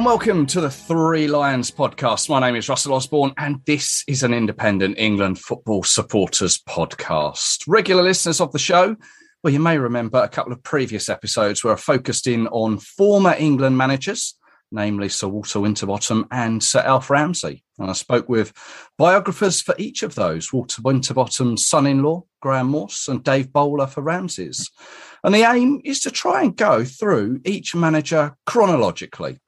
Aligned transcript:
And 0.00 0.06
welcome 0.06 0.46
to 0.46 0.62
the 0.62 0.70
Three 0.70 1.28
Lions 1.28 1.70
podcast. 1.70 2.30
My 2.30 2.40
name 2.40 2.56
is 2.56 2.70
Russell 2.70 2.94
Osborne, 2.94 3.34
and 3.36 3.60
this 3.66 4.02
is 4.08 4.22
an 4.22 4.32
independent 4.32 4.98
England 4.98 5.38
football 5.38 5.82
supporters 5.82 6.58
podcast. 6.66 7.64
Regular 7.68 8.02
listeners 8.02 8.40
of 8.40 8.50
the 8.50 8.58
show, 8.58 8.96
well, 9.44 9.52
you 9.52 9.60
may 9.60 9.76
remember 9.76 10.16
a 10.16 10.28
couple 10.30 10.54
of 10.54 10.62
previous 10.62 11.10
episodes 11.10 11.62
where 11.62 11.74
I 11.74 11.76
focused 11.76 12.26
in 12.26 12.46
on 12.46 12.78
former 12.78 13.34
England 13.38 13.76
managers, 13.76 14.38
namely 14.72 15.10
Sir 15.10 15.28
Walter 15.28 15.60
Winterbottom 15.60 16.26
and 16.30 16.64
Sir 16.64 16.80
Alf 16.80 17.10
Ramsey. 17.10 17.62
And 17.78 17.90
I 17.90 17.92
spoke 17.92 18.26
with 18.26 18.54
biographers 18.96 19.60
for 19.60 19.74
each 19.76 20.02
of 20.02 20.14
those 20.14 20.50
Walter 20.50 20.80
Winterbottom's 20.80 21.68
son 21.68 21.86
in 21.86 22.02
law, 22.02 22.24
Graham 22.40 22.68
Morse, 22.68 23.06
and 23.06 23.22
Dave 23.22 23.52
Bowler 23.52 23.86
for 23.86 24.00
Ramsey's. 24.00 24.70
And 25.22 25.34
the 25.34 25.42
aim 25.42 25.82
is 25.84 26.00
to 26.00 26.10
try 26.10 26.42
and 26.42 26.56
go 26.56 26.86
through 26.86 27.42
each 27.44 27.74
manager 27.74 28.34
chronologically 28.46 29.40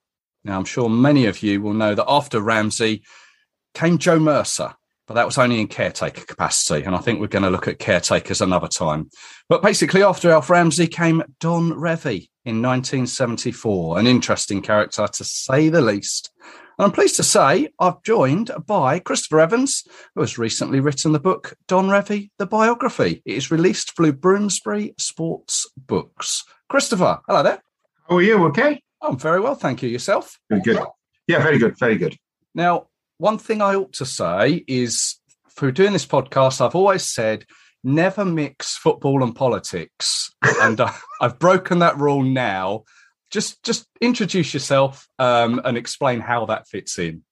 now, 0.45 0.59
I'm 0.59 0.65
sure 0.65 0.89
many 0.89 1.27
of 1.27 1.43
you 1.43 1.63
will 1.63 1.75
know 1.75 1.95
that 1.95 2.09
after 2.09 2.41
Ramsey 2.41 3.05
came 3.75 3.99
Joe 3.99 4.19
Mercer, 4.19 4.75
but 5.07 5.15
that 5.15 5.27
was 5.27 5.39
only 5.39 5.61
in 5.61 5.69
caretaker 5.69 6.25
capacity. 6.25 6.85
And 6.85 6.97
I 6.97 6.99
think 6.99 7.21
we're 7.21 7.29
going 7.29 7.45
to 7.45 7.51
look 7.51 7.69
at 7.69 7.79
caretakers 7.79 8.41
another 8.41 8.69
time. 8.69 9.09
But 9.49 9.63
basically, 9.63 10.03
after 10.03 10.31
Alf 10.31 10.51
Ramsey 10.51 10.89
came 10.89 11.23
Don 11.39 11.73
Revie 11.73 12.31
in 12.45 12.61
1974, 12.61 14.01
an 14.01 14.07
interesting 14.07 14.63
character 14.63 15.07
to 15.07 15.25
say 15.25 15.69
the 15.69 15.81
least. 15.81 16.31
And 16.79 16.87
I'm 16.87 16.93
pleased 16.93 17.17
to 17.17 17.23
say 17.23 17.69
I've 17.79 18.03
joined 18.03 18.51
by 18.67 18.99
Christopher 18.99 19.41
Evans, 19.41 19.85
who 20.15 20.23
has 20.23 20.39
recently 20.39 20.81
written 20.81 21.13
the 21.13 21.21
book 21.21 21.55
Don 21.69 21.87
Revie, 21.87 22.31
the 22.39 22.47
biography. 22.47 23.23
It 23.25 23.37
is 23.37 23.53
released 23.53 23.95
through 23.95 24.15
Bloomsbury 24.15 24.95
Sports 24.99 25.71
Books. 25.77 26.45
Christopher, 26.69 27.21
hello 27.29 27.45
there. 27.45 27.63
How 28.09 28.17
are 28.17 28.23
you? 28.23 28.45
Okay. 28.47 28.81
I'm 29.03 29.19
very 29.19 29.41
well, 29.41 29.55
thank 29.55 29.83
you. 29.83 29.89
Yourself? 29.89 30.39
Very 30.49 30.63
good. 30.63 30.79
Yeah, 31.27 31.43
very 31.43 31.59
good. 31.59 31.79
Very 31.79 31.97
good. 31.97 32.17
Now, 32.55 32.87
one 33.19 33.39
thing 33.39 33.61
I 33.61 33.75
ought 33.75 33.93
to 33.95 34.07
say 34.07 34.65
is 34.67 35.17
through 35.51 35.73
doing 35.73 35.93
this 35.93 36.07
podcast, 36.07 36.61
I've 36.61 36.75
always 36.75 37.05
said 37.05 37.45
never 37.85 38.25
mix 38.25 38.77
football 38.77 39.23
and 39.23 39.35
politics. 39.35 40.31
and 40.63 40.81
uh, 40.81 40.93
I've 41.21 41.39
broken 41.39 41.81
that 41.81 41.99
rule 41.99 42.23
now. 42.23 42.85
Just 43.31 43.63
just 43.63 43.87
introduce 44.01 44.53
yourself 44.53 45.09
um, 45.19 45.61
and 45.65 45.77
explain 45.77 46.21
how 46.21 46.45
that 46.47 46.69
fits 46.69 46.99
in. 46.99 47.23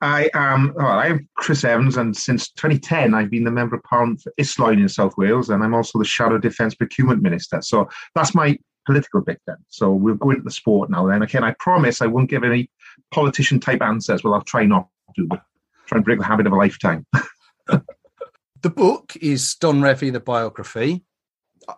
I 0.00 0.30
am 0.34 0.72
well, 0.76 0.86
I'm 0.86 1.28
Chris 1.36 1.64
Evans, 1.64 1.96
and 1.96 2.16
since 2.16 2.50
2010, 2.50 3.14
I've 3.14 3.30
been 3.30 3.44
the 3.44 3.50
Member 3.50 3.76
of 3.76 3.82
Parliament 3.82 4.20
for 4.22 4.32
Islwyn 4.38 4.80
in 4.80 4.88
South 4.88 5.14
Wales, 5.16 5.50
and 5.50 5.62
I'm 5.62 5.74
also 5.74 5.98
the 5.98 6.04
Shadow 6.04 6.38
Defence 6.38 6.74
Procurement 6.74 7.22
Minister. 7.22 7.60
So 7.62 7.88
that's 8.14 8.34
my 8.34 8.58
political 8.86 9.20
bit 9.20 9.40
then. 9.46 9.56
So 9.68 9.92
we'll 9.92 10.14
go 10.14 10.30
into 10.30 10.42
the 10.42 10.50
sport 10.50 10.90
now 10.90 11.06
then. 11.06 11.22
Again, 11.22 11.44
I 11.44 11.54
promise 11.58 12.00
I 12.00 12.06
won't 12.06 12.30
give 12.30 12.44
any 12.44 12.70
politician 13.10 13.60
type 13.60 13.82
answers. 13.82 14.22
Well, 14.22 14.34
I'll 14.34 14.42
try 14.42 14.64
not 14.64 14.88
to, 15.16 15.26
but 15.26 15.42
try 15.86 15.96
and 15.96 16.04
break 16.04 16.18
the 16.18 16.24
habit 16.24 16.46
of 16.46 16.52
a 16.52 16.56
lifetime. 16.56 17.06
the 17.66 18.70
book 18.70 19.16
is 19.20 19.54
Don 19.56 19.80
Revie, 19.80 20.12
the 20.12 20.20
biography. 20.20 21.04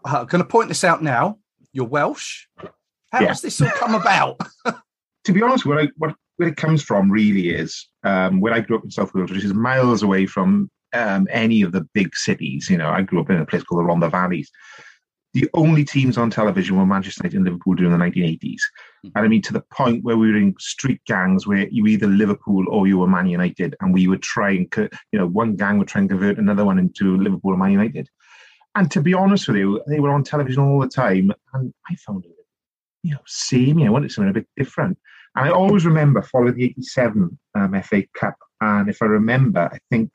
I'm 0.04 0.26
going 0.26 0.42
to 0.42 0.48
point 0.48 0.68
this 0.68 0.84
out 0.84 1.02
now. 1.02 1.38
You're 1.72 1.86
Welsh. 1.86 2.46
How 3.12 3.20
yeah. 3.20 3.28
does 3.28 3.40
this 3.40 3.60
all 3.60 3.70
come 3.70 3.94
about? 3.94 4.38
to 5.24 5.32
be 5.32 5.42
honest, 5.42 5.64
where, 5.64 5.80
I, 5.80 5.88
what, 5.96 6.14
where 6.36 6.48
it 6.48 6.56
comes 6.56 6.82
from 6.82 7.10
really 7.10 7.50
is 7.50 7.86
um, 8.04 8.40
where 8.40 8.52
I 8.52 8.60
grew 8.60 8.76
up 8.76 8.84
in 8.84 8.90
South 8.90 9.14
Wales, 9.14 9.30
which 9.30 9.44
is 9.44 9.54
miles 9.54 10.02
away 10.02 10.26
from 10.26 10.70
um, 10.92 11.26
any 11.30 11.62
of 11.62 11.72
the 11.72 11.86
big 11.94 12.14
cities. 12.16 12.68
You 12.68 12.76
know, 12.76 12.90
I 12.90 13.02
grew 13.02 13.20
up 13.20 13.30
in 13.30 13.36
a 13.36 13.46
place 13.46 13.62
called 13.62 13.80
the 13.80 13.88
Rhondda 13.88 14.10
Valleys 14.10 14.50
the 15.34 15.48
only 15.54 15.84
teams 15.84 16.16
on 16.16 16.30
television 16.30 16.76
were 16.76 16.86
Manchester 16.86 17.20
United 17.22 17.36
and 17.36 17.44
Liverpool 17.44 17.74
during 17.74 17.92
the 17.92 18.04
1980s. 18.04 18.40
Mm-hmm. 18.40 19.08
And 19.14 19.24
I 19.24 19.28
mean, 19.28 19.42
to 19.42 19.52
the 19.52 19.62
point 19.72 20.02
where 20.02 20.16
we 20.16 20.30
were 20.30 20.38
in 20.38 20.54
street 20.58 21.00
gangs 21.06 21.46
where 21.46 21.68
you 21.68 21.82
were 21.82 21.90
either 21.90 22.06
Liverpool 22.06 22.64
or 22.68 22.86
you 22.86 22.98
were 22.98 23.06
Man 23.06 23.26
United, 23.26 23.76
and 23.80 23.92
we 23.92 24.08
would 24.08 24.22
try 24.22 24.50
and, 24.50 24.68
you 25.12 25.18
know, 25.18 25.26
one 25.26 25.56
gang 25.56 25.78
would 25.78 25.88
try 25.88 26.00
and 26.00 26.10
convert 26.10 26.38
another 26.38 26.64
one 26.64 26.78
into 26.78 27.16
Liverpool 27.18 27.52
or 27.52 27.56
Man 27.56 27.72
United. 27.72 28.08
And 28.74 28.90
to 28.90 29.02
be 29.02 29.14
honest 29.14 29.48
with 29.48 29.56
you, 29.56 29.82
they 29.86 30.00
were 30.00 30.10
on 30.10 30.24
television 30.24 30.62
all 30.62 30.80
the 30.80 30.88
time, 30.88 31.32
and 31.52 31.74
I 31.90 31.94
found 31.96 32.24
it, 32.24 32.30
you 33.02 33.12
know, 33.12 33.20
samey. 33.26 33.86
I 33.86 33.90
wanted 33.90 34.12
something 34.12 34.30
a 34.30 34.34
bit 34.34 34.48
different. 34.56 34.98
And 35.36 35.48
I 35.48 35.50
always 35.50 35.84
remember 35.84 36.22
following 36.22 36.54
the 36.54 36.64
87 36.64 37.38
um, 37.54 37.82
FA 37.82 38.04
Cup. 38.14 38.36
And 38.60 38.88
if 38.88 39.02
I 39.02 39.06
remember, 39.06 39.68
I 39.72 39.78
think 39.90 40.10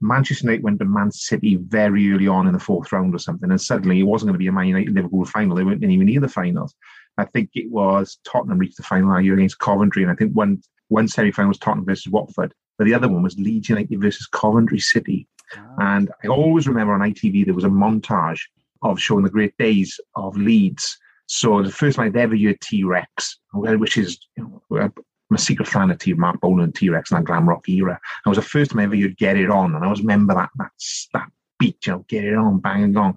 Manchester 0.00 0.44
United 0.44 0.64
went 0.64 0.78
to 0.78 0.84
Man 0.84 1.10
City 1.10 1.56
very 1.56 2.12
early 2.12 2.26
on 2.26 2.46
in 2.46 2.52
the 2.52 2.58
fourth 2.58 2.90
round 2.92 3.14
or 3.14 3.18
something, 3.18 3.50
and 3.50 3.60
suddenly 3.60 4.00
it 4.00 4.04
wasn't 4.04 4.28
going 4.28 4.34
to 4.34 4.38
be 4.38 4.46
a 4.46 4.52
Man 4.52 4.68
United 4.68 4.94
Liverpool 4.94 5.24
final. 5.24 5.56
They 5.56 5.64
weren't 5.64 5.82
even 5.82 6.06
near 6.06 6.20
the 6.20 6.28
finals. 6.28 6.74
I 7.18 7.26
think 7.26 7.50
it 7.54 7.70
was 7.70 8.18
Tottenham 8.24 8.58
reached 8.58 8.78
the 8.78 8.82
final 8.82 9.14
that 9.14 9.24
year 9.24 9.34
against 9.34 9.58
Coventry, 9.58 10.02
and 10.02 10.10
I 10.10 10.14
think 10.14 10.32
one 10.32 10.62
one 10.88 11.06
semi 11.06 11.30
final 11.30 11.48
was 11.48 11.58
Tottenham 11.58 11.86
versus 11.86 12.10
Watford, 12.10 12.54
but 12.78 12.84
the 12.84 12.94
other 12.94 13.08
one 13.08 13.22
was 13.22 13.38
Leeds 13.38 13.68
United 13.68 14.00
versus 14.00 14.26
Coventry 14.26 14.80
City. 14.80 15.28
Oh. 15.56 15.60
And 15.78 16.10
I 16.24 16.28
always 16.28 16.66
remember 16.66 16.94
on 16.94 17.00
ITV 17.00 17.44
there 17.44 17.54
was 17.54 17.64
a 17.64 17.68
montage 17.68 18.40
of 18.82 18.98
showing 18.98 19.24
the 19.24 19.30
great 19.30 19.56
days 19.58 20.00
of 20.16 20.36
Leeds. 20.36 20.98
So 21.26 21.62
the 21.62 21.70
first 21.70 21.96
time 21.96 22.06
I'd 22.06 22.16
ever 22.16 22.36
heard 22.36 22.60
T 22.60 22.84
Rex, 22.84 23.38
which 23.52 23.96
is 23.96 24.18
you 24.36 24.62
know, 24.70 24.92
I'm 25.30 25.38
secret 25.38 25.68
fan 25.68 25.90
of 25.90 26.18
Marc 26.18 26.40
Bolan 26.40 26.64
and 26.64 26.74
T 26.74 26.88
Rex 26.88 27.10
and 27.10 27.18
that 27.18 27.26
glam 27.26 27.48
rock 27.48 27.68
era. 27.68 28.00
It 28.24 28.28
was 28.28 28.36
the 28.36 28.42
first 28.42 28.72
time 28.72 28.80
ever 28.80 28.94
you'd 28.94 29.16
get 29.16 29.36
it 29.36 29.50
on, 29.50 29.74
and 29.74 29.84
I 29.84 29.86
always 29.86 30.00
remember 30.00 30.34
that 30.34 30.50
that 30.56 30.70
that 31.12 31.28
beat, 31.58 31.86
you 31.86 31.92
know, 31.92 32.04
get 32.08 32.24
it 32.24 32.34
on, 32.34 32.58
bang 32.58 32.82
and 32.82 32.94
gong. 32.94 33.16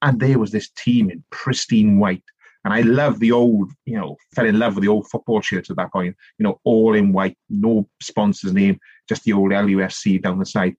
And 0.00 0.18
there 0.18 0.38
was 0.38 0.52
this 0.52 0.70
team 0.70 1.10
in 1.10 1.22
pristine 1.30 1.98
white. 1.98 2.24
And 2.64 2.74
I 2.74 2.82
love 2.82 3.20
the 3.20 3.32
old, 3.32 3.72
you 3.86 3.98
know, 3.98 4.16
fell 4.34 4.46
in 4.46 4.58
love 4.58 4.74
with 4.74 4.82
the 4.82 4.88
old 4.88 5.08
football 5.08 5.40
shirts 5.40 5.70
at 5.70 5.76
that 5.76 5.92
point, 5.92 6.14
you 6.38 6.44
know, 6.44 6.60
all 6.64 6.94
in 6.94 7.12
white, 7.12 7.36
no 7.48 7.88
sponsor's 8.02 8.52
name, 8.52 8.78
just 9.08 9.24
the 9.24 9.32
old 9.32 9.50
LUFC 9.50 10.22
down 10.22 10.38
the 10.38 10.46
side. 10.46 10.76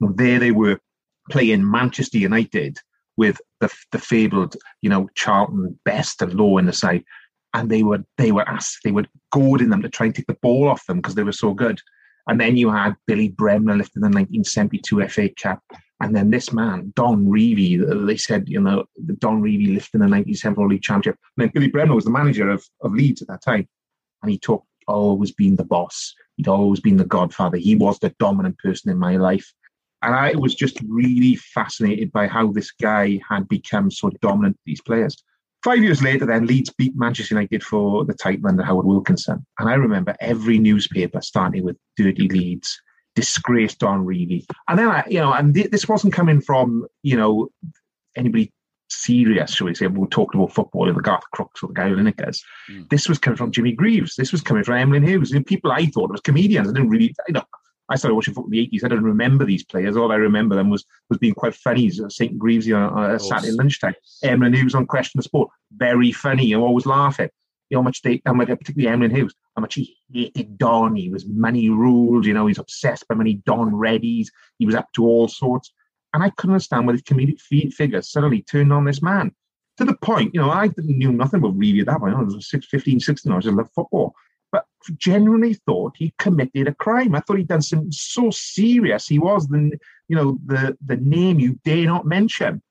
And 0.00 0.16
there 0.16 0.38
they 0.38 0.52
were 0.52 0.78
playing 1.30 1.68
Manchester 1.68 2.18
United 2.18 2.78
with 3.16 3.40
the, 3.60 3.72
the 3.90 3.98
fabled, 3.98 4.56
you 4.82 4.90
know, 4.90 5.08
Charlton 5.16 5.78
Best 5.84 6.22
and 6.22 6.34
Law 6.34 6.58
in 6.58 6.66
the 6.66 6.72
side 6.72 7.04
and 7.56 7.70
they 7.70 7.82
were 7.82 8.04
they 8.18 8.30
were 8.30 8.48
asked 8.48 8.80
they 8.84 8.92
were 8.92 9.06
goading 9.32 9.70
them 9.70 9.82
to 9.82 9.88
try 9.88 10.06
and 10.06 10.14
take 10.14 10.26
the 10.26 10.38
ball 10.42 10.68
off 10.68 10.86
them 10.86 10.98
because 10.98 11.14
they 11.16 11.24
were 11.24 11.32
so 11.32 11.52
good. 11.52 11.80
And 12.28 12.40
then 12.40 12.56
you 12.56 12.70
had 12.70 12.96
Billy 13.06 13.28
Bremner 13.28 13.76
lifting 13.76 14.02
the 14.02 14.08
1972 14.08 15.08
FA 15.08 15.28
Cup, 15.40 15.62
and 16.00 16.14
then 16.14 16.30
this 16.30 16.52
man 16.52 16.92
Don 16.94 17.26
Revie. 17.26 18.06
They 18.06 18.16
said 18.16 18.48
you 18.48 18.60
know 18.60 18.84
Don 19.18 19.42
Revie 19.42 19.74
lifting 19.74 20.00
the 20.00 20.04
1974 20.04 20.68
League 20.68 20.82
Championship. 20.82 21.18
And 21.36 21.44
then 21.44 21.52
Billy 21.54 21.68
Bremner 21.68 21.94
was 21.94 22.04
the 22.04 22.10
manager 22.10 22.50
of 22.50 22.64
of 22.82 22.92
Leeds 22.92 23.22
at 23.22 23.28
that 23.28 23.42
time, 23.42 23.66
and 24.22 24.30
he 24.30 24.38
talked 24.38 24.66
always 24.86 25.32
been 25.32 25.56
the 25.56 25.64
boss. 25.64 26.14
He'd 26.36 26.48
always 26.48 26.80
been 26.80 26.96
the 26.96 27.04
godfather. 27.04 27.56
He 27.56 27.74
was 27.74 27.98
the 27.98 28.14
dominant 28.20 28.58
person 28.58 28.90
in 28.90 28.98
my 28.98 29.16
life. 29.16 29.52
And 30.02 30.14
I 30.14 30.34
was 30.36 30.54
just 30.54 30.78
really 30.86 31.34
fascinated 31.36 32.12
by 32.12 32.28
how 32.28 32.52
this 32.52 32.70
guy 32.70 33.18
had 33.28 33.48
become 33.48 33.90
so 33.90 34.10
dominant, 34.20 34.56
these 34.64 34.80
players. 34.80 35.16
Five 35.66 35.82
years 35.82 36.00
later, 36.00 36.24
then 36.26 36.46
Leeds 36.46 36.70
beat 36.70 36.92
Manchester 36.94 37.34
United 37.34 37.64
for 37.64 38.04
the 38.04 38.14
title 38.14 38.46
under 38.46 38.62
Howard 38.62 38.86
Wilkinson. 38.86 39.44
And 39.58 39.68
I 39.68 39.74
remember 39.74 40.14
every 40.20 40.60
newspaper 40.60 41.20
starting 41.20 41.64
with 41.64 41.76
Dirty 41.96 42.28
Leeds, 42.28 42.80
disgraced 43.16 43.80
Don 43.80 44.06
Revie. 44.06 44.46
And 44.68 44.78
then 44.78 44.86
I, 44.86 45.02
you 45.08 45.18
know, 45.18 45.32
and 45.32 45.52
th- 45.52 45.72
this 45.72 45.88
wasn't 45.88 46.12
coming 46.12 46.40
from, 46.40 46.86
you 47.02 47.16
know, 47.16 47.48
anybody 48.14 48.52
serious, 48.90 49.54
shall 49.54 49.66
we 49.66 49.74
say, 49.74 49.88
we 49.88 50.06
talked 50.06 50.36
about 50.36 50.52
football, 50.52 50.88
in 50.88 50.94
the 50.94 51.02
Garth 51.02 51.28
Crooks 51.32 51.64
or 51.64 51.66
the 51.66 51.74
Gary 51.74 51.90
Linekers. 51.90 52.38
Mm. 52.70 52.88
This 52.88 53.08
was 53.08 53.18
coming 53.18 53.36
from 53.36 53.50
Jimmy 53.50 53.72
Greaves. 53.72 54.14
This 54.14 54.30
was 54.30 54.42
coming 54.42 54.62
from 54.62 54.76
Emlyn 54.76 55.02
Hughes. 55.02 55.32
And 55.32 55.44
people 55.44 55.72
I 55.72 55.86
thought 55.86 56.12
was 56.12 56.20
comedians. 56.20 56.68
I 56.68 56.74
didn't 56.74 56.90
really, 56.90 57.12
you 57.26 57.34
know, 57.34 57.42
I 57.88 57.96
started 57.96 58.14
watching 58.14 58.34
football 58.34 58.52
in 58.52 58.68
the 58.70 58.78
80s. 58.78 58.84
I 58.84 58.88
don't 58.88 59.04
remember 59.04 59.44
these 59.44 59.64
players. 59.64 59.96
All 59.96 60.12
I 60.12 60.16
remember 60.16 60.54
them 60.54 60.70
was 60.70 60.84
was 61.08 61.18
being 61.18 61.34
quite 61.34 61.54
funny. 61.54 61.90
St. 61.90 62.38
Greaves 62.38 62.70
on 62.70 62.98
uh, 62.98 63.14
a 63.14 63.20
Saturday 63.20 63.52
lunchtime. 63.52 63.94
Emlyn 64.22 64.54
Hughes 64.54 64.74
on 64.74 64.86
Question 64.86 65.18
of 65.18 65.24
Sport. 65.24 65.50
Very 65.72 66.12
funny. 66.12 66.46
You 66.46 66.62
always 66.62 66.86
laughing. 66.86 67.28
You 67.70 67.76
know 67.76 67.82
how 67.82 67.84
much 67.84 68.02
they, 68.02 68.22
how 68.24 68.32
much, 68.32 68.48
particularly 68.48 68.88
Emlyn 68.88 69.14
Hughes, 69.14 69.34
how 69.56 69.60
much 69.60 69.74
he 69.74 69.96
hated 70.12 70.56
Don. 70.56 70.94
He 70.94 71.08
was 71.08 71.26
money 71.26 71.68
ruled. 71.68 72.26
You 72.26 72.34
know, 72.34 72.46
he's 72.46 72.58
obsessed 72.58 73.06
by 73.08 73.14
money. 73.14 73.34
Don 73.44 73.72
Readies. 73.72 74.28
He 74.58 74.66
was 74.66 74.74
up 74.74 74.92
to 74.94 75.04
all 75.04 75.28
sorts. 75.28 75.72
And 76.14 76.22
I 76.22 76.30
couldn't 76.30 76.54
understand 76.54 76.86
why 76.86 76.92
his 76.94 77.02
comedic 77.02 77.40
figure 77.40 78.02
suddenly 78.02 78.42
turned 78.42 78.72
on 78.72 78.84
this 78.84 79.02
man. 79.02 79.34
To 79.78 79.84
the 79.84 79.96
point, 79.96 80.32
you 80.32 80.40
know, 80.40 80.50
I 80.50 80.70
knew 80.78 81.12
nothing 81.12 81.40
about 81.40 81.58
really 81.58 81.82
that 81.82 81.98
point. 81.98 82.14
I 82.14 82.22
was 82.22 82.48
15, 82.48 83.00
16. 83.00 83.30
I 83.30 83.40
just 83.40 83.54
loved 83.54 83.70
football. 83.74 84.14
But 84.56 84.98
genuinely 84.98 85.54
thought 85.54 85.96
he 85.96 86.14
committed 86.18 86.68
a 86.68 86.74
crime. 86.74 87.14
I 87.14 87.20
thought 87.20 87.38
he'd 87.38 87.48
done 87.48 87.62
something 87.62 87.92
so 87.92 88.30
serious. 88.30 89.06
He 89.08 89.18
was 89.18 89.48
the, 89.48 89.78
you 90.08 90.16
know, 90.16 90.38
the 90.46 90.76
the 90.84 90.96
name 90.96 91.40
you 91.40 91.58
dare 91.64 91.86
not 91.86 92.06
mention. 92.06 92.62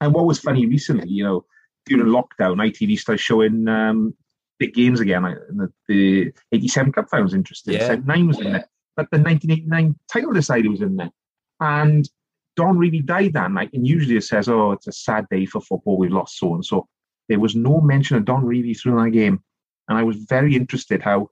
And 0.00 0.14
what 0.14 0.26
was 0.26 0.40
funny 0.40 0.66
recently, 0.66 1.08
you 1.08 1.24
know, 1.24 1.44
during 1.86 2.06
lockdown, 2.06 2.56
ITV 2.56 2.98
started 2.98 3.20
showing 3.20 3.68
um, 3.68 4.14
big 4.58 4.74
games 4.74 5.00
again. 5.00 5.22
The, 5.22 5.72
the 5.88 6.32
87 6.52 6.92
Cup 6.92 7.10
final 7.10 7.24
was 7.24 7.34
interesting. 7.34 7.74
Yeah. 7.74 7.86
79 7.86 8.28
was 8.28 8.40
in 8.40 8.52
there. 8.52 8.68
But 8.96 9.08
the 9.10 9.18
1989 9.18 9.96
title 10.12 10.32
decider 10.32 10.70
was 10.70 10.82
in 10.82 10.96
there. 10.96 11.10
And 11.60 12.08
Don 12.56 12.78
Revie 12.78 13.04
died 13.04 13.34
that 13.34 13.50
night. 13.50 13.70
And 13.72 13.86
usually 13.86 14.16
it 14.16 14.24
says, 14.24 14.48
oh, 14.48 14.72
it's 14.72 14.86
a 14.86 14.92
sad 14.92 15.26
day 15.30 15.46
for 15.46 15.60
football. 15.60 15.96
We've 15.96 16.12
lost 16.12 16.38
so 16.38 16.54
and 16.54 16.64
so. 16.64 16.86
There 17.28 17.40
was 17.40 17.54
no 17.54 17.80
mention 17.80 18.16
of 18.16 18.24
Don 18.24 18.44
Revie 18.44 18.78
through 18.78 19.02
that 19.02 19.10
game. 19.10 19.42
And 19.90 19.98
I 19.98 20.04
was 20.04 20.16
very 20.28 20.54
interested 20.54 21.02
how 21.02 21.28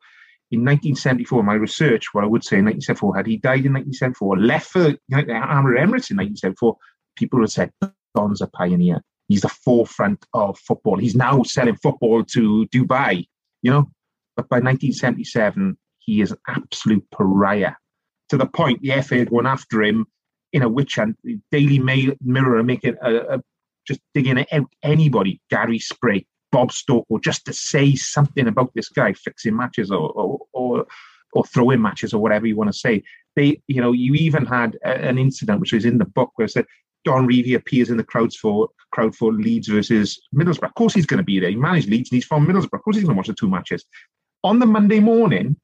in 0.50 0.60
1974, 0.60 1.42
my 1.42 1.54
research, 1.54 2.06
what 2.12 2.24
I 2.24 2.26
would 2.26 2.42
say 2.42 2.58
in 2.58 2.64
1974, 2.64 3.16
had 3.16 3.26
he 3.26 3.36
died 3.36 3.64
in 3.64 3.72
1974, 3.72 4.38
left 4.38 4.66
for 4.70 4.88
know, 5.08 5.18
Arab 5.32 5.76
Emirates 5.76 6.10
in 6.10 6.16
1974, 6.16 6.76
people 7.16 7.38
would 7.40 7.50
said, 7.50 7.70
Don's 8.14 8.40
a 8.40 8.48
pioneer. 8.48 9.00
He's 9.28 9.42
the 9.42 9.48
forefront 9.48 10.26
of 10.34 10.58
football. 10.58 10.96
He's 10.96 11.14
now 11.14 11.42
selling 11.42 11.76
football 11.76 12.24
to 12.24 12.66
Dubai, 12.66 13.26
you 13.62 13.70
know. 13.70 13.90
But 14.36 14.48
by 14.48 14.56
1977, 14.56 15.76
he 15.98 16.20
is 16.20 16.32
an 16.32 16.38
absolute 16.48 17.04
pariah 17.10 17.74
to 18.30 18.36
the 18.36 18.46
point 18.46 18.80
the 18.82 19.02
FA 19.02 19.20
are 19.20 19.24
going 19.26 19.46
after 19.46 19.82
him 19.82 20.06
in 20.52 20.62
a 20.62 20.68
witch 20.68 20.96
hunt. 20.96 21.16
Daily 21.52 21.78
Mail, 21.78 22.14
Mirror 22.22 22.62
making 22.62 22.96
a, 23.02 23.06
uh, 23.06 23.10
a, 23.10 23.34
uh, 23.34 23.38
just 23.86 24.00
digging 24.14 24.44
out 24.52 24.66
anybody, 24.82 25.40
Gary 25.50 25.78
Sprake, 25.78 26.26
Bob 26.50 26.70
Stokoe, 26.70 27.22
just 27.22 27.44
to 27.46 27.52
say 27.52 27.94
something 27.94 28.48
about 28.48 28.72
this 28.74 28.88
guy 28.88 29.12
fixing 29.12 29.56
matches 29.56 29.90
or 29.90 30.10
or, 30.10 30.38
or, 30.52 30.86
or 31.32 31.44
throwing 31.44 31.82
matches 31.82 32.12
or 32.12 32.22
whatever 32.22 32.46
you 32.46 32.56
want 32.56 32.72
to 32.72 32.78
say. 32.78 33.02
They, 33.36 33.60
you 33.68 33.80
know, 33.80 33.92
you 33.92 34.14
even 34.14 34.46
had 34.46 34.76
a, 34.84 35.04
an 35.04 35.18
incident 35.18 35.60
which 35.60 35.72
is 35.72 35.84
in 35.84 35.98
the 35.98 36.04
book 36.04 36.32
where 36.34 36.46
it 36.46 36.50
said 36.50 36.66
Don 37.04 37.26
Revie 37.26 37.54
appears 37.54 37.90
in 37.90 37.96
the 37.96 38.04
crowds 38.04 38.36
for 38.36 38.68
crowd 38.92 39.14
for 39.14 39.32
Leeds 39.32 39.68
versus 39.68 40.20
Middlesbrough. 40.34 40.68
Of 40.68 40.74
course, 40.74 40.94
he's 40.94 41.06
going 41.06 41.18
to 41.18 41.24
be 41.24 41.38
there. 41.38 41.50
He 41.50 41.56
managed 41.56 41.88
Leeds 41.88 42.10
and 42.10 42.16
he's 42.16 42.24
from 42.24 42.46
Middlesbrough. 42.46 42.74
Of 42.78 42.82
course, 42.82 42.96
he's 42.96 43.04
going 43.04 43.14
to 43.14 43.18
watch 43.18 43.28
the 43.28 43.34
two 43.34 43.48
matches. 43.48 43.84
On 44.44 44.58
the 44.58 44.66
Monday 44.66 45.00
morning, 45.00 45.56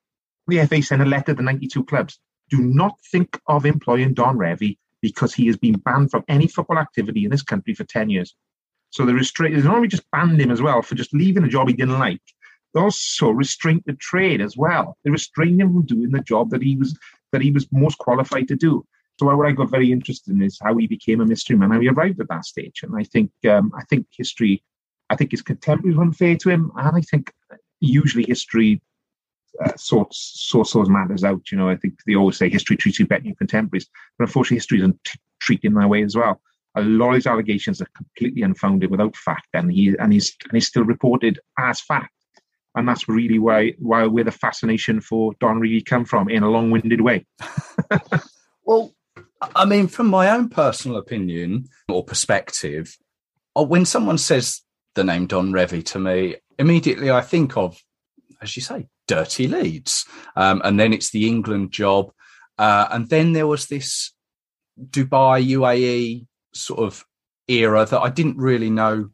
the 0.47 0.65
FA 0.67 0.83
sent 0.83 1.03
a 1.03 1.07
letter 1.07 1.33
to 1.33 1.35
the 1.35 1.43
92 1.43 1.85
clubs. 1.85 2.19
Do 2.51 2.61
not 2.61 2.99
think 3.11 3.41
of 3.47 3.67
employing 3.67 4.15
Don 4.15 4.37
Revie 4.37 4.79
because 5.01 5.35
he 5.35 5.47
has 5.47 5.57
been 5.57 5.75
banned 5.75 6.11
from 6.11 6.25
any 6.29 6.47
football 6.47 6.79
activity 6.79 7.25
in 7.25 7.31
this 7.31 7.43
country 7.43 7.75
for 7.75 7.85
10 7.85 8.11
years. 8.11 8.35
So 8.95 9.05
they 9.05 9.13
restrained, 9.13 9.57
they 9.57 9.63
not 9.63 9.75
only 9.75 9.89
just 9.89 10.09
banned 10.13 10.41
him 10.41 10.53
as 10.53 10.63
well 10.63 10.81
for 10.81 10.95
just 10.95 11.13
leaving 11.13 11.43
a 11.43 11.49
job 11.49 11.67
he 11.67 11.75
didn't 11.75 11.99
like, 11.99 12.23
they 12.73 12.81
also 12.81 13.31
restrained 13.31 13.83
the 13.87 13.95
trade 13.95 14.41
as 14.41 14.57
well. 14.57 14.97
They 15.03 15.11
restrained 15.11 15.61
him 15.61 15.73
from 15.73 15.85
doing 15.85 16.13
the 16.13 16.21
job 16.21 16.51
that 16.51 16.63
he 16.63 16.77
was 16.77 16.97
that 17.33 17.43
he 17.43 17.51
was 17.51 17.67
most 17.73 17.99
qualified 17.99 18.47
to 18.49 18.55
do. 18.55 18.87
So 19.19 19.27
what 19.27 19.49
I 19.49 19.51
got 19.51 19.69
very 19.69 19.91
interested 19.91 20.33
in 20.33 20.43
is 20.43 20.61
how 20.63 20.77
he 20.77 20.87
became 20.87 21.21
a 21.21 21.27
mystery 21.27 21.57
man, 21.57 21.73
how 21.73 21.81
he 21.81 21.89
arrived 21.89 22.21
at 22.21 22.29
that 22.29 22.45
stage. 22.45 22.85
And 22.85 22.95
I 22.97 23.03
think 23.03 23.33
um, 23.51 23.73
I 23.77 23.83
think 23.91 24.07
history, 24.17 24.63
I 25.11 25.17
think 25.17 25.33
his 25.33 25.43
contemporaries 25.43 25.97
were 25.97 26.05
unfair 26.05 26.37
to 26.37 26.51
him, 26.51 26.71
and 26.77 26.97
I 26.97 27.01
think 27.01 27.33
usually 27.81 28.27
history 28.29 28.81
uh, 29.65 29.73
sorts 29.77 30.19
sorts 30.37 30.73
those 30.73 30.89
matters 30.89 31.25
out. 31.25 31.51
You 31.51 31.59
know, 31.59 31.69
I 31.69 31.77
think 31.77 31.95
they 32.07 32.15
always 32.15 32.37
say 32.37 32.49
history 32.49 32.77
treats 32.77 33.01
you 33.01 33.09
better 33.09 33.23
than 33.23 33.31
your 33.31 33.37
contemporaries, 33.37 33.89
but 34.19 34.29
unfortunately, 34.29 34.59
history 34.59 34.79
doesn't 34.79 35.03
t- 35.03 35.19
treat 35.41 35.63
that 35.63 35.89
way 35.89 36.05
as 36.05 36.15
well. 36.15 36.41
A 36.77 36.83
lot 36.83 37.11
of 37.11 37.15
his 37.15 37.27
allegations 37.27 37.81
are 37.81 37.89
completely 37.97 38.43
unfounded, 38.43 38.91
without 38.91 39.17
fact, 39.17 39.49
and 39.55 39.71
he 39.71 39.95
and 39.99 40.13
he's 40.13 40.37
and 40.45 40.53
he's 40.53 40.67
still 40.67 40.85
reported 40.85 41.39
as 41.59 41.81
fact. 41.81 42.13
And 42.75 42.89
that's 42.89 43.09
really 43.09 43.39
why 43.39 43.75
why 43.79 44.07
where 44.07 44.25
the 44.25 44.33
fascination 44.33 45.01
for 45.01 45.33
Don 45.41 45.61
Revie 45.61 45.85
come 45.85 46.05
from 46.05 46.29
in 46.29 46.43
a 46.43 46.51
long-winded 46.51 47.01
way. 47.01 47.27
well, 48.65 48.93
I 49.55 49.65
mean, 49.65 49.89
from 49.89 50.09
my 50.09 50.31
own 50.31 50.49
personal 50.49 50.97
opinion 50.97 51.67
or 51.89 52.05
perspective, 52.05 52.97
uh, 53.57 53.63
when 53.63 53.85
someone 53.85 54.19
says 54.19 54.63
the 54.95 55.05
name 55.05 55.27
Don 55.27 55.53
Revie 55.53 55.85
to 55.87 55.99
me, 55.99 56.37
immediately 56.59 57.11
I 57.11 57.21
think 57.21 57.57
of, 57.57 57.81
as 58.43 58.57
you 58.57 58.63
say, 58.63 58.89
dirty 59.07 59.47
Leeds 59.47 60.07
Um, 60.37 60.63
and 60.65 60.79
then 60.79 60.93
it's 60.93 61.11
the 61.11 61.29
England 61.29 61.73
job. 61.73 62.13
Uh, 62.59 62.87
and 62.91 63.09
then 63.09 63.33
there 63.33 63.47
was 63.47 63.67
this 63.67 64.13
Dubai 64.79 65.45
UAE 65.57 66.27
sort 66.55 66.81
of 66.81 67.05
era 67.49 67.85
that 67.85 68.01
I 68.01 68.11
didn't 68.11 68.39
really 68.39 68.71
know 68.71 69.11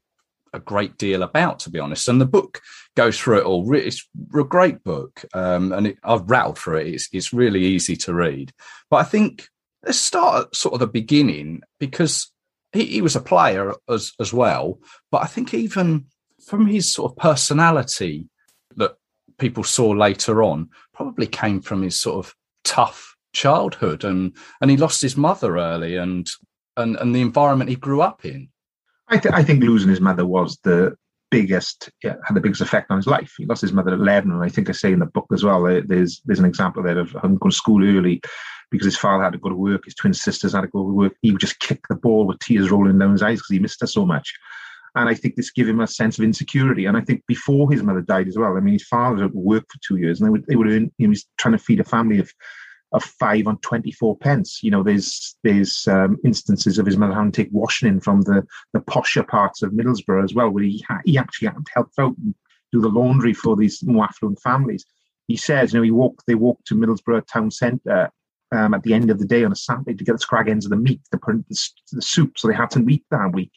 a 0.52 0.60
great 0.60 0.98
deal 0.98 1.22
about, 1.22 1.60
to 1.60 1.70
be 1.70 1.78
honest. 1.78 2.08
And 2.08 2.20
the 2.20 2.26
book 2.26 2.60
goes 2.96 3.18
through 3.18 3.38
it 3.38 3.44
all. 3.44 3.72
It's 3.74 4.06
a 4.34 4.44
great 4.44 4.82
book, 4.82 5.24
um, 5.34 5.72
and 5.72 5.88
it, 5.88 5.98
I've 6.02 6.28
rattled 6.28 6.58
through 6.58 6.78
it. 6.78 6.88
It's, 6.88 7.08
it's 7.12 7.32
really 7.32 7.64
easy 7.64 7.96
to 7.96 8.14
read. 8.14 8.52
But 8.88 8.96
I 8.96 9.04
think 9.04 9.48
let's 9.84 9.98
start 9.98 10.46
at 10.46 10.56
sort 10.56 10.74
of 10.74 10.80
the 10.80 10.86
beginning 10.86 11.62
because 11.78 12.30
he, 12.72 12.86
he 12.86 13.02
was 13.02 13.16
a 13.16 13.20
player 13.20 13.74
as 13.88 14.12
as 14.20 14.32
well. 14.32 14.78
But 15.10 15.22
I 15.22 15.26
think 15.26 15.54
even 15.54 16.06
from 16.44 16.66
his 16.66 16.92
sort 16.92 17.12
of 17.12 17.18
personality 17.18 18.28
that 18.76 18.96
people 19.38 19.64
saw 19.64 19.90
later 19.90 20.42
on 20.42 20.68
probably 20.94 21.26
came 21.26 21.60
from 21.60 21.82
his 21.82 22.00
sort 22.00 22.24
of 22.24 22.34
tough 22.64 23.16
childhood 23.32 24.04
and 24.04 24.36
and 24.60 24.70
he 24.70 24.76
lost 24.76 25.00
his 25.00 25.16
mother 25.16 25.56
early 25.56 25.96
and 25.96 26.28
and 26.80 26.96
and 26.96 27.14
the 27.14 27.20
environment 27.20 27.70
he 27.70 27.76
grew 27.76 28.00
up 28.00 28.24
in 28.24 28.48
i, 29.08 29.16
th- 29.16 29.34
I 29.34 29.42
think 29.42 29.62
losing 29.62 29.90
his 29.90 30.00
mother 30.00 30.26
was 30.26 30.58
the 30.64 30.96
biggest 31.30 31.90
yeah, 32.02 32.16
had 32.26 32.34
the 32.34 32.40
biggest 32.40 32.60
effect 32.60 32.90
on 32.90 32.96
his 32.96 33.06
life 33.06 33.34
he 33.38 33.46
lost 33.46 33.62
his 33.62 33.72
mother 33.72 33.92
at 33.92 34.00
11 34.00 34.32
and 34.32 34.42
i 34.42 34.48
think 34.48 34.68
i 34.68 34.72
say 34.72 34.92
in 34.92 34.98
the 34.98 35.06
book 35.06 35.26
as 35.32 35.44
well 35.44 35.62
there's 35.62 36.20
there's 36.24 36.40
an 36.40 36.44
example 36.44 36.82
there 36.82 36.98
of 36.98 37.12
him 37.12 37.36
going 37.36 37.50
to 37.50 37.56
school 37.56 37.84
early 37.84 38.20
because 38.70 38.84
his 38.84 38.96
father 38.96 39.24
had 39.24 39.32
to 39.32 39.38
go 39.38 39.48
to 39.48 39.54
work, 39.54 39.84
his 39.84 39.94
twin 39.94 40.14
sisters 40.14 40.52
had 40.52 40.62
to 40.62 40.68
go 40.68 40.86
to 40.86 40.94
work. 40.94 41.14
He 41.22 41.32
would 41.32 41.40
just 41.40 41.60
kick 41.60 41.80
the 41.88 41.96
ball 41.96 42.26
with 42.26 42.38
tears 42.38 42.70
rolling 42.70 42.98
down 42.98 43.12
his 43.12 43.22
eyes 43.22 43.38
because 43.38 43.50
he 43.50 43.58
missed 43.58 43.80
her 43.80 43.86
so 43.86 44.06
much. 44.06 44.32
And 44.94 45.08
I 45.08 45.14
think 45.14 45.36
this 45.36 45.50
gave 45.50 45.68
him 45.68 45.80
a 45.80 45.86
sense 45.86 46.18
of 46.18 46.24
insecurity. 46.24 46.86
And 46.86 46.96
I 46.96 47.00
think 47.00 47.22
before 47.26 47.70
his 47.70 47.82
mother 47.82 48.00
died 48.00 48.28
as 48.28 48.36
well, 48.36 48.56
I 48.56 48.60
mean, 48.60 48.74
his 48.74 48.86
father 48.86 49.24
at 49.24 49.32
for 49.32 49.64
two 49.86 49.96
years 49.96 50.20
and 50.20 50.26
they 50.26 50.30
would, 50.30 50.46
they 50.46 50.56
would 50.56 50.68
earn, 50.68 50.90
he 50.98 51.06
was 51.06 51.26
trying 51.38 51.52
to 51.52 51.58
feed 51.58 51.80
a 51.80 51.84
family 51.84 52.18
of, 52.18 52.32
of 52.92 53.04
five 53.04 53.46
on 53.46 53.58
24 53.58 54.16
pence. 54.18 54.62
You 54.62 54.70
know, 54.70 54.82
there's 54.82 55.36
there's 55.44 55.86
um, 55.88 56.18
instances 56.24 56.78
of 56.78 56.86
his 56.86 56.96
mother 56.96 57.14
having 57.14 57.32
to 57.32 57.44
take 57.44 57.52
washing 57.52 57.88
in 57.88 58.00
from 58.00 58.22
the, 58.22 58.46
the 58.72 58.80
posher 58.80 59.26
parts 59.26 59.62
of 59.62 59.72
Middlesbrough 59.72 60.24
as 60.24 60.34
well, 60.34 60.50
where 60.50 60.64
he, 60.64 60.84
ha- 60.88 61.00
he 61.04 61.16
actually 61.16 61.48
had 61.48 61.66
to 61.66 61.72
help 61.74 61.90
out 61.98 62.16
and 62.18 62.34
do 62.72 62.80
the 62.80 62.88
laundry 62.88 63.34
for 63.34 63.56
these 63.56 63.82
more 63.84 64.04
affluent 64.04 64.40
families. 64.40 64.84
He 65.28 65.36
says, 65.36 65.72
you 65.72 65.78
know, 65.78 65.84
he 65.84 65.90
walked, 65.90 66.24
they 66.26 66.34
walked 66.34 66.66
to 66.66 66.74
Middlesbrough 66.74 67.26
town 67.26 67.50
centre 67.50 68.10
um, 68.52 68.74
at 68.74 68.82
the 68.82 68.94
end 68.94 69.10
of 69.10 69.18
the 69.18 69.26
day 69.26 69.44
on 69.44 69.52
a 69.52 69.56
Saturday 69.56 69.94
to 69.94 70.04
get 70.04 70.12
the 70.12 70.18
scrag 70.18 70.48
ends 70.48 70.66
of 70.66 70.70
the 70.70 70.76
meat, 70.76 71.00
the, 71.12 71.18
the, 71.18 71.70
the 71.92 72.02
soup, 72.02 72.36
so 72.36 72.48
they 72.48 72.54
had 72.54 72.70
to 72.70 72.80
meat 72.80 73.04
that 73.10 73.32
week. 73.32 73.52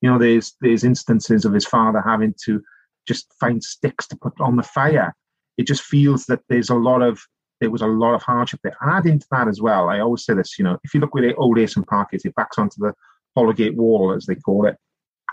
You 0.00 0.10
know, 0.10 0.18
there's 0.18 0.54
there's 0.60 0.84
instances 0.84 1.44
of 1.44 1.52
his 1.52 1.66
father 1.66 2.00
having 2.04 2.34
to 2.44 2.62
just 3.06 3.32
find 3.40 3.62
sticks 3.62 4.06
to 4.08 4.16
put 4.16 4.40
on 4.40 4.56
the 4.56 4.62
fire. 4.62 5.14
It 5.56 5.66
just 5.66 5.82
feels 5.82 6.26
that 6.26 6.40
there's 6.48 6.70
a 6.70 6.74
lot 6.76 7.02
of 7.02 7.20
there 7.60 7.70
was 7.70 7.82
a 7.82 7.86
lot 7.86 8.14
of 8.14 8.22
hardship 8.22 8.60
there. 8.62 8.76
Add 8.82 9.06
into 9.06 9.26
that 9.30 9.48
as 9.48 9.60
well. 9.60 9.88
I 9.88 10.00
always 10.00 10.24
say 10.24 10.34
this, 10.34 10.58
you 10.58 10.64
know, 10.64 10.78
if 10.84 10.94
you 10.94 11.00
look 11.00 11.14
where 11.14 11.26
the 11.26 11.34
old 11.34 11.56
Ayresome 11.56 11.86
Park 11.86 12.10
is, 12.12 12.24
it 12.24 12.34
backs 12.34 12.58
onto 12.58 12.76
the 12.78 12.94
Holgate 13.36 13.76
Wall, 13.76 14.12
as 14.12 14.26
they 14.26 14.34
call 14.34 14.66
it, 14.66 14.76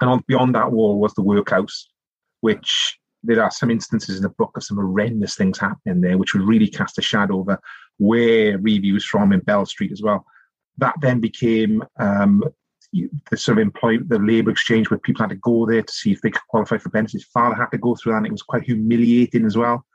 and 0.02 0.10
on 0.10 0.24
beyond 0.28 0.56
that 0.56 0.72
wall 0.72 1.00
was 1.00 1.14
the 1.14 1.22
workhouse, 1.22 1.90
which 2.42 3.00
there 3.24 3.42
are 3.42 3.52
some 3.52 3.72
instances 3.72 4.18
in 4.18 4.24
the 4.24 4.30
book 4.30 4.52
of 4.56 4.64
some 4.64 4.78
horrendous 4.78 5.36
things 5.36 5.58
happening 5.58 6.02
there, 6.02 6.18
which 6.18 6.34
would 6.34 6.48
really 6.48 6.68
cast 6.68 6.98
a 7.00 7.02
shadow 7.02 7.40
over 7.40 7.60
where 7.98 8.60
Revie 8.60 8.94
was 8.94 9.06
from 9.06 9.34
in 9.34 9.40
Bell 9.40 9.66
Street 9.66 9.92
as 9.92 10.02
well. 10.02 10.26
That 10.78 10.96
then 11.02 11.20
became 11.22 11.84
um, 11.98 12.44
the 12.92 13.38
sort 13.38 13.58
of 13.58 13.62
employ 13.62 13.98
the 14.00 14.20
labour 14.20 14.52
exchange 14.52 14.90
where 14.90 15.00
people 15.00 15.24
had 15.24 15.30
to 15.30 15.36
go 15.36 15.66
there 15.66 15.82
to 15.82 15.94
see 15.94 16.12
if 16.12 16.22
they 16.22 16.30
could 16.30 16.48
qualify 16.50 16.78
for 16.78 16.90
benefits. 16.90 17.24
Father 17.26 17.56
had 17.56 17.72
to 17.72 17.78
go 17.78 17.96
through 17.96 18.12
that, 18.12 18.18
and 18.20 18.28
it 18.28 18.32
was 18.32 18.42
quite 18.42 18.64
humiliating 18.64 19.46
as 19.46 19.58
well. 19.58 19.86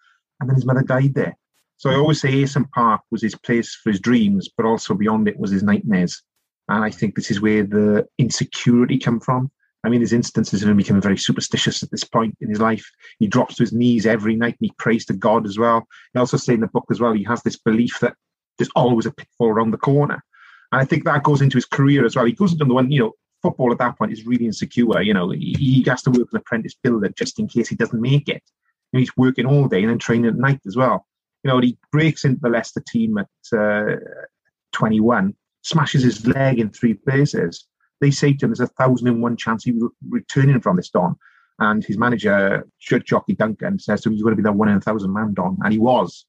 And 0.41 0.49
then 0.49 0.57
his 0.57 0.65
mother 0.65 0.83
died 0.83 1.15
there. 1.15 1.37
So 1.81 1.89
I 1.89 1.95
always 1.95 2.21
say 2.21 2.31
Ayresome 2.31 2.71
Park 2.73 3.01
was 3.11 3.23
his 3.23 3.35
place 3.35 3.75
for 3.75 3.89
his 3.89 4.01
dreams, 4.01 4.51
but 4.55 4.67
also 4.67 4.93
beyond 4.93 5.29
it 5.29 5.39
was 5.39 5.51
his 5.51 5.63
nightmares. 5.63 6.23
And 6.69 6.85
I 6.85 6.91
think 6.91 7.15
this 7.15 7.31
is 7.31 7.41
where 7.41 7.63
the 7.63 8.07
insecurity 8.19 8.99
come 8.99 9.19
from. 9.19 9.51
I 9.83 9.89
mean, 9.89 10.01
there's 10.01 10.13
instances 10.13 10.63
of 10.63 10.69
him 10.69 10.77
becoming 10.77 11.01
very 11.01 11.17
superstitious 11.17 11.83
at 11.83 11.91
this 11.91 12.05
point 12.05 12.37
in 12.43 12.51
his 12.51 12.61
life. 12.61 12.85
He 13.19 13.27
drops 13.27 13.55
to 13.55 13.63
his 13.63 13.73
knees 13.73 14.05
every 14.05 14.37
night 14.37 14.59
and 14.61 14.69
he 14.69 14.75
prays 14.77 15.07
to 15.07 15.15
God 15.15 15.47
as 15.47 15.59
well. 15.59 15.87
He 16.13 16.19
also 16.19 16.37
say 16.37 16.53
in 16.53 16.61
the 16.61 16.67
book 16.67 16.85
as 16.91 17.01
well, 17.01 17.15
he 17.15 17.25
has 17.25 17.43
this 17.43 17.57
belief 17.57 17.99
that 18.01 18.15
there's 18.59 18.69
always 18.77 19.07
a 19.07 19.11
pitfall 19.11 19.49
around 19.49 19.71
the 19.71 19.79
corner. 19.79 20.23
And 20.73 20.83
I 20.83 20.85
think 20.85 21.05
that 21.05 21.23
goes 21.23 21.41
into 21.41 21.57
his 21.57 21.65
career 21.65 22.05
as 22.05 22.15
well. 22.15 22.27
He 22.27 22.33
goes 22.33 22.53
into 22.53 22.67
the 22.67 22.75
one, 22.75 22.91
you 22.91 23.01
know, 23.01 23.13
football 23.41 23.73
at 23.73 23.79
that 23.79 23.97
point 23.97 24.13
is 24.13 24.27
really 24.27 24.45
insecure. 24.45 25.01
You 25.01 25.15
know, 25.15 25.31
he, 25.31 25.57
he 25.59 25.85
has 25.89 26.03
to 26.03 26.11
work 26.11 26.29
as 26.29 26.35
an 26.35 26.41
apprentice 26.41 26.75
builder 26.75 27.09
just 27.09 27.39
in 27.39 27.49
case 27.49 27.71
he 27.71 27.75
doesn't 27.75 28.03
make 28.03 28.29
it. 28.29 28.43
And 28.93 29.01
he's 29.01 29.17
working 29.17 29.47
all 29.47 29.67
day 29.67 29.81
and 29.81 29.89
then 29.89 29.99
training 29.99 30.27
at 30.27 30.37
night 30.37 30.61
as 30.67 30.77
well. 30.77 31.07
You 31.43 31.51
know, 31.51 31.61
he 31.61 31.79
breaks 31.91 32.25
into 32.25 32.41
the 32.41 32.51
Leicester 32.51 32.83
team 32.87 33.19
at 33.19 33.29
uh, 33.59 33.97
21, 34.73 35.35
smashes 35.63 36.03
his 36.03 36.27
leg 36.27 36.59
in 36.59 36.71
three 36.71 36.95
places 36.95 37.67
they 38.01 38.11
say 38.11 38.33
to 38.33 38.47
him 38.47 38.51
there's 38.51 38.61
a 38.61 38.67
thousand 38.67 39.09
and 39.09 39.23
one 39.23 39.37
chance 39.37 39.65
he 39.65 39.73
will 39.73 39.91
returning 40.09 40.61
from 40.61 40.77
this 40.77 40.91
Don. 40.91 41.17
And 41.59 41.85
his 41.85 41.99
manager, 41.99 42.67
Johnny 42.81 43.35
Duncan, 43.37 43.79
says 43.79 44.01
to 44.01 44.09
him, 44.09 44.15
You're 44.15 44.25
going 44.25 44.37
to 44.37 44.43
be 44.43 44.47
that 44.47 44.55
one 44.55 44.69
in 44.69 44.79
a 44.79 44.81
thousand 44.81 45.13
man, 45.13 45.35
Don. 45.35 45.59
And 45.63 45.73
he 45.73 45.79
was. 45.79 46.25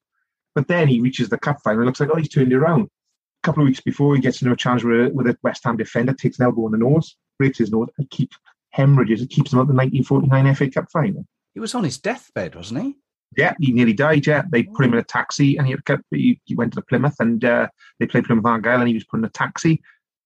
But 0.54 0.68
then 0.68 0.88
he 0.88 1.00
reaches 1.00 1.30
the 1.30 1.38
cup 1.38 1.62
final. 1.64 1.82
It 1.82 1.86
looks 1.86 2.00
like, 2.00 2.10
oh, 2.12 2.18
he's 2.18 2.28
turned 2.28 2.52
it 2.52 2.56
around. 2.56 2.82
A 2.82 3.46
couple 3.46 3.62
of 3.62 3.66
weeks 3.66 3.80
before, 3.80 4.14
he 4.14 4.20
gets 4.20 4.42
into 4.42 4.52
a 4.52 4.56
challenge 4.56 4.84
with 4.84 5.06
a, 5.06 5.10
with 5.14 5.26
a 5.26 5.38
West 5.42 5.64
Ham 5.64 5.78
defender, 5.78 6.12
takes 6.12 6.38
an 6.38 6.44
elbow 6.44 6.66
on 6.66 6.72
the 6.72 6.78
nose, 6.78 7.16
breaks 7.38 7.58
his 7.58 7.72
nose, 7.72 7.88
and 7.96 8.10
keeps 8.10 8.36
hemorrhages. 8.70 9.22
It 9.22 9.30
keeps 9.30 9.52
him 9.52 9.60
at 9.60 9.68
the 9.68 9.74
1949 9.74 10.54
FA 10.54 10.70
Cup 10.70 10.92
final. 10.92 11.24
He 11.54 11.60
was 11.60 11.74
on 11.74 11.84
his 11.84 11.98
deathbed, 11.98 12.54
wasn't 12.54 12.82
he? 12.82 12.96
Yeah, 13.36 13.54
he 13.60 13.72
nearly 13.72 13.92
died. 13.92 14.26
Yeah, 14.26 14.42
they 14.50 14.64
put 14.64 14.84
him 14.84 14.92
in 14.92 14.98
a 14.98 15.04
taxi, 15.04 15.56
and 15.56 15.66
he, 15.66 15.74
had, 15.86 16.00
he, 16.10 16.40
he 16.44 16.54
went 16.54 16.74
to 16.74 16.82
Plymouth, 16.82 17.16
and 17.18 17.44
uh, 17.44 17.68
they 17.98 18.06
played 18.06 18.24
Plymouth 18.24 18.44
Argyle, 18.44 18.80
and 18.80 18.88
he 18.88 18.94
was 18.94 19.04
put 19.04 19.18
in 19.18 19.24
a 19.24 19.30
taxi, 19.30 19.82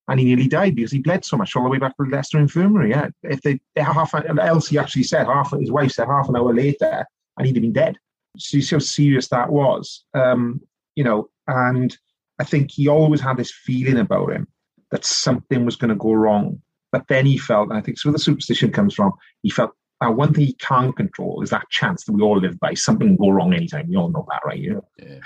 and 0.09 0.19
he 0.19 0.27
nearly 0.27 0.49
died 0.49 0.75
because 0.75 0.93
he 0.93 1.01
bled 1.01 1.25
so 1.25 1.37
much 1.37 1.55
all 1.55 1.65
the 1.65 1.69
way 1.69 1.79
back 1.79 1.97
to 1.97 2.05
the 2.05 2.11
Leicester 2.11 2.39
Infirmary. 2.39 2.91
Yeah, 2.91 3.09
if 3.23 3.43
they 3.43 3.61
half, 3.77 4.15
an 4.15 4.39
Elsie 4.39 4.79
actually 4.79 5.05
said 5.05 5.27
half, 5.27 5.53
his 5.53 5.71
wife 5.71 5.93
said 5.93 6.09
half 6.09 6.29
an 6.29 6.37
hour 6.37 6.55
later, 6.55 7.05
and 7.37 7.47
he'd 7.47 7.57
have 7.57 7.63
been 7.63 7.73
dead. 7.73 7.97
So 8.39 8.59
see 8.61 8.75
how 8.75 8.81
serious 8.81 9.29
that 9.29 9.51
was, 9.51 10.05
um, 10.15 10.61
you 10.95 11.05
know. 11.05 11.29
And 11.47 11.97
I 12.39 12.45
think 12.45 12.71
he 12.71 12.89
always 12.89 13.21
had 13.21 13.37
this 13.37 13.53
feeling 13.53 13.99
about 13.99 14.33
him 14.33 14.49
that 14.91 15.05
something 15.05 15.65
was 15.65 15.77
going 15.77 15.89
to 15.91 15.95
go 15.95 16.13
wrong. 16.13 16.61
But 16.93 17.09
then 17.09 17.27
he 17.27 17.39
felt, 17.39 17.69
and 17.69 17.79
I 17.79 17.81
think 17.81 17.97
it's 17.97 18.05
where 18.05 18.13
the 18.13 18.19
superstition 18.19 18.73
comes 18.73 18.95
from. 18.95 19.13
He 19.43 19.51
felt 19.51 19.73
uh, 20.05 20.11
one 20.11 20.35
thing 20.35 20.47
he 20.47 20.53
can't 20.55 20.97
control 20.97 21.43
is 21.43 21.51
that 21.51 21.69
chance 21.71 22.05
that 22.05 22.13
we 22.13 22.23
all 22.23 22.39
live 22.39 22.59
by. 22.61 22.75
Something 22.75 23.17
will 23.17 23.29
go 23.29 23.33
wrong 23.33 23.55
anytime. 23.55 23.89
We 23.89 23.97
all 23.97 24.11
know 24.11 24.27
that, 24.31 24.43
right? 24.45 24.59
You 24.59 24.75
know? 24.75 24.89
Yeah. 24.99 25.19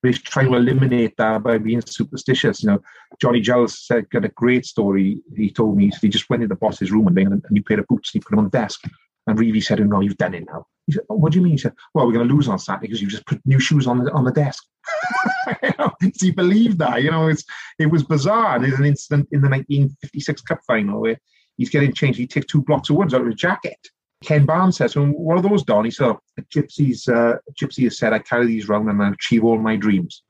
But 0.00 0.08
he's 0.08 0.22
trying 0.22 0.50
to 0.50 0.56
eliminate 0.56 1.16
that 1.16 1.42
by 1.42 1.58
being 1.58 1.80
superstitious. 1.80 2.62
You 2.62 2.70
know, 2.70 2.82
Johnny 3.20 3.40
Giles 3.40 3.78
said, 3.78 4.10
got 4.10 4.24
a 4.24 4.28
great 4.28 4.66
story. 4.66 5.20
He 5.36 5.50
told 5.50 5.76
me 5.76 5.92
he 6.00 6.08
just 6.08 6.28
went 6.28 6.42
in 6.42 6.48
the 6.48 6.56
boss's 6.56 6.90
room 6.90 7.06
and 7.06 7.16
they 7.16 7.22
had 7.22 7.32
a 7.32 7.52
new 7.52 7.62
pair 7.62 7.80
of 7.80 7.86
boots 7.86 8.12
and 8.12 8.20
he 8.20 8.24
put 8.24 8.30
them 8.30 8.40
on 8.40 8.46
the 8.46 8.50
desk. 8.50 8.82
And 9.28 9.38
Revie 9.38 9.62
said, 9.62 9.80
oh, 9.80 9.84
no, 9.84 10.00
you've 10.00 10.16
done 10.16 10.34
it 10.34 10.44
now. 10.46 10.66
He 10.86 10.92
said, 10.92 11.04
oh, 11.08 11.14
what 11.14 11.32
do 11.32 11.38
you 11.38 11.44
mean? 11.44 11.52
He 11.52 11.58
said, 11.58 11.74
well, 11.94 12.06
we're 12.06 12.14
going 12.14 12.26
to 12.26 12.34
lose 12.34 12.48
on 12.48 12.58
Saturday 12.58 12.88
because 12.88 13.00
you 13.00 13.08
just 13.08 13.26
put 13.26 13.40
new 13.46 13.60
shoes 13.60 13.86
on 13.86 14.02
the 14.02 14.10
on 14.12 14.24
the 14.24 14.32
desk. 14.32 14.64
you 15.62 15.70
know, 15.78 15.92
he 16.20 16.32
believed 16.32 16.78
that. 16.78 17.04
You 17.04 17.12
know, 17.12 17.28
it's 17.28 17.44
it 17.78 17.86
was 17.86 18.02
bizarre. 18.02 18.56
And 18.56 18.64
there's 18.64 18.80
an 18.80 18.84
incident 18.84 19.28
in 19.30 19.40
the 19.40 19.48
1956 19.48 20.42
Cup 20.42 20.58
final 20.66 21.00
where 21.00 21.20
he's 21.56 21.70
getting 21.70 21.92
changed. 21.92 22.18
He 22.18 22.26
takes 22.26 22.46
two 22.46 22.62
blocks 22.62 22.90
of 22.90 22.96
wood 22.96 23.14
out 23.14 23.20
of 23.20 23.28
his 23.28 23.36
jacket 23.36 23.78
Ken 24.22 24.46
Barnes 24.46 24.76
says, 24.76 24.96
well, 24.96 25.06
what 25.06 25.38
are 25.38 25.48
those, 25.48 25.64
Don? 25.64 25.84
He 25.84 25.90
said, 25.90 26.16
a 26.38 26.42
gypsy's, 26.42 27.08
uh, 27.08 27.36
a 27.36 27.52
gypsy 27.52 27.84
has 27.84 27.98
said, 27.98 28.12
I 28.12 28.18
carry 28.18 28.46
these 28.46 28.68
around 28.68 28.88
and 28.88 29.02
I 29.02 29.10
achieve 29.10 29.44
all 29.44 29.58
my 29.58 29.76
dreams. 29.76 30.22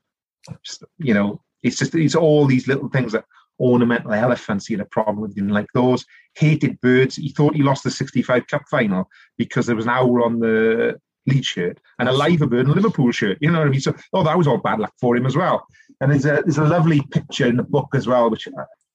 Just, 0.63 0.83
you 0.97 1.13
know, 1.13 1.41
it's 1.61 1.77
just, 1.77 1.95
it's 1.95 2.15
all 2.15 2.45
these 2.45 2.67
little 2.67 2.89
things 2.89 3.13
that 3.13 3.25
ornamental 3.59 4.13
elephants 4.13 4.65
he 4.65 4.73
had 4.73 4.81
a 4.81 4.85
problem 4.85 5.21
with, 5.21 5.37
know, 5.37 5.53
like 5.53 5.67
those 5.73 6.05
hated 6.35 6.79
birds. 6.81 7.15
He 7.15 7.29
thought 7.29 7.55
he 7.55 7.63
lost 7.63 7.83
the 7.83 7.91
65 7.91 8.47
Cup 8.47 8.63
final 8.69 9.09
because 9.37 9.65
there 9.65 9.75
was 9.75 9.85
an 9.85 9.91
owl 9.91 10.23
on 10.23 10.39
the 10.39 10.99
lead 11.25 11.45
shirt 11.45 11.79
and 11.99 12.09
a 12.09 12.11
liver 12.11 12.47
bird 12.47 12.65
in 12.65 12.71
a 12.71 12.75
Liverpool 12.75 13.11
shirt. 13.11 13.37
You 13.41 13.51
know 13.51 13.59
what 13.59 13.67
I 13.67 13.71
mean? 13.71 13.79
So, 13.79 13.95
oh, 14.11 14.23
that 14.23 14.37
was 14.37 14.47
all 14.47 14.57
bad 14.57 14.79
luck 14.79 14.93
for 14.99 15.15
him 15.15 15.25
as 15.25 15.35
well. 15.35 15.65
And 16.01 16.11
there's 16.11 16.25
a, 16.25 16.41
there's 16.43 16.57
a 16.57 16.65
lovely 16.65 17.01
picture 17.11 17.47
in 17.47 17.57
the 17.57 17.63
book 17.63 17.89
as 17.93 18.07
well, 18.07 18.29
which, 18.29 18.47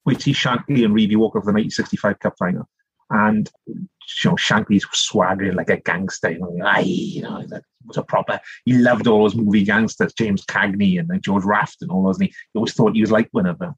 which 0.05 0.25
he 0.25 0.33
Shankly 0.33 0.85
and 0.85 0.95
Revie 0.95 1.17
walk 1.17 1.37
over 1.37 1.47
the 1.47 1.53
1965 1.53 2.19
Cup 2.19 2.35
final. 2.39 2.69
And 3.11 3.51
you 3.67 4.31
know, 4.31 4.37
Shankly's 4.37 4.87
swaggering 4.93 5.55
like 5.55 5.71
a 5.71 5.79
gangster, 5.79 6.31
you 6.31 6.41
know, 6.41 6.57
aye, 6.65 6.81
you 6.81 7.23
know, 7.23 7.45
that 7.49 7.63
was 7.87 7.97
a 7.97 8.03
proper, 8.03 8.41
he 8.65 8.75
loved 8.75 9.07
all 9.07 9.23
those 9.23 9.35
movie 9.35 9.65
gangsters, 9.65 10.13
James 10.13 10.45
Cagney 10.45 10.99
and 10.99 11.23
George 11.23 11.45
Raft 11.45 11.79
and 11.83 11.91
all 11.91 12.05
those, 12.05 12.19
and 12.19 12.29
he, 12.29 12.35
always 12.55 12.73
thought 12.73 12.95
he 12.95 13.01
was 13.01 13.11
like 13.11 13.29
one 13.33 13.47
of 13.47 13.59
them. 13.59 13.75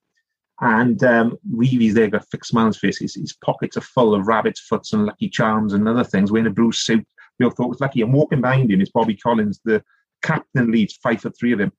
And 0.61 1.03
um, 1.05 1.39
Revie's 1.51 1.95
there, 1.95 2.09
got 2.09 2.23
a 2.23 2.27
fixed 2.27 2.55
his 2.55 2.77
face. 2.77 2.99
His, 2.99 3.15
his, 3.15 3.35
pockets 3.43 3.79
are 3.79 3.83
full 3.83 4.15
of 4.15 4.27
rabbit's 4.27 4.61
foots 4.61 4.93
and 4.93 5.07
lucky 5.07 5.29
charms 5.31 5.73
and 5.73 5.89
other 5.89 6.05
things, 6.05 6.31
wearing 6.31 6.47
a 6.47 6.51
blue 6.51 6.71
suit. 6.71 7.07
We 7.39 7.47
all 7.47 7.51
thought 7.51 7.71
was 7.71 7.81
lucky. 7.81 8.03
And 8.03 8.13
walking 8.13 8.43
behind 8.43 8.71
him 8.71 8.83
is 8.83 8.91
Bobby 8.91 9.17
Collins, 9.17 9.61
the 9.65 9.83
captain 10.23 10.71
Leeds, 10.71 10.99
five 11.03 11.23
foot 11.23 11.35
three 11.39 11.53
of 11.53 11.61
him, 11.61 11.73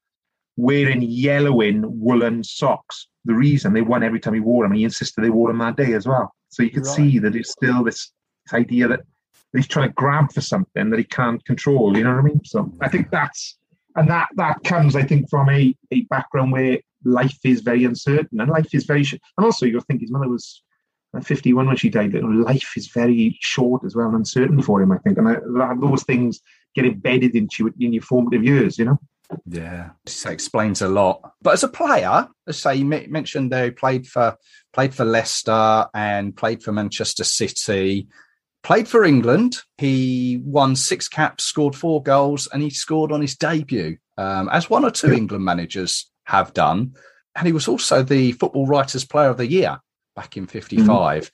wearing 0.62 1.02
yellowing 1.02 1.84
woolen 2.00 2.44
socks. 2.44 3.08
The 3.26 3.34
reason 3.34 3.74
they 3.74 3.82
won 3.82 4.04
every 4.04 4.20
time 4.20 4.36
he 4.36 4.40
wore 4.40 4.64
them, 4.64 4.72
and 4.72 4.80
he 4.80 4.84
insisted 4.84 5.24
they 5.24 5.30
wore 5.30 5.50
them 5.50 5.60
that 5.60 5.76
day 5.76 5.94
as 5.94 6.08
well. 6.08 6.34
So 6.50 6.64
you 6.64 6.70
could 6.70 6.86
right. 6.86 6.96
see 6.96 7.20
that 7.20 7.36
it's 7.36 7.52
still 7.52 7.84
this 7.84 8.12
this 8.46 8.54
idea 8.54 8.88
that 8.88 9.02
he's 9.54 9.68
trying 9.68 9.90
to 9.90 9.94
grab 9.94 10.32
for 10.32 10.42
something 10.42 10.90
that 10.90 10.98
he 10.98 11.04
can't 11.04 11.44
control. 11.46 11.98
You 11.98 12.04
know 12.04 12.12
what 12.12 12.20
I 12.20 12.24
mean? 12.24 12.42
So 12.46 12.72
I 12.82 12.90
think 12.90 13.10
that's 13.12 13.58
and 13.96 14.10
that 14.10 14.30
that 14.36 14.64
comes, 14.64 14.96
I 14.96 15.04
think, 15.04 15.30
from 15.30 15.50
a, 15.50 15.76
a 15.92 16.02
background 16.04 16.52
where 16.52 16.80
life 17.04 17.40
is 17.44 17.62
very 17.62 17.84
uncertain 17.84 18.40
and 18.40 18.50
life 18.50 18.74
is 18.74 18.86
very. 18.86 19.04
Short. 19.04 19.22
And 19.38 19.46
also, 19.46 19.66
you 19.66 19.80
think 19.82 20.02
his 20.02 20.12
mother 20.12 20.30
was 20.30 20.64
uh, 21.16 21.22
51 21.22 21.68
when 21.68 21.76
she 21.76 21.90
died. 21.90 22.14
Life 22.14 22.74
is 22.78 22.88
very 22.88 23.38
short 23.42 23.84
as 23.84 23.96
well 23.96 24.08
and 24.08 24.16
uncertain 24.16 24.62
for 24.62 24.82
him. 24.82 24.92
I 24.92 24.98
think, 25.00 25.18
and 25.18 25.28
I, 25.28 25.74
those 25.76 26.04
things 26.04 26.40
get 26.76 26.86
embedded 26.86 27.36
into 27.36 27.66
you 27.66 27.74
in 27.80 27.94
your 27.94 28.04
formative 28.04 28.44
years. 28.44 28.78
You 28.78 28.86
know. 28.86 29.00
Yeah, 29.46 29.92
this 30.06 30.26
explains 30.26 30.82
a 30.82 30.88
lot. 30.88 31.34
But 31.42 31.54
as 31.54 31.64
a 31.64 31.68
player, 31.68 32.28
let's 32.46 32.60
say 32.60 32.76
you 32.76 32.86
mentioned 32.86 33.52
they 33.52 33.72
played 33.72 34.08
for 34.08 34.36
played 34.74 34.94
for 34.94 35.06
Leicester 35.06 35.88
and 35.94 36.36
played 36.36 36.64
for 36.64 36.72
Manchester 36.72 37.24
City 37.24 38.08
played 38.64 38.88
for 38.88 39.04
England. 39.04 39.58
He 39.78 40.42
won 40.44 40.76
six 40.76 41.08
caps, 41.08 41.44
scored 41.44 41.76
four 41.76 42.02
goals, 42.04 42.48
and 42.52 42.62
he 42.62 42.70
scored 42.70 43.12
on 43.12 43.22
his 43.22 43.36
debut, 43.36 43.98
um, 44.18 44.50
as 44.50 44.70
one 44.70 44.86
or 44.86 44.92
two 44.92 45.12
England 45.12 45.44
managers 45.44 46.10
have 46.26 46.54
done. 46.54 46.94
And 47.36 47.48
he 47.48 47.54
was 47.54 47.68
also 47.68 48.04
the 48.04 48.34
Football 48.34 48.68
Writers 48.68 49.06
Player 49.06 49.30
of 49.30 49.38
the 49.38 49.48
Year 49.48 49.80
back 50.16 50.38
in 50.38 50.48
'55. 50.48 51.24
Mm-hmm. 51.24 51.30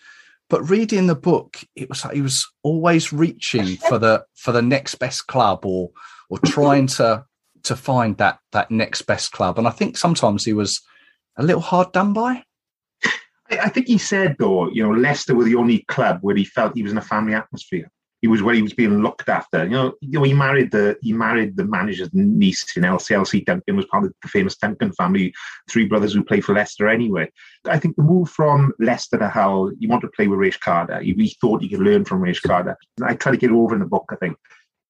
But 0.49 0.69
reading 0.69 1.07
the 1.07 1.15
book, 1.15 1.57
it 1.75 1.89
was 1.89 2.05
like 2.05 2.15
he 2.15 2.21
was 2.21 2.47
always 2.63 3.11
reaching 3.11 3.77
for 3.89 3.97
the 3.97 4.23
for 4.35 4.51
the 4.51 4.61
next 4.61 4.95
best 4.95 5.27
club 5.27 5.65
or 5.65 5.91
or 6.29 6.39
trying 6.39 6.87
to 6.87 7.25
to 7.67 7.75
find 7.75 8.17
that 8.17 8.39
that 8.51 8.71
next 8.71 9.03
best 9.03 9.31
club. 9.31 9.57
And 9.57 9.67
I 9.67 9.71
think 9.71 9.97
sometimes 9.97 10.45
he 10.45 10.53
was 10.53 10.81
a 11.37 11.43
little 11.43 11.61
hard 11.61 11.91
done 11.91 12.13
by. 12.13 12.43
I 13.49 13.69
think 13.69 13.87
he 13.87 13.97
said 13.97 14.35
though, 14.39 14.69
you 14.69 14.83
know, 14.83 14.91
Leicester 14.91 15.35
were 15.35 15.45
the 15.45 15.55
only 15.55 15.85
club 15.87 16.19
where 16.21 16.35
he 16.35 16.43
felt 16.43 16.75
he 16.75 16.83
was 16.83 16.91
in 16.91 16.97
a 16.97 17.01
family 17.01 17.33
atmosphere. 17.33 17.89
He 18.21 18.27
was 18.27 18.41
where 18.41 18.55
he 18.55 18.63
was 18.63 18.73
being 18.73 19.03
looked 19.03 19.29
after. 19.29 19.63
You 19.63 19.69
know, 19.69 19.93
you 20.01 20.17
know, 20.17 20.23
he 20.23 20.33
married 20.33 20.71
the 20.71 20.97
he 21.01 21.13
married 21.13 21.55
the 21.55 21.65
manager's 21.65 22.09
niece 22.13 22.75
in 22.75 22.83
LCLC. 22.83 23.45
Duncan 23.45 23.75
was 23.75 23.85
part 23.85 24.05
of 24.05 24.13
the 24.21 24.27
famous 24.27 24.57
Duncan 24.57 24.91
family, 24.93 25.33
three 25.69 25.85
brothers 25.85 26.13
who 26.13 26.23
played 26.23 26.43
for 26.43 26.55
Leicester 26.55 26.89
anyway. 26.89 27.29
I 27.65 27.77
think 27.77 27.95
the 27.95 28.01
move 28.01 28.29
from 28.29 28.73
Leicester 28.79 29.19
to 29.19 29.29
Hull, 29.29 29.71
he 29.79 29.87
wanted 29.87 30.07
to 30.07 30.13
play 30.15 30.27
with 30.27 30.39
Raich 30.39 30.59
Carter. 30.59 30.99
He, 30.99 31.13
he 31.13 31.37
thought 31.39 31.61
he 31.61 31.69
could 31.69 31.79
learn 31.79 32.05
from 32.05 32.21
Raich 32.21 32.41
Carter. 32.41 32.75
I 33.03 33.13
try 33.13 33.31
to 33.31 33.37
get 33.37 33.51
over 33.51 33.75
in 33.75 33.81
the 33.81 33.87
book, 33.87 34.09
I 34.11 34.15
think, 34.15 34.35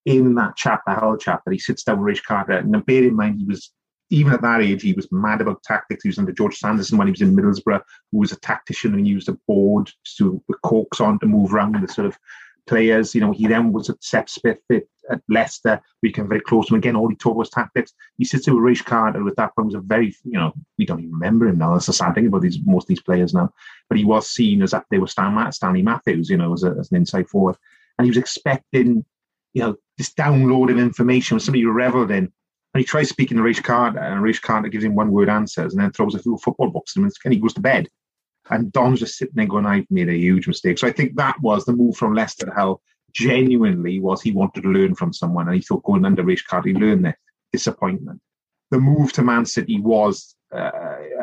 in 0.07 0.35
that 0.35 0.55
chapter, 0.55 0.91
Hull 0.91 1.17
chapter, 1.17 1.51
he 1.51 1.59
sits 1.59 1.83
down 1.83 2.01
with 2.01 2.15
Raich 2.15 2.23
Carter. 2.23 2.53
And 2.53 2.85
bear 2.85 3.03
in 3.03 3.13
mind, 3.13 3.39
he 3.39 3.45
was 3.45 3.73
even 4.09 4.31
at 4.31 4.41
that 4.41 4.61
age, 4.61 4.81
he 4.81 4.93
was 4.93 5.11
mad 5.11 5.41
about 5.41 5.61
tactics. 5.63 6.01
He 6.01 6.07
was 6.07 6.17
under 6.17 6.31
George 6.31 6.55
Sanderson 6.55 6.97
when 6.97 7.07
he 7.07 7.11
was 7.11 7.21
in 7.21 7.35
Middlesbrough, 7.35 7.81
who 8.11 8.19
was 8.19 8.31
a 8.31 8.39
tactician 8.39 8.93
and 8.93 9.05
used 9.05 9.27
a 9.27 9.37
board 9.47 9.91
to 10.17 10.41
with 10.47 10.61
corks 10.61 11.01
on 11.01 11.19
to 11.19 11.25
move 11.25 11.53
around 11.53 11.75
the 11.75 11.89
sort 11.89 12.07
of 12.07 12.17
players. 12.67 13.13
You 13.13 13.19
know, 13.19 13.33
he 13.33 13.47
then 13.47 13.73
was 13.73 13.89
at 13.89 14.01
Sep 14.01 14.29
Smith 14.29 14.59
at, 14.71 14.83
at 15.11 15.21
Leicester. 15.27 15.81
We 16.01 16.13
came 16.13 16.29
very 16.29 16.39
close 16.39 16.67
to 16.67 16.75
him 16.75 16.77
again. 16.77 16.95
All 16.95 17.09
he 17.09 17.17
taught 17.17 17.35
was 17.35 17.49
tactics. 17.49 17.91
He 18.17 18.23
sits 18.23 18.45
there 18.45 18.55
with 18.55 18.63
Raich 18.63 18.85
Carter, 18.85 19.25
with 19.25 19.35
that 19.35 19.53
point 19.57 19.65
was 19.65 19.75
a 19.75 19.81
very, 19.81 20.15
you 20.23 20.39
know, 20.39 20.53
we 20.77 20.85
don't 20.85 21.01
even 21.01 21.11
remember 21.11 21.47
him 21.47 21.57
now. 21.57 21.73
That's 21.73 21.87
the 21.87 21.91
sad 21.91 22.15
thing 22.15 22.27
about 22.27 22.43
these 22.43 22.59
most 22.65 22.85
of 22.85 22.87
these 22.87 23.01
players 23.01 23.33
now. 23.33 23.53
But 23.89 23.97
he 23.97 24.05
was 24.05 24.29
seen 24.29 24.61
as 24.61 24.73
up 24.73 24.85
there 24.89 25.01
with 25.01 25.09
Stan, 25.09 25.51
Stanley 25.51 25.81
Matthews, 25.81 26.29
you 26.29 26.37
know, 26.37 26.53
as, 26.53 26.63
a, 26.63 26.77
as 26.79 26.91
an 26.91 26.97
inside 26.97 27.27
forward. 27.27 27.57
And 27.99 28.05
he 28.05 28.09
was 28.09 28.17
expecting, 28.17 29.03
you 29.57 29.63
know, 29.63 29.75
this 29.97 30.13
download 30.13 30.69
of 30.69 30.77
information, 30.77 31.39
somebody 31.39 31.63
who 31.63 31.71
revelled 31.71 32.11
in 32.11 32.31
and 32.73 32.79
he 32.79 32.83
tries 32.83 33.09
speaking 33.09 33.37
to 33.37 33.43
Raich 33.43 33.63
Carter, 33.63 33.97
and 33.97 34.23
Raich 34.23 34.39
Carter 34.39 34.67
gives 34.67 34.83
him 34.83 34.93
one 34.93 35.09
word 35.09 35.29
answers 35.29 35.73
and 35.73 35.81
then 35.81 35.91
throws 35.91 36.13
a 36.13 36.19
few 36.19 36.37
football 36.37 36.69
books 36.69 36.95
at 36.95 37.01
him 37.01 37.09
and 37.25 37.33
he 37.33 37.39
goes 37.39 37.55
to 37.55 37.59
bed. 37.59 37.87
And 38.51 38.71
Don's 38.71 38.99
just 38.99 39.17
sitting 39.17 39.33
there 39.33 39.47
going, 39.47 39.65
I've 39.65 39.89
made 39.89 40.09
a 40.09 40.15
huge 40.15 40.47
mistake. 40.47 40.77
So 40.77 40.87
I 40.87 40.91
think 40.91 41.15
that 41.15 41.41
was 41.41 41.65
the 41.65 41.73
move 41.73 41.97
from 41.97 42.13
Leicester 42.13 42.45
to 42.45 42.51
Hull 42.51 42.81
genuinely 43.13 43.99
was 43.99 44.21
he 44.21 44.31
wanted 44.31 44.61
to 44.61 44.69
learn 44.69 44.93
from 44.93 45.11
someone 45.11 45.47
and 45.47 45.55
he 45.55 45.61
thought 45.63 45.83
going 45.83 46.05
under 46.05 46.23
Raich 46.23 46.45
Carter, 46.45 46.69
he 46.69 46.75
learned 46.75 47.05
there. 47.05 47.17
Disappointment. 47.51 48.21
The 48.69 48.79
move 48.79 49.11
to 49.13 49.23
Man 49.23 49.47
City 49.47 49.79
was 49.79 50.35
uh, 50.53 50.69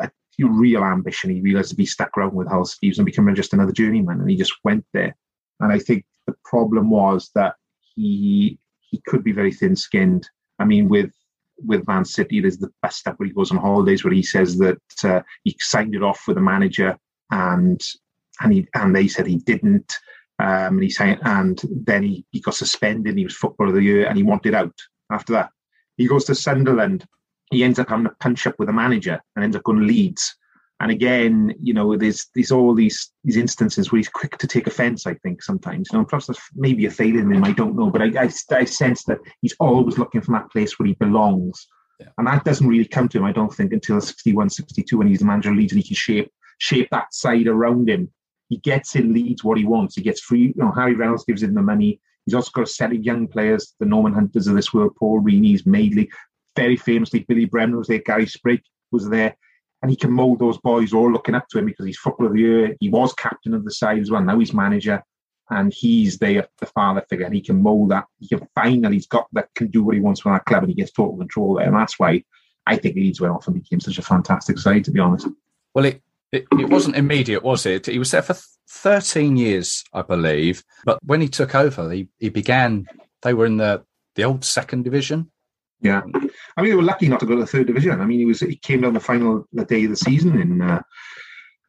a 0.01 0.11
real 0.39 0.83
ambition. 0.83 1.29
He 1.29 1.39
realised 1.39 1.69
to 1.69 1.77
be 1.77 1.85
stuck 1.85 2.17
around 2.17 2.33
with 2.33 2.49
Hull 2.49 2.65
Steves 2.65 2.97
and 2.97 3.05
becoming 3.05 3.33
just 3.33 3.53
another 3.53 3.71
journeyman 3.71 4.19
and 4.19 4.29
he 4.29 4.35
just 4.35 4.55
went 4.65 4.85
there. 4.91 5.15
And 5.61 5.71
I 5.71 5.79
think 5.79 6.03
the 6.27 6.35
problem 6.43 6.89
was 6.89 7.31
that 7.35 7.55
he 7.95 8.59
he 8.79 9.01
could 9.07 9.23
be 9.23 9.31
very 9.31 9.51
thin 9.51 9.75
skinned. 9.75 10.29
I 10.59 10.65
mean, 10.65 10.89
with 10.89 11.11
with 11.57 11.87
Man 11.87 12.05
City, 12.05 12.41
there's 12.41 12.57
the 12.57 12.71
best 12.81 12.99
stuff 12.99 13.15
where 13.17 13.27
he 13.27 13.33
goes 13.33 13.51
on 13.51 13.57
holidays 13.57 14.03
where 14.03 14.13
he 14.13 14.23
says 14.23 14.57
that 14.57 14.81
uh, 15.03 15.21
he 15.43 15.55
signed 15.59 15.95
it 15.95 16.03
off 16.03 16.23
with 16.27 16.37
a 16.37 16.41
manager 16.41 16.97
and 17.31 17.81
and 18.41 18.53
he 18.53 18.67
and 18.73 18.95
they 18.95 19.07
said 19.07 19.27
he 19.27 19.37
didn't. 19.37 19.97
Um, 20.37 20.75
and 20.75 20.83
he 20.83 20.89
saying, 20.89 21.19
and 21.23 21.61
then 21.71 22.03
he, 22.03 22.25
he 22.31 22.41
got 22.41 22.55
suspended. 22.55 23.17
He 23.17 23.23
was 23.23 23.37
footballer 23.37 23.69
of 23.69 23.75
the 23.75 23.83
year, 23.83 24.05
and 24.05 24.17
he 24.17 24.23
wanted 24.23 24.53
out 24.53 24.75
after 25.09 25.31
that. 25.31 25.49
He 25.95 26.07
goes 26.07 26.25
to 26.25 26.35
Sunderland. 26.35 27.05
He 27.51 27.63
ends 27.63 27.79
up 27.79 27.87
having 27.87 28.07
a 28.07 28.15
punch 28.19 28.45
up 28.45 28.59
with 28.59 28.67
a 28.67 28.73
manager 28.73 29.21
and 29.35 29.45
ends 29.45 29.55
up 29.55 29.63
going 29.63 29.79
to 29.79 29.85
Leeds. 29.85 30.35
And 30.81 30.91
again, 30.91 31.55
you 31.61 31.73
know, 31.73 31.95
there's 31.95 32.27
there's 32.35 32.51
all 32.51 32.73
these 32.73 33.11
these 33.23 33.37
instances 33.37 33.91
where 33.91 33.97
he's 33.97 34.09
quick 34.09 34.37
to 34.37 34.47
take 34.47 34.67
offence. 34.67 35.07
I 35.07 35.13
think 35.15 35.41
sometimes, 35.41 35.87
you 35.91 35.97
know, 35.97 36.05
perhaps 36.05 36.27
there's 36.27 36.39
maybe 36.53 36.85
a 36.85 36.91
failing 36.91 37.19
in 37.19 37.33
him. 37.33 37.43
I 37.45 37.53
don't 37.53 37.77
know, 37.77 37.89
but 37.89 38.01
I, 38.01 38.23
I, 38.23 38.29
I 38.51 38.65
sense 38.65 39.03
that 39.05 39.19
he's 39.41 39.55
always 39.59 39.97
looking 39.97 40.21
for 40.21 40.33
that 40.33 40.51
place 40.51 40.77
where 40.77 40.87
he 40.87 40.93
belongs. 40.95 41.67
Yeah. 41.99 42.07
And 42.17 42.27
that 42.27 42.43
doesn't 42.43 42.67
really 42.67 42.85
come 42.85 43.07
to 43.09 43.19
him, 43.19 43.23
I 43.23 43.31
don't 43.31 43.53
think, 43.53 43.71
until 43.71 44.01
61, 44.01 44.49
62 44.49 44.97
when 44.97 45.07
he's 45.07 45.19
the 45.19 45.25
manager 45.25 45.51
of 45.51 45.55
Leeds 45.55 45.71
and 45.71 45.81
he 45.81 45.87
can 45.87 45.95
shape 45.95 46.31
shape 46.57 46.89
that 46.91 47.13
side 47.13 47.47
around 47.47 47.89
him. 47.89 48.11
He 48.49 48.57
gets 48.57 48.95
in 48.95 49.13
Leeds 49.13 49.43
what 49.43 49.57
he 49.57 49.65
wants. 49.65 49.95
He 49.95 50.01
gets 50.01 50.21
free. 50.21 50.47
You 50.47 50.53
know, 50.57 50.71
Harry 50.71 50.93
Reynolds 50.93 51.25
gives 51.25 51.41
him 51.41 51.53
the 51.53 51.61
money. 51.61 52.01
He's 52.25 52.33
also 52.33 52.51
got 52.53 52.63
a 52.63 52.67
set 52.67 52.91
of 52.91 53.03
young 53.03 53.27
players, 53.27 53.75
the 53.79 53.85
Norman 53.85 54.13
Hunters 54.13 54.47
of 54.47 54.55
this 54.55 54.73
world, 54.73 54.95
Paul 54.97 55.21
Reaneys, 55.21 55.65
Madeley, 55.65 56.09
very 56.55 56.75
famously, 56.75 57.19
Billy 57.19 57.45
Bremner 57.45 57.77
was 57.77 57.87
there, 57.87 57.99
Gary 57.99 58.25
Sprake 58.25 58.63
was 58.91 59.09
there. 59.09 59.35
And 59.85 59.91
he 59.91 59.95
can 59.95 60.11
mould 60.11 60.39
those 60.39 60.57
boys 60.57 60.93
all 60.93 61.11
looking 61.11 61.35
up 61.35 61.47
to 61.49 61.59
him 61.59 61.67
because 61.67 61.85
he's 61.85 61.99
footballer 61.99 62.31
of 62.31 62.33
the 62.33 62.41
year. 62.41 62.75
He 62.79 62.89
was 62.89 63.13
captain 63.13 63.53
of 63.53 63.63
the 63.63 63.69
side 63.69 63.99
as 63.99 64.09
well. 64.09 64.19
Now 64.19 64.39
he's 64.39 64.51
manager 64.51 65.03
and 65.51 65.71
he's 65.71 66.17
there, 66.17 66.47
the 66.57 66.65
father 66.65 67.05
figure, 67.07 67.27
and 67.27 67.35
he 67.35 67.41
can 67.41 67.61
mould 67.61 67.91
that. 67.91 68.05
He 68.17 68.27
can 68.27 68.47
find 68.55 68.83
that 68.83 68.93
he's 68.93 69.05
got 69.05 69.27
that 69.33 69.49
can 69.53 69.67
do 69.67 69.83
what 69.83 69.93
he 69.93 70.01
wants 70.01 70.21
for 70.21 70.33
that 70.33 70.45
club, 70.45 70.63
and 70.63 70.71
he 70.71 70.75
gets 70.75 70.91
total 70.91 71.15
control 71.15 71.53
there. 71.53 71.67
And 71.67 71.75
that's 71.75 71.99
why 71.99 72.23
I 72.65 72.77
think 72.77 72.95
Leeds 72.95 73.21
went 73.21 73.35
off 73.35 73.45
and 73.45 73.61
became 73.61 73.79
such 73.79 73.99
a 73.99 74.01
fantastic 74.01 74.57
side, 74.57 74.85
to 74.85 74.91
be 74.91 74.99
honest. 74.99 75.27
Well, 75.75 75.85
it 75.85 76.01
it, 76.31 76.47
it 76.53 76.69
wasn't 76.71 76.95
immediate, 76.95 77.43
was 77.43 77.67
it? 77.67 77.85
He 77.85 77.99
was 77.99 78.09
there 78.09 78.23
for 78.23 78.35
13 78.67 79.37
years, 79.37 79.83
I 79.93 80.01
believe. 80.01 80.63
But 80.83 80.97
when 81.03 81.21
he 81.21 81.27
took 81.27 81.53
over, 81.53 81.91
he, 81.91 82.09
he 82.17 82.29
began, 82.29 82.87
they 83.21 83.35
were 83.35 83.45
in 83.45 83.57
the, 83.57 83.83
the 84.15 84.23
old 84.23 84.43
second 84.43 84.83
division. 84.83 85.29
Yeah. 85.85 86.01
I 86.57 86.61
mean, 86.61 86.71
they 86.71 86.75
were 86.75 86.81
lucky 86.81 87.07
not 87.07 87.19
to 87.19 87.27
go 87.27 87.35
to 87.35 87.41
the 87.41 87.47
third 87.47 87.67
division. 87.67 88.01
I 88.01 88.05
mean, 88.05 88.17
he 88.17 88.25
was 88.25 88.39
he 88.39 88.55
came 88.55 88.81
down 88.81 88.95
the 88.95 88.99
final 88.99 89.45
the 89.53 89.65
day 89.65 89.83
of 89.83 89.91
the 89.91 89.95
season 89.95 90.41
in 90.41 90.61
uh, 90.63 90.81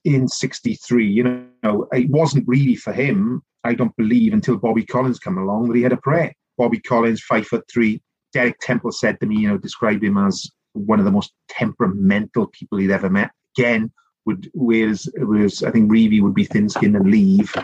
in 0.06 0.26
'63. 0.26 1.06
You 1.06 1.24
know, 1.62 1.86
it 1.92 2.08
wasn't 2.08 2.48
really 2.48 2.76
for 2.76 2.94
him. 2.94 3.42
I 3.62 3.74
don't 3.74 3.94
believe 3.96 4.32
until 4.32 4.56
Bobby 4.56 4.86
Collins 4.86 5.18
came 5.18 5.36
along 5.36 5.68
that 5.68 5.76
he 5.76 5.82
had 5.82 5.92
a 5.92 5.98
prayer. 5.98 6.32
Bobby 6.56 6.80
Collins, 6.80 7.20
five 7.20 7.46
foot 7.46 7.64
three. 7.70 8.00
Derek 8.32 8.58
Temple 8.60 8.90
said 8.90 9.20
to 9.20 9.26
me, 9.26 9.40
you 9.40 9.48
know, 9.48 9.58
described 9.58 10.02
him 10.02 10.16
as 10.16 10.50
one 10.72 10.98
of 10.98 11.04
the 11.04 11.10
most 11.10 11.34
temperamental 11.50 12.46
people 12.48 12.78
he'd 12.78 12.90
ever 12.90 13.10
met. 13.10 13.32
Again, 13.58 13.92
would 14.24 14.50
whereas 14.54 15.10
whereas 15.18 15.62
I 15.62 15.70
think 15.70 15.90
Revie 15.90 16.22
would 16.22 16.34
be 16.34 16.44
thin 16.44 16.70
skinned 16.70 16.96
and 16.96 17.10
leave. 17.10 17.54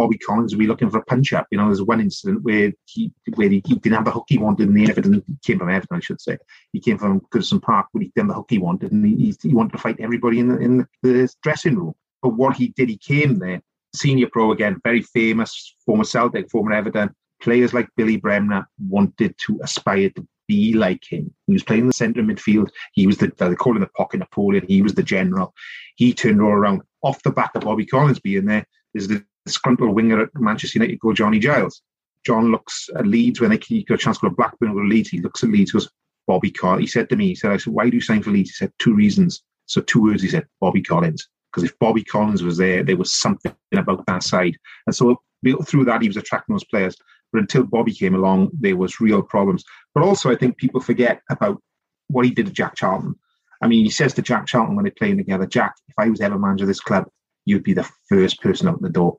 Bobby 0.00 0.16
Collins 0.16 0.54
would 0.54 0.58
be 0.58 0.66
looking 0.66 0.88
for 0.88 0.96
a 0.96 1.04
punch 1.04 1.34
up. 1.34 1.46
You 1.50 1.58
know, 1.58 1.66
there's 1.66 1.82
one 1.82 2.00
incident 2.00 2.42
where 2.42 2.72
he 2.86 3.12
where 3.34 3.50
he, 3.50 3.62
he 3.66 3.74
didn't 3.74 3.96
have 3.96 4.06
the 4.06 4.10
hook 4.10 4.24
he 4.28 4.38
wanted 4.38 4.68
in 4.68 4.74
the 4.74 4.88
Everton. 4.88 5.22
He 5.26 5.36
came 5.44 5.58
from 5.58 5.68
Everton, 5.68 5.98
I 5.98 6.00
should 6.00 6.22
say. 6.22 6.38
He 6.72 6.80
came 6.80 6.96
from 6.96 7.20
Goodison 7.30 7.60
Park, 7.60 7.88
but 7.92 8.00
he 8.00 8.10
didn't 8.16 8.28
the 8.28 8.34
hook 8.34 8.46
he 8.48 8.56
wanted, 8.56 8.92
and 8.92 9.04
he, 9.04 9.36
he 9.42 9.54
wanted 9.54 9.72
to 9.72 9.78
fight 9.78 10.00
everybody 10.00 10.38
in 10.38 10.48
the 10.48 10.58
in 10.58 10.86
the 11.02 11.30
dressing 11.42 11.76
room. 11.76 11.92
But 12.22 12.30
what 12.30 12.56
he 12.56 12.68
did, 12.68 12.88
he 12.88 12.96
came 12.96 13.38
there, 13.38 13.60
senior 13.94 14.28
pro 14.32 14.52
again, 14.52 14.80
very 14.84 15.02
famous, 15.02 15.74
former 15.84 16.04
Celtic, 16.04 16.50
former 16.50 16.72
Everton. 16.72 17.10
Players 17.42 17.74
like 17.74 17.88
Billy 17.94 18.16
Bremner 18.16 18.66
wanted 18.88 19.34
to 19.46 19.60
aspire 19.62 20.08
to 20.16 20.26
be 20.48 20.72
like 20.72 21.04
him. 21.06 21.30
He 21.46 21.52
was 21.52 21.62
playing 21.62 21.88
the 21.88 21.92
centre 21.92 22.22
midfield. 22.22 22.70
He 22.94 23.06
was 23.06 23.18
the 23.18 23.30
they 23.36 23.54
call 23.54 23.74
him 23.74 23.80
the 23.80 23.88
pocket 23.88 24.20
Napoleon. 24.20 24.64
He 24.66 24.80
was 24.80 24.94
the 24.94 25.02
general. 25.02 25.52
He 25.96 26.14
turned 26.14 26.40
all 26.40 26.52
around 26.52 26.80
off 27.02 27.22
the 27.22 27.30
back 27.30 27.50
of 27.54 27.64
Bobby 27.64 27.84
Collins 27.84 28.18
being 28.18 28.46
there. 28.46 28.64
There's 28.94 29.08
the 29.08 29.24
disgruntled 29.50 29.94
winger 29.94 30.22
at 30.22 30.30
Manchester 30.34 30.78
United 30.78 31.00
called 31.00 31.16
Johnny 31.16 31.38
Giles. 31.38 31.82
John 32.24 32.50
looks 32.50 32.88
at 32.96 33.06
Leeds 33.06 33.40
when 33.40 33.50
they 33.50 33.58
got 33.58 33.94
a 33.94 33.98
chance 33.98 34.18
to 34.18 34.22
go 34.22 34.28
to 34.28 34.34
Blackburn 34.36 34.70
or 34.70 34.86
Leeds. 34.86 35.08
He 35.08 35.20
looks 35.20 35.42
at 35.42 35.50
Leeds, 35.50 35.72
goes, 35.72 35.90
Bobby 36.26 36.50
Collins. 36.50 36.82
He 36.82 36.86
said 36.86 37.08
to 37.08 37.16
me, 37.16 37.28
he 37.28 37.34
said, 37.34 37.50
I 37.50 37.56
said, 37.56 37.72
why 37.72 37.88
do 37.88 37.96
you 37.96 38.00
sign 38.00 38.22
for 38.22 38.30
Leeds? 38.30 38.50
He 38.50 38.54
said, 38.54 38.72
two 38.78 38.94
reasons. 38.94 39.42
So 39.66 39.80
two 39.80 40.02
words, 40.02 40.22
he 40.22 40.28
said, 40.28 40.46
Bobby 40.60 40.82
Collins. 40.82 41.28
Because 41.50 41.68
if 41.68 41.78
Bobby 41.78 42.04
Collins 42.04 42.42
was 42.42 42.58
there, 42.58 42.84
there 42.84 42.96
was 42.96 43.12
something 43.12 43.54
about 43.74 44.06
that 44.06 44.22
side. 44.22 44.56
And 44.86 44.94
so 44.94 45.20
through 45.64 45.84
that, 45.86 46.02
he 46.02 46.08
was 46.08 46.16
attracting 46.16 46.54
those 46.54 46.64
players. 46.64 46.96
But 47.32 47.40
until 47.40 47.64
Bobby 47.64 47.92
came 47.92 48.14
along, 48.14 48.50
there 48.52 48.76
was 48.76 49.00
real 49.00 49.22
problems. 49.22 49.64
But 49.94 50.04
also, 50.04 50.30
I 50.30 50.36
think 50.36 50.58
people 50.58 50.80
forget 50.80 51.22
about 51.30 51.60
what 52.08 52.24
he 52.24 52.30
did 52.30 52.46
to 52.46 52.52
Jack 52.52 52.76
Charlton. 52.76 53.14
I 53.62 53.68
mean, 53.68 53.84
he 53.84 53.90
says 53.90 54.14
to 54.14 54.22
Jack 54.22 54.46
Charlton 54.46 54.76
when 54.76 54.84
they're 54.84 54.92
playing 54.96 55.16
together, 55.16 55.46
Jack, 55.46 55.74
if 55.88 55.94
I 55.98 56.08
was 56.08 56.20
ever 56.20 56.38
manager 56.38 56.64
of 56.64 56.68
this 56.68 56.80
club, 56.80 57.08
you'd 57.44 57.64
be 57.64 57.74
the 57.74 57.88
first 58.08 58.40
person 58.40 58.68
out 58.68 58.80
the 58.82 58.88
door. 58.88 59.18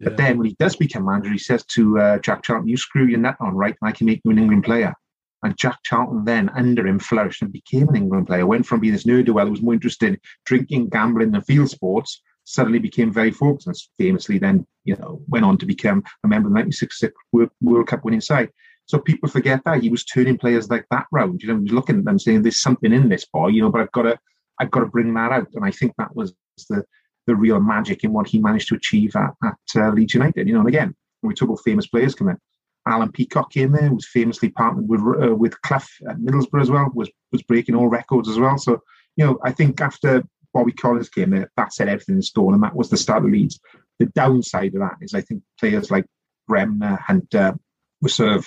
Yeah. 0.00 0.08
But 0.08 0.16
then 0.16 0.38
when 0.38 0.46
he 0.46 0.56
does 0.58 0.76
become 0.76 1.04
manager, 1.04 1.30
he 1.30 1.38
says 1.38 1.64
to 1.66 1.98
uh, 1.98 2.18
Jack 2.18 2.42
Charlton, 2.42 2.68
you 2.68 2.76
screw 2.76 3.06
your 3.06 3.20
nut 3.20 3.36
on, 3.40 3.54
right? 3.54 3.76
And 3.80 3.88
I 3.88 3.92
can 3.92 4.06
make 4.06 4.20
you 4.24 4.30
an 4.30 4.38
England 4.38 4.64
player. 4.64 4.94
And 5.42 5.56
Jack 5.58 5.78
Charlton 5.84 6.24
then, 6.24 6.48
under 6.50 6.86
him, 6.86 6.98
flourished 6.98 7.42
and 7.42 7.52
became 7.52 7.88
an 7.90 7.96
England 7.96 8.26
player. 8.26 8.46
Went 8.46 8.66
from 8.66 8.80
being 8.80 8.94
this 8.94 9.04
nerd-do-well 9.04 9.44
who 9.44 9.50
was 9.50 9.62
more 9.62 9.74
interested 9.74 10.14
in 10.14 10.18
drinking, 10.46 10.88
gambling, 10.88 11.34
and 11.34 11.44
field 11.44 11.68
sports, 11.70 12.22
suddenly 12.44 12.78
became 12.78 13.12
very 13.12 13.30
focused 13.30 13.66
and 13.66 13.76
famously 13.98 14.38
then, 14.38 14.66
you 14.84 14.96
know, 14.96 15.20
went 15.28 15.44
on 15.44 15.58
to 15.58 15.66
become 15.66 16.02
a 16.24 16.28
member 16.28 16.48
of 16.48 16.54
the 16.54 16.60
1966 16.60 17.14
World, 17.32 17.50
World 17.60 17.86
Cup 17.88 18.04
winning 18.04 18.20
side. 18.20 18.50
So 18.86 18.98
people 18.98 19.28
forget 19.28 19.62
that 19.64 19.82
he 19.82 19.88
was 19.88 20.04
turning 20.04 20.38
players 20.38 20.70
like 20.70 20.86
that 20.90 21.06
round. 21.10 21.42
You 21.42 21.48
know, 21.48 21.56
he 21.56 21.62
was 21.64 21.72
looking 21.72 21.98
at 21.98 22.04
them 22.04 22.18
saying, 22.18 22.42
"There's 22.42 22.60
something 22.60 22.92
in 22.92 23.08
this 23.08 23.24
boy," 23.24 23.48
you 23.48 23.62
know. 23.62 23.70
But 23.70 23.80
I've 23.80 23.92
got 23.92 24.02
to, 24.02 24.18
I've 24.58 24.70
got 24.70 24.80
to 24.80 24.86
bring 24.86 25.14
that 25.14 25.32
out. 25.32 25.48
And 25.54 25.64
I 25.64 25.70
think 25.70 25.94
that 25.96 26.14
was 26.14 26.34
the 26.68 26.84
the 27.26 27.34
real 27.34 27.60
magic 27.60 28.04
in 28.04 28.12
what 28.12 28.28
he 28.28 28.38
managed 28.38 28.68
to 28.68 28.74
achieve 28.74 29.16
at, 29.16 29.30
at 29.42 29.56
uh, 29.76 29.90
Leeds 29.90 30.14
United. 30.14 30.46
You 30.46 30.54
know, 30.54 30.60
and 30.60 30.68
again, 30.68 30.94
we 31.22 31.34
talk 31.34 31.48
about 31.48 31.62
famous 31.64 31.86
players 31.86 32.14
coming, 32.14 32.34
in, 32.34 32.40
Alan 32.86 33.12
Peacock 33.12 33.50
came 33.50 33.72
there, 33.72 33.92
was 33.92 34.06
famously 34.06 34.50
partnered 34.50 34.88
with 34.88 35.00
uh, 35.00 35.34
with 35.34 35.60
Clough 35.62 35.78
at 36.08 36.18
Middlesbrough 36.18 36.62
as 36.62 36.70
well, 36.70 36.90
was 36.94 37.10
was 37.32 37.42
breaking 37.42 37.74
all 37.74 37.88
records 37.88 38.28
as 38.28 38.38
well. 38.38 38.58
So 38.58 38.82
you 39.16 39.24
know, 39.24 39.38
I 39.42 39.52
think 39.52 39.80
after 39.80 40.22
Bobby 40.52 40.72
Collins 40.72 41.08
came 41.08 41.30
there, 41.30 41.50
that 41.56 41.72
set 41.72 41.88
everything 41.88 42.16
in 42.16 42.22
stone, 42.22 42.54
and 42.54 42.62
that 42.62 42.76
was 42.76 42.90
the 42.90 42.96
start 42.96 43.24
of 43.24 43.30
Leeds. 43.30 43.58
The 43.98 44.06
downside 44.06 44.74
of 44.74 44.80
that 44.80 44.96
is 45.00 45.14
I 45.14 45.22
think 45.22 45.42
players 45.58 45.90
like 45.90 46.04
Bremner 46.46 47.02
and 47.08 47.34
uh, 47.34 47.54
were 48.02 48.08
sort 48.08 48.32
of 48.32 48.46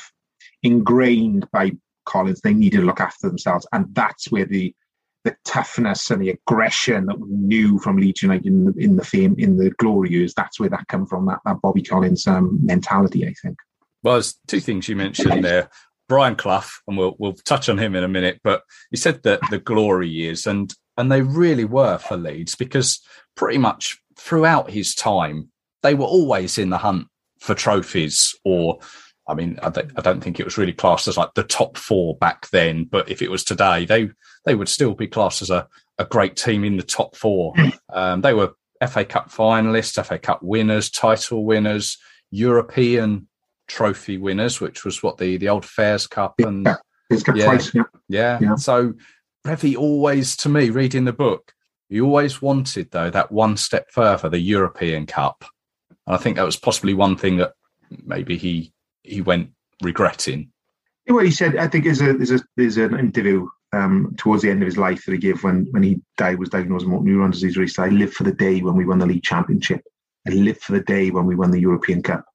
ingrained 0.61 1.49
by 1.51 1.71
Collins. 2.05 2.41
They 2.41 2.53
needed 2.53 2.81
to 2.81 2.85
look 2.85 2.99
after 2.99 3.27
themselves, 3.27 3.65
and 3.71 3.93
that's 3.95 4.31
where 4.31 4.45
the 4.45 4.75
the 5.27 5.35
toughness 5.43 6.09
and 6.09 6.21
the 6.21 6.29
aggression 6.29 7.05
that 7.07 7.19
we 7.19 7.27
knew 7.29 7.79
from 7.79 7.97
Leeds 7.97 8.21
United 8.21 8.45
in 8.45 8.65
the, 8.65 8.73
in 8.77 8.95
the 8.95 9.03
fame 9.03 9.35
in 9.37 9.57
the 9.57 9.71
glory 9.71 10.09
years. 10.09 10.33
That's 10.33 10.57
where 10.59 10.69
that 10.69 10.87
come 10.87 11.05
from. 11.05 11.25
That 11.25 11.39
that 11.45 11.61
Bobby 11.61 11.81
Collins 11.81 12.25
um, 12.27 12.59
mentality, 12.63 13.27
I 13.27 13.33
think. 13.41 13.57
Well, 14.03 14.15
there's 14.15 14.39
two 14.47 14.61
things 14.61 14.87
you 14.87 14.95
mentioned 14.95 15.43
there. 15.43 15.69
Brian 16.07 16.37
Clough, 16.37 16.63
and 16.87 16.97
we'll 16.97 17.15
we'll 17.19 17.33
touch 17.33 17.67
on 17.67 17.77
him 17.77 17.93
in 17.93 18.05
a 18.05 18.07
minute. 18.07 18.39
But 18.41 18.63
you 18.89 18.97
said 18.97 19.23
that 19.23 19.41
the 19.49 19.59
glory 19.59 20.07
years, 20.07 20.47
and 20.47 20.73
and 20.95 21.11
they 21.11 21.21
really 21.21 21.65
were 21.65 21.97
for 21.97 22.15
Leeds 22.15 22.55
because 22.55 23.01
pretty 23.35 23.57
much 23.57 23.99
throughout 24.17 24.69
his 24.69 24.95
time, 24.95 25.49
they 25.83 25.93
were 25.93 26.05
always 26.05 26.57
in 26.57 26.69
the 26.69 26.77
hunt 26.77 27.07
for 27.39 27.53
trophies 27.53 28.33
or 28.45 28.79
I 29.27 29.33
mean, 29.33 29.59
I, 29.61 29.67
I, 29.67 30.01
don't 30.01 30.21
think 30.21 30.39
it 30.39 30.45
was 30.45 30.57
really 30.57 30.71
classed 30.71 31.07
as 31.07 31.17
like 31.17 31.33
the 31.33 31.43
top 31.43 31.75
four 31.75 32.15
back 32.15 32.49
then, 32.51 32.85
but 32.85 33.11
if 33.11 33.21
it 33.21 33.29
was 33.29 33.43
today, 33.43 33.83
they 33.83 34.09
they 34.47 34.55
would 34.55 34.69
still 34.69 34.95
be 34.95 35.07
classed 35.07 35.41
as 35.41 35.49
a, 35.49 35.67
a 35.99 36.05
great 36.05 36.38
team 36.38 36.63
in 36.63 36.77
the 36.77 36.83
top 36.83 37.15
four. 37.15 37.53
Um, 37.91 38.21
they 38.21 38.33
were 38.33 38.53
FA 38.88 39.03
Cup 39.03 39.29
finalists, 39.29 40.03
FA 40.05 40.17
Cup 40.17 40.41
winners, 40.41 40.89
title 40.89 41.45
winners, 41.45 41.97
European 42.31 43.27
trophy 43.67 44.17
winners, 44.17 44.62
which 44.62 44.86
was 44.86 45.03
what 45.03 45.17
the 45.17 45.38
the 45.38 45.49
old 45.49 45.65
Fairs 45.65 46.07
Cup 46.07 46.36
and 46.39 46.65
yeah, 46.65 46.75
yeah, 47.36 47.60
yeah. 47.73 47.83
yeah. 48.07 48.39
yeah. 48.41 48.55
So 48.55 48.93
Brevi 49.45 49.75
always, 49.75 50.38
to 50.38 50.49
me, 50.49 50.69
reading 50.69 51.03
the 51.03 51.13
book, 51.13 51.53
he 51.89 51.99
always 51.99 52.41
wanted 52.41 52.91
though 52.91 53.10
that 53.10 53.31
one 53.31 53.57
step 53.57 53.91
further, 53.91 54.29
the 54.29 54.39
European 54.39 55.05
Cup, 55.05 55.43
and 56.05 56.15
I 56.15 56.17
think 56.17 56.38
that 56.38 56.45
was 56.45 56.55
possibly 56.55 56.93
one 56.93 57.17
thing 57.17 57.38
that 57.38 57.53
maybe 58.05 58.38
he 58.38 58.71
he 59.03 59.19
went 59.21 59.49
regretting. 59.83 60.51
What 61.07 61.25
he 61.25 61.31
said, 61.31 61.57
I 61.57 61.67
think 61.67 61.86
is 61.86 62.01
a 62.01 62.13
there's 62.13 62.31
a 62.31 62.39
there's 62.55 62.77
an 62.77 62.97
interview 62.97 63.47
um, 63.77 64.13
towards 64.17 64.41
the 64.41 64.49
end 64.49 64.61
of 64.61 64.65
his 64.65 64.77
life 64.77 65.05
that 65.05 65.11
he 65.11 65.17
gave 65.17 65.43
when 65.43 65.67
when 65.71 65.83
he 65.83 66.01
died 66.17 66.39
was 66.39 66.49
diagnosed 66.49 66.85
with 66.85 66.93
motor 66.93 67.05
neuron 67.05 67.31
disease. 67.31 67.57
Where 67.57 67.65
he 67.65 67.69
said, 67.69 67.85
"I 67.85 67.89
live 67.89 68.13
for 68.13 68.23
the 68.23 68.33
day 68.33 68.61
when 68.61 68.75
we 68.75 68.85
won 68.85 68.99
the 68.99 69.05
league 69.05 69.23
championship. 69.23 69.81
I 70.27 70.31
live 70.31 70.59
for 70.59 70.73
the 70.73 70.81
day 70.81 71.09
when 71.11 71.25
we 71.25 71.35
won 71.35 71.51
the 71.51 71.59
European 71.59 72.01
Cup. 72.01 72.25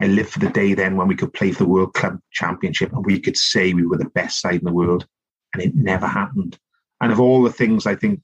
I 0.00 0.06
live 0.06 0.28
for 0.28 0.38
the 0.38 0.50
day 0.50 0.74
then 0.74 0.96
when 0.96 1.08
we 1.08 1.16
could 1.16 1.32
play 1.32 1.52
for 1.52 1.64
the 1.64 1.68
World 1.68 1.94
Club 1.94 2.18
Championship 2.32 2.92
and 2.92 3.04
we 3.04 3.20
could 3.20 3.36
say 3.36 3.72
we 3.72 3.86
were 3.86 3.98
the 3.98 4.10
best 4.10 4.40
side 4.40 4.60
in 4.60 4.64
the 4.64 4.72
world." 4.72 5.06
And 5.54 5.62
it 5.62 5.74
never 5.74 6.06
happened. 6.06 6.58
And 7.02 7.12
of 7.12 7.20
all 7.20 7.42
the 7.42 7.52
things, 7.52 7.86
I 7.86 7.94
think 7.94 8.22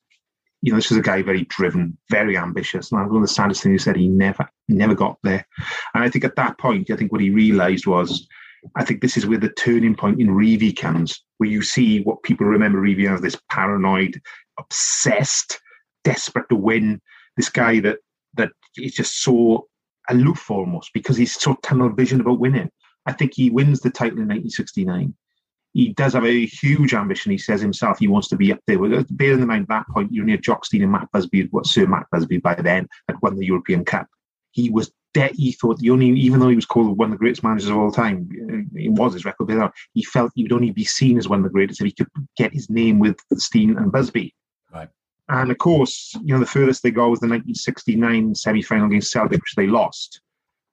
you 0.62 0.72
know, 0.72 0.78
this 0.78 0.88
was 0.90 0.98
a 0.98 1.02
guy 1.02 1.22
very 1.22 1.44
driven, 1.44 1.96
very 2.10 2.36
ambitious. 2.36 2.90
And 2.90 3.06
one 3.06 3.16
of 3.16 3.22
the 3.22 3.28
saddest 3.28 3.62
things 3.62 3.82
he 3.82 3.84
said, 3.84 3.96
he 3.96 4.08
never, 4.08 4.48
never 4.68 4.94
got 4.94 5.18
there. 5.22 5.46
And 5.94 6.02
I 6.02 6.10
think 6.10 6.24
at 6.24 6.36
that 6.36 6.58
point, 6.58 6.90
I 6.90 6.96
think 6.96 7.12
what 7.12 7.20
he 7.20 7.30
realized 7.30 7.86
was, 7.86 8.26
I 8.76 8.84
think 8.84 9.00
this 9.00 9.16
is 9.16 9.26
where 9.26 9.38
the 9.38 9.50
turning 9.50 9.94
point 9.94 10.20
in 10.20 10.28
Revie 10.28 10.76
comes, 10.76 11.22
where 11.38 11.48
you 11.48 11.62
see 11.62 12.00
what 12.02 12.22
people 12.22 12.46
remember 12.46 12.80
Revie 12.80 13.12
as 13.12 13.20
this 13.20 13.40
paranoid, 13.50 14.20
obsessed, 14.58 15.60
desperate 16.04 16.48
to 16.48 16.56
win, 16.56 17.00
this 17.36 17.48
guy 17.48 17.80
that 17.80 17.98
that 18.34 18.50
is 18.76 18.94
just 18.94 19.22
so 19.22 19.68
aloof 20.10 20.50
almost 20.50 20.90
because 20.92 21.16
he's 21.16 21.34
so 21.34 21.54
tunnel 21.62 21.90
vision 21.90 22.20
about 22.20 22.40
winning. 22.40 22.70
I 23.06 23.12
think 23.12 23.32
he 23.34 23.50
wins 23.50 23.80
the 23.80 23.90
title 23.90 24.18
in 24.18 24.28
1969 24.28 25.14
he 25.74 25.92
does 25.92 26.14
have 26.14 26.24
a 26.24 26.46
huge 26.46 26.94
ambition. 26.94 27.30
He 27.32 27.38
says 27.38 27.60
himself 27.60 27.98
he 27.98 28.08
wants 28.08 28.28
to 28.28 28.36
be 28.36 28.52
up 28.52 28.58
there. 28.66 28.78
Bearing 29.10 29.40
in 29.40 29.46
mind, 29.46 29.62
at 29.62 29.68
that 29.68 29.88
point, 29.88 30.12
you're 30.12 30.24
near 30.24 30.36
Jock 30.36 30.64
Stein 30.64 30.82
and 30.82 30.92
Matt 30.92 31.08
Busby, 31.12 31.46
what 31.50 31.66
Sir 31.66 31.86
Matt 31.86 32.06
Busby 32.10 32.38
by 32.38 32.54
then 32.54 32.88
had 33.08 33.20
won 33.22 33.36
the 33.36 33.46
European 33.46 33.84
Cup. 33.84 34.08
He 34.58 34.70
was 34.70 34.90
dead. 35.14 35.32
He 35.36 35.52
thought 35.52 35.78
the 35.78 35.90
only, 35.90 36.08
even 36.08 36.40
though 36.40 36.48
he 36.48 36.56
was 36.56 36.66
called 36.66 36.98
one 36.98 37.06
of 37.06 37.12
the 37.12 37.18
greatest 37.18 37.44
managers 37.44 37.68
of 37.68 37.76
all 37.76 37.92
time, 37.92 38.28
uh, 38.50 38.78
it 38.78 38.90
was 38.90 39.12
his 39.12 39.24
record. 39.24 39.72
He 39.92 40.02
felt 40.02 40.32
he 40.34 40.42
would 40.42 40.52
only 40.52 40.72
be 40.72 40.84
seen 40.84 41.16
as 41.16 41.28
one 41.28 41.38
of 41.38 41.44
the 41.44 41.50
greatest 41.50 41.80
if 41.80 41.86
he 41.86 41.92
could 41.92 42.08
get 42.36 42.52
his 42.52 42.68
name 42.68 42.98
with 42.98 43.16
Stein 43.34 43.76
and 43.76 43.92
Busby. 43.92 44.34
Right. 44.74 44.88
And 45.28 45.52
of 45.52 45.58
course, 45.58 46.12
you 46.24 46.34
know, 46.34 46.40
the 46.40 46.46
furthest 46.46 46.82
they 46.82 46.90
go 46.90 47.08
was 47.08 47.20
the 47.20 47.28
1969 47.28 48.34
semi 48.34 48.62
final 48.62 48.86
against 48.86 49.12
Celtic, 49.12 49.40
which 49.40 49.54
they 49.54 49.68
lost. 49.68 50.20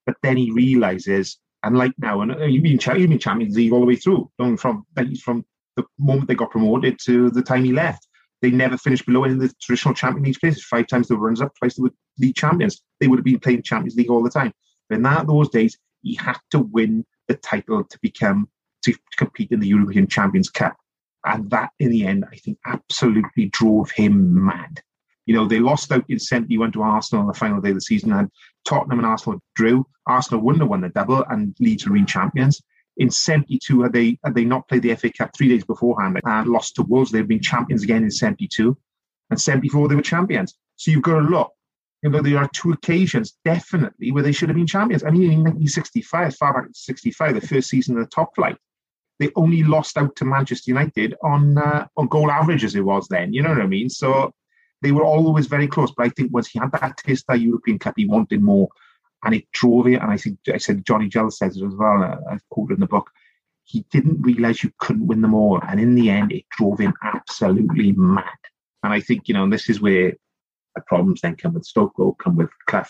But 0.07 0.15
then 0.23 0.37
he 0.37 0.49
realizes, 0.49 1.37
and 1.61 1.77
like 1.77 1.93
now, 1.99 2.21
and 2.21 2.31
uh, 2.31 2.45
you've 2.45 2.63
been, 2.63 2.79
you've 2.97 3.09
been 3.09 3.19
Champions 3.19 3.55
League 3.55 3.71
all 3.71 3.81
the 3.81 3.85
way 3.85 3.97
through, 3.97 4.31
from 4.37 4.57
from 4.57 5.45
the 5.75 5.83
moment 5.99 6.27
they 6.27 6.35
got 6.35 6.51
promoted 6.51 6.97
to 7.05 7.29
the 7.29 7.43
time 7.43 7.63
he 7.63 7.71
left. 7.71 8.07
They 8.41 8.49
never 8.49 8.77
finished 8.77 9.05
below 9.05 9.25
in 9.25 9.37
the 9.37 9.53
traditional 9.61 9.93
Champions 9.93 10.25
League 10.25 10.39
places. 10.39 10.63
Five 10.63 10.87
times 10.87 11.07
they 11.07 11.15
were 11.15 11.25
runners 11.25 11.41
up, 11.41 11.53
twice 11.57 11.75
they 11.75 11.83
were 11.83 11.93
league 12.19 12.35
champions. 12.35 12.81
They 12.99 13.07
would 13.07 13.19
have 13.19 13.25
been 13.25 13.39
playing 13.39 13.63
Champions 13.63 13.95
League 13.95 14.09
all 14.09 14.23
the 14.23 14.29
time. 14.29 14.53
But 14.89 14.95
in 14.95 15.03
that 15.03 15.27
those 15.27 15.49
days, 15.49 15.77
he 16.01 16.15
had 16.15 16.37
to 16.51 16.59
win 16.59 17.05
the 17.27 17.35
title 17.35 17.83
to 17.83 17.99
become 18.01 18.47
to 18.83 18.93
compete 19.17 19.51
in 19.51 19.59
the 19.59 19.67
European 19.67 20.07
Champions 20.07 20.49
Cup. 20.49 20.77
And 21.25 21.49
that, 21.49 21.71
in 21.79 21.89
the 21.89 22.05
end, 22.05 22.25
I 22.31 22.35
think 22.35 22.59
absolutely 22.65 23.47
drove 23.47 23.89
him 23.89 24.45
mad. 24.45 24.81
You 25.25 25.33
know, 25.33 25.47
they 25.47 25.59
lost 25.59 25.91
out 25.91 26.05
in 26.07 26.19
71 26.19 26.73
to 26.73 26.83
Arsenal 26.83 27.21
on 27.21 27.27
the 27.27 27.33
final 27.33 27.59
day 27.59 27.69
of 27.69 27.75
the 27.75 27.81
season, 27.81 28.13
and 28.13 28.29
Tottenham 28.63 28.99
and 28.99 29.07
Arsenal 29.07 29.41
drew. 29.55 29.87
Arsenal 30.05 30.41
wouldn't 30.41 30.61
have 30.61 30.69
won 30.69 30.81
the 30.81 30.89
double, 30.89 31.25
and 31.29 31.55
Leeds 31.59 31.87
were 31.87 31.97
champions. 32.03 32.61
In 32.97 33.09
72, 33.09 33.81
had 33.81 33.91
they 33.91 34.19
had 34.23 34.35
they 34.35 34.45
not 34.45 34.67
played 34.67 34.83
the 34.83 34.95
FA 34.95 35.11
Cup 35.11 35.31
three 35.35 35.49
days 35.49 35.65
beforehand 35.65 36.21
and 36.23 36.47
lost 36.47 36.75
to 36.75 36.83
Wolves, 36.83 37.11
they'd 37.11 37.27
been 37.27 37.41
champions 37.41 37.83
again 37.83 38.03
in 38.03 38.11
72. 38.11 38.77
And 39.31 39.41
74, 39.41 39.87
they 39.87 39.95
were 39.95 40.01
champions. 40.03 40.55
So 40.75 40.91
you've 40.91 41.01
got 41.01 41.19
to 41.19 41.21
look. 41.21 41.51
You 42.05 42.11
know, 42.11 42.21
there 42.21 42.37
are 42.37 42.49
two 42.53 42.71
occasions 42.71 43.35
definitely 43.43 44.11
where 44.11 44.21
they 44.21 44.31
should 44.31 44.47
have 44.49 44.55
been 44.55 44.67
champions. 44.67 45.03
I 45.03 45.09
mean, 45.09 45.23
in 45.23 45.39
1965, 45.39 46.35
far 46.35 46.53
back 46.53 46.67
in 46.67 46.73
65, 46.75 47.33
the 47.33 47.47
first 47.47 47.67
season 47.67 47.97
of 47.97 48.03
the 48.03 48.09
top 48.11 48.35
flight, 48.35 48.57
they 49.17 49.31
only 49.35 49.63
lost 49.63 49.97
out 49.97 50.15
to 50.17 50.25
Manchester 50.25 50.69
United 50.69 51.15
on 51.23 51.57
uh, 51.57 51.87
on 51.97 52.05
goal 52.07 52.29
average 52.29 52.63
as 52.63 52.75
it 52.75 52.81
was 52.81 53.07
then. 53.07 53.33
You 53.33 53.41
know 53.41 53.49
what 53.49 53.61
I 53.61 53.65
mean? 53.65 53.89
So 53.89 54.31
they 54.83 54.91
were 54.91 55.03
always 55.03 55.47
very 55.47 55.67
close. 55.67 55.91
But 55.97 56.05
I 56.05 56.09
think 56.09 56.31
once 56.31 56.47
he 56.47 56.59
had 56.59 56.71
that 56.73 56.95
taste 56.97 57.25
of 57.27 57.33
that 57.33 57.41
European 57.41 57.79
Cup, 57.79 57.95
he 57.97 58.05
wanted 58.05 58.43
more, 58.43 58.69
and 59.23 59.33
it 59.33 59.51
drove 59.51 59.87
it. 59.87 59.95
And 59.95 60.11
I 60.11 60.17
think 60.17 60.37
I 60.53 60.59
said 60.59 60.85
Johnny 60.85 61.09
Gill 61.09 61.31
says 61.31 61.57
it 61.57 61.65
as 61.65 61.73
well. 61.73 62.21
I've 62.29 62.47
quoted 62.49 62.75
in 62.75 62.81
the 62.81 62.85
book. 62.85 63.09
He 63.63 63.83
didn't 63.89 64.21
realise 64.21 64.63
you 64.63 64.71
couldn't 64.77 65.07
win 65.07 65.21
them 65.21 65.33
all, 65.33 65.59
and 65.67 65.79
in 65.79 65.95
the 65.95 66.11
end, 66.11 66.31
it 66.31 66.45
drove 66.51 66.77
him 66.77 66.93
absolutely 67.01 67.93
mad. 67.93 68.37
And 68.83 68.93
I 68.93 68.99
think 68.99 69.27
you 69.27 69.33
know, 69.33 69.49
this 69.49 69.71
is 69.71 69.81
where 69.81 70.13
the 70.75 70.81
problems 70.81 71.21
then 71.21 71.35
come 71.35 71.53
with 71.53 71.65
Stoke 71.65 71.95
come 72.21 72.35
with 72.35 72.49
Clough. 72.67 72.85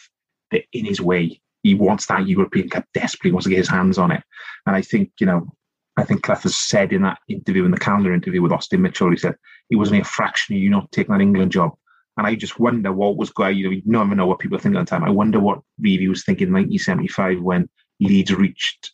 That 0.52 0.63
in 0.74 0.86
his 0.86 1.02
way, 1.02 1.41
he 1.63 1.76
wants 1.76 2.06
that 2.08 2.28
European 2.28 2.69
Cup 2.69 2.86
desperately, 2.93 3.32
wants 3.32 3.45
to 3.45 3.50
get 3.50 3.58
his 3.58 3.69
hands 3.69 3.98
on 3.98 4.12
it. 4.12 4.24
And 4.65 4.76
I 4.76 4.82
think 4.82 5.12
you 5.19 5.26
know, 5.26 5.52
I 5.98 6.04
think 6.04 6.24
Clough 6.24 6.36
has 6.36 6.56
said 6.56 6.93
in 6.93 7.02
that 7.04 7.19
interview, 7.28 7.65
in 7.65 7.71
the 7.71 7.78
calendar 7.78 8.13
interview 8.13 8.41
with 8.41 8.52
Austin 8.52 8.82
Mitchell, 8.82 9.12
he 9.12 9.17
said 9.17 9.36
it 9.69 9.78
was 9.78 9.89
only 9.89 10.02
a 10.02 10.06
fraction 10.06 10.56
of 10.56 10.62
you 10.62 10.69
not 10.69 10.91
taking 10.91 11.13
that 11.13 11.21
England 11.21 11.52
job. 11.52 11.71
And 12.17 12.26
I 12.26 12.36
just 12.36 12.60
wonder 12.60 12.93
what 12.93 13.17
was 13.17 13.30
going. 13.30 13.58
You 13.58 13.65
know, 13.65 13.71
you 13.71 13.82
never 13.86 14.15
know 14.15 14.26
what 14.26 14.39
people 14.39 14.58
think 14.58 14.76
at 14.76 14.80
the 14.80 14.86
time. 14.86 15.04
I 15.04 15.10
wonder 15.10 15.39
what 15.39 15.60
Revie 15.84 16.08
was 16.08 16.24
thinking 16.24 16.48
in 16.48 16.54
1975 16.54 17.41
when 17.41 17.69
Leeds 18.00 18.34
reached 18.34 18.91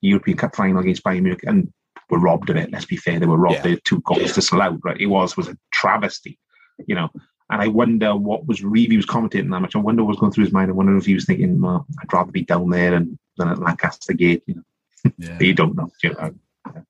European 0.00 0.36
Cup 0.36 0.54
final 0.54 0.80
against 0.80 1.02
Bayern 1.02 1.22
Munich 1.22 1.42
and 1.44 1.72
were 2.10 2.18
robbed 2.18 2.50
of 2.50 2.56
it. 2.56 2.70
Let's 2.70 2.84
be 2.84 2.96
fair, 2.96 3.18
they 3.18 3.26
were 3.26 3.38
robbed. 3.38 3.56
Yeah. 3.56 3.62
They 3.62 3.70
had 3.70 3.84
two 3.84 4.00
goals 4.02 4.20
yeah. 4.20 4.32
disallowed. 4.32 4.80
Right, 4.84 5.00
it 5.00 5.06
was 5.06 5.36
was 5.36 5.48
a 5.48 5.56
travesty. 5.72 6.38
You 6.86 6.94
know, 6.94 7.08
and 7.52 7.60
I 7.60 7.68
wonder 7.68 8.16
what 8.16 8.46
was 8.46 8.62
Revie 8.62 8.96
was 8.96 9.04
commentating 9.04 9.50
that 9.50 9.60
much. 9.60 9.76
I 9.76 9.78
wonder 9.78 10.02
what 10.02 10.08
was 10.08 10.18
going 10.18 10.32
through 10.32 10.44
his 10.44 10.52
mind. 10.54 10.70
I 10.70 10.74
wonder 10.74 10.96
if 10.96 11.04
he 11.04 11.14
was 11.14 11.26
thinking, 11.26 11.60
well, 11.60 11.86
I'd 12.00 12.12
rather 12.12 12.32
be 12.32 12.42
down 12.42 12.70
there 12.70 12.94
and 12.94 13.18
than 13.36 13.48
at 13.48 13.58
Lancaster 13.58 14.14
Gate. 14.14 14.42
You 14.46 14.54
know, 14.54 15.12
yeah. 15.18 15.38
you 15.40 15.54
don't 15.54 15.76
know. 15.76 15.90
You 16.02 16.14
know 16.14 16.34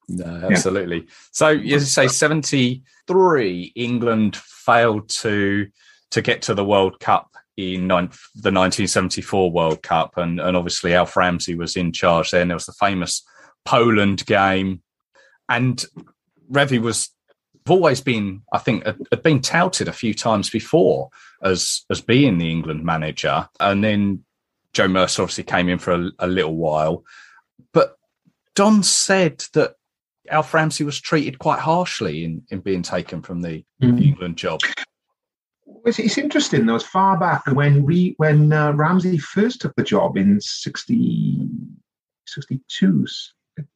no, 0.09 0.49
absolutely. 0.51 0.99
Yeah. 0.99 1.11
So, 1.33 1.49
as 1.49 1.65
you 1.65 1.81
say, 1.81 2.07
seventy 2.07 2.85
three, 3.09 3.73
England 3.75 4.37
failed 4.37 5.09
to 5.09 5.67
to 6.13 6.23
get 6.23 6.43
to 6.43 6.55
the 6.55 6.65
World 6.65 7.01
Cup 7.01 7.31
in 7.57 7.89
the 7.89 7.95
1974 7.95 9.51
World 9.51 9.83
Cup, 9.83 10.17
and 10.17 10.41
and 10.41 10.57
obviously 10.57 10.95
Alf 10.95 11.17
Ramsey 11.17 11.57
was 11.57 11.77
in 11.77 11.93
charge 11.93 12.31
then. 12.31 12.49
There 12.49 12.57
was 12.57 12.67
the 12.67 12.73
famous 12.73 13.25
Poland 13.65 14.25
game, 14.27 14.83
and 15.49 15.85
Revie 16.51 16.81
was 16.81 17.11
always 17.69 18.01
been, 18.01 18.43
I 18.53 18.59
think, 18.59 18.85
had 18.85 19.23
been 19.23 19.41
touted 19.41 19.89
a 19.89 19.93
few 19.93 20.15
times 20.15 20.51
before 20.51 21.11
as 21.43 21.85
as 21.91 22.01
being 22.01 22.39
the 22.39 22.51
England 22.51 22.85
manager, 22.85 23.49
and 23.61 23.83
then 23.83 24.25
Joe 24.73 24.89
Mercer 24.89 25.23
obviously 25.23 25.45
came 25.45 25.69
in 25.69 25.79
for 25.79 25.93
a, 25.93 26.11
a 26.21 26.27
little 26.27 26.57
while, 26.57 27.05
but 27.73 27.97
Don 28.55 28.83
said 28.83 29.45
that 29.55 29.77
Alf 30.31 30.55
Ramsey 30.55 30.85
was 30.85 31.01
treated 31.01 31.39
quite 31.39 31.59
harshly 31.59 32.25
in, 32.25 32.43
in 32.51 32.61
being 32.61 32.83
taken 32.83 33.23
from 33.23 33.43
the, 33.43 33.65
mm. 33.83 33.99
the 33.99 34.05
England 34.05 34.37
job. 34.37 34.61
It's, 35.85 35.99
it's, 35.99 36.19
interesting 36.19 36.67
though. 36.67 36.77
As 36.77 36.85
far 36.85 37.19
back 37.19 37.47
when 37.49 37.85
we 37.85 38.15
when 38.19 38.53
uh, 38.53 38.73
Ramsey 38.73 39.19
first 39.19 39.61
took 39.61 39.75
the 39.75 39.83
job 39.83 40.17
in 40.17 40.41
60, 40.41 41.49
62, 42.27 43.07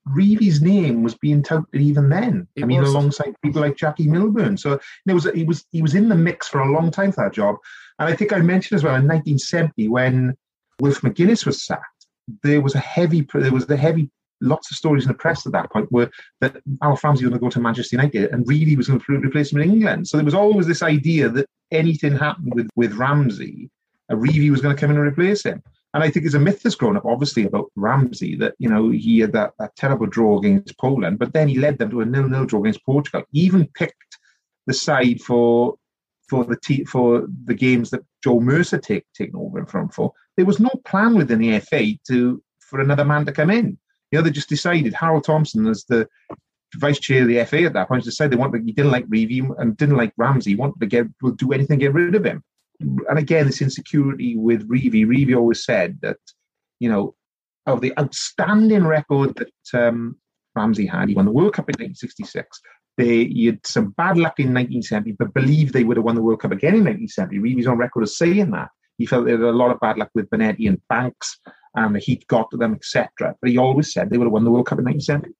Revie's 0.09 0.61
name 0.61 1.03
was 1.03 1.14
being 1.14 1.42
touted 1.42 1.81
even 1.81 2.09
then. 2.09 2.49
It 2.57 2.64
I 2.64 2.66
mean, 2.66 2.81
was. 2.81 2.90
alongside 2.90 3.35
people 3.42 3.61
like 3.61 3.77
Jackie 3.77 4.09
Milburn. 4.09 4.57
So 4.57 4.79
there 5.05 5.14
was 5.14 5.29
he 5.35 5.44
was 5.44 5.64
he 5.72 5.83
was 5.83 5.94
in 5.94 6.09
the 6.09 6.14
mix 6.14 6.49
for 6.49 6.61
a 6.61 6.70
long 6.70 6.90
time 6.90 7.12
for 7.12 7.25
that 7.25 7.35
job. 7.35 7.57
And 7.99 8.09
I 8.09 8.16
think 8.16 8.33
I 8.33 8.38
mentioned 8.38 8.77
as 8.77 8.85
well 8.85 8.94
in 8.94 9.07
1970 9.07 9.88
when 9.88 10.37
Wilf 10.81 11.01
McGuinness 11.01 11.46
was 11.46 11.62
sacked, 11.62 12.07
there 12.42 12.61
was 12.61 12.75
a 12.75 12.81
heavy 12.81 13.27
there 13.35 13.53
was 13.53 13.68
a 13.70 13.77
heavy 13.77 14.11
lots 14.40 14.70
of 14.70 14.77
stories 14.77 15.05
in 15.05 15.09
the 15.09 15.14
press 15.14 15.46
at 15.46 15.53
that 15.53 15.70
point 15.72 15.90
were 15.90 16.11
that 16.40 16.57
Alf 16.83 17.03
Ramsey 17.03 17.25
was 17.25 17.31
going 17.31 17.40
to 17.40 17.44
go 17.44 17.51
to 17.51 17.61
Manchester 17.61 17.96
United 17.96 18.31
and 18.33 18.46
really 18.46 18.77
was 18.77 18.88
going 18.88 19.01
to 19.01 19.12
replace 19.18 19.53
him 19.53 19.61
in 19.61 19.70
England. 19.70 20.09
So 20.09 20.16
there 20.16 20.25
was 20.25 20.35
always 20.35 20.66
this 20.66 20.83
idea 20.83 21.29
that 21.31 21.46
anything 21.70 22.16
happened 22.16 22.55
with, 22.55 22.68
with 22.77 22.92
Ramsey, 22.94 23.70
uh, 24.11 24.14
a 24.14 24.18
Revie 24.18 24.51
was 24.51 24.61
going 24.61 24.77
to 24.77 24.81
come 24.81 24.90
in 24.90 24.99
and 24.99 25.07
replace 25.07 25.42
him. 25.42 25.62
And 25.96 26.04
I 26.04 26.11
think 26.11 26.24
there's 26.24 26.35
a 26.35 26.38
myth 26.38 26.62
that's 26.62 26.74
grown 26.74 26.98
up, 26.98 27.06
obviously, 27.06 27.44
about 27.44 27.72
Ramsey 27.74 28.37
that, 28.37 28.54
you 28.59 28.68
know, 28.68 28.90
he 28.90 29.20
had 29.20 29.32
that, 29.32 29.54
that 29.59 29.74
terrible 29.76 30.04
draw 30.04 30.38
against 30.38 30.76
Poland, 30.76 31.18
but 31.18 31.32
then 31.32 31.48
he 31.48 31.59
led 31.59 31.78
them 31.78 31.88
to 31.88 32.02
a 32.02 32.04
nil-nil 32.04 32.44
draw 32.44 32.61
against 32.61 32.85
Portugal. 32.85 33.22
Even 33.32 33.66
picked 33.68 34.18
the 34.66 34.74
side 34.74 35.22
for 35.22 35.78
for 36.28 36.44
the 36.44 36.59
t- 36.62 36.85
for 36.85 37.26
the 37.44 37.54
games 37.54 37.88
that 37.90 38.04
Joe 38.22 38.40
Mercer 38.40 38.76
take 38.76 39.06
taken 39.14 39.37
over 39.37 39.64
from 39.64 39.88
for. 39.88 40.12
There 40.37 40.44
was 40.44 40.61
no 40.61 40.68
plan 40.85 41.14
within 41.14 41.38
the 41.38 41.59
FA 41.61 41.92
to 42.09 42.42
for 42.61 42.80
another 42.80 43.06
man 43.06 43.24
to 43.24 43.32
come 43.32 43.48
in. 43.48 43.78
You 44.11 44.18
know, 44.18 44.22
they 44.22 44.30
just 44.30 44.50
decided 44.50 44.92
Harold 44.92 45.24
Thompson 45.24 45.66
as 45.66 45.85
the 45.85 46.06
vice 46.74 47.00
chair 47.00 47.22
of 47.22 47.28
the 47.28 47.42
FA 47.46 47.62
at 47.62 47.72
that 47.72 47.88
point 47.88 48.04
decided 48.04 48.32
they 48.32 48.37
wanted 48.37 48.66
he 48.66 48.72
didn't 48.72 48.90
like 48.90 49.06
Revie 49.06 49.48
and 49.59 49.78
didn't 49.78 49.96
like 49.96 50.12
Ramsey. 50.18 50.56
Wanted 50.56 50.80
to 50.80 50.87
get 50.87 51.06
will 51.22 51.30
do 51.30 51.54
anything 51.54 51.78
get 51.78 51.94
rid 51.94 52.14
of 52.14 52.26
him. 52.26 52.44
And 52.80 53.18
again, 53.18 53.46
this 53.46 53.62
insecurity 53.62 54.36
with 54.36 54.68
Revie. 54.68 55.06
Revie 55.06 55.36
always 55.36 55.64
said 55.64 55.98
that, 56.02 56.18
you 56.78 56.90
know, 56.90 57.14
of 57.66 57.80
the 57.80 57.92
outstanding 57.98 58.86
record 58.86 59.36
that 59.36 59.78
um, 59.78 60.16
Ramsey 60.54 60.86
had, 60.86 61.08
he 61.08 61.14
won 61.14 61.24
the 61.24 61.32
World 61.32 61.54
Cup 61.54 61.68
in 61.68 61.74
1966. 61.74 62.60
They 62.96 63.24
he 63.26 63.46
had 63.46 63.66
some 63.66 63.90
bad 63.90 64.16
luck 64.16 64.38
in 64.38 64.54
1970, 64.54 65.12
but 65.12 65.34
believed 65.34 65.72
they 65.72 65.84
would 65.84 65.96
have 65.96 66.04
won 66.04 66.14
the 66.14 66.22
World 66.22 66.40
Cup 66.40 66.52
again 66.52 66.74
in 66.74 66.84
1970. 66.84 67.38
Revie's 67.38 67.66
on 67.66 67.76
record 67.76 68.04
as 68.04 68.16
saying 68.16 68.50
that. 68.52 68.68
He 68.98 69.04
felt 69.04 69.26
there 69.26 69.36
had 69.36 69.44
a 69.44 69.52
lot 69.52 69.70
of 69.70 69.80
bad 69.80 69.98
luck 69.98 70.10
with 70.14 70.30
Bonetti 70.30 70.68
and 70.68 70.80
Banks 70.88 71.38
and 71.76 71.94
the 71.94 72.00
heat 72.00 72.26
got 72.26 72.50
to 72.50 72.56
them, 72.56 72.74
etc. 72.74 73.36
But 73.40 73.50
he 73.50 73.58
always 73.58 73.92
said 73.92 74.10
they 74.10 74.18
would 74.18 74.24
have 74.24 74.32
won 74.32 74.44
the 74.44 74.50
World 74.50 74.66
Cup 74.66 74.78
in 74.78 74.86
1970. 74.86 75.36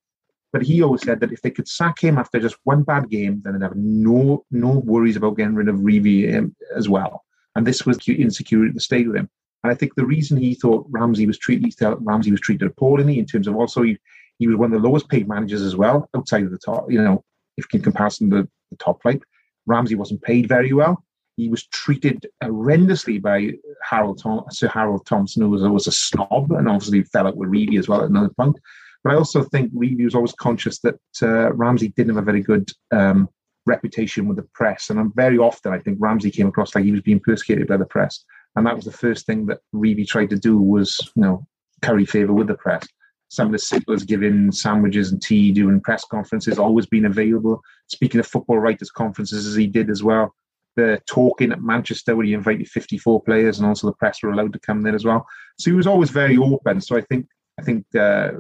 But 0.53 0.63
he 0.63 0.83
always 0.83 1.03
said 1.03 1.21
that 1.21 1.33
if 1.33 1.43
they 1.43 1.51
could 1.51 1.69
sack 1.69 2.03
him 2.03 2.19
after 2.19 2.39
just 2.39 2.57
one 2.65 2.83
bad 2.83 3.11
game, 3.11 3.43
then 3.43 3.55
they'd 3.55 3.65
have 3.65 3.77
no 3.77 4.45
no 4.51 4.79
worries 4.79 5.17
about 5.17 5.37
getting 5.37 5.55
rid 5.55 5.69
of 5.69 5.77
Revie 5.77 6.37
um, 6.37 6.55
as 6.75 6.89
well. 6.89 7.25
And 7.57 7.67
this 7.67 7.85
was 7.85 7.99
insecurity 8.07 8.73
that 8.73 8.81
stayed 8.81 9.09
with 9.09 9.17
him. 9.17 9.29
And 9.65 9.73
I 9.73 9.75
think 9.75 9.95
the 9.95 10.07
reason 10.07 10.37
he 10.37 10.55
thought 10.55 10.87
Ramsey 10.91 11.27
was 11.27 11.39
treated, 11.39 11.75
Ramsey 11.81 12.31
was 12.31 12.41
treated 12.41 12.69
appallingly 12.69 13.19
in 13.19 13.27
terms 13.27 13.49
of 13.49 13.57
also 13.57 13.83
he, 13.83 13.99
he 14.39 14.47
was 14.47 14.57
one 14.57 14.73
of 14.73 14.81
the 14.81 14.89
lowest 14.89 15.09
paid 15.09 15.27
managers 15.27 15.63
as 15.63 15.75
well 15.75 16.09
outside 16.15 16.45
of 16.45 16.53
the 16.53 16.59
top. 16.59 16.91
You 16.91 17.03
know, 17.03 17.25
if 17.57 17.67
in 17.75 17.83
comparison 17.83 18.31
to 18.31 18.49
the 18.71 18.77
top 18.77 19.03
flight, 19.03 19.23
Ramsey 19.67 19.97
wasn't 19.97 20.23
paid 20.23 20.49
very 20.49 20.73
well 20.73 21.03
he 21.37 21.49
was 21.49 21.67
treated 21.67 22.27
horrendously 22.43 23.21
by 23.21 23.53
Harold 23.83 24.19
Tom- 24.23 24.45
Sir 24.51 24.69
Harold 24.69 25.05
Thompson, 25.07 25.43
who 25.43 25.51
was, 25.51 25.63
always 25.63 25.87
a 25.87 25.93
snob 25.93 26.51
and 26.53 26.69
obviously 26.69 27.03
fell 27.05 27.27
out 27.27 27.37
with 27.37 27.51
Revie 27.51 27.79
as 27.79 27.89
well 27.89 28.03
at 28.03 28.11
another 28.11 28.31
point. 28.31 28.59
But 29.05 29.13
I 29.13 29.17
also 29.17 29.45
think 29.45 29.73
Revie 29.73 30.05
was 30.05 30.15
always 30.15 30.33
conscious 30.33 30.81
that 30.81 30.99
uh, 31.23 31.53
Ramsey 31.53 31.89
didn't 31.89 32.15
have 32.15 32.23
a 32.23 32.25
very 32.25 32.41
good 32.41 32.71
um, 32.91 33.29
reputation 33.67 34.27
with 34.27 34.37
the 34.37 34.49
press. 34.55 34.91
And 34.91 35.15
very 35.15 35.39
often, 35.39 35.73
I 35.73 35.79
think 35.79 35.99
Ramsey 36.01 36.31
came 36.31 36.47
across 36.47 36.75
like 36.75 36.85
he 36.85 36.93
was 36.93 37.03
being 37.03 37.21
persecuted 37.21 37.69
by 37.69 37.77
the 37.77 37.85
press. 37.85 38.25
And 38.55 38.67
that 38.67 38.77
was 38.77 38.85
the 38.85 38.93
first 38.93 39.27
thing 39.27 39.47
that 39.47 39.61
Revie 39.75 40.07
tried 40.07 40.31
to 40.31 40.39
do 40.39 40.59
was, 40.59 40.99
you 41.15 41.23
know, 41.23 41.47
curry 41.83 42.07
favour 42.07 42.33
with 42.33 42.47
the 42.47 42.55
press. 42.55 42.87
Some 43.29 43.47
of 43.47 43.53
the 43.53 43.59
simplers 43.59 44.05
giving 44.05 44.53
sandwiches 44.53 45.11
and 45.11 45.21
tea 45.21 45.53
during 45.53 45.81
press 45.81 46.05
conferences, 46.05 46.59
always 46.59 46.87
being 46.87 47.05
available, 47.05 47.61
speaking 47.89 48.21
of 48.21 48.27
football 48.27 48.59
writers' 48.59 48.91
conferences 48.91 49.47
as 49.47 49.57
he 49.57 49.67
did 49.67 49.91
as 49.91 50.03
well 50.03 50.35
the 50.77 51.01
talking 51.07 51.53
at 51.53 51.63
Manchester 51.63 52.15
where 52.15 52.27
he 52.27 52.35
invited 52.35 52.69
54 52.69 53.23
players 53.23 53.59
and 53.59 53.67
also 53.67 53.87
the 53.89 53.95
press 53.95 54.23
were 54.23 54.31
allowed 54.31 54.53
to 54.53 54.59
come 54.61 54.83
there 54.83 54.95
as 54.95 55.05
well. 55.05 55.27
So 55.59 55.71
he 55.71 55.77
was 55.77 55.87
always 55.87 56.11
very 56.11 56.37
open. 56.37 56.81
So 56.81 56.97
I 56.97 57.01
think 57.01 57.27
I 57.59 57.63
think 57.63 57.87
uh, 57.99 58.33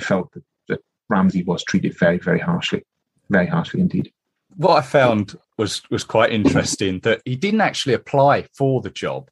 felt 0.00 0.32
that, 0.32 0.44
that 0.68 0.80
Ramsey 1.08 1.42
was 1.42 1.64
treated 1.64 1.98
very, 1.98 2.18
very 2.18 2.38
harshly, 2.38 2.84
very 3.28 3.48
harshly 3.48 3.80
indeed. 3.80 4.12
What 4.56 4.76
I 4.76 4.82
found 4.82 5.36
was 5.56 5.82
was 5.90 6.04
quite 6.04 6.32
interesting 6.32 7.00
that 7.00 7.22
he 7.24 7.36
didn't 7.36 7.60
actually 7.60 7.94
apply 7.94 8.46
for 8.56 8.80
the 8.80 8.90
job, 8.90 9.30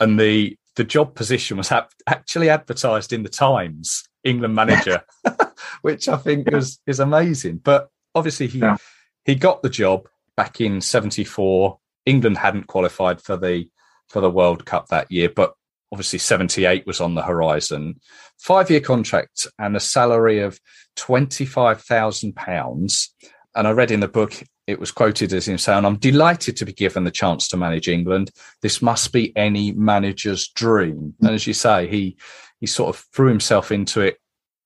and 0.00 0.18
the 0.18 0.56
the 0.76 0.84
job 0.84 1.14
position 1.14 1.56
was 1.56 1.72
actually 2.06 2.48
advertised 2.48 3.12
in 3.12 3.24
the 3.24 3.28
Times, 3.28 4.04
England 4.24 4.54
manager, 4.54 5.02
which 5.82 6.08
I 6.08 6.16
think 6.16 6.50
was 6.50 6.80
is 6.86 7.00
amazing. 7.00 7.58
But 7.58 7.88
obviously 8.14 8.46
he 8.46 8.60
yeah. 8.60 8.76
he 9.24 9.34
got 9.34 9.62
the 9.62 9.70
job 9.70 10.08
back 10.36 10.60
in 10.60 10.80
'74. 10.80 11.78
England 12.06 12.38
hadn't 12.38 12.68
qualified 12.68 13.20
for 13.20 13.36
the 13.36 13.68
for 14.08 14.20
the 14.20 14.30
World 14.30 14.64
Cup 14.64 14.88
that 14.88 15.10
year, 15.10 15.28
but 15.28 15.54
obviously 15.92 16.18
78 16.18 16.86
was 16.86 17.00
on 17.00 17.14
the 17.14 17.22
horizon. 17.22 18.00
Five 18.38 18.70
year 18.70 18.80
contract 18.80 19.46
and 19.58 19.76
a 19.76 19.80
salary 19.80 20.40
of 20.40 20.60
25,000 20.96 22.34
pounds. 22.34 23.14
And 23.54 23.66
I 23.66 23.72
read 23.72 23.90
in 23.90 24.00
the 24.00 24.08
book, 24.08 24.42
it 24.68 24.78
was 24.78 24.92
quoted 24.92 25.32
as 25.32 25.48
him 25.48 25.56
saying, 25.56 25.86
I'm 25.86 25.96
delighted 25.96 26.54
to 26.58 26.66
be 26.66 26.74
given 26.74 27.04
the 27.04 27.10
chance 27.10 27.48
to 27.48 27.56
manage 27.56 27.88
England. 27.88 28.30
This 28.60 28.82
must 28.82 29.14
be 29.14 29.34
any 29.34 29.72
manager's 29.72 30.48
dream. 30.48 31.14
And 31.22 31.30
as 31.30 31.46
you 31.46 31.54
say, 31.54 31.88
he, 31.88 32.18
he 32.60 32.66
sort 32.66 32.94
of 32.94 33.02
threw 33.14 33.28
himself 33.28 33.72
into 33.72 34.02
it 34.02 34.18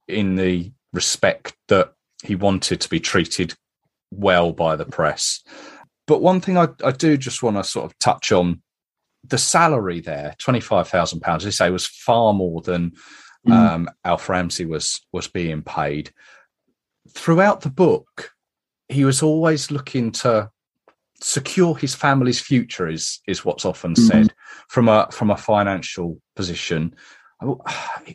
in 0.08 0.34
the 0.34 0.72
respect 0.92 1.54
that 1.68 1.92
he 2.24 2.34
wanted 2.34 2.80
to 2.80 2.88
be 2.88 2.98
treated 2.98 3.54
well 4.10 4.52
by 4.52 4.74
the 4.74 4.84
press. 4.84 5.40
But 6.08 6.20
one 6.20 6.40
thing 6.40 6.58
I, 6.58 6.66
I 6.84 6.90
do 6.90 7.16
just 7.16 7.44
want 7.44 7.56
to 7.56 7.62
sort 7.62 7.84
of 7.86 7.96
touch 8.00 8.32
on 8.32 8.60
the 9.24 9.38
salary 9.38 10.00
there, 10.00 10.34
twenty 10.38 10.58
five 10.60 10.88
thousand 10.88 11.20
pounds, 11.20 11.44
they 11.44 11.52
say 11.52 11.70
was 11.70 11.86
far 11.86 12.34
more 12.34 12.60
than 12.60 12.92
mm. 13.46 13.52
um, 13.52 13.88
Alf 14.04 14.28
Ramsey 14.28 14.64
was 14.64 15.00
was 15.12 15.28
being 15.28 15.62
paid. 15.62 16.10
Throughout 17.08 17.60
the 17.60 17.70
book, 17.70 18.32
he 18.92 19.04
was 19.04 19.22
always 19.22 19.70
looking 19.70 20.12
to 20.12 20.50
secure 21.20 21.76
his 21.76 21.94
family's 21.94 22.40
future. 22.40 22.88
Is 22.88 23.20
is 23.26 23.44
what's 23.44 23.64
often 23.64 23.94
mm. 23.94 24.06
said 24.06 24.34
from 24.68 24.88
a 24.88 25.08
from 25.10 25.30
a 25.30 25.36
financial 25.36 26.20
position. 26.36 26.94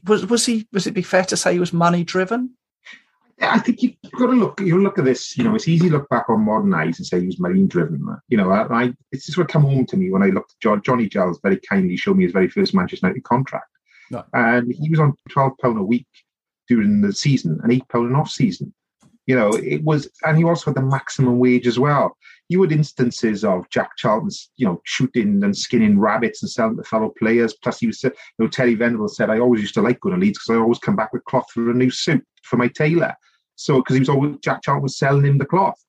Was 0.05 0.25
was 0.25 0.45
he? 0.45 0.67
Was 0.71 0.87
it 0.87 0.93
be 0.93 1.01
fair 1.01 1.25
to 1.25 1.37
say 1.37 1.53
he 1.53 1.59
was 1.59 1.73
money 1.73 2.03
driven? 2.03 2.51
I 3.39 3.59
think 3.59 3.83
you've 3.83 3.95
got 4.17 4.27
to 4.27 4.33
look. 4.33 4.59
You 4.61 4.81
look 4.81 4.97
at 4.97 5.05
this. 5.05 5.37
You 5.37 5.43
know, 5.43 5.53
it's 5.53 5.67
easy 5.67 5.89
to 5.89 5.97
look 5.97 6.09
back 6.09 6.27
on 6.29 6.41
modern 6.41 6.73
eyes 6.73 6.97
and 6.97 7.05
say 7.05 7.19
he 7.19 7.27
was 7.27 7.39
marine 7.39 7.67
driven. 7.67 8.03
You 8.29 8.37
know, 8.37 8.49
I, 8.49 8.83
I 8.85 8.93
it's 9.11 9.27
just 9.27 9.37
what 9.37 9.47
come 9.47 9.63
home 9.63 9.85
to 9.87 9.97
me 9.97 10.09
when 10.09 10.23
I 10.23 10.27
looked. 10.27 10.55
John, 10.59 10.81
Johnny 10.81 11.07
Giles 11.07 11.39
very 11.43 11.59
kindly 11.59 11.97
showed 11.97 12.17
me 12.17 12.23
his 12.23 12.33
very 12.33 12.49
first 12.49 12.73
Manchester 12.73 13.07
United 13.07 13.23
contract, 13.25 13.69
no. 14.09 14.25
and 14.33 14.73
he 14.73 14.89
was 14.89 14.99
on 14.99 15.13
twelve 15.29 15.53
pound 15.61 15.77
a 15.77 15.83
week 15.83 16.07
during 16.67 17.01
the 17.01 17.13
season 17.13 17.59
and 17.61 17.71
eight 17.71 17.87
pound 17.89 18.09
an 18.09 18.15
off 18.15 18.29
season. 18.29 18.73
You 19.27 19.35
know, 19.35 19.49
it 19.49 19.83
was, 19.83 20.09
and 20.23 20.37
he 20.37 20.43
also 20.43 20.71
had 20.71 20.75
the 20.75 20.81
maximum 20.81 21.37
wage 21.37 21.67
as 21.67 21.77
well. 21.77 22.17
You 22.49 22.61
had 22.61 22.71
instances 22.71 23.43
of 23.43 23.69
Jack 23.69 23.91
Charlton's, 23.97 24.49
you 24.55 24.65
know, 24.65 24.81
shooting 24.85 25.43
and 25.43 25.55
skinning 25.55 25.99
rabbits 25.99 26.41
and 26.41 26.49
selling 26.49 26.77
to 26.77 26.83
fellow 26.83 27.13
players. 27.19 27.53
Plus, 27.61 27.79
he 27.79 27.87
was, 27.87 28.01
you 28.03 28.11
know, 28.39 28.47
Terry 28.47 28.73
Venables 28.73 29.17
said, 29.17 29.29
I 29.29 29.39
always 29.39 29.61
used 29.61 29.73
to 29.75 29.81
like 29.81 29.99
going 29.99 30.15
to 30.15 30.21
Leeds 30.21 30.39
because 30.39 30.55
I 30.55 30.59
always 30.59 30.79
come 30.79 30.95
back 30.95 31.11
with 31.11 31.25
cloth 31.25 31.51
for 31.53 31.69
a 31.69 31.73
new 31.73 31.91
suit 31.91 32.25
for 32.43 32.55
my 32.55 32.69
tailor. 32.69 33.13
So 33.55 33.77
because 33.77 33.95
he 33.95 33.99
was 33.99 34.09
always 34.09 34.37
Jack 34.41 34.63
Charlton 34.63 34.83
was 34.83 34.97
selling 34.97 35.25
him 35.25 35.37
the 35.37 35.45
cloth. 35.45 35.83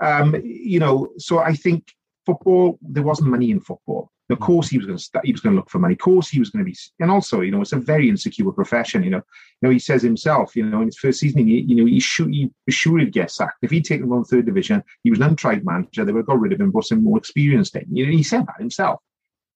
Um, 0.00 0.36
you 0.44 0.78
know, 0.78 1.08
so 1.18 1.38
I 1.38 1.54
think 1.54 1.88
football 2.26 2.78
there 2.80 3.02
wasn't 3.02 3.30
money 3.30 3.50
in 3.50 3.60
football. 3.60 4.10
Of 4.30 4.38
mm. 4.38 4.42
course, 4.42 4.68
he 4.68 4.78
was 4.78 4.86
going 4.86 4.98
to 4.98 5.04
start, 5.04 5.26
he 5.26 5.32
was 5.32 5.40
going 5.40 5.54
to 5.54 5.58
look 5.58 5.70
for 5.70 5.78
money. 5.78 5.94
Of 5.94 6.00
course, 6.00 6.28
he 6.28 6.38
was 6.38 6.50
going 6.50 6.64
to 6.64 6.70
be, 6.70 6.76
and 7.00 7.10
also, 7.10 7.40
you 7.40 7.50
know, 7.50 7.60
it's 7.60 7.72
a 7.72 7.78
very 7.78 8.08
insecure 8.08 8.50
profession. 8.52 9.04
You 9.04 9.10
know, 9.10 9.22
you 9.60 9.68
know, 9.68 9.70
he 9.70 9.78
says 9.78 10.02
himself, 10.02 10.56
you 10.56 10.64
know, 10.64 10.80
in 10.80 10.86
his 10.86 10.98
first 10.98 11.20
season, 11.20 11.46
he, 11.46 11.60
you 11.60 11.76
know, 11.76 11.84
he, 11.84 12.00
should, 12.00 12.30
he 12.30 12.50
was 12.66 12.74
sure 12.74 12.98
he'd 12.98 13.12
get 13.12 13.30
sacked 13.30 13.58
if 13.62 13.70
he'd 13.70 13.84
taken 13.84 14.10
on 14.10 14.24
third 14.24 14.46
division. 14.46 14.82
He 15.02 15.10
was 15.10 15.18
an 15.18 15.26
untried 15.26 15.64
manager; 15.64 16.04
they 16.04 16.12
would 16.12 16.20
have 16.20 16.26
got 16.26 16.40
rid 16.40 16.52
of 16.52 16.60
him, 16.60 16.70
brought 16.70 16.86
some 16.86 17.04
more 17.04 17.18
experienced 17.18 17.76
in. 17.76 17.84
You 17.90 18.06
know, 18.06 18.12
he 18.12 18.22
said 18.22 18.46
that 18.46 18.56
himself. 18.58 19.00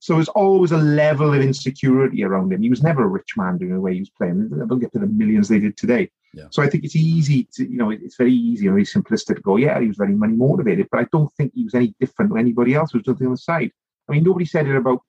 So 0.01 0.15
there's 0.15 0.29
always 0.29 0.71
a 0.71 0.79
level 0.79 1.35
of 1.35 1.41
insecurity 1.41 2.23
around 2.23 2.53
him. 2.53 2.63
He 2.63 2.71
was 2.71 2.83
never 2.83 3.03
a 3.03 3.09
rich 3.09 3.37
man 3.37 3.59
doing 3.59 3.75
the 3.75 3.81
way 3.81 3.95
he 3.95 4.01
was 4.01 4.11
playing. 4.11 4.49
They'll 4.49 4.79
get 4.79 4.93
to 4.93 5.01
the 5.01 5.07
millions 5.07 5.49
they 5.49 5.59
did 5.59 5.77
today. 5.77 6.11
Yeah. 6.35 6.45
So 6.51 6.63
I 6.63 6.69
think 6.69 6.85
it's 6.85 6.95
easy 6.95 7.49
to, 7.55 7.69
you 7.69 7.79
know, 7.79 7.91
it's 7.91 8.17
very 8.17 8.33
easy 8.33 8.67
and 8.67 8.75
very 8.75 8.85
simplistic 8.85 9.37
to 9.37 9.43
go, 9.43 9.57
yeah, 9.57 9.81
he 9.81 9.89
was 9.89 9.97
very 9.97 10.15
money 10.15 10.35
motivated, 10.35 10.89
but 10.91 11.01
I 11.01 11.07
don't 11.11 11.33
think 11.35 11.53
he 11.55 11.65
was 11.65 11.75
any 11.75 11.95
different 11.99 12.31
to 12.31 12.37
anybody 12.37 12.75
else 12.75 12.93
who 12.93 12.99
was 12.99 13.17
doing 13.17 13.27
on 13.27 13.33
the 13.33 13.39
side. 13.39 13.73
I 14.09 14.13
mean, 14.13 14.25
nobody 14.25 14.45
said 14.45 14.67
it 14.67 14.77
about, 14.77 15.01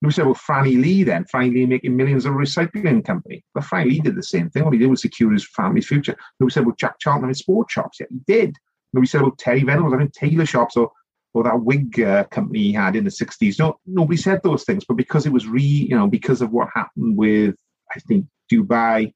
nobody 0.00 0.14
said 0.14 0.22
about 0.22 0.38
Franny 0.38 0.80
Lee 0.80 1.02
then, 1.02 1.24
Franny 1.32 1.52
Lee 1.52 1.66
making 1.66 1.96
millions 1.96 2.26
of 2.26 2.34
a 2.34 2.36
recycling 2.36 3.04
company. 3.04 3.44
But 3.54 3.64
Franny 3.64 3.86
Lee 3.86 4.00
did 4.00 4.16
the 4.16 4.22
same 4.22 4.50
thing. 4.50 4.62
All 4.62 4.70
he 4.70 4.78
did 4.78 4.88
was 4.88 5.02
secure 5.02 5.32
his 5.32 5.48
family's 5.48 5.86
future. 5.86 6.16
Nobody 6.40 6.52
said 6.52 6.62
about 6.62 6.78
Jack 6.78 6.98
Charlton 7.00 7.28
and 7.28 7.36
sports 7.36 7.72
shops. 7.72 7.98
Yeah, 8.00 8.06
he 8.10 8.20
did. 8.26 8.56
Nobody 8.92 9.08
said 9.08 9.20
about 9.20 9.38
Terry 9.38 9.62
Venables 9.62 9.92
having 9.92 10.10
tailor 10.10 10.46
shops 10.46 10.76
or 10.76 10.90
or 11.36 11.42
that 11.44 11.60
wig 11.60 12.00
uh, 12.00 12.24
company 12.24 12.60
he 12.60 12.72
had 12.72 12.96
in 12.96 13.04
the 13.04 13.10
60s. 13.10 13.58
No, 13.58 13.78
nobody 13.84 14.16
said 14.16 14.42
those 14.42 14.64
things, 14.64 14.86
but 14.86 14.96
because 14.96 15.26
it 15.26 15.32
was 15.32 15.46
re, 15.46 15.60
you 15.62 15.94
know, 15.94 16.06
because 16.06 16.40
of 16.40 16.50
what 16.50 16.68
happened 16.74 17.14
with, 17.14 17.54
I 17.94 18.00
think, 18.00 18.24
Dubai, 18.50 19.12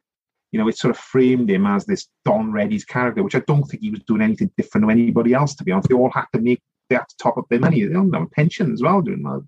you 0.53 0.61
know, 0.61 0.69
it 0.69 0.77
sort 0.77 0.91
of 0.91 0.99
framed 0.99 1.51
him 1.51 1.67
as 1.67 1.87
this 1.87 2.09
Don 2.27 2.53
Readies 2.53 2.87
character, 2.87 3.23
which 3.23 3.35
I 3.35 3.43
don't 3.47 3.63
think 3.63 3.83
he 3.83 3.91
was 3.91 4.03
doing 4.03 4.21
anything 4.21 4.51
different 4.57 4.87
to 4.87 4.91
anybody 4.91 5.33
else, 5.33 5.55
to 5.55 5.65
be 5.65 5.73
honest. 5.73 5.89
They 5.89 5.95
all 5.95 6.11
had 6.11 6.27
to 6.35 6.41
make, 6.43 6.61
they 6.91 6.97
had 6.97 7.09
to 7.09 7.17
top 7.17 7.39
up 7.39 7.47
their 7.49 7.59
money. 7.59 7.83
They 7.83 7.93
don't 7.93 8.13
have 8.13 8.25
a 8.25 8.27
pension 8.27 8.73
as 8.73 8.83
well 8.83 9.01
during 9.01 9.23
that, 9.23 9.47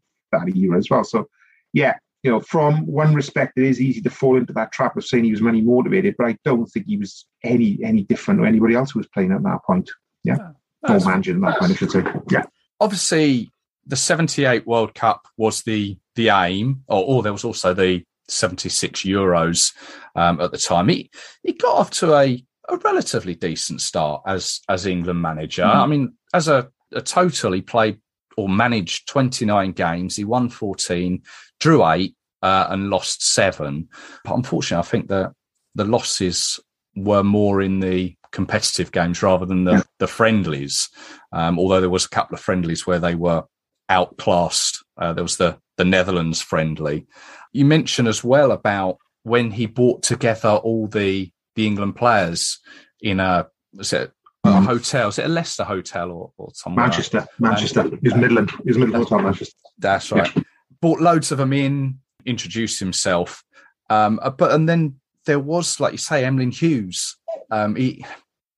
era 0.57 0.78
as 0.78 0.88
well. 0.88 1.05
So, 1.05 1.28
yeah, 1.74 1.96
you 2.22 2.31
know, 2.31 2.40
from 2.40 2.87
one 2.87 3.12
respect, 3.12 3.59
it 3.59 3.64
is 3.64 3.83
easy 3.83 4.00
to 4.00 4.09
fall 4.09 4.38
into 4.38 4.55
that 4.55 4.72
trap 4.72 4.96
of 4.96 5.05
saying 5.05 5.24
he 5.24 5.31
was 5.31 5.42
money 5.42 5.61
motivated, 5.61 6.14
but 6.16 6.28
I 6.28 6.38
don't 6.44 6.66
think 6.66 6.87
he 6.87 6.96
was 6.96 7.26
any 7.44 7.78
any 7.85 8.05
different 8.05 8.40
to 8.40 8.46
anybody 8.46 8.74
else 8.74 8.92
who 8.92 9.00
was 9.00 9.09
playing 9.09 9.33
at 9.33 9.42
that 9.42 9.59
point. 9.66 9.90
Yeah. 10.24 10.52
Or 10.88 10.98
managing 11.00 11.40
that 11.42 11.59
point, 11.59 11.72
I 11.72 11.74
should 11.74 11.90
say. 11.90 12.02
Yeah 12.31 12.44
obviously 12.83 13.52
the 13.87 13.96
78 13.96 14.66
World 14.66 14.94
Cup 14.94 15.26
was 15.37 15.62
the 15.62 15.96
the 16.14 16.28
aim, 16.28 16.83
or, 16.88 17.02
or 17.05 17.22
there 17.22 17.33
was 17.33 17.44
also 17.44 17.72
the 17.72 18.05
76 18.28 19.02
Euros 19.02 19.72
um, 20.14 20.40
at 20.40 20.50
the 20.50 20.59
time. 20.59 20.88
He 20.88 21.11
he 21.42 21.52
got 21.52 21.76
off 21.76 21.90
to 21.92 22.14
a, 22.14 22.44
a 22.68 22.76
relatively 22.78 23.35
decent 23.35 23.81
start 23.81 24.22
as 24.26 24.61
as 24.68 24.85
England 24.85 25.22
manager. 25.22 25.62
Mm-hmm. 25.62 25.81
I 25.81 25.87
mean, 25.87 26.12
as 26.35 26.48
a 26.48 26.70
total, 27.00 27.52
he 27.52 27.62
played 27.62 27.98
or 28.37 28.48
managed 28.48 29.09
29 29.09 29.72
games. 29.72 30.16
He 30.16 30.24
won 30.24 30.48
14, 30.48 31.22
drew 31.61 31.87
eight, 31.88 32.14
uh, 32.42 32.66
and 32.70 32.90
lost 32.90 33.24
seven. 33.24 33.88
But 34.24 34.35
unfortunately, 34.35 34.87
I 34.87 34.90
think 34.90 35.09
the 35.09 35.33
the 35.74 35.85
losses 35.85 36.61
were 36.94 37.24
more 37.24 37.62
in 37.62 37.81
the 37.81 38.14
competitive 38.33 38.92
games 38.92 39.22
rather 39.22 39.46
than 39.46 39.64
the, 39.64 39.72
yeah. 39.72 39.83
the 39.98 40.07
friendlies. 40.07 40.90
Um, 41.33 41.59
although 41.59 41.81
there 41.81 41.88
was 41.88 42.05
a 42.05 42.11
couple 42.11 42.35
of 42.35 42.40
friendlies 42.42 42.87
where 42.87 42.98
they 42.98 43.14
were 43.14 43.44
outclassed. 43.88 44.85
Uh, 44.96 45.12
there 45.12 45.24
was 45.24 45.37
the 45.37 45.59
the 45.76 45.85
Netherlands 45.85 46.40
friendly. 46.40 47.07
You 47.52 47.64
mentioned 47.64 48.09
as 48.09 48.22
well 48.22 48.52
about 48.52 48.98
when 49.22 49.50
he 49.50 49.66
brought 49.66 50.02
together 50.02 50.50
all 50.50 50.87
the 50.87 51.31
the 51.55 51.66
England 51.66 51.96
players 51.96 52.59
in 53.00 53.20
a 53.20 53.48
was 53.74 53.92
it 53.92 54.12
a 54.44 54.48
mm. 54.48 54.64
hotel? 54.66 55.09
Is 55.09 55.18
it 55.18 55.26
a 55.26 55.28
Leicester 55.28 55.64
hotel 55.64 56.11
or, 56.11 56.33
or 56.37 56.50
somewhere? 56.55 56.87
Manchester, 56.87 57.26
Manchester. 57.38 57.90
Is 58.02 58.14
Midland. 58.14 58.50
Is 58.64 58.76
Midland 58.78 59.05
hotel 59.05 59.20
Manchester. 59.20 59.55
That's 59.78 60.11
right. 60.11 60.35
Yeah. 60.35 60.42
Brought 60.81 61.00
loads 61.00 61.31
of 61.31 61.38
them 61.38 61.52
in, 61.52 61.98
introduced 62.26 62.81
himself. 62.81 63.44
Um, 63.88 64.18
uh, 64.22 64.31
but 64.31 64.52
and 64.52 64.68
then 64.68 64.96
there 65.26 65.38
was, 65.38 65.78
like 65.78 65.92
you 65.92 65.98
say, 65.98 66.24
Emlyn 66.24 66.50
Hughes. 66.50 67.16
Um, 67.50 67.76
he 67.76 68.05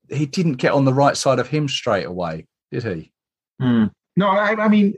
he 0.09 0.27
didn't 0.27 0.55
get 0.55 0.73
on 0.73 0.85
the 0.85 0.95
right 0.95 1.17
side 1.17 1.39
of 1.39 1.49
him 1.49 1.69
straight 1.69 2.07
away, 2.07 2.47
did 2.71 2.85
he? 2.85 3.13
Mm. 3.61 3.91
No, 4.17 4.29
I, 4.29 4.55
I, 4.65 4.69
mean, 4.69 4.95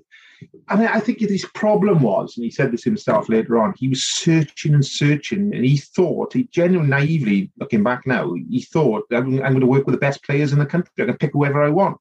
I 0.69 0.77
mean, 0.77 0.89
I 0.89 1.01
think 1.01 1.21
his 1.21 1.47
problem 1.55 2.03
was, 2.03 2.37
and 2.37 2.45
he 2.45 2.51
said 2.51 2.73
this 2.73 2.85
himself 2.85 3.29
later 3.29 3.59
on, 3.59 3.75
he 3.77 3.89
was 3.89 4.05
searching 4.05 4.75
and 4.75 4.85
searching, 4.85 5.55
and 5.55 5.65
he 5.65 5.77
thought, 5.77 6.33
he 6.33 6.45
genuinely 6.53 6.91
naively 6.91 7.51
looking 7.59 7.83
back 7.83 8.07
now, 8.07 8.35
he 8.35 8.63
thought, 8.63 9.05
I'm, 9.13 9.35
I'm 9.43 9.53
going 9.53 9.61
to 9.61 9.67
work 9.67 9.87
with 9.87 9.95
the 9.95 10.01
best 10.01 10.23
players 10.25 10.53
in 10.53 10.59
the 10.59 10.67
country. 10.67 10.91
I 10.99 11.05
can 11.05 11.17
pick 11.17 11.33
whoever 11.33 11.63
I 11.63 11.71
want. 11.71 12.01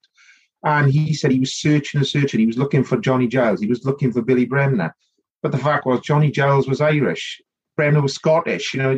And 0.63 0.91
he 0.91 1.13
said 1.13 1.31
he 1.31 1.39
was 1.39 1.55
searching 1.55 1.99
and 1.99 2.07
searching. 2.07 2.39
He 2.39 2.47
was 2.47 2.57
looking 2.57 2.83
for 2.83 2.97
Johnny 2.97 3.27
Giles. 3.27 3.61
He 3.61 3.67
was 3.67 3.85
looking 3.85 4.11
for 4.11 4.23
Billy 4.23 4.45
Bremner. 4.45 4.95
But 5.43 5.51
the 5.51 5.59
fact 5.59 5.85
was, 5.85 5.99
Johnny 6.01 6.31
Giles 6.31 6.67
was 6.67 6.81
Irish. 6.81 7.39
Bremner 7.77 8.01
was 8.01 8.15
Scottish. 8.15 8.73
You 8.73 8.81
know, 8.81 8.97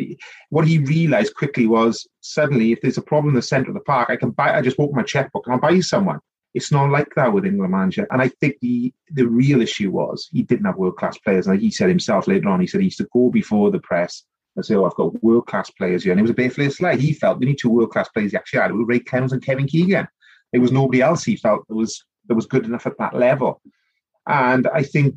what 0.50 0.65
he 0.65 0.80
realised 0.80 1.36
quickly 1.36 1.67
was 1.67 2.08
suddenly, 2.21 2.71
if 2.71 2.80
there's 2.82 2.97
a 2.97 3.02
problem 3.02 3.30
in 3.30 3.36
the 3.36 3.41
centre 3.41 3.69
of 3.69 3.73
the 3.73 3.82
park, 3.82 4.10
I 4.10 4.15
can 4.15 4.32
buy. 4.32 4.56
I 4.56 4.62
just 4.62 4.80
open 4.80 4.95
my 4.95 5.04
checkbook 5.04 5.45
and 5.45 5.56
I'll 5.56 5.60
buy 5.60 5.71
you 5.71 5.82
someone. 5.82 6.19
It's 6.53 6.71
not 6.71 6.89
like 6.89 7.13
that 7.15 7.33
with 7.33 7.45
England 7.45 7.71
manager. 7.71 8.07
And 8.12 8.21
I 8.21 8.29
think 8.29 8.55
the 8.62 8.93
the 9.12 9.27
real 9.27 9.62
issue 9.62 9.91
was 9.91 10.29
he 10.31 10.43
didn't 10.43 10.65
have 10.65 10.77
world 10.77 10.97
class 10.97 11.17
players. 11.17 11.47
And 11.47 11.60
he 11.60 11.71
said 11.71 11.89
himself 11.89 12.27
later 12.27 12.49
on, 12.49 12.62
he 12.62 12.67
said 12.67 12.81
he 12.81 12.86
used 12.86 12.97
to 12.97 13.07
go 13.13 13.29
before 13.29 13.69
the 13.71 13.79
press 13.79 14.23
and 14.55 14.65
say, 14.65 14.75
"Oh, 14.75 14.86
I've 14.86 14.95
got 14.95 15.23
world 15.23 15.47
class 15.47 15.69
players 15.69 16.03
here." 16.03 16.12
And 16.12 16.19
it 16.19 16.23
was 16.23 16.31
a 16.31 16.33
bit 16.33 16.57
of 16.57 16.81
a 16.81 16.95
He 16.95 17.13
felt 17.13 17.39
we 17.39 17.45
need 17.45 17.60
two 17.60 17.69
world 17.69 17.91
class 17.91 18.10
players. 18.10 18.31
He 18.31 18.38
actually 18.38 18.62
had 18.62 18.71
it 18.71 18.75
with 18.75 18.88
Ray 18.88 18.99
Clemence 18.99 19.33
and 19.33 19.43
Kevin 19.43 19.67
Keegan. 19.67 20.07
There 20.51 20.62
was 20.62 20.71
nobody 20.71 21.01
else 21.01 21.23
he 21.23 21.36
felt 21.36 21.67
that 21.67 21.75
was 21.75 22.03
that 22.27 22.36
was 22.36 22.45
good 22.45 22.65
enough 22.65 22.88
at 22.88 22.97
that 22.97 23.15
level. 23.15 23.62
And 24.27 24.67
I 24.67 24.83
think 24.83 25.15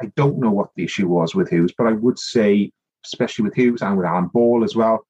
I 0.00 0.06
don't 0.16 0.38
know 0.38 0.50
what 0.50 0.70
the 0.74 0.84
issue 0.84 1.08
was 1.08 1.34
with 1.34 1.50
Hughes, 1.50 1.74
but 1.76 1.86
I 1.86 1.92
would 1.92 2.18
say, 2.18 2.72
especially 3.04 3.44
with 3.44 3.54
Hughes 3.54 3.82
and 3.82 3.96
with 3.96 4.06
Alan 4.06 4.28
Ball 4.28 4.64
as 4.64 4.74
well, 4.74 5.06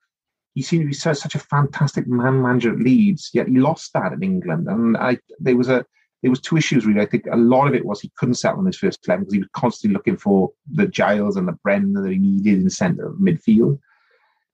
he 0.54 0.62
seemed 0.62 0.82
to 0.82 0.88
be 0.88 0.94
such, 0.94 1.18
such 1.18 1.34
a 1.34 1.40
fantastic 1.40 2.06
man 2.06 2.42
manager 2.42 2.72
at 2.72 2.78
Leeds, 2.78 3.30
yet 3.32 3.48
he 3.48 3.58
lost 3.58 3.92
that 3.94 4.12
in 4.12 4.22
England. 4.22 4.68
And 4.68 4.96
I 4.96 5.18
there 5.38 5.56
was 5.56 5.68
a 5.68 5.84
there 6.22 6.30
was 6.30 6.40
two 6.40 6.56
issues 6.56 6.86
really. 6.86 7.00
I 7.00 7.06
think 7.06 7.26
a 7.30 7.36
lot 7.36 7.66
of 7.66 7.74
it 7.74 7.84
was 7.84 8.00
he 8.00 8.12
couldn't 8.16 8.34
settle 8.34 8.60
on 8.60 8.66
his 8.66 8.78
first 8.78 9.00
eleven 9.06 9.24
because 9.24 9.34
he 9.34 9.40
was 9.40 9.48
constantly 9.54 9.94
looking 9.94 10.16
for 10.16 10.50
the 10.72 10.86
Giles 10.86 11.36
and 11.36 11.48
the 11.48 11.58
Brennan 11.64 11.94
that 11.94 12.12
he 12.12 12.18
needed 12.18 12.60
in 12.60 12.70
centre 12.70 13.06
of 13.06 13.16
midfield. 13.16 13.78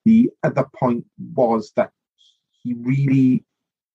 The 0.05 0.31
other 0.43 0.67
point 0.75 1.05
was 1.35 1.73
that 1.77 1.91
he 2.63 2.75
really 2.75 3.45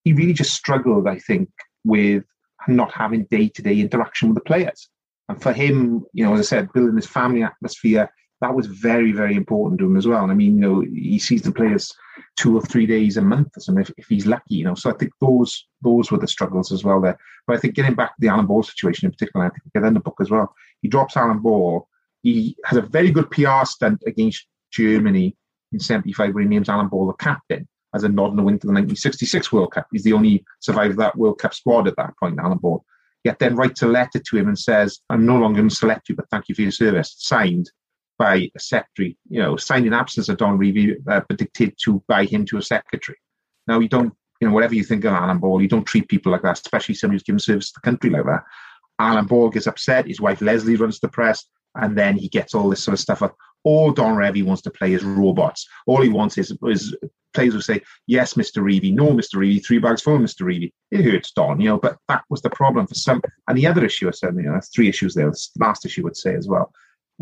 he 0.03 0.13
really 0.13 0.33
just 0.33 0.53
struggled, 0.53 1.07
I 1.07 1.19
think, 1.19 1.49
with 1.85 2.23
not 2.67 2.91
having 2.91 3.25
day 3.25 3.47
to 3.49 3.61
day 3.61 3.79
interaction 3.79 4.29
with 4.29 4.35
the 4.35 4.41
players. 4.41 4.89
And 5.29 5.41
for 5.41 5.53
him, 5.53 6.05
you 6.13 6.25
know, 6.25 6.33
as 6.33 6.41
I 6.41 6.43
said, 6.43 6.73
building 6.73 6.95
this 6.95 7.07
family 7.07 7.43
atmosphere, 7.43 8.11
that 8.43 8.53
was 8.53 8.67
very, 8.67 9.13
very 9.13 9.35
important 9.35 9.79
to 9.79 9.85
him 9.85 9.95
as 9.95 10.05
well. 10.05 10.21
And 10.21 10.31
I 10.31 10.35
mean, 10.35 10.57
you 10.57 10.61
know, 10.61 10.81
he 10.81 11.17
sees 11.17 11.41
the 11.41 11.51
players 11.51 11.93
two 12.37 12.57
or 12.57 12.61
three 12.61 12.85
days 12.85 13.15
a 13.15 13.21
month 13.21 13.55
or 13.55 13.61
something 13.61 13.83
if, 13.83 13.91
if 13.97 14.07
he's 14.07 14.25
lucky, 14.25 14.55
you 14.55 14.65
know. 14.65 14.75
So 14.75 14.89
I 14.89 14.93
think 14.93 15.13
those 15.21 15.65
those 15.81 16.11
were 16.11 16.17
the 16.17 16.27
struggles 16.27 16.71
as 16.71 16.83
well 16.83 16.99
there. 16.99 17.17
But 17.47 17.55
I 17.55 17.59
think 17.59 17.75
getting 17.75 17.95
back 17.95 18.09
to 18.09 18.19
the 18.19 18.27
Alan 18.27 18.45
Ball 18.45 18.61
situation 18.61 19.05
in 19.05 19.11
particular, 19.11 19.45
I 19.45 19.49
think 19.49 19.73
get 19.73 19.83
in 19.83 19.93
the 19.93 20.01
book 20.01 20.17
as 20.19 20.29
well. 20.29 20.53
He 20.81 20.89
drops 20.89 21.15
Alan 21.15 21.39
Ball. 21.39 21.87
He 22.21 22.57
has 22.65 22.77
a 22.77 22.81
very 22.81 23.11
good 23.11 23.31
PR 23.31 23.63
stunt 23.63 24.03
against 24.05 24.45
Germany 24.71 25.37
in 25.71 25.79
75 25.79 26.33
where 26.33 26.43
he 26.43 26.49
names 26.49 26.67
Alan 26.67 26.89
Ball 26.89 27.07
the 27.07 27.13
captain 27.13 27.65
as 27.95 28.03
a 28.03 28.09
nod 28.09 28.31
and 28.31 28.39
a 28.39 28.43
win 28.43 28.59
to 28.59 28.67
the 28.67 28.73
1966 28.73 29.53
World 29.53 29.71
Cup. 29.71 29.87
He's 29.91 30.03
the 30.03 30.13
only 30.13 30.43
survivor 30.59 30.91
of 30.91 30.97
that 30.97 31.17
World 31.17 31.39
Cup 31.39 31.53
squad 31.53 31.87
at 31.87 31.95
that 31.95 32.17
point, 32.19 32.39
Alan 32.39 32.57
Ball. 32.57 32.83
Yet 33.23 33.39
then 33.39 33.55
writes 33.55 33.81
a 33.83 33.87
letter 33.87 34.19
to 34.19 34.37
him 34.37 34.49
and 34.49 34.59
says, 34.59 34.99
I'm 35.09 35.25
no 35.25 35.37
longer 35.37 35.59
going 35.59 35.69
to 35.69 35.75
select 35.75 36.09
you, 36.09 36.15
but 36.15 36.29
thank 36.29 36.49
you 36.49 36.55
for 36.55 36.61
your 36.63 36.71
service. 36.71 37.15
Signed 37.17 37.71
by 38.17 38.49
a 38.55 38.59
secretary, 38.59 39.17
you 39.29 39.41
know, 39.41 39.57
signed 39.57 39.85
in 39.85 39.93
absence 39.93 40.29
of 40.29 40.37
Don 40.37 40.57
Revie, 40.57 40.95
uh, 41.07 41.21
but 41.27 41.37
dictated 41.37 41.75
to 41.83 42.03
by 42.07 42.25
him 42.25 42.45
to 42.45 42.57
a 42.57 42.61
secretary. 42.61 43.17
Now, 43.67 43.79
you 43.79 43.87
don't, 43.87 44.13
you 44.39 44.47
know, 44.47 44.53
whatever 44.53 44.75
you 44.75 44.83
think 44.83 45.05
of 45.05 45.13
Alan 45.13 45.39
Ball, 45.39 45.61
you 45.61 45.67
don't 45.67 45.85
treat 45.85 46.09
people 46.09 46.31
like 46.31 46.41
that, 46.43 46.59
especially 46.59 46.95
somebody 46.95 47.15
who's 47.15 47.23
given 47.23 47.39
service 47.39 47.71
to 47.71 47.79
the 47.81 47.89
country 47.89 48.09
like 48.09 48.25
that. 48.25 48.43
Alan 48.99 49.25
Ball 49.25 49.49
gets 49.49 49.67
upset. 49.67 50.07
His 50.07 50.21
wife 50.21 50.41
Leslie 50.41 50.75
runs 50.75 50.99
the 50.99 51.07
press, 51.07 51.45
and 51.75 51.97
then 51.97 52.17
he 52.17 52.29
gets 52.29 52.53
all 52.53 52.69
this 52.69 52.83
sort 52.83 52.93
of 52.93 52.99
stuff 52.99 53.21
up. 53.21 53.35
All 53.63 53.91
Don 53.91 54.15
Revie 54.15 54.45
wants 54.45 54.61
to 54.63 54.71
play 54.71 54.93
is 54.93 55.03
robots. 55.03 55.67
All 55.87 56.01
he 56.01 56.09
wants 56.09 56.37
is, 56.37 56.55
is 56.67 56.95
players 57.33 57.53
will 57.53 57.61
say, 57.61 57.81
yes, 58.07 58.33
Mr. 58.33 58.61
Revie, 58.61 58.93
no, 58.93 59.07
Mr. 59.07 59.35
Revie, 59.35 59.65
three 59.65 59.79
bags 59.79 60.01
full, 60.01 60.19
Mr. 60.19 60.41
Revie. 60.41 60.73
It 60.91 61.03
hurts 61.03 61.31
Don, 61.31 61.59
you 61.59 61.69
know, 61.69 61.77
but 61.77 61.97
that 62.07 62.23
was 62.29 62.41
the 62.41 62.49
problem 62.49 62.87
for 62.87 62.95
some. 62.95 63.21
And 63.47 63.57
the 63.57 63.67
other 63.67 63.85
issue, 63.85 64.07
I 64.07 64.11
said, 64.11 64.35
you 64.35 64.43
know, 64.43 64.59
three 64.73 64.89
issues 64.89 65.13
there. 65.13 65.29
The 65.29 65.47
last 65.59 65.85
issue 65.85 66.03
would 66.03 66.17
say 66.17 66.35
as 66.35 66.47
well, 66.47 66.71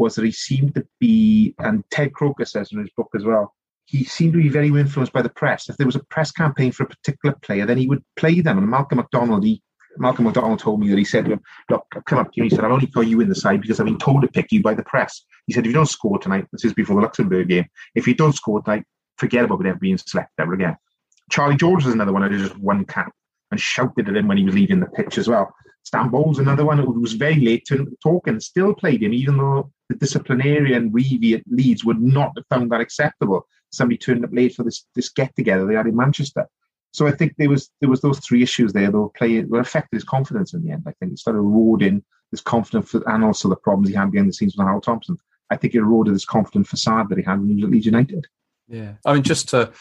was 0.01 0.15
that 0.15 0.25
he 0.25 0.31
seemed 0.31 0.75
to 0.75 0.85
be, 0.99 1.55
and 1.59 1.83
Ted 1.91 2.13
Croker 2.13 2.45
says 2.45 2.71
in 2.71 2.79
his 2.79 2.89
book 2.97 3.09
as 3.15 3.23
well, 3.23 3.53
he 3.85 4.03
seemed 4.03 4.33
to 4.33 4.41
be 4.41 4.49
very 4.49 4.67
influenced 4.67 5.13
by 5.13 5.21
the 5.21 5.29
press. 5.29 5.69
If 5.69 5.77
there 5.77 5.85
was 5.85 5.95
a 5.95 6.03
press 6.05 6.31
campaign 6.31 6.71
for 6.71 6.83
a 6.83 6.87
particular 6.87 7.35
player, 7.41 7.65
then 7.65 7.77
he 7.77 7.87
would 7.87 8.03
play 8.15 8.39
them. 8.41 8.57
And 8.57 8.67
Malcolm 8.67 8.97
McDonald, 8.97 9.43
he 9.43 9.61
Malcolm 9.97 10.25
McDonald 10.25 10.59
told 10.59 10.79
me 10.79 10.89
that 10.89 10.97
he 10.97 11.03
said 11.03 11.25
to 11.25 11.33
him, 11.33 11.41
Look, 11.69 11.85
come 12.05 12.19
up 12.19 12.31
to 12.31 12.41
me. 12.41 12.47
He 12.47 12.55
said, 12.55 12.63
I've 12.63 12.71
only 12.71 12.87
got 12.87 13.07
you 13.07 13.19
in 13.21 13.29
the 13.29 13.35
side 13.35 13.61
because 13.61 13.79
I've 13.79 13.85
been 13.85 13.97
told 13.97 14.21
to 14.21 14.27
pick 14.27 14.51
you 14.51 14.61
by 14.61 14.73
the 14.73 14.83
press. 14.83 15.25
He 15.47 15.53
said, 15.53 15.65
If 15.65 15.67
you 15.67 15.73
don't 15.73 15.85
score 15.85 16.17
tonight, 16.17 16.47
this 16.51 16.65
is 16.65 16.73
before 16.73 16.95
the 16.95 17.01
Luxembourg 17.01 17.49
game, 17.49 17.65
if 17.95 18.07
you 18.07 18.15
don't 18.15 18.33
score 18.33 18.61
tonight, 18.61 18.85
forget 19.17 19.43
about 19.43 19.65
ever 19.65 19.77
being 19.77 19.97
selected 19.97 20.33
ever 20.39 20.53
again. 20.53 20.77
Charlie 21.29 21.57
George 21.57 21.85
was 21.85 21.93
another 21.93 22.13
one 22.13 22.29
who 22.29 22.37
just 22.37 22.57
one 22.57 22.85
cap 22.85 23.11
and 23.51 23.59
shouted 23.59 24.07
at 24.07 24.15
him 24.15 24.27
when 24.27 24.37
he 24.37 24.45
was 24.45 24.55
leaving 24.55 24.79
the 24.79 24.87
pitch 24.87 25.17
as 25.17 25.27
well. 25.27 25.53
Stan 25.83 26.09
Bowles, 26.09 26.39
another 26.39 26.65
one 26.65 26.77
who 26.77 26.99
was 26.99 27.13
very 27.13 27.35
late 27.35 27.65
to 27.65 27.87
talk 28.03 28.27
and 28.27 28.41
still 28.41 28.73
played 28.73 29.03
him, 29.03 29.13
even 29.13 29.37
though 29.37 29.71
the 29.91 29.97
disciplinarian 29.97 30.91
Revie 30.91 31.35
at 31.35 31.43
Leeds 31.49 31.83
would 31.83 32.01
not 32.01 32.33
have 32.37 32.45
found 32.49 32.71
that 32.71 32.81
acceptable. 32.81 33.47
Somebody 33.71 33.97
turned 33.97 34.23
up 34.23 34.31
late 34.33 34.55
for 34.55 34.63
this 34.63 34.85
this 34.95 35.09
get 35.09 35.35
together 35.35 35.65
they 35.65 35.75
had 35.75 35.87
in 35.87 35.95
Manchester. 35.95 36.47
So 36.93 37.07
I 37.07 37.11
think 37.11 37.35
there 37.37 37.49
was 37.49 37.69
there 37.79 37.89
was 37.89 38.01
those 38.01 38.19
three 38.19 38.43
issues 38.43 38.73
there 38.73 38.91
that 38.91 38.97
were 38.97 39.09
playing 39.09 39.49
were 39.49 39.59
affected 39.59 39.95
his 39.95 40.03
confidence 40.03 40.53
in 40.53 40.63
the 40.63 40.71
end. 40.71 40.83
I 40.87 40.93
think 40.93 41.13
it 41.13 41.19
started 41.19 41.39
eroding 41.39 42.03
his 42.31 42.41
confidence 42.41 42.93
and 42.93 43.23
also 43.23 43.49
the 43.49 43.55
problems 43.55 43.89
he 43.89 43.95
had 43.95 44.11
behind 44.11 44.29
the 44.29 44.33
scenes 44.33 44.55
with 44.55 44.65
Harold 44.65 44.83
Thompson. 44.83 45.17
I 45.49 45.57
think 45.57 45.75
it 45.75 45.79
eroded 45.79 46.13
his 46.13 46.25
confident 46.25 46.67
facade 46.67 47.09
that 47.09 47.17
he 47.17 47.23
had 47.23 47.39
when 47.39 47.49
he 47.49 47.55
was 47.55 47.65
at 47.65 47.71
Leeds 47.71 47.85
United. 47.85 48.27
Yeah, 48.67 48.93
I 49.05 49.13
mean, 49.13 49.23
just 49.23 49.49
to 49.49 49.71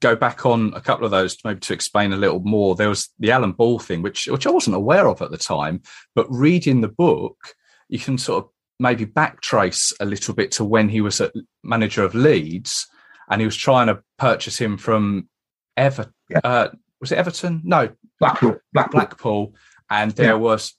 go 0.00 0.14
back 0.14 0.44
on 0.44 0.74
a 0.74 0.80
couple 0.80 1.06
of 1.06 1.10
those, 1.10 1.38
maybe 1.42 1.60
to 1.60 1.72
explain 1.72 2.12
a 2.12 2.18
little 2.18 2.40
more, 2.40 2.74
there 2.74 2.90
was 2.90 3.08
the 3.18 3.30
Alan 3.30 3.52
Ball 3.52 3.78
thing, 3.78 4.02
which 4.02 4.26
which 4.26 4.46
I 4.46 4.50
wasn't 4.50 4.76
aware 4.76 5.08
of 5.08 5.22
at 5.22 5.30
the 5.30 5.38
time, 5.38 5.80
but 6.14 6.26
reading 6.30 6.82
the 6.82 6.88
book, 6.88 7.54
you 7.88 7.98
can 7.98 8.18
sort 8.18 8.44
of 8.44 8.50
maybe 8.78 9.06
backtrace 9.06 9.92
a 10.00 10.04
little 10.04 10.34
bit 10.34 10.52
to 10.52 10.64
when 10.64 10.88
he 10.88 11.00
was 11.00 11.20
a 11.20 11.32
manager 11.62 12.04
of 12.04 12.14
Leeds, 12.14 12.86
and 13.30 13.40
he 13.40 13.46
was 13.46 13.56
trying 13.56 13.86
to 13.88 14.02
purchase 14.18 14.58
him 14.58 14.76
from 14.76 15.28
Everton. 15.76 16.12
Yeah. 16.28 16.40
Uh, 16.44 16.68
was 17.00 17.12
it 17.12 17.18
Everton? 17.18 17.62
No, 17.64 17.90
Blackpool. 18.20 18.56
Blackpool. 18.72 19.00
Blackpool. 19.00 19.54
And 19.90 20.12
there 20.12 20.28
yeah. 20.28 20.34
was 20.34 20.74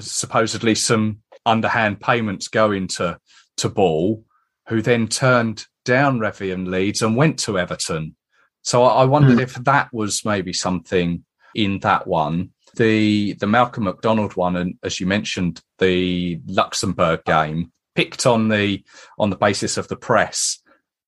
supposedly 0.00 0.74
some 0.74 1.20
underhand 1.44 2.00
payments 2.00 2.48
going 2.48 2.88
to 2.88 3.18
to 3.58 3.68
Ball, 3.68 4.22
who 4.68 4.82
then 4.82 5.08
turned 5.08 5.66
down 5.84 6.18
Revie 6.18 6.52
and 6.52 6.68
Leeds 6.68 7.00
and 7.00 7.16
went 7.16 7.38
to 7.40 7.58
Everton. 7.58 8.14
So 8.62 8.82
I, 8.82 9.02
I 9.02 9.04
wondered 9.04 9.38
mm. 9.38 9.42
if 9.42 9.54
that 9.54 9.88
was 9.92 10.24
maybe 10.24 10.52
something 10.52 11.24
in 11.54 11.78
that 11.80 12.06
one. 12.06 12.50
The 12.76 13.34
the 13.34 13.46
Malcolm 13.46 13.84
McDonald 13.84 14.36
one, 14.36 14.56
and 14.56 14.74
as 14.82 15.00
you 15.00 15.06
mentioned, 15.06 15.62
the 15.78 16.40
Luxembourg 16.46 17.24
game 17.24 17.72
picked 17.94 18.26
on 18.26 18.48
the 18.48 18.84
on 19.18 19.30
the 19.30 19.36
basis 19.36 19.76
of 19.76 19.88
the 19.88 19.96
press 19.96 20.58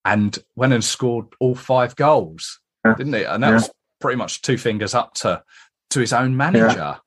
and 0.05 0.39
went 0.57 0.73
and 0.73 0.83
scored 0.83 1.27
all 1.41 1.55
five 1.55 1.95
goals, 1.97 2.61
yeah. 2.85 2.95
didn't 2.95 3.15
it? 3.15 3.27
And 3.29 3.43
that 3.43 3.49
yeah. 3.49 3.55
was 3.55 3.71
pretty 4.01 4.17
much 4.17 4.43
two 4.43 4.57
fingers 4.57 4.95
up 4.95 5.15
to 5.15 5.43
to 5.91 6.01
his 6.01 6.13
own 6.13 6.37
manager. 6.37 6.99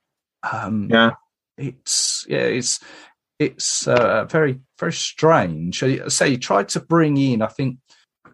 Yeah. 0.43 0.49
Um, 0.51 0.87
yeah. 0.89 1.11
It's 1.57 2.25
yeah, 2.29 2.39
it's 2.39 2.79
it's 3.39 3.87
uh, 3.87 4.25
very 4.25 4.59
very 4.79 4.93
strange. 4.93 5.83
Say 6.07 6.29
he 6.29 6.37
tried 6.37 6.69
to 6.69 6.79
bring 6.79 7.17
in, 7.17 7.41
I 7.41 7.47
think, 7.47 7.77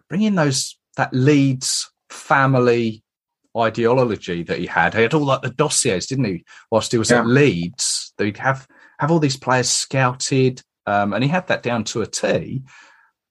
bring 0.08 0.22
in 0.22 0.34
those 0.34 0.78
that 0.96 1.12
Leeds 1.12 1.90
family 2.10 3.02
ideology 3.60 4.42
that 4.44 4.58
he 4.58 4.66
had. 4.66 4.94
He 4.94 5.02
had 5.02 5.14
all 5.14 5.24
like 5.24 5.42
the 5.42 5.50
dossiers, 5.50 6.06
didn't 6.06 6.24
he? 6.24 6.44
Whilst 6.70 6.92
he 6.92 6.98
was 6.98 7.10
yeah. 7.10 7.20
at 7.20 7.26
Leeds, 7.26 8.12
they'd 8.18 8.36
have 8.38 8.66
have 8.98 9.10
all 9.10 9.18
these 9.18 9.36
players 9.36 9.68
scouted, 9.68 10.62
um, 10.86 11.12
and 11.12 11.22
he 11.22 11.30
had 11.30 11.46
that 11.48 11.62
down 11.62 11.84
to 11.84 12.02
a 12.02 12.06
T. 12.06 12.62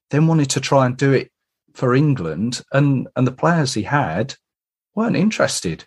Then 0.10 0.28
wanted 0.28 0.50
to 0.52 0.62
try 0.62 0.86
and 0.86 0.96
do 0.96 1.14
it 1.14 1.32
for 1.74 1.94
England, 1.94 2.62
and 2.72 3.08
and 3.16 3.28
the 3.28 3.32
players 3.32 3.74
he 3.74 3.84
had 3.84 4.36
weren't 4.96 5.16
interested. 5.16 5.86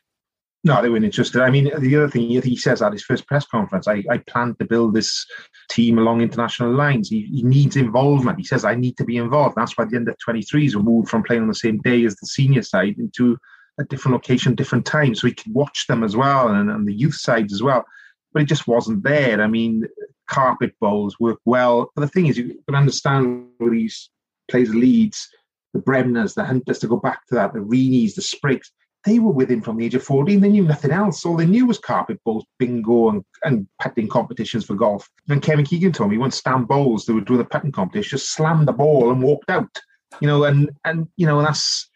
No, 0.63 0.83
they 0.83 0.91
weren't 0.91 1.07
interested. 1.07 1.41
I 1.41 1.49
mean, 1.51 1.71
the 1.79 1.97
other 1.97 2.11
thing 2.11 2.29
he 2.29 2.57
says 2.57 2.83
at 2.83 2.93
his 2.93 3.03
first 3.03 3.27
press 3.27 3.47
conference, 3.47 3.89
I, 3.89 4.05
I 4.11 4.19
plan 4.19 4.55
to 4.59 4.67
build 4.67 4.95
this 4.95 5.25
team 5.71 5.99
along 5.99 6.21
international 6.21 6.75
lines. 6.75 7.09
He, 7.09 7.23
he, 7.33 7.43
needs 7.43 7.77
involvement. 7.77 8.39
He 8.39 8.45
says, 8.45 8.67
I 8.67 8.75
need 8.75 8.99
to 8.99 9.05
be 9.05 9.17
involved. 9.17 9.57
That's 9.57 9.79
why 9.79 9.87
the 9.87 9.97
under 9.97 10.15
23s 10.29 10.75
were 10.75 10.83
moved 10.83 11.09
from 11.09 11.23
playing 11.23 11.43
on 11.43 11.49
the 11.49 11.55
same 11.55 11.79
day 11.79 12.05
as 12.05 12.15
the 12.17 12.27
senior 12.27 12.61
side 12.61 12.97
into 12.99 13.39
a 13.81 13.85
different 13.85 14.15
location, 14.15 14.55
different 14.55 14.87
times, 14.87 15.21
so 15.21 15.27
he 15.27 15.35
could 15.35 15.53
watch 15.53 15.87
them 15.89 16.05
as 16.05 16.17
well 16.17 16.49
and, 16.49 16.71
and 16.71 16.87
the 16.87 16.95
youth 16.95 17.17
sides 17.17 17.53
as 17.53 17.63
well. 17.63 17.85
But 18.33 18.43
it 18.43 18.47
just 18.47 18.69
wasn't 18.69 19.03
there. 19.03 19.41
I 19.43 19.49
mean, 19.49 19.85
carpet 20.29 20.75
bowls 20.81 21.19
work 21.19 21.41
well. 21.45 21.91
But 21.95 22.03
the 22.03 22.09
thing 22.09 22.27
is, 22.27 22.39
you 22.39 22.63
can 22.67 22.77
understand 22.77 23.47
these 23.59 24.11
players 24.49 24.75
Leeds, 24.75 25.29
the 25.75 25.81
Bremners, 25.81 26.35
the 26.35 26.45
Hunters, 26.45 26.79
to 26.81 26.87
go 26.87 26.97
back 26.97 27.27
to 27.27 27.35
that, 27.35 27.53
the 27.53 27.61
Reaneys, 27.61 28.15
the 28.15 28.23
Sprakes, 28.23 28.71
they 29.05 29.19
were 29.19 29.33
with 29.33 29.51
him 29.51 29.63
from 29.63 29.79
the 29.79 29.87
age 29.87 29.95
of 29.95 30.03
14. 30.03 30.41
They 30.41 30.49
knew 30.49 30.65
nothing 30.65 30.91
else. 30.91 31.25
All 31.25 31.37
they 31.37 31.47
knew 31.47 31.67
was 31.67 31.79
carpet 31.79 32.21
bowls, 32.25 32.45
bingo, 32.59 33.09
and, 33.09 33.25
and 33.45 33.67
putting 33.81 34.09
competitions 34.09 34.67
for 34.67 34.75
golf. 34.75 35.09
And 35.29 35.43
Kevin 35.43 35.65
Keegan 35.65 35.93
told 35.93 36.11
me 36.11 36.19
once 36.19 36.37
Stan 36.37 36.65
Bowles, 36.65 37.07
they 37.07 37.15
were 37.15 37.23
doing 37.23 37.39
the 37.39 37.45
putting 37.45 37.73
competition, 37.73 38.19
just 38.19 38.35
slammed 38.35 38.69
the 38.69 38.73
ball 38.73 39.11
and 39.11 39.23
walked 39.23 39.51
out. 39.51 39.81
You 40.21 40.27
know, 40.27 40.45
and 40.45 40.71
and 40.85 41.07
you 41.17 41.25
know, 41.25 41.41
that's 41.41 41.89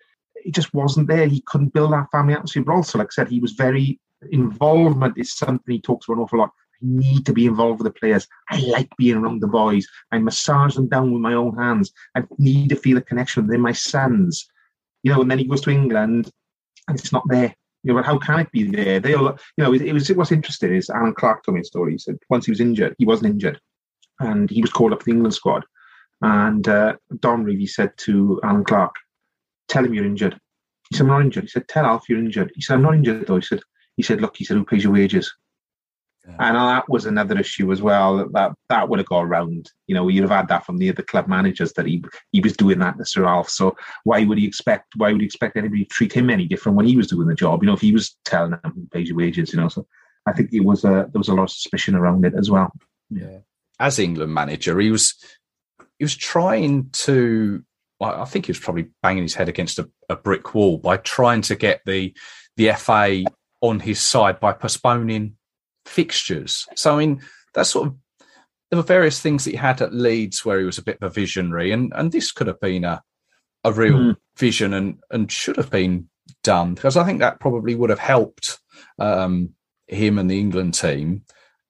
he 0.45 0.51
just 0.51 0.73
wasn't 0.75 1.09
there. 1.09 1.27
He 1.27 1.43
couldn't 1.47 1.73
build 1.73 1.93
that 1.93 2.11
family 2.13 2.35
atmosphere. 2.35 2.63
But 2.65 2.75
also, 2.75 2.99
like 2.99 3.09
I 3.09 3.15
said, 3.15 3.29
he 3.29 3.41
was 3.41 3.53
very 3.53 3.99
involvement 4.31 5.19
is 5.19 5.35
something 5.35 5.75
he 5.75 5.81
talks 5.81 6.07
about 6.07 6.19
an 6.19 6.23
awful 6.25 6.39
lot. 6.39 6.51
I 6.75 6.79
need 6.83 7.27
to 7.27 7.33
be 7.33 7.47
involved 7.47 7.83
with 7.83 7.93
the 7.93 7.99
players. 7.99 8.27
I 8.51 8.59
like 8.61 8.91
being 8.97 9.17
around 9.17 9.41
the 9.41 9.49
boys. 9.49 9.87
I 10.13 10.19
massage 10.19 10.75
them 10.75 10.89
down 10.89 11.13
with 11.13 11.23
my 11.23 11.35
own 11.35 11.57
hands. 11.57 11.93
I 12.15 12.25
need 12.39 12.69
to 12.71 12.77
feel 12.77 12.99
a 12.99 13.03
connection 13.03 13.47
them, 13.47 13.61
my 13.63 13.73
sons. 13.73 14.47
You 15.03 15.13
know, 15.13 15.23
and 15.23 15.31
then 15.31 15.39
he 15.39 15.45
goes 15.45 15.63
to 15.63 15.71
England 15.71 16.31
and 16.89 16.99
it's 16.99 17.13
not 17.13 17.25
there. 17.29 17.55
You 17.83 17.93
know, 17.93 17.99
but 17.99 18.07
how 18.07 18.19
can 18.19 18.41
it 18.41 18.53
be 18.53 18.65
there? 18.65 19.01
They 19.01 19.15
all, 19.15 19.37
you 19.57 19.65
know, 19.65 19.75
it, 19.75 19.83
it 19.83 19.93
was 19.93 20.09
what's 20.13 20.33
interesting 20.33 20.75
is 20.75 20.89
Allan 20.91 21.15
Clarke 21.15 21.45
told 21.45 21.57
me 21.57 21.61
a 21.61 21.65
story. 21.65 21.93
He 21.93 21.99
said 21.99 22.19
once 22.31 22.47
he 22.47 22.53
was 22.53 22.61
injured, 22.61 22.95
he 22.99 23.05
wasn't 23.05 23.33
injured, 23.33 23.61
and 24.21 24.49
he 24.49 24.63
was 24.63 24.73
called 24.73 24.93
up 24.93 25.01
to 25.01 25.05
the 25.05 25.11
England 25.11 25.35
squad. 25.35 25.65
And 26.23 26.67
uh, 26.67 26.95
Don 27.21 27.45
Revie 27.45 27.69
said 27.69 27.93
to 27.99 28.41
Allan 28.43 28.65
Clarke, 28.65 28.95
"Tell 29.69 29.85
him 29.85 29.95
you're 29.95 30.05
injured." 30.05 30.39
He 30.91 30.97
said, 30.97 31.05
"I'm 31.05 31.09
not 31.09 31.23
injured." 31.23 31.45
He 31.45 31.49
said, 31.49 31.69
"Tell 31.69 31.87
Alf 31.87 32.09
you're 32.09 32.19
injured." 32.19 32.53
He 32.55 32.63
said, 32.63 32.75
"I'm 32.75 32.83
not 32.83 32.95
injured 32.95 33.27
though." 33.27 33.37
He 33.37 33.43
said, 33.43 33.61
"He 33.97 34.03
said, 34.03 34.21
look," 34.21 34.37
he 34.37 34.45
said, 34.45 34.57
"Who 34.57 34.65
pays 34.65 34.85
your 34.85 34.93
wages?" 34.93 35.33
Yeah. 36.27 36.37
And 36.39 36.57
that 36.57 36.89
was 36.89 37.05
another 37.05 37.39
issue 37.39 37.71
as 37.71 37.83
well. 37.83 38.29
That 38.33 38.53
that 38.71 38.89
would 38.89 38.99
have 38.99 39.09
gone 39.09 39.27
around. 39.27 39.71
You 39.87 39.95
know, 39.95 40.09
you'd 40.09 40.23
have 40.23 40.31
had 40.31 40.49
that 40.49 40.65
from 40.65 40.79
the 40.79 40.89
other 40.89 41.03
club 41.03 41.29
managers 41.29 41.75
that 41.75 41.87
he 41.87 42.03
he 42.33 42.41
was 42.41 42.57
doing 42.57 42.79
that 42.79 42.97
to 42.97 43.05
Sir 43.05 43.27
Alf. 43.27 43.51
So 43.51 43.77
why 44.05 44.25
would 44.25 44.39
he 44.39 44.47
expect 44.47 44.95
why 44.97 45.13
would 45.13 45.21
he 45.21 45.27
expect 45.27 45.57
anybody 45.57 45.85
to 45.85 45.91
treat 45.91 46.13
him 46.13 46.31
any 46.31 46.47
different 46.47 46.77
when 46.77 46.87
he 46.87 46.97
was 46.97 47.09
doing 47.09 47.29
the 47.29 47.35
job? 47.35 47.63
You 47.63 47.67
know, 47.67 47.75
if 47.75 47.83
he 47.83 47.93
was 47.93 48.17
telling 48.25 48.53
them 48.53 48.73
who 48.75 48.87
pays 48.91 49.09
your 49.09 49.19
wages, 49.19 49.53
you 49.53 49.61
know. 49.61 49.69
So 49.69 49.87
I 50.27 50.33
think 50.33 50.53
it 50.53 50.65
was 50.65 50.85
a 50.85 51.09
there 51.13 51.19
was 51.19 51.29
a 51.29 51.35
lot 51.35 51.45
of 51.45 51.51
suspicion 51.51 51.95
around 51.95 52.25
it 52.25 52.35
as 52.35 52.51
well. 52.51 52.73
Yeah. 53.11 53.39
As 53.79 53.99
England 53.99 54.33
manager, 54.33 54.79
he 54.81 54.91
was 54.91 55.15
he 55.99 56.05
was 56.05 56.17
trying 56.17 56.89
to 56.93 57.63
I 58.01 58.25
think 58.25 58.47
he 58.47 58.51
was 58.51 58.59
probably 58.59 58.89
banging 59.03 59.23
his 59.23 59.35
head 59.35 59.49
against 59.49 59.79
a, 59.79 59.89
a 60.09 60.17
brick 60.17 60.55
wall 60.55 60.79
by 60.79 60.97
trying 60.99 61.43
to 61.43 61.57
get 61.57 61.81
the 61.87 62.15
the 62.57 62.73
FA 62.73 63.25
on 63.61 63.81
his 63.81 64.01
side 64.01 64.41
by 64.41 64.53
postponing 64.53 65.37
fixtures. 65.87 66.67
So 66.77 66.95
I 66.95 66.99
mean, 66.99 67.23
that's 67.55 67.71
sort 67.71 67.89
of 67.89 67.95
there 68.71 68.79
were 68.79 68.83
various 68.83 69.21
things 69.21 69.45
that 69.45 69.53
he 69.53 69.57
had 69.57 69.81
at 69.81 69.95
Leeds 69.95 70.45
where 70.45 70.59
he 70.59 70.65
was 70.65 70.79
a 70.79 70.83
bit 70.83 70.99
of 71.01 71.11
a 71.11 71.15
visionary, 71.15 71.71
and 71.71 71.93
and 71.95 72.11
this 72.11 72.33
could 72.33 72.49
have 72.49 72.61
been 72.61 72.85
a 72.85 73.03
a 73.63 73.73
real 73.73 73.95
mm. 73.95 74.17
vision 74.37 74.75
and 74.75 74.99
and 75.11 75.31
should 75.31 75.57
have 75.57 75.71
been 75.71 76.09
done 76.43 76.75
because 76.75 76.97
I 76.97 77.05
think 77.05 77.21
that 77.21 77.41
probably 77.41 77.75
would 77.75 77.91
have 77.91 77.99
helped 77.99 78.59
um, 78.99 79.51
him 79.87 80.19
and 80.19 80.31
the 80.31 80.39
England 80.41 80.75
team. 80.75 81.23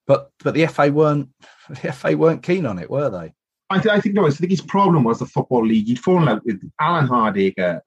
But 0.07 0.31
but 0.43 0.53
the 0.53 0.65
FA 0.67 0.91
weren't 0.91 1.29
the 1.69 1.93
FA 1.93 2.17
weren't 2.17 2.43
keen 2.43 2.65
on 2.65 2.79
it, 2.79 2.89
were 2.89 3.09
they? 3.09 3.33
I, 3.69 3.79
th- 3.79 3.93
I 3.93 3.99
think 3.99 4.15
no. 4.15 4.27
I 4.27 4.29
think 4.29 4.51
his 4.51 4.61
problem 4.61 5.03
was 5.03 5.19
the 5.19 5.25
football 5.25 5.65
league. 5.65 5.87
He'd 5.87 5.99
fallen 5.99 6.27
out 6.27 6.45
with 6.45 6.61
Alan 6.79 7.07
Hardaker. 7.07 7.81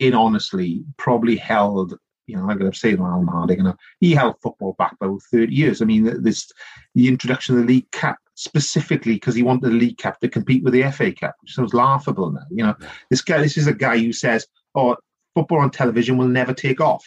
In 0.00 0.12
honestly, 0.12 0.84
probably 0.98 1.36
held 1.36 1.94
you 2.26 2.36
know, 2.36 2.44
like 2.44 2.60
I've 2.60 2.76
said, 2.76 2.98
Alan 2.98 3.26
know, 3.26 3.76
he 4.00 4.12
held 4.12 4.40
football 4.42 4.74
back 4.78 4.98
by 4.98 5.08
30 5.30 5.54
years. 5.54 5.82
I 5.82 5.84
mean, 5.84 6.22
this 6.22 6.50
the 6.94 7.08
introduction 7.08 7.54
of 7.54 7.62
the 7.62 7.66
League 7.66 7.90
Cup 7.90 8.16
specifically 8.34 9.14
because 9.14 9.34
he 9.34 9.42
wanted 9.42 9.70
the 9.70 9.74
League 9.74 9.98
Cup 9.98 10.18
to 10.20 10.28
compete 10.28 10.64
with 10.64 10.72
the 10.72 10.90
FA 10.90 11.12
Cup, 11.12 11.34
which 11.40 11.54
sounds 11.54 11.74
laughable 11.74 12.30
now. 12.30 12.46
You 12.50 12.64
know, 12.64 12.74
this 13.10 13.20
guy, 13.20 13.40
this 13.40 13.56
is 13.56 13.66
a 13.66 13.74
guy 13.74 13.98
who 13.98 14.12
says, 14.12 14.46
"Oh, 14.74 14.96
football 15.34 15.60
on 15.60 15.70
television 15.70 16.16
will 16.16 16.28
never 16.28 16.54
take 16.54 16.80
off." 16.80 17.04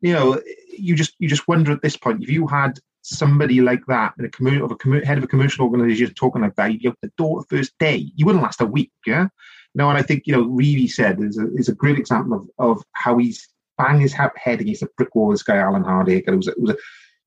You 0.00 0.12
know, 0.12 0.40
you 0.76 0.94
just 0.94 1.14
you 1.18 1.28
just 1.28 1.48
wonder 1.48 1.72
at 1.72 1.82
this 1.82 1.96
point 1.96 2.22
if 2.22 2.30
you 2.30 2.46
had 2.46 2.78
somebody 3.06 3.60
like 3.60 3.86
that 3.86 4.14
in 4.18 4.24
a 4.24 4.30
community 4.30 4.64
of 4.64 4.70
a 4.72 4.76
commu- 4.76 5.04
head 5.04 5.18
of 5.18 5.24
a 5.24 5.28
commercial 5.28 5.64
organization 5.64 6.12
talking 6.14 6.42
like 6.42 6.56
that, 6.56 6.72
you 6.72 6.90
have 6.90 6.96
the 7.02 7.12
door 7.16 7.40
the 7.40 7.56
first 7.56 7.72
day. 7.78 8.10
You 8.16 8.26
wouldn't 8.26 8.42
last 8.42 8.60
a 8.60 8.66
week, 8.66 8.90
yeah. 9.06 9.28
No, 9.74 9.88
and 9.88 9.98
I 9.98 10.02
think 10.02 10.26
you 10.26 10.32
know, 10.32 10.44
Revie 10.44 10.90
said 10.90 11.22
is 11.22 11.38
a, 11.38 11.52
is 11.54 11.68
a 11.68 11.74
great 11.74 11.98
example 11.98 12.48
of, 12.58 12.76
of 12.76 12.84
how 12.92 13.18
he's 13.18 13.48
bang 13.78 14.00
his 14.00 14.12
head 14.12 14.60
against 14.60 14.82
a 14.82 14.88
brick 14.96 15.14
wall. 15.14 15.30
This 15.30 15.42
guy 15.42 15.56
Alan 15.56 15.84
Hardaker, 15.84 16.28
it 16.28 16.36
was, 16.36 16.50
was 16.56 16.70
a, 16.70 16.76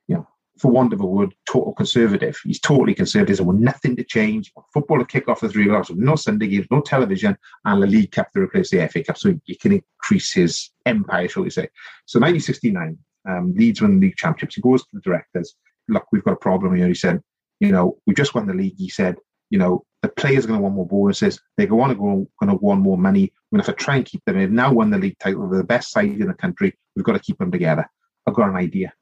you 0.07 0.15
know, 0.15 0.27
for 0.57 0.71
want 0.71 0.91
of 0.91 0.99
a 0.99 1.05
word, 1.05 1.33
total 1.47 1.73
conservative. 1.73 2.37
He's 2.43 2.59
totally 2.59 2.93
conservative. 2.93 3.37
There 3.37 3.45
was 3.45 3.59
nothing 3.59 3.95
to 3.95 4.03
change. 4.03 4.51
Football 4.73 4.99
to 4.99 5.05
kick 5.05 5.29
off 5.29 5.41
the 5.41 5.49
three 5.49 5.65
o'clock, 5.65 5.85
so 5.85 5.93
no 5.93 6.15
Sunday 6.15 6.47
games, 6.47 6.67
no 6.71 6.81
television, 6.81 7.37
and 7.65 7.81
the 7.81 7.87
League 7.87 8.11
Cup 8.11 8.31
to 8.31 8.41
replace 8.41 8.71
the 8.71 8.85
FA 8.87 9.03
Cup, 9.03 9.17
so 9.17 9.39
you 9.45 9.57
can 9.57 9.73
increase 9.73 10.33
his 10.33 10.71
empire, 10.85 11.29
shall 11.29 11.43
we 11.43 11.49
say? 11.49 11.69
So 12.05 12.19
1969, 12.19 12.97
um, 13.29 13.53
Leeds 13.53 13.81
win 13.81 13.99
the 13.99 14.07
league 14.07 14.17
championships. 14.17 14.55
He 14.55 14.61
goes 14.61 14.81
to 14.81 14.89
the 14.93 15.01
directors. 15.01 15.55
Look, 15.89 16.05
we've 16.11 16.23
got 16.23 16.33
a 16.33 16.37
problem 16.37 16.75
here. 16.75 16.87
He 16.87 16.93
said, 16.93 17.21
you 17.59 17.71
know, 17.71 17.97
we 18.05 18.13
just 18.13 18.33
won 18.33 18.47
the 18.47 18.53
league. 18.53 18.75
He 18.77 18.89
said, 18.89 19.15
you 19.49 19.57
know, 19.57 19.83
the 20.01 20.09
players 20.09 20.45
are 20.45 20.47
going 20.47 20.59
to 20.59 20.63
want 20.63 20.75
more 20.75 20.87
bonuses. 20.87 21.41
They're 21.57 21.67
going 21.67 21.89
to 21.89 21.95
go, 21.95 22.27
going 22.41 22.49
to 22.49 22.55
want 22.55 22.81
more 22.81 22.97
money. 22.97 23.33
We're 23.51 23.57
going 23.57 23.65
to 23.65 23.71
have 23.71 23.77
to 23.77 23.83
try 23.83 23.95
and 23.97 24.05
keep 24.05 24.23
them. 24.25 24.37
They've 24.37 24.51
now 24.51 24.71
won 24.71 24.91
the 24.91 24.97
league 24.97 25.17
title. 25.19 25.49
They're 25.49 25.59
the 25.59 25.65
best 25.65 25.91
side 25.91 26.09
in 26.09 26.27
the 26.27 26.33
country. 26.33 26.77
We've 26.95 27.05
got 27.05 27.13
to 27.13 27.19
keep 27.19 27.37
them 27.37 27.51
together. 27.51 27.85
I've 28.25 28.35
got 28.35 28.49
an 28.49 28.55
idea. 28.55 28.93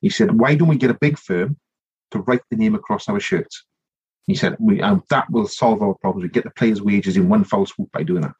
He 0.00 0.10
said, 0.10 0.38
why 0.38 0.54
don't 0.54 0.68
we 0.68 0.76
get 0.76 0.90
a 0.90 0.98
big 1.00 1.18
firm 1.18 1.56
to 2.10 2.18
write 2.20 2.42
the 2.50 2.56
name 2.56 2.74
across 2.74 3.08
our 3.08 3.20
shirts? 3.20 3.64
He 4.26 4.34
said, 4.34 4.56
we, 4.60 4.80
um, 4.82 5.02
that 5.10 5.30
will 5.30 5.48
solve 5.48 5.82
our 5.82 5.94
problems. 5.94 6.24
We 6.24 6.28
get 6.28 6.44
the 6.44 6.50
players' 6.50 6.82
wages 6.82 7.16
in 7.16 7.28
one 7.28 7.44
fell 7.44 7.66
swoop 7.66 7.90
by 7.92 8.02
doing 8.02 8.22
that. 8.22 8.34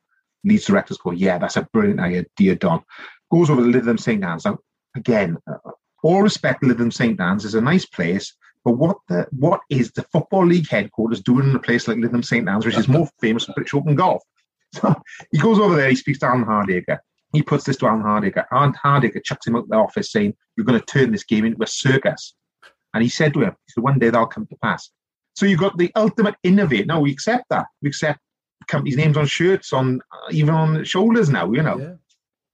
Leeds 0.44 0.66
directors 0.66 0.98
go, 0.98 1.12
yeah, 1.12 1.38
that's 1.38 1.56
a 1.56 1.68
brilliant 1.72 2.00
idea, 2.00 2.56
Don. 2.56 2.82
Goes 3.30 3.48
over 3.48 3.62
to 3.62 3.68
Lytham 3.68 3.98
St. 3.98 4.22
Anne's. 4.22 4.44
Now, 4.44 4.58
again, 4.96 5.38
uh, 5.48 5.70
all 6.02 6.22
respect, 6.22 6.62
Lytham 6.62 6.92
St. 6.92 7.20
Anne's 7.20 7.44
is 7.44 7.54
a 7.54 7.60
nice 7.60 7.86
place, 7.86 8.34
but 8.64 8.72
what 8.72 8.98
the 9.08 9.26
what 9.30 9.60
is 9.70 9.92
the 9.92 10.02
Football 10.12 10.46
League 10.46 10.68
headquarters 10.68 11.20
doing 11.20 11.48
in 11.48 11.56
a 11.56 11.60
place 11.60 11.88
like 11.88 11.98
Lytham 11.98 12.24
St. 12.24 12.48
Anne's, 12.48 12.66
which 12.66 12.78
is 12.78 12.88
more 12.88 13.08
famous 13.20 13.44
for 13.44 13.52
British 13.52 13.74
Open 13.74 13.94
golf? 13.94 14.22
So 14.74 14.94
he 15.30 15.38
goes 15.38 15.58
over 15.58 15.76
there, 15.76 15.90
he 15.90 15.96
speaks 15.96 16.18
to 16.20 16.26
Alan 16.26 16.44
Hardaker. 16.44 16.98
He 17.32 17.42
puts 17.42 17.64
this 17.64 17.76
to 17.78 17.86
Alan 17.86 18.02
Hardaker. 18.02 18.44
Alan 18.52 18.72
Hardaker 18.72 19.22
chucks 19.22 19.46
him 19.46 19.56
out 19.56 19.64
of 19.64 19.68
the 19.68 19.76
office 19.76 20.12
saying, 20.12 20.34
You're 20.56 20.66
going 20.66 20.78
to 20.78 20.86
turn 20.86 21.12
this 21.12 21.24
game 21.24 21.44
into 21.44 21.62
a 21.62 21.66
circus. 21.66 22.34
And 22.94 23.02
he 23.02 23.08
said 23.08 23.32
to 23.34 23.40
him, 23.40 23.56
he 23.66 23.72
said, 23.72 23.84
One 23.84 23.98
day 23.98 24.10
that'll 24.10 24.26
come 24.26 24.46
to 24.46 24.56
pass. 24.62 24.90
So 25.34 25.46
you've 25.46 25.60
got 25.60 25.78
the 25.78 25.90
ultimate 25.96 26.34
innovate. 26.42 26.86
Now 26.86 27.00
we 27.00 27.10
accept 27.12 27.44
that. 27.50 27.66
We 27.80 27.88
accept 27.88 28.20
companies' 28.68 28.96
names 28.96 29.16
on 29.16 29.26
shirts, 29.26 29.72
on 29.72 30.00
even 30.30 30.54
on 30.54 30.84
shoulders 30.84 31.30
now, 31.30 31.50
you 31.52 31.62
know. 31.62 31.78
Yeah. 31.78 31.94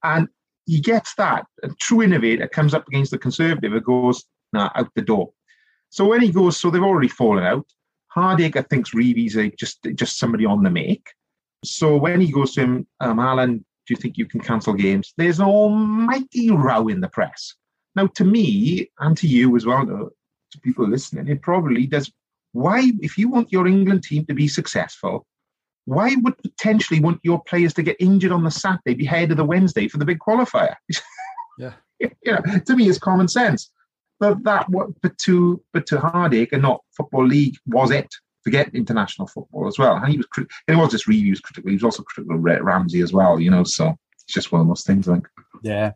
And 0.03 0.27
he 0.69 0.79
gets 0.79 1.15
that. 1.15 1.45
A 1.63 1.69
true 1.81 2.03
innovator 2.03 2.47
comes 2.47 2.75
up 2.75 2.87
against 2.87 3.09
the 3.09 3.17
conservative 3.17 3.73
and 3.73 3.83
goes, 3.83 4.23
nah, 4.53 4.69
out 4.75 4.89
the 4.95 5.01
door. 5.01 5.31
So 5.89 6.05
when 6.05 6.21
he 6.21 6.31
goes, 6.31 6.59
so 6.59 6.69
they've 6.69 6.83
already 6.83 7.07
fallen 7.07 7.43
out. 7.43 7.65
Hardaker 8.15 8.67
thinks 8.69 8.93
Revie's 8.93 9.35
a, 9.35 9.49
just 9.49 9.79
just 9.95 10.19
somebody 10.19 10.45
on 10.45 10.61
the 10.63 10.69
make. 10.69 11.07
So 11.63 11.97
when 11.97 12.21
he 12.21 12.31
goes 12.31 12.53
to 12.53 12.61
him, 12.61 12.87
um, 12.99 13.19
Alan, 13.19 13.57
do 13.57 13.93
you 13.93 13.95
think 13.95 14.17
you 14.17 14.27
can 14.27 14.41
cancel 14.41 14.73
games? 14.73 15.13
There's 15.17 15.39
an 15.39 15.47
almighty 15.47 16.51
row 16.51 16.87
in 16.87 17.01
the 17.01 17.09
press. 17.09 17.55
Now, 17.95 18.07
to 18.17 18.23
me 18.23 18.91
and 18.99 19.17
to 19.17 19.27
you 19.27 19.55
as 19.55 19.65
well, 19.65 19.85
to 19.85 20.59
people 20.61 20.87
listening, 20.87 21.27
it 21.27 21.41
probably 21.41 21.87
does. 21.87 22.11
Why, 22.51 22.91
if 23.01 23.17
you 23.17 23.29
want 23.29 23.51
your 23.51 23.67
England 23.67 24.03
team 24.03 24.25
to 24.27 24.33
be 24.33 24.47
successful, 24.47 25.25
why 25.89 26.15
would 26.21 26.37
potentially 26.37 26.99
want 26.99 27.19
your 27.23 27.41
players 27.43 27.73
to 27.73 27.81
get 27.81 27.97
injured 27.99 28.31
on 28.31 28.43
the 28.43 28.51
Saturday, 28.51 28.93
be 28.93 29.07
ahead 29.07 29.31
of 29.31 29.37
the 29.37 29.43
Wednesday 29.43 29.87
for 29.87 29.97
the 29.97 30.05
big 30.05 30.19
qualifier? 30.19 30.75
yeah, 31.57 31.73
you 31.99 32.11
know, 32.25 32.41
to 32.67 32.75
me, 32.75 32.87
it's 32.87 32.99
common 32.99 33.27
sense. 33.27 33.71
But 34.19 34.43
that 34.43 34.69
what 34.69 34.89
but 35.01 35.17
to 35.19 35.63
but 35.73 35.87
to 35.87 35.97
Hardaker, 35.97 36.61
not 36.61 36.81
football 36.95 37.25
league 37.25 37.55
was 37.65 37.89
it. 37.89 38.13
Forget 38.43 38.73
international 38.75 39.27
football 39.27 39.67
as 39.67 39.79
well. 39.79 39.95
And 39.95 40.07
he 40.09 40.17
was 40.17 40.27
it 40.67 40.75
was 40.75 40.91
just 40.91 41.07
Revie's 41.07 41.39
critical. 41.39 41.69
He 41.69 41.75
was 41.75 41.83
also 41.83 42.03
critical 42.03 42.35
of 42.35 42.43
Ramsey 42.43 43.01
as 43.01 43.11
well. 43.11 43.39
You 43.39 43.49
know, 43.49 43.63
so 43.63 43.95
it's 44.13 44.33
just 44.33 44.51
one 44.51 44.61
of 44.61 44.67
those 44.67 44.83
things. 44.83 45.09
I 45.09 45.13
think. 45.13 45.27
Yeah, 45.63 45.93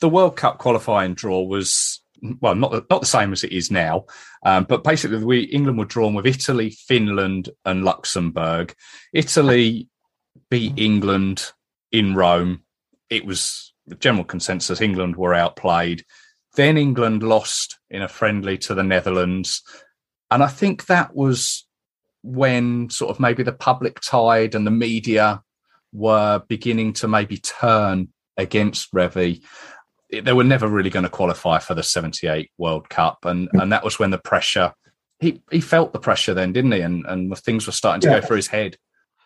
the 0.00 0.08
World 0.08 0.36
Cup 0.36 0.56
qualifying 0.58 1.12
draw 1.12 1.42
was 1.42 2.00
well, 2.40 2.54
not 2.54 2.70
the, 2.70 2.84
not 2.90 3.00
the 3.00 3.06
same 3.06 3.32
as 3.32 3.44
it 3.44 3.52
is 3.52 3.70
now, 3.70 4.06
um, 4.44 4.64
but 4.64 4.84
basically, 4.84 5.22
we 5.24 5.40
England 5.44 5.78
were 5.78 5.84
drawn 5.84 6.14
with 6.14 6.26
Italy, 6.26 6.70
Finland, 6.70 7.50
and 7.64 7.84
Luxembourg. 7.84 8.74
Italy 9.12 9.88
beat 10.50 10.78
England 10.78 11.52
in 11.92 12.14
Rome. 12.14 12.62
It 13.10 13.24
was 13.24 13.72
the 13.86 13.94
general 13.94 14.24
consensus 14.24 14.80
England 14.80 15.16
were 15.16 15.34
outplayed. 15.34 16.04
Then 16.54 16.76
England 16.76 17.22
lost 17.22 17.78
in 17.90 18.02
a 18.02 18.08
friendly 18.08 18.58
to 18.58 18.74
the 18.74 18.82
Netherlands. 18.82 19.62
And 20.30 20.42
I 20.42 20.48
think 20.48 20.86
that 20.86 21.14
was 21.14 21.66
when 22.22 22.90
sort 22.90 23.10
of 23.10 23.20
maybe 23.20 23.42
the 23.42 23.52
public 23.52 24.00
tide 24.00 24.54
and 24.54 24.66
the 24.66 24.70
media 24.70 25.42
were 25.92 26.42
beginning 26.48 26.92
to 26.94 27.08
maybe 27.08 27.36
turn 27.36 28.08
against 28.36 28.92
Revie. 28.92 29.42
They 30.10 30.32
were 30.32 30.44
never 30.44 30.68
really 30.68 30.90
going 30.90 31.04
to 31.04 31.10
qualify 31.10 31.58
for 31.58 31.74
the 31.74 31.82
78 31.82 32.50
World 32.58 32.88
Cup. 32.88 33.24
And, 33.24 33.48
and 33.54 33.72
that 33.72 33.84
was 33.84 33.98
when 33.98 34.10
the 34.10 34.18
pressure, 34.18 34.72
he, 35.18 35.42
he 35.50 35.60
felt 35.60 35.92
the 35.92 35.98
pressure 35.98 36.32
then, 36.34 36.52
didn't 36.52 36.72
he? 36.72 36.80
And, 36.80 37.04
and 37.06 37.36
things 37.38 37.66
were 37.66 37.72
starting 37.72 38.02
to 38.02 38.08
yeah. 38.08 38.20
go 38.20 38.26
through 38.26 38.36
his 38.36 38.46
head. 38.46 38.76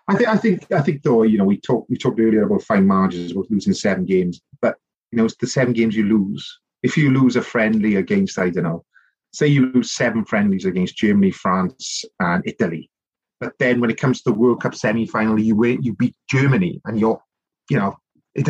I 0.09 0.17
think, 0.17 0.29
I 0.29 0.37
think, 0.37 0.73
I 0.73 0.81
think 0.81 1.03
though, 1.03 1.23
you 1.23 1.39
know, 1.39 1.45
we 1.45 1.59
talked, 1.59 1.91
we 1.91 1.97
talked 1.97 2.19
earlier 2.19 2.45
about 2.45 2.63
fine 2.63 2.87
margins, 2.87 3.33
about 3.33 3.51
losing 3.51 3.75
seven 3.75 4.07
games, 4.07 4.41
but 4.61 4.77
you 5.13 5.19
know, 5.19 5.27
it's 5.27 5.37
the 5.37 5.47
seven 5.47 5.73
games 5.73 5.95
you 5.95 6.05
lose 6.05 6.61
if 6.83 6.97
you 6.97 7.11
lose 7.11 7.37
a 7.37 7.43
friendly 7.43 7.97
against, 7.97 8.39
I 8.39 8.51
don't 8.51 8.65
know, 8.65 8.85
say 9.33 9.47
you 9.47 9.67
lose 9.67 9.93
seven 9.93 10.25
friendlies 10.25 10.65
against 10.65 10.97
Germany, 10.97 11.31
France, 11.31 12.05
and 12.19 12.43
Italy, 12.47 12.91
but 13.39 13.53
then 13.59 13.81
when 13.81 13.91
it 13.91 13.99
comes 13.99 14.23
to 14.23 14.31
the 14.31 14.39
World 14.39 14.63
Cup 14.63 14.75
semi-final, 14.75 15.39
you 15.39 15.57
win, 15.57 15.83
you 15.83 15.95
beat 15.95 16.15
Germany, 16.29 16.81
and 16.85 16.99
you're, 16.99 17.21
you 17.69 17.79
know, 17.79 17.97
it, 18.35 18.47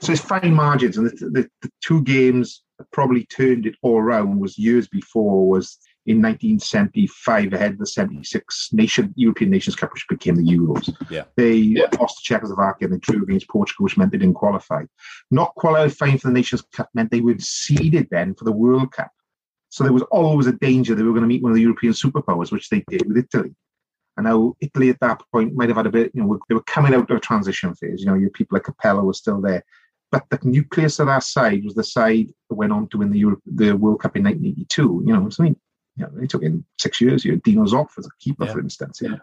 so 0.00 0.12
it's 0.12 0.20
fine 0.20 0.54
margins, 0.54 0.96
and 0.98 1.10
the, 1.10 1.26
the, 1.30 1.50
the 1.62 1.70
two 1.82 2.02
games 2.02 2.62
that 2.78 2.90
probably 2.90 3.26
turned 3.26 3.66
it 3.66 3.76
all 3.82 3.98
around 3.98 4.40
was 4.40 4.58
years 4.58 4.88
before 4.88 5.48
was 5.48 5.78
in 6.04 6.16
1975 6.16 7.52
ahead 7.52 7.72
of 7.72 7.78
the 7.78 7.86
76 7.86 8.68
nation 8.72 9.14
European 9.16 9.50
Nations 9.50 9.76
Cup, 9.76 9.92
which 9.92 10.06
became 10.08 10.34
the 10.34 10.42
Euros. 10.42 10.94
Yeah. 11.08 11.24
They 11.36 11.54
yeah. 11.54 11.86
lost 11.98 12.18
to 12.18 12.24
Czechoslovakia 12.24 12.88
and 12.88 12.94
they 12.94 12.98
drew 12.98 13.22
against 13.22 13.48
Portugal, 13.48 13.84
which 13.84 13.96
meant 13.96 14.10
they 14.10 14.18
didn't 14.18 14.34
qualify. 14.34 14.82
Not 15.30 15.54
qualifying 15.54 16.18
for 16.18 16.28
the 16.28 16.34
Nations 16.34 16.62
Cup 16.72 16.88
meant 16.94 17.12
they 17.12 17.20
were 17.20 17.36
seeded 17.38 18.08
then 18.10 18.34
for 18.34 18.44
the 18.44 18.52
World 18.52 18.92
Cup. 18.92 19.12
So 19.68 19.84
there 19.84 19.92
was 19.92 20.02
always 20.10 20.46
a 20.46 20.52
danger 20.52 20.94
they 20.94 21.02
were 21.02 21.12
going 21.12 21.22
to 21.22 21.28
meet 21.28 21.42
one 21.42 21.52
of 21.52 21.56
the 21.56 21.62
European 21.62 21.92
superpowers, 21.92 22.50
which 22.50 22.68
they 22.68 22.84
did 22.88 23.06
with 23.06 23.16
Italy. 23.16 23.54
And 24.16 24.26
now 24.26 24.54
Italy 24.60 24.90
at 24.90 25.00
that 25.00 25.22
point 25.32 25.54
might 25.54 25.68
have 25.68 25.76
had 25.78 25.86
a 25.86 25.90
bit, 25.90 26.10
you 26.14 26.22
know, 26.22 26.38
they 26.48 26.54
were 26.54 26.62
coming 26.64 26.94
out 26.94 27.10
of 27.10 27.16
a 27.16 27.20
transition 27.20 27.74
phase. 27.74 28.00
You 28.00 28.06
know, 28.06 28.14
your 28.14 28.30
people 28.30 28.56
like 28.56 28.64
Capello 28.64 29.04
were 29.04 29.14
still 29.14 29.40
there. 29.40 29.64
But 30.10 30.28
the 30.28 30.38
nucleus 30.42 30.98
of 30.98 31.06
that 31.06 31.22
side 31.22 31.64
was 31.64 31.74
the 31.74 31.84
side 31.84 32.28
that 32.50 32.54
went 32.54 32.72
on 32.72 32.88
to 32.88 32.98
win 32.98 33.10
the 33.10 33.18
Europe, 33.18 33.40
the 33.46 33.72
World 33.72 34.00
Cup 34.00 34.16
in 34.16 34.24
1982. 34.24 35.02
You 35.06 35.12
know, 35.14 35.28
so 35.30 35.42
I 35.42 35.46
mean, 35.46 35.56
You 35.96 36.06
know, 36.06 36.22
it 36.22 36.30
took 36.30 36.42
in 36.42 36.64
six 36.78 37.00
years. 37.00 37.24
You 37.24 37.32
had 37.32 37.42
Dino 37.42 37.64
Zoff 37.64 37.98
as 37.98 38.06
a 38.06 38.10
keeper, 38.18 38.44
Yeah. 38.46 38.52
for 38.52 38.60
instance. 38.60 39.00
You 39.00 39.10
Yeah. 39.10 39.18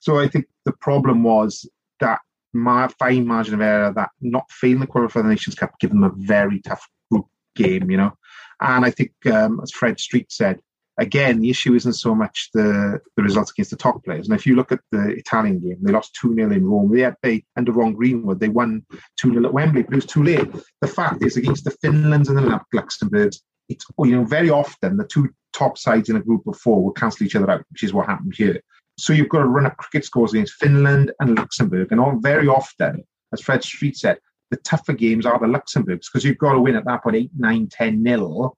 So 0.00 0.18
I 0.18 0.28
think 0.28 0.46
the 0.64 0.72
problem 0.72 1.22
was 1.22 1.68
that 2.00 2.20
my 2.52 2.88
fine 2.98 3.26
margin 3.26 3.54
of 3.54 3.60
error 3.60 3.92
that 3.94 4.10
not 4.20 4.50
failing 4.50 4.80
the 4.80 4.86
qualifier 4.86 5.10
for 5.10 5.22
the 5.22 5.28
Nations 5.28 5.54
Cup 5.54 5.78
gave 5.78 5.90
them 5.90 6.02
a 6.02 6.10
very 6.16 6.60
tough 6.60 6.88
group 7.10 7.26
game, 7.54 7.90
you 7.90 7.96
know. 7.96 8.12
And 8.60 8.84
I 8.84 8.90
think, 8.90 9.12
um, 9.26 9.60
as 9.62 9.70
Fred 9.70 10.00
Street 10.00 10.32
said, 10.32 10.60
again, 11.00 11.40
the 11.40 11.50
issue 11.50 11.74
isn't 11.74 11.94
so 11.94 12.14
much 12.14 12.50
the, 12.52 13.00
the 13.16 13.22
results 13.22 13.50
against 13.50 13.70
the 13.70 13.76
top 13.76 14.04
players. 14.04 14.28
And 14.28 14.38
if 14.38 14.46
you 14.46 14.54
look 14.54 14.70
at 14.70 14.80
the 14.92 15.08
Italian 15.08 15.58
game, 15.58 15.78
they 15.80 15.92
lost 15.92 16.14
2 16.20 16.34
0 16.34 16.52
in 16.52 16.64
Rome. 16.64 16.92
They 16.92 17.00
had, 17.00 17.16
they, 17.22 17.44
under 17.56 17.72
Ron 17.72 17.94
Greenwood, 17.94 18.38
they 18.38 18.50
won 18.50 18.84
2 19.16 19.32
0 19.32 19.46
at 19.46 19.52
Wembley, 19.52 19.82
but 19.82 19.94
it 19.94 19.96
was 19.96 20.06
too 20.06 20.22
late. 20.22 20.48
The 20.80 20.86
fact 20.86 21.24
is, 21.24 21.36
against 21.36 21.64
the 21.64 21.76
Finlands 21.82 22.28
and 22.28 22.36
the 22.36 22.42
Lu- 22.42 22.60
Luxembourgs, 22.74 23.40
it's, 23.68 23.86
oh, 23.98 24.04
you 24.04 24.16
know, 24.16 24.24
very 24.24 24.50
often 24.50 24.96
the 24.96 25.06
two 25.06 25.30
top 25.52 25.78
sides 25.78 26.10
in 26.10 26.16
a 26.16 26.22
group 26.22 26.46
of 26.46 26.56
four 26.58 26.84
will 26.84 26.92
cancel 26.92 27.26
each 27.26 27.34
other 27.34 27.50
out, 27.50 27.64
which 27.70 27.82
is 27.82 27.92
what 27.92 28.06
happened 28.06 28.34
here. 28.36 28.60
So 28.98 29.12
you've 29.12 29.30
got 29.30 29.38
to 29.38 29.46
run 29.46 29.66
up 29.66 29.78
cricket 29.78 30.04
scores 30.04 30.34
against 30.34 30.54
Finland 30.54 31.12
and 31.20 31.38
Luxembourg. 31.38 31.88
And 31.90 32.00
all 32.00 32.18
very 32.20 32.48
often, 32.48 33.02
as 33.32 33.40
Fred 33.40 33.64
Street 33.64 33.96
said, 33.96 34.18
the 34.50 34.58
tougher 34.58 34.92
games 34.92 35.24
are 35.24 35.38
the 35.38 35.46
Luxembourgs 35.46 36.08
because 36.10 36.24
you've 36.24 36.38
got 36.38 36.52
to 36.52 36.60
win 36.60 36.76
at 36.76 36.84
that 36.84 37.02
point 37.02 37.16
8, 37.16 37.30
9, 37.38 37.68
10 37.70 38.02
nil. 38.02 38.56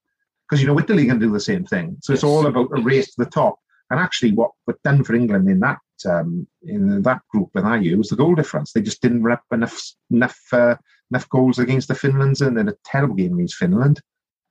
Because 0.52 0.60
you 0.60 0.68
know 0.68 0.78
Italy 0.78 1.06
can 1.06 1.18
do 1.18 1.32
the 1.32 1.40
same 1.40 1.64
thing. 1.64 1.96
So 2.02 2.12
it's 2.12 2.22
all 2.22 2.46
about 2.46 2.68
a 2.76 2.82
race 2.82 3.14
to 3.14 3.24
the 3.24 3.30
top. 3.30 3.58
And 3.88 3.98
actually, 3.98 4.32
what 4.32 4.50
was 4.66 4.76
done 4.84 5.02
for 5.02 5.14
England 5.14 5.48
in 5.48 5.60
that 5.60 5.78
um, 6.06 6.46
in 6.62 7.00
that 7.00 7.22
group 7.30 7.48
in 7.54 7.64
that 7.64 7.82
year 7.82 7.96
was 7.96 8.10
the 8.10 8.16
goal 8.16 8.34
difference. 8.34 8.70
They 8.70 8.82
just 8.82 9.00
didn't 9.00 9.22
rep 9.22 9.40
enough 9.50 9.80
enough 10.10 10.38
uh, 10.52 10.74
enough 11.10 11.26
goals 11.30 11.58
against 11.58 11.88
the 11.88 11.94
Finlands, 11.94 12.42
and 12.42 12.54
then 12.54 12.68
a 12.68 12.74
terrible 12.84 13.14
game 13.14 13.32
against 13.32 13.56
Finland. 13.56 14.02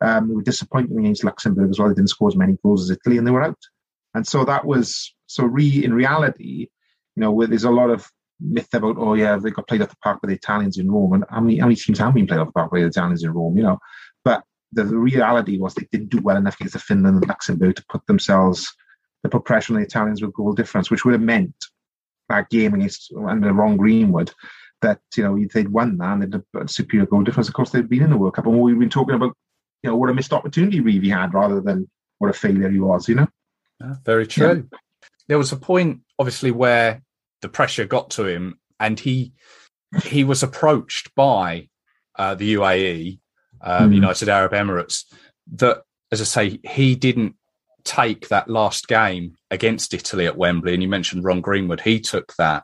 Um, 0.04 0.28
they 0.28 0.34
were 0.34 0.42
disappointing 0.42 0.98
against 0.98 1.24
Luxembourg 1.24 1.70
as 1.70 1.78
well. 1.78 1.90
They 1.90 1.94
didn't 1.94 2.10
score 2.10 2.30
as 2.30 2.36
many 2.36 2.58
goals 2.64 2.90
as 2.90 2.98
Italy, 2.98 3.20
and 3.20 3.28
they 3.28 3.32
were 3.32 3.44
out. 3.44 3.60
And 4.16 4.26
so 4.26 4.44
that 4.44 4.66
was 4.66 5.14
so. 5.28 5.44
Re 5.44 5.86
in 5.86 5.94
reality, 5.94 6.68
you 7.16 7.22
know, 7.22 7.32
where 7.32 7.46
there's 7.46 7.64
a 7.64 7.70
lot 7.70 7.92
of 7.92 8.10
myth 8.40 8.74
about 8.74 8.96
oh 8.98 9.14
yeah 9.14 9.38
they 9.38 9.52
got 9.52 9.68
played 9.68 9.84
off 9.84 9.90
the 9.90 9.96
park 10.04 10.20
by 10.20 10.30
the 10.30 10.34
Italians 10.34 10.80
in 10.80 10.90
Rome, 10.90 11.14
and 11.14 11.26
how 11.30 11.42
many 11.42 11.60
how 11.60 11.68
many 11.68 11.76
teams 11.76 12.00
have 12.00 12.16
been 12.16 12.26
played 12.26 12.40
off 12.40 12.48
the 12.48 12.54
park 12.54 12.72
by 12.72 12.80
the 12.80 12.88
Italians 12.88 13.24
in 13.24 13.32
Rome? 13.32 13.56
You 13.56 13.64
know, 13.64 13.78
the, 14.72 14.84
the 14.84 14.98
reality 14.98 15.58
was 15.58 15.74
they 15.74 15.88
didn't 15.92 16.10
do 16.10 16.22
well 16.22 16.38
enough 16.38 16.56
against 16.56 16.74
the 16.74 16.80
Finland 16.80 17.18
and 17.18 17.28
Luxembourg 17.28 17.76
to 17.76 17.86
put 17.90 18.06
themselves 18.08 18.74
to 19.24 19.30
put 19.30 19.46
pressure 19.46 19.74
on 19.74 19.80
the 19.80 19.86
Italians 19.86 20.22
with 20.22 20.34
goal 20.34 20.54
difference, 20.54 20.90
which 20.90 21.06
would 21.06 21.14
have 21.14 21.22
meant 21.22 21.54
that 22.30 22.50
game 22.50 22.74
against 22.74 23.14
under 23.28 23.54
Ron 23.54 23.78
Greenwood 23.78 24.32
that 24.82 25.00
you 25.16 25.24
know 25.24 25.38
if 25.38 25.52
they'd 25.52 25.70
won 25.70 25.98
that 25.98 26.14
and 26.14 26.24
they'd 26.24 26.34
have 26.34 26.66
a 26.66 26.68
superior 26.68 27.06
goal 27.06 27.24
difference. 27.24 27.48
Of 27.48 27.54
course, 27.54 27.70
they'd 27.70 27.90
been 27.90 28.04
in 28.04 28.10
the 28.10 28.18
World 28.18 28.36
Cup, 28.36 28.48
and 28.48 28.60
we've 28.60 28.80
been 28.80 28.90
talking 28.90 29.16
about 29.16 29.36
you 29.84 29.90
know 29.90 29.96
what 29.96 30.10
a 30.10 30.14
missed 30.14 30.34
opportunity 30.34 30.80
Revie 30.80 31.14
had 31.14 31.34
rather 31.34 31.62
than 31.62 31.90
what 32.18 32.30
a 32.30 32.34
failure 32.34 32.70
he 32.70 32.80
was. 32.80 33.08
You 33.08 33.16
know. 33.16 33.28
Yeah, 33.80 33.96
very 34.06 34.28
true. 34.28 34.68
There 35.28 35.38
was 35.38 35.52
a 35.52 35.58
point, 35.58 36.02
obviously, 36.20 36.52
where 36.52 37.02
the 37.42 37.50
pressure 37.50 37.86
got 37.86 38.12
to 38.12 38.26
him, 38.26 38.60
and 38.80 39.00
he 39.00 39.34
he 40.04 40.24
was 40.24 40.44
approached 40.44 41.14
by 41.16 41.70
uh, 42.18 42.36
the 42.36 42.56
UAE, 42.56 43.20
um, 43.64 43.92
Mhm. 43.92 43.96
United 43.96 44.30
Arab 44.30 44.52
Emirates, 44.54 45.06
that, 45.54 45.84
as 46.12 46.22
I 46.22 46.24
say, 46.26 46.60
he 46.64 46.96
didn't 46.96 47.36
take 47.84 48.28
that 48.30 48.48
last 48.50 48.88
game 48.88 49.36
against 49.50 49.94
Italy 49.94 50.28
at 50.28 50.38
Wembley. 50.38 50.74
And 50.74 50.84
you 50.84 50.90
mentioned 50.90 51.24
Ron 51.24 51.42
Greenwood; 51.42 51.82
he 51.82 52.00
took 52.00 52.36
that. 52.38 52.64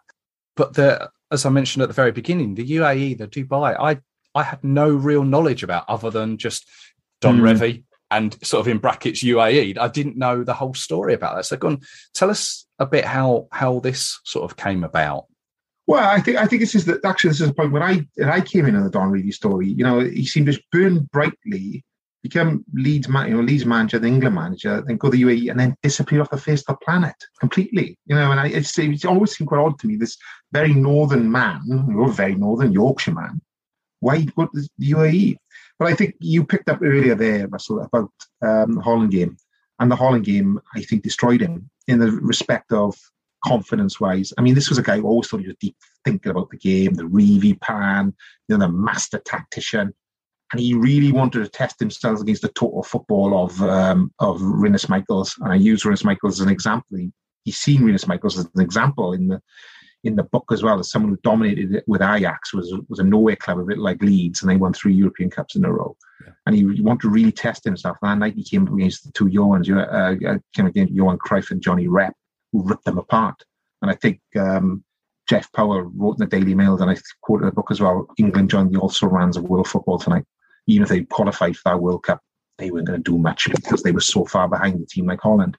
But 0.55 0.73
the, 0.73 1.09
as 1.31 1.45
I 1.45 1.49
mentioned 1.49 1.83
at 1.83 1.89
the 1.89 1.93
very 1.93 2.11
beginning, 2.11 2.55
the 2.55 2.65
UAE, 2.65 3.17
the 3.17 3.27
Dubai, 3.27 3.75
I 3.79 3.99
I 4.35 4.43
had 4.43 4.63
no 4.63 4.89
real 4.89 5.23
knowledge 5.23 5.63
about 5.63 5.85
other 5.87 6.11
than 6.11 6.37
just 6.37 6.67
Don 7.21 7.39
Mm. 7.39 7.41
Revie 7.41 7.83
and 8.11 8.37
sort 8.45 8.61
of 8.61 8.67
in 8.67 8.77
brackets 8.77 9.23
UAE. 9.23 9.77
I 9.77 9.87
didn't 9.87 10.17
know 10.17 10.43
the 10.43 10.53
whole 10.53 10.73
story 10.75 11.13
about 11.13 11.35
that. 11.35 11.45
So, 11.45 11.57
go 11.57 11.69
on, 11.69 11.81
tell 12.13 12.29
us 12.29 12.65
a 12.79 12.85
bit 12.85 13.05
how 13.05 13.47
how 13.51 13.79
this 13.79 14.19
sort 14.23 14.49
of 14.49 14.55
came 14.57 14.83
about. 14.83 15.25
Well, 15.87 16.03
I 16.03 16.19
think 16.19 16.37
I 16.37 16.45
think 16.45 16.61
this 16.61 16.75
is 16.75 16.83
the 16.83 16.99
actually 17.05 17.29
this 17.29 17.41
is 17.41 17.47
the 17.47 17.53
point 17.53 17.71
when 17.71 17.81
I 17.81 18.05
when 18.15 18.29
I 18.29 18.41
came 18.41 18.65
in 18.65 18.75
on 18.75 18.83
the 18.83 18.89
Don 18.89 19.09
Reilly 19.09 19.31
story. 19.31 19.67
You 19.67 19.83
know, 19.83 19.99
he 20.01 20.25
seemed 20.25 20.47
to 20.47 20.61
burn 20.71 21.07
brightly, 21.13 21.85
become 22.21 22.65
Leeds 22.73 23.07
man, 23.07 23.29
you 23.29 23.37
know, 23.37 23.41
Leeds 23.41 23.65
manager, 23.65 23.97
the 23.97 24.07
England 24.07 24.35
manager, 24.35 24.83
then 24.85 24.97
go 24.97 25.09
to 25.09 25.15
the 25.15 25.23
UAE, 25.23 25.49
and 25.49 25.57
then 25.57 25.75
disappear 25.81 26.21
off 26.21 26.29
the 26.29 26.37
face 26.37 26.59
of 26.61 26.75
the 26.75 26.85
planet 26.85 27.15
completely. 27.39 27.97
You 28.05 28.15
know, 28.15 28.31
and 28.31 28.39
I, 28.39 28.47
it's, 28.47 28.77
it's 28.77 29.05
always 29.05 29.35
seemed 29.35 29.47
quite 29.47 29.61
odd 29.61 29.79
to 29.79 29.87
me. 29.87 29.95
This 29.95 30.17
very 30.51 30.73
northern 30.73 31.31
man, 31.31 31.61
you're 31.65 32.09
a 32.09 32.11
very 32.11 32.35
northern 32.35 32.73
Yorkshire 32.73 33.13
man, 33.13 33.41
why 34.01 34.21
go 34.21 34.45
to 34.45 34.67
the 34.77 34.91
UAE? 34.91 35.37
But 35.79 35.87
I 35.87 35.95
think 35.95 36.15
you 36.19 36.43
picked 36.43 36.69
up 36.69 36.81
earlier 36.81 37.15
there, 37.15 37.47
Russell, 37.47 37.81
about 37.81 38.11
um, 38.41 38.73
the 38.73 38.81
Holland 38.81 39.11
game, 39.11 39.37
and 39.79 39.89
the 39.89 39.95
Holland 39.95 40.25
game 40.25 40.59
I 40.75 40.81
think 40.81 41.03
destroyed 41.03 41.41
him 41.41 41.69
in 41.87 41.99
the 41.99 42.11
respect 42.11 42.73
of 42.73 42.95
confidence 43.43 43.99
wise. 43.99 44.33
I 44.37 44.41
mean, 44.41 44.55
this 44.55 44.69
was 44.69 44.77
a 44.77 44.83
guy 44.83 44.97
who 44.97 45.07
always 45.07 45.27
thought 45.27 45.41
he 45.41 45.47
was 45.47 45.55
deep 45.59 45.75
thinking 46.05 46.31
about 46.31 46.49
the 46.49 46.57
game, 46.57 46.93
the 46.93 47.03
Revie 47.03 47.59
pan, 47.59 48.13
you 48.47 48.57
know, 48.57 48.65
the 48.65 48.71
master 48.71 49.19
tactician. 49.19 49.93
And 50.51 50.61
he 50.61 50.73
really 50.73 51.11
wanted 51.11 51.43
to 51.43 51.49
test 51.49 51.79
himself 51.79 52.21
against 52.21 52.41
the 52.41 52.47
total 52.49 52.81
football 52.83 53.43
of 53.43 53.61
um, 53.61 54.13
of 54.19 54.41
Rinus 54.41 54.87
Michels. 54.87 55.35
And 55.41 55.51
I 55.51 55.55
use 55.55 55.83
Rinus 55.83 56.05
Michels 56.05 56.39
as 56.39 56.45
an 56.45 56.51
example. 56.51 56.97
He, 56.97 57.11
he's 57.43 57.57
seen 57.57 57.83
Rinus 57.83 58.07
Michels 58.07 58.37
as 58.37 58.49
an 58.55 58.61
example 58.61 59.11
in 59.13 59.27
the 59.27 59.41
in 60.03 60.15
the 60.15 60.23
book 60.23 60.45
as 60.51 60.63
well 60.63 60.79
as 60.79 60.89
someone 60.89 61.11
who 61.11 61.19
dominated 61.23 61.73
it 61.73 61.83
with 61.87 62.01
Ajax 62.01 62.53
was 62.53 62.73
was 62.87 62.99
a 62.99 63.03
nowhere 63.03 63.35
club 63.35 63.59
a 63.59 63.65
bit 63.65 63.77
like 63.77 64.01
Leeds, 64.01 64.41
and 64.41 64.49
they 64.49 64.55
won 64.55 64.71
three 64.73 64.93
European 64.93 65.29
Cups 65.29 65.55
in 65.55 65.65
a 65.65 65.71
row. 65.71 65.97
Yeah. 66.25 66.31
And 66.45 66.55
he, 66.55 66.61
he 66.75 66.81
wanted 66.81 67.01
to 67.01 67.09
really 67.09 67.31
test 67.31 67.63
himself. 67.65 67.97
And 68.01 68.11
that 68.11 68.25
night 68.25 68.35
he 68.35 68.43
came 68.43 68.65
up 68.65 68.73
against 68.73 69.03
the 69.03 69.11
two 69.11 69.25
Johans, 69.25 69.69
uh, 69.69 70.29
uh, 70.29 70.37
came 70.55 70.67
against 70.67 70.93
Johan 70.93 71.17
Cruyff 71.17 71.51
and 71.51 71.61
Johnny 71.61 71.87
Rep, 71.87 72.13
ripped 72.53 72.85
them 72.85 72.97
apart. 72.97 73.43
And 73.81 73.91
I 73.91 73.95
think 73.95 74.21
um, 74.39 74.83
Jeff 75.27 75.51
Powell 75.51 75.81
wrote 75.81 76.13
in 76.13 76.19
the 76.19 76.25
Daily 76.25 76.55
Mail, 76.55 76.81
and 76.81 76.89
I 76.89 76.95
quoted 77.21 77.47
the 77.47 77.51
book 77.51 77.71
as 77.71 77.81
well. 77.81 78.07
England 78.17 78.49
joined 78.49 78.73
the 78.73 78.79
also 78.79 79.07
rans 79.07 79.37
of 79.37 79.43
world 79.43 79.67
football 79.67 79.99
tonight. 79.99 80.25
Even 80.67 80.83
if 80.83 80.89
they 80.89 81.03
qualified 81.03 81.55
for 81.55 81.69
that 81.69 81.81
World 81.81 82.03
Cup, 82.03 82.21
they 82.57 82.71
weren't 82.71 82.87
going 82.87 83.01
to 83.01 83.11
do 83.11 83.17
much 83.17 83.47
because 83.49 83.83
they 83.83 83.91
were 83.91 84.01
so 84.01 84.25
far 84.25 84.47
behind 84.47 84.81
the 84.81 84.85
team 84.85 85.05
like 85.05 85.21
Holland. 85.21 85.57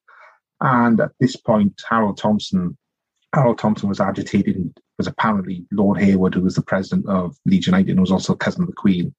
And 0.60 1.00
at 1.00 1.12
this 1.20 1.36
point, 1.36 1.80
Harold 1.88 2.18
Thompson, 2.18 2.76
Harold 3.34 3.58
Thompson 3.58 3.88
was 3.88 4.00
agitated 4.00 4.56
and 4.56 4.76
was 4.98 5.06
apparently 5.06 5.64
Lord 5.72 6.00
Harewood, 6.00 6.34
who 6.34 6.42
was 6.42 6.56
the 6.56 6.62
president 6.62 7.08
of 7.08 7.36
Leeds 7.46 7.66
United 7.66 7.92
and 7.92 8.00
was 8.00 8.10
also 8.10 8.34
cousin 8.34 8.62
of 8.62 8.68
the 8.68 8.74
Queen, 8.74 9.14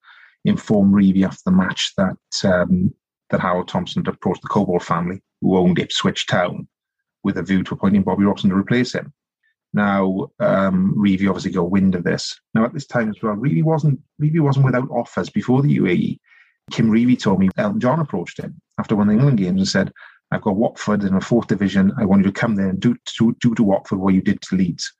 informed 0.46 0.94
Revie 0.94 1.26
after 1.26 1.42
the 1.46 1.52
match 1.52 1.94
that 1.98 2.18
um, 2.44 2.94
that 3.30 3.40
Harold 3.40 3.68
Thompson 3.68 4.04
had 4.04 4.14
approached 4.14 4.42
the 4.42 4.48
Cobbold 4.48 4.84
family, 4.84 5.22
who 5.42 5.58
owned 5.58 5.80
Ipswich 5.80 6.28
Town, 6.28 6.68
with 7.24 7.38
a 7.38 7.44
view 7.44 7.64
to 7.64 7.74
appointing 7.74 8.04
Bobby 8.04 8.24
Robson 8.24 8.50
to 8.50 8.56
replace 8.56 8.94
him. 8.94 9.14
Now, 9.74 10.30
um, 10.40 10.96
Revie 10.98 11.28
obviously 11.28 11.52
got 11.52 11.70
wind 11.70 11.96
of 11.96 12.04
this. 12.04 12.40
Now, 12.56 12.66
at 12.66 12.74
this 12.74 12.88
time 12.88 13.10
as 13.10 13.22
well, 13.22 13.36
Revie 13.36 13.64
wasn't 13.64 14.00
Revie 14.22 14.40
wasn't 14.40 14.66
without 14.66 14.90
offers 14.90 15.30
before 15.30 15.62
the 15.62 15.78
UAE. 15.78 16.20
Kim 16.72 16.90
Revie 16.90 17.20
told 17.20 17.40
me 17.40 17.50
Elton 17.58 17.80
John 17.80 18.00
approached 18.00 18.40
him 18.40 18.60
after 18.80 18.96
one 18.96 19.08
of 19.10 19.14
the 19.14 19.20
England 19.20 19.38
games 19.38 19.60
and 19.60 19.68
said, 19.68 19.92
"I've 20.32 20.42
got 20.42 20.56
Watford 20.56 21.04
in 21.04 21.14
the 21.14 21.22
fourth 21.22 21.48
division. 21.48 21.92
I 21.98 22.06
want 22.06 22.24
you 22.26 22.32
to 22.32 22.40
come 22.40 22.56
there 22.56 22.70
and 22.70 22.80
do 22.80 22.96
do, 23.18 23.36
do 23.40 23.54
to 23.56 23.64
Watford 23.64 24.00
what 24.00 24.14
you 24.14 24.22
did 24.22 24.42
to 24.42 24.56
Leeds." 24.56 24.92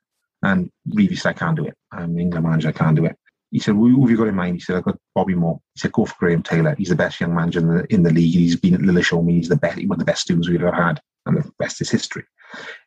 And 0.42 0.70
Revie 0.88 1.18
said, 1.18 1.30
"I 1.30 1.38
can't 1.38 1.56
do 1.56 1.66
it. 1.66 1.74
I'm 1.90 2.14
the 2.14 2.20
England 2.20 2.46
manager. 2.46 2.68
I 2.68 2.72
can't 2.72 2.96
do 2.96 3.06
it." 3.06 3.16
He 3.50 3.58
said, 3.58 3.74
well, 3.74 3.90
"Who 3.90 4.02
have 4.02 4.10
you 4.10 4.16
got 4.16 4.28
in 4.28 4.36
mind?" 4.36 4.54
He 4.54 4.60
said, 4.60 4.76
"I've 4.76 4.84
got 4.84 4.98
Bobby 5.16 5.34
Moore." 5.34 5.60
He 5.74 5.80
said, 5.80 5.92
"Go 5.92 6.04
for 6.04 6.14
Graham 6.20 6.44
Taylor. 6.44 6.76
He's 6.78 6.90
the 6.90 6.94
best 6.94 7.20
young 7.20 7.34
manager 7.34 7.58
in 7.58 7.68
the, 7.68 7.92
in 7.92 8.02
the 8.04 8.12
league. 8.12 8.34
He's 8.34 8.54
been 8.54 8.74
at 8.74 8.80
Lilleshall. 8.80 9.28
He's 9.28 9.48
the 9.48 9.56
best, 9.56 9.78
one 9.78 9.96
of 9.96 9.98
the 9.98 10.04
best 10.04 10.22
students 10.22 10.48
we've 10.48 10.62
ever 10.62 10.72
had, 10.72 11.00
and 11.30 11.44
the 11.44 11.50
best 11.58 11.80
is 11.80 11.90
history." 11.90 12.24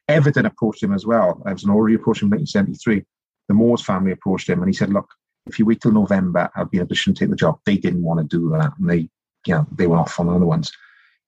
Everton 0.08 0.46
approached 0.46 0.84
him 0.84 0.94
as 0.94 1.06
well. 1.06 1.42
I 1.46 1.54
was 1.54 1.66
already 1.66 1.96
approached 1.96 2.22
him 2.22 2.28
in 2.28 2.40
1973. 2.40 3.04
The 3.48 3.54
Moores 3.54 3.82
family 3.82 4.12
approached 4.12 4.50
him, 4.50 4.60
and 4.62 4.70
he 4.70 4.74
said, 4.74 4.92
"Look, 4.92 5.10
if 5.48 5.58
you 5.60 5.66
wait 5.66 5.82
till 5.82 5.92
November, 5.92 6.50
I'll 6.56 6.66
be 6.66 6.78
in 6.78 6.84
a 6.84 6.86
position 6.86 7.14
to 7.14 7.20
take 7.20 7.30
the 7.30 7.36
job." 7.36 7.60
They 7.66 7.78
didn't 7.78 8.04
want 8.04 8.20
to 8.20 8.38
do 8.38 8.50
that, 8.52 8.74
and 8.78 8.90
they, 8.90 9.10
you 9.48 9.56
know, 9.56 9.68
they 9.76 9.88
went 9.88 10.02
off 10.02 10.20
on 10.20 10.30
other 10.30 10.46
ones. 10.46 10.72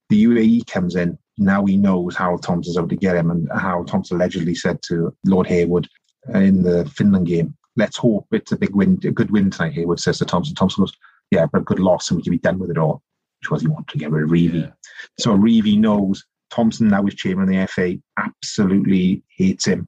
The 0.09 0.24
UAE 0.24 0.66
comes 0.68 0.95
in. 0.95 1.18
Now 1.38 1.66
he 1.66 1.78
knows 1.78 2.16
Harold 2.16 2.43
Thompson's 2.43 2.78
out 2.78 2.89
to 2.89 2.95
get 2.95 3.16
him, 3.16 3.32
and 3.32 3.49
Harold 3.59 3.88
Thompson 3.88 4.18
allegedly 4.18 4.55
said 4.55 4.82
to 4.84 5.16
Lord 5.26 5.47
Harewood 5.47 5.88
in 6.34 6.63
the 6.63 6.86
Finland 6.86 7.28
game, 7.28 7.55
"Let's 7.76 7.97
hope 7.97 8.28
it's 8.32 8.51
a 8.51 8.57
big 8.57 8.76
win, 8.76 8.99
a 9.03 9.11
good 9.11 9.32
win 9.32 9.49
tonight." 9.49 9.74
Harewood 9.74 9.99
says 9.99 10.20
to 10.20 10.26
Thompson. 10.26 10.55
Thompson 10.55 10.84
goes, 10.84 10.93
"Yeah, 11.32 11.45
but 11.51 11.61
a 11.61 11.66
good 11.66 11.80
loss, 11.80 12.09
and 12.09 12.18
we 12.18 12.24
can 12.24 12.32
be 12.32 12.38
done 12.38 12.59
with 12.59 12.70
it 12.70 12.78
all." 12.78 13.01
Which 13.41 13.51
was 13.51 13.61
he 13.61 13.68
wanted 13.68 13.89
to 13.89 13.97
get 13.97 14.11
rid 14.11 14.24
of 14.24 14.30
Revie. 14.30 14.61
Yeah. 14.61 14.72
So 15.20 15.38
Revie 15.38 15.80
knows 15.80 16.24
Thompson 16.50 16.88
now 16.88 17.06
is 17.06 17.16
chairman 17.16 17.43
of 17.43 17.50
the 17.50 17.68
FA, 17.68 17.98
absolutely 18.18 19.24
hates 19.30 19.66
him. 19.66 19.88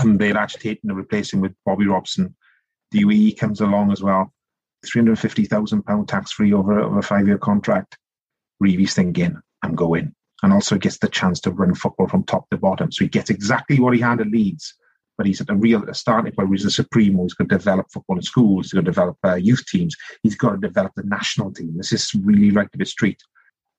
And 0.00 0.18
they're 0.18 0.36
agitating 0.36 0.88
to 0.88 0.94
replace 0.94 1.32
him 1.32 1.40
with 1.40 1.54
Bobby 1.64 1.86
Robson. 1.86 2.34
The 2.90 3.04
UAE 3.04 3.38
comes 3.38 3.60
along 3.60 3.92
as 3.92 4.02
well. 4.02 4.32
£350,000 4.86 6.06
tax 6.08 6.32
free 6.32 6.52
over, 6.52 6.80
over 6.80 6.98
a 6.98 7.02
five 7.02 7.26
year 7.26 7.38
contract. 7.38 7.96
Revie's 8.60 8.94
thinking, 8.94 9.24
in 9.24 9.42
I'm 9.62 9.74
going. 9.74 10.14
And 10.42 10.52
also 10.52 10.76
gets 10.76 10.98
the 10.98 11.08
chance 11.08 11.40
to 11.40 11.50
run 11.50 11.74
football 11.74 12.08
from 12.08 12.24
top 12.24 12.48
to 12.50 12.56
bottom. 12.56 12.92
So 12.92 13.04
he 13.04 13.08
gets 13.08 13.30
exactly 13.30 13.80
what 13.80 13.94
he 13.94 14.00
had 14.00 14.20
at 14.20 14.28
Leeds, 14.28 14.74
but 15.16 15.26
he's 15.26 15.40
at 15.40 15.50
a 15.50 15.54
real 15.56 15.82
a 15.88 15.94
starting 15.94 16.32
point 16.32 16.48
where 16.48 16.56
he's 16.56 16.64
a 16.64 16.70
supremo. 16.70 17.24
He's 17.24 17.34
going 17.34 17.48
to 17.48 17.58
develop 17.58 17.86
football 17.92 18.16
in 18.16 18.22
schools. 18.22 18.66
He's 18.66 18.72
going 18.72 18.84
to 18.84 18.90
develop 18.90 19.16
uh, 19.24 19.34
youth 19.34 19.64
teams. 19.66 19.96
He's 20.22 20.36
got 20.36 20.52
to 20.52 20.58
develop 20.58 20.92
the 20.94 21.02
national 21.02 21.52
team. 21.52 21.76
This 21.76 21.92
is 21.92 22.14
really 22.14 22.52
right 22.52 22.70
to 22.70 22.78
the 22.78 22.86
street. 22.86 23.20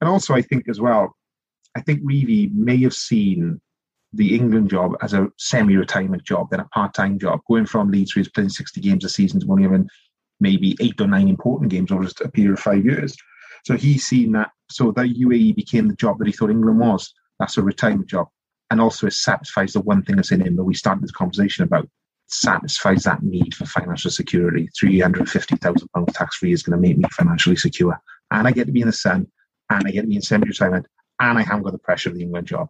And 0.02 0.10
also, 0.10 0.34
I 0.34 0.42
think 0.42 0.68
as 0.68 0.82
well, 0.82 1.16
I 1.76 1.82
think 1.82 2.02
Revie 2.02 2.54
may 2.54 2.78
have 2.84 2.94
seen 2.94 3.62
the 4.14 4.36
England 4.36 4.70
job 4.70 4.94
as 5.02 5.14
a 5.14 5.28
semi-retirement 5.38 6.24
job, 6.24 6.50
then 6.50 6.62
a 6.62 6.66
part-time 6.66 7.20
job, 7.20 7.42
going 7.48 7.66
from 7.66 7.92
Leeds, 7.92 8.16
where 8.16 8.22
he's 8.22 8.32
playing 8.32 8.50
60 8.50 8.82
games 8.82 9.06
a 9.06 9.10
season, 9.10 9.40
to 9.40 9.52
only 9.52 9.64
having 9.64 9.88
maybe 10.40 10.76
eight 10.80 11.00
or 11.00 11.08
nine 11.08 11.28
important 11.28 11.70
games 11.72 11.92
over 11.92 12.08
a 12.24 12.30
period 12.30 12.54
of 12.54 12.60
five 12.60 12.84
years. 12.86 13.16
So 13.66 13.76
he's 13.76 14.08
seen 14.08 14.32
that. 14.34 14.50
So 14.72 14.92
that 14.92 15.08
UAE 15.08 15.56
became 15.56 15.88
the 15.88 15.96
job 15.96 16.18
that 16.20 16.28
he 16.28 16.34
thought 16.34 16.50
England 16.50 16.80
was. 16.80 17.14
That's 17.40 17.58
a 17.58 17.64
retirement 17.64 18.08
job. 18.08 18.28
And 18.72 18.80
also 18.80 19.08
it 19.08 19.14
satisfies 19.14 19.74
the 19.74 19.82
one 19.82 20.04
thing 20.04 20.16
that's 20.16 20.32
in 20.32 20.42
him 20.42 20.56
that 20.56 20.64
we 20.64 20.74
started 20.74 21.04
this 21.04 21.12
conversation 21.12 21.64
about. 21.64 21.86
It 21.86 21.90
satisfies 22.28 23.04
that 23.04 23.24
need 23.24 23.56
for 23.56 23.66
financial 23.66 24.12
security. 24.12 24.70
£350,000 24.82 26.14
tax 26.14 26.38
free 26.38 26.54
is 26.54 26.64
going 26.64 26.80
to 26.80 26.88
make 26.88 26.98
me 26.98 27.06
financially 27.12 27.56
secure. 27.56 28.00
And 28.32 28.48
I 28.48 28.52
get 28.52 28.68
to 28.68 28.72
be 28.72 28.82
in 28.82 28.88
the 28.88 28.94
sun, 28.94 29.28
and 29.70 29.88
I 29.88 29.92
get 29.92 30.02
to 30.02 30.08
be 30.08 30.16
in 30.16 30.22
semi 30.22 30.48
retirement, 30.48 30.86
and 31.20 31.38
I 31.38 31.44
haven't 31.44 31.64
got 31.64 31.74
the 31.74 31.80
pressure 31.80 32.10
of 32.10 32.16
the 32.16 32.24
England 32.24 32.48
job. 32.48 32.70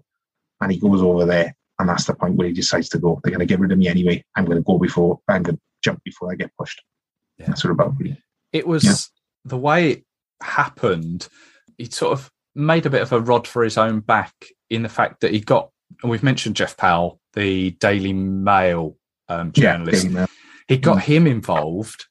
And 0.61 0.71
he 0.71 0.79
goes 0.79 1.01
over 1.01 1.25
there, 1.25 1.55
and 1.77 1.87
that's 1.87 2.05
the 2.05 2.13
point 2.13 2.35
where 2.35 2.47
he 2.47 2.53
decides 2.53 2.89
to 2.89 2.99
go. 2.99 3.19
They're 3.23 3.31
going 3.31 3.39
to 3.39 3.45
get 3.45 3.59
rid 3.59 3.71
of 3.71 3.77
me 3.77 3.87
anyway. 3.87 4.23
I'm 4.35 4.45
going 4.45 4.57
to 4.57 4.63
go 4.63 4.77
before, 4.77 5.19
I'm 5.27 5.43
going 5.43 5.55
to 5.55 5.61
jump 5.83 6.03
before 6.03 6.31
I 6.31 6.35
get 6.35 6.51
pushed. 6.57 6.81
Yeah. 7.37 7.47
That's 7.47 7.63
what 7.63 7.71
about 7.71 7.97
me. 7.99 8.21
It 8.51 8.67
was 8.67 8.83
yeah. 8.83 8.93
the 9.45 9.57
way 9.57 9.91
it 9.91 10.03
happened. 10.41 11.27
He 11.77 11.85
sort 11.85 12.13
of 12.13 12.29
made 12.55 12.85
a 12.85 12.89
bit 12.89 13.01
of 13.01 13.13
a 13.13 13.21
rod 13.21 13.47
for 13.47 13.63
his 13.63 13.77
own 13.77 14.01
back 14.01 14.33
in 14.69 14.83
the 14.83 14.89
fact 14.89 15.21
that 15.21 15.31
he 15.31 15.39
got, 15.39 15.69
and 16.01 16.11
we've 16.11 16.23
mentioned 16.23 16.55
Jeff 16.55 16.75
Powell, 16.75 17.21
the 17.33 17.71
Daily 17.71 18.13
Mail 18.13 18.97
um, 19.29 19.51
journalist. 19.51 20.05
Yeah, 20.05 20.11
Mail. 20.11 20.27
He 20.67 20.77
got 20.77 20.97
mm. 20.97 21.01
him 21.01 21.27
involved, 21.27 22.07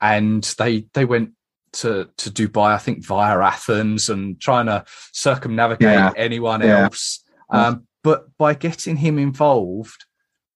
and 0.00 0.42
they 0.58 0.86
they 0.92 1.04
went 1.04 1.32
to 1.74 2.08
to 2.16 2.30
Dubai, 2.30 2.74
I 2.74 2.78
think 2.78 3.04
via 3.04 3.38
Athens, 3.38 4.08
and 4.08 4.40
trying 4.40 4.66
to 4.66 4.84
circumnavigate 5.12 5.88
yeah. 5.92 6.12
anyone 6.16 6.60
yeah. 6.62 6.84
else. 6.84 7.24
Um, 7.50 7.86
but 8.02 8.36
by 8.38 8.54
getting 8.54 8.96
him 8.96 9.18
involved, 9.18 10.04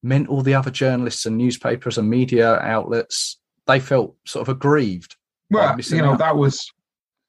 meant 0.02 0.28
all 0.28 0.42
the 0.42 0.54
other 0.54 0.70
journalists 0.70 1.26
and 1.26 1.36
newspapers 1.36 1.98
and 1.98 2.08
media 2.08 2.58
outlets 2.60 3.38
they 3.66 3.80
felt 3.80 4.14
sort 4.26 4.46
of 4.48 4.54
aggrieved. 4.54 5.16
Well, 5.50 5.78
you 5.80 6.02
know, 6.02 6.12
out. 6.12 6.18
that 6.18 6.36
was, 6.36 6.70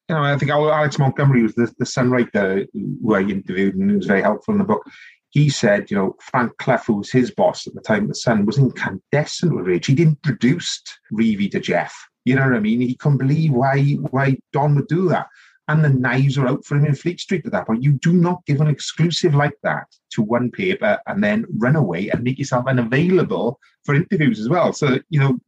you 0.09 0.15
know, 0.15 0.23
I 0.23 0.37
think 0.37 0.51
Alex 0.51 0.97
Montgomery 0.99 1.43
was 1.43 1.55
the, 1.55 1.73
the 1.77 1.85
Sun 1.85 2.09
writer 2.09 2.65
who 2.73 3.15
I 3.15 3.21
interviewed 3.21 3.75
and 3.75 3.91
it 3.91 3.97
was 3.97 4.07
very 4.07 4.21
helpful 4.21 4.53
in 4.53 4.59
the 4.59 4.65
book. 4.65 4.83
He 5.29 5.49
said, 5.49 5.91
you 5.91 5.97
know, 5.97 6.15
Frank 6.21 6.57
Clough, 6.57 6.83
who 6.87 6.93
was 6.95 7.11
his 7.11 7.31
boss 7.31 7.67
at 7.67 7.73
the 7.73 7.81
time, 7.81 8.07
the 8.07 8.15
Sun, 8.15 8.45
was 8.45 8.57
incandescent 8.57 9.53
with 9.53 9.67
rage. 9.67 9.87
He'd 9.87 9.99
introduced 9.99 10.99
Revie 11.11 11.51
to 11.51 11.59
Jeff. 11.59 11.93
You 12.25 12.35
know 12.35 12.43
what 12.43 12.55
I 12.55 12.59
mean? 12.59 12.81
He 12.81 12.95
couldn't 12.95 13.19
believe 13.19 13.51
why 13.53 13.81
why 14.11 14.37
Don 14.51 14.75
would 14.75 14.87
do 14.87 15.07
that. 15.09 15.27
And 15.67 15.83
the 15.83 15.89
knives 15.89 16.37
are 16.37 16.47
out 16.47 16.63
for 16.63 16.75
him 16.75 16.85
in 16.85 16.93
Fleet 16.95 17.19
Street 17.19 17.45
at 17.45 17.51
that 17.51 17.65
point. 17.65 17.81
You 17.83 17.93
do 17.93 18.13
not 18.13 18.45
give 18.45 18.61
an 18.61 18.67
exclusive 18.67 19.33
like 19.33 19.57
that 19.63 19.87
to 20.11 20.21
one 20.21 20.51
paper 20.51 20.99
and 21.07 21.23
then 21.23 21.45
run 21.57 21.75
away 21.75 22.09
and 22.09 22.23
make 22.23 22.37
yourself 22.37 22.67
unavailable 22.67 23.59
for 23.83 23.95
interviews 23.95 24.39
as 24.39 24.47
well. 24.47 24.73
So, 24.73 24.99
you 25.09 25.19
know, 25.19 25.39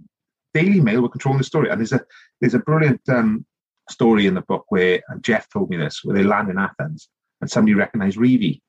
Daily 0.56 0.82
Mail 0.82 1.02
were 1.02 1.10
controlling 1.10 1.38
the 1.38 1.44
story. 1.44 1.70
And 1.70 1.80
there's 1.80 1.94
a 1.94 2.02
there's 2.42 2.56
a 2.56 2.60
brilliant 2.60 3.02
um, 3.10 3.46
story 3.90 4.26
in 4.26 4.34
the 4.34 4.42
book 4.42 4.66
where 4.70 5.02
and 5.10 5.24
Jeff 5.24 5.50
told 5.50 5.70
me 5.70 5.78
this, 5.78 6.04
where 6.04 6.16
they 6.16 6.24
land 6.24 6.50
in 6.50 6.58
Athens 6.58 7.10
and 7.42 7.50
somebody 7.50 7.76
recognised 7.76 8.18
Revie. 8.18 8.62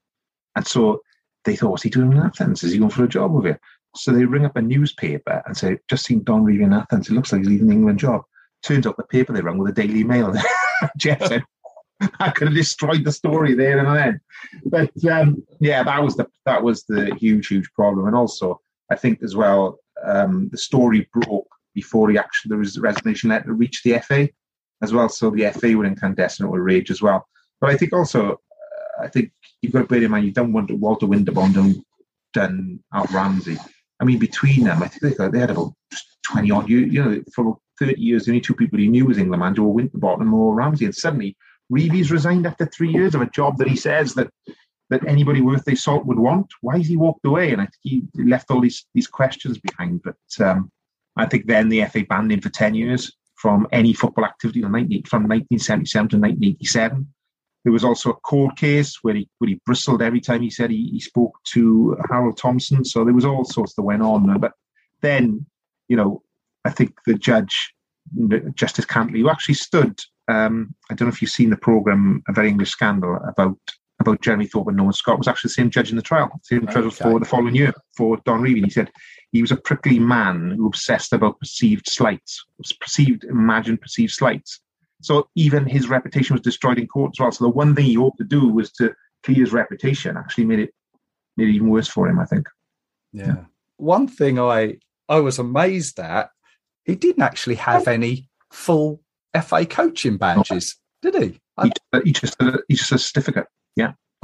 And 0.55 0.67
so 0.67 1.01
they 1.45 1.57
thought, 1.57 1.71
what's 1.71 1.83
he 1.83 1.91
doing 1.91 2.13
in 2.13 2.19
Athens? 2.19 2.63
Is 2.63 2.73
he 2.73 2.79
going 2.79 2.91
for 2.91 3.05
a 3.05 3.09
job 3.09 3.35
over 3.35 3.49
here? 3.49 3.61
So 3.97 4.12
they 4.12 4.24
ring 4.24 4.45
up 4.45 4.57
a 4.57 4.62
newspaper 4.62 5.43
and 5.47 5.57
say, 5.57 5.78
just 5.89 6.05
seen 6.05 6.22
Don 6.22 6.45
Revie 6.45 6.62
in 6.62 6.72
Athens. 6.72 7.09
It 7.09 7.14
looks 7.14 7.32
like 7.32 7.41
he's 7.41 7.49
leaving 7.49 7.68
the 7.68 7.74
England 7.74 7.99
job. 7.99 8.22
Turns 8.62 8.86
out 8.86 8.97
the 8.97 9.05
paper 9.05 9.32
they 9.32 9.41
rang 9.41 9.59
with 9.59 9.74
the 9.74 9.86
Daily 9.86 10.05
Mail. 10.05 10.34
Jeff 10.97 11.24
said, 11.26 11.45
I 12.20 12.30
could 12.30 12.49
have 12.49 12.57
destroyed 12.57 13.05
the 13.05 13.12
story 13.12 13.55
there 13.55 13.78
and 13.78 13.97
then. 13.97 14.20
But 14.66 14.91
um, 15.11 15.43
yeah, 15.61 15.82
that 15.82 16.03
was 16.03 16.16
the 16.16 16.26
that 16.47 16.62
was 16.62 16.84
the 16.84 17.14
huge, 17.16 17.49
huge 17.49 17.70
problem. 17.72 18.07
And 18.07 18.16
also, 18.16 18.61
I 18.91 18.97
think 18.97 19.22
as 19.22 19.34
well, 19.34 19.78
um, 20.05 20.49
the 20.51 20.59
story 20.59 21.09
broke 21.12 21.49
before 21.74 22.11
he 22.11 22.18
actually 22.18 22.51
there 22.51 22.59
was 22.59 22.78
resignation 22.78 23.30
letter 23.30 23.53
reached 23.53 23.84
the 23.84 23.99
FA 24.01 24.28
as 24.82 24.93
well. 24.93 25.09
So 25.09 25.30
the 25.30 25.51
FA 25.51 25.76
were 25.76 25.84
incandescent 25.84 26.51
with 26.51 26.61
rage 26.61 26.91
as 26.91 27.03
well. 27.03 27.26
But 27.61 27.70
I 27.70 27.76
think 27.76 27.93
also, 27.93 28.32
uh, 28.32 29.03
I 29.03 29.09
think 29.09 29.32
you've 29.61 29.72
got 29.72 29.80
to 29.80 29.86
bear 29.86 30.03
in 30.03 30.11
mind 30.11 30.26
you 30.26 30.32
don't 30.32 30.53
want 30.53 30.70
Walter 30.70 31.07
Winterbottom 31.07 31.57
and 31.57 31.84
done 32.32 32.80
Alf 32.95 33.12
Ramsey. 33.12 33.59
I 34.01 34.05
mean, 34.05 34.19
between 34.19 34.65
them, 34.65 34.83
I 34.83 34.89
think 34.89 35.17
they, 35.17 35.29
they 35.29 35.39
had 35.41 35.51
about 35.51 35.73
twenty 36.27 36.51
odd 36.51 36.69
years. 36.69 36.93
You 36.93 37.05
know, 37.05 37.23
for 37.35 37.59
thirty 37.79 38.01
years, 38.01 38.25
the 38.25 38.33
only 38.33 38.41
two 38.41 38.55
people 38.55 38.79
he 38.79 38.89
knew 38.89 39.07
was 39.07 39.19
England 39.19 39.41
manager 39.41 39.63
were 39.63 39.71
Winterbottom 39.71 40.33
or 40.33 40.55
Ramsey, 40.55 40.85
and 40.85 40.95
suddenly 40.95 41.37
Revie's 41.71 42.11
resigned 42.11 42.47
after 42.47 42.67
three 42.67 42.91
years 42.91 43.15
of 43.15 43.23
a 43.23 43.31
job 43.31 43.59
that 43.59 43.69
he 43.69 43.77
says 43.77 44.15
that 44.15 44.31
that 44.91 45.07
anybody 45.07 45.41
worth 45.41 45.65
their 45.65 45.77
salt 45.77 46.07
would 46.07 46.19
want. 46.19 46.51
Why 46.63 46.79
has 46.79 46.87
he 46.87 46.97
walked 46.97 47.27
away? 47.27 47.53
And 47.53 47.61
I 47.61 47.65
think 47.65 47.81
he 48.15 48.23
left 48.23 48.51
all 48.51 48.61
these 48.61 48.87
these 48.95 49.07
questions 49.07 49.59
behind. 49.59 50.03
But 50.03 50.47
um, 50.47 50.71
I 51.17 51.27
think 51.27 51.47
then 51.47 51.69
the 51.69 51.85
FA 51.87 52.05
banned 52.09 52.33
him 52.33 52.41
for 52.41 52.49
10 52.49 52.75
years 52.75 53.13
from 53.35 53.67
any 53.73 53.93
football 53.93 54.25
activity 54.25 54.63
from 54.63 54.73
1977 54.73 56.09
to 56.09 56.17
1987. 56.17 57.07
There 57.69 57.73
was 57.75 57.85
also 57.85 58.09
a 58.09 58.14
court 58.14 58.57
case 58.57 58.97
where 59.03 59.14
he, 59.14 59.29
where 59.37 59.49
he 59.51 59.61
bristled 59.66 60.01
every 60.01 60.23
time 60.23 60.41
he 60.41 60.49
said 60.49 60.71
he, 60.71 60.89
he 60.91 61.01
spoke 61.01 61.39
to 61.53 61.99
Harold 62.09 62.39
Thompson. 62.39 62.83
So 62.83 63.05
there 63.05 63.12
was 63.12 63.27
all 63.27 63.45
sorts 63.45 63.75
that 63.75 63.83
went 63.83 64.01
on. 64.01 64.41
But 64.41 64.53
then, 65.03 65.45
you 65.87 65.95
know, 65.95 66.23
I 66.64 66.71
think 66.71 66.95
the 67.05 67.12
judge, 67.12 67.75
Justice 68.55 68.87
Cantley, 68.87 69.19
who 69.19 69.29
actually 69.29 69.57
stood, 69.57 70.01
um, 70.29 70.75
I 70.91 70.95
don't 70.95 71.09
know 71.09 71.12
if 71.12 71.21
you've 71.21 71.31
seen 71.31 71.51
the 71.51 71.59
programme, 71.59 72.23
A 72.27 72.33
Very 72.33 72.49
English 72.49 72.71
Scandal, 72.71 73.19
about 73.29 73.59
about 74.01 74.23
Jeremy 74.23 74.47
Thorpe 74.47 74.69
and 74.69 74.77
Norman 74.79 74.95
Scott, 74.95 75.19
was 75.19 75.29
actually 75.29 75.49
the 75.49 75.55
same 75.55 75.69
judge 75.69 75.91
in 75.91 75.97
the 75.97 76.03
trial, 76.03 76.31
same 76.45 76.62
okay. 76.62 76.73
judge 76.73 76.95
for 76.95 77.19
the 77.19 77.27
following 77.27 77.55
year 77.55 77.75
for 77.99 78.16
Don 78.25 78.41
Revie. 78.41 78.64
He 78.64 78.71
said 78.71 78.91
he 79.33 79.43
was 79.43 79.51
a 79.51 79.57
prickly 79.57 79.99
man 79.99 80.53
who 80.57 80.69
obsessed 80.69 81.12
about 81.12 81.39
perceived 81.39 81.87
slights, 81.87 82.47
perceived, 82.81 83.25
imagined 83.25 83.83
perceived 83.83 84.12
slights. 84.12 84.61
So 85.01 85.29
even 85.35 85.67
his 85.67 85.89
reputation 85.89 86.35
was 86.35 86.43
destroyed 86.43 86.79
in 86.79 86.87
court 86.87 87.15
as 87.15 87.21
well. 87.21 87.33
So 87.33 87.45
the 87.45 87.51
one 87.51 87.75
thing 87.75 87.85
he 87.85 87.95
hoped 87.95 88.19
to 88.19 88.25
do 88.25 88.49
was 88.49 88.73
to 88.73 88.93
clear 89.23 89.39
his 89.39 89.53
reputation. 89.53 90.17
Actually, 90.17 90.47
made 90.47 90.59
it 90.61 90.75
made 91.37 91.49
it 91.49 91.53
even 91.53 91.69
worse 91.69 91.89
for 91.89 92.09
him. 92.09 92.19
I 92.19 92.25
think. 92.25 92.49
Yeah. 93.13 93.27
yeah. 93.27 93.45
One 93.77 94.09
thing 94.09 94.39
I 94.39 94.79
I 95.09 95.21
was 95.21 95.39
amazed 95.39 95.99
at, 96.01 96.31
he 96.85 96.95
didn't 96.95 97.23
actually 97.23 97.55
have 97.57 97.89
any 97.89 98.29
full 98.53 99.01
FA 99.43 99.65
coaching 99.67 100.17
badges, 100.17 100.77
did 101.03 101.15
he? 101.15 101.41
He, 101.63 101.73
he 102.05 102.13
just 102.13 102.37
he 102.69 102.75
just 102.75 102.93
a 102.93 102.99
certificate. 102.99 103.47
Yeah. 103.77 103.93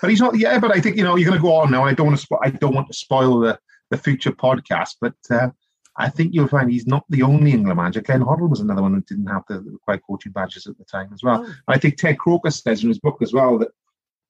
but 0.00 0.10
he's 0.10 0.20
not. 0.20 0.38
Yeah, 0.38 0.58
but 0.58 0.74
I 0.74 0.80
think 0.80 0.96
you 0.96 1.04
know 1.04 1.16
you're 1.16 1.28
going 1.28 1.40
to 1.40 1.42
go 1.42 1.54
on 1.54 1.70
now. 1.70 1.84
I 1.84 1.94
don't 1.94 2.06
want 2.06 2.18
to. 2.18 2.26
Spo- 2.26 2.40
I 2.42 2.50
don't 2.50 2.74
want 2.74 2.88
to 2.88 2.94
spoil 2.94 3.40
the 3.40 3.58
the 3.90 3.96
future 3.96 4.32
podcast. 4.32 4.96
But 5.00 5.14
uh, 5.30 5.50
I 5.98 6.08
think 6.08 6.34
you'll 6.34 6.48
find 6.48 6.70
he's 6.70 6.86
not 6.86 7.04
the 7.08 7.22
only 7.22 7.52
England 7.52 7.76
manager. 7.76 8.02
Glenn 8.02 8.20
Hoddle 8.22 8.50
was 8.50 8.60
another 8.60 8.82
one 8.82 8.94
who 8.94 9.00
didn't 9.00 9.26
have 9.26 9.44
the 9.48 9.60
required 9.60 10.02
coaching 10.06 10.32
badges 10.32 10.66
at 10.66 10.76
the 10.78 10.84
time 10.84 11.10
as 11.12 11.22
well. 11.22 11.46
Oh. 11.46 11.54
I 11.68 11.78
think 11.78 11.96
Ted 11.96 12.18
Croker 12.18 12.50
says 12.50 12.82
in 12.82 12.88
his 12.88 12.98
book 12.98 13.18
as 13.22 13.32
well 13.32 13.58
that 13.58 13.68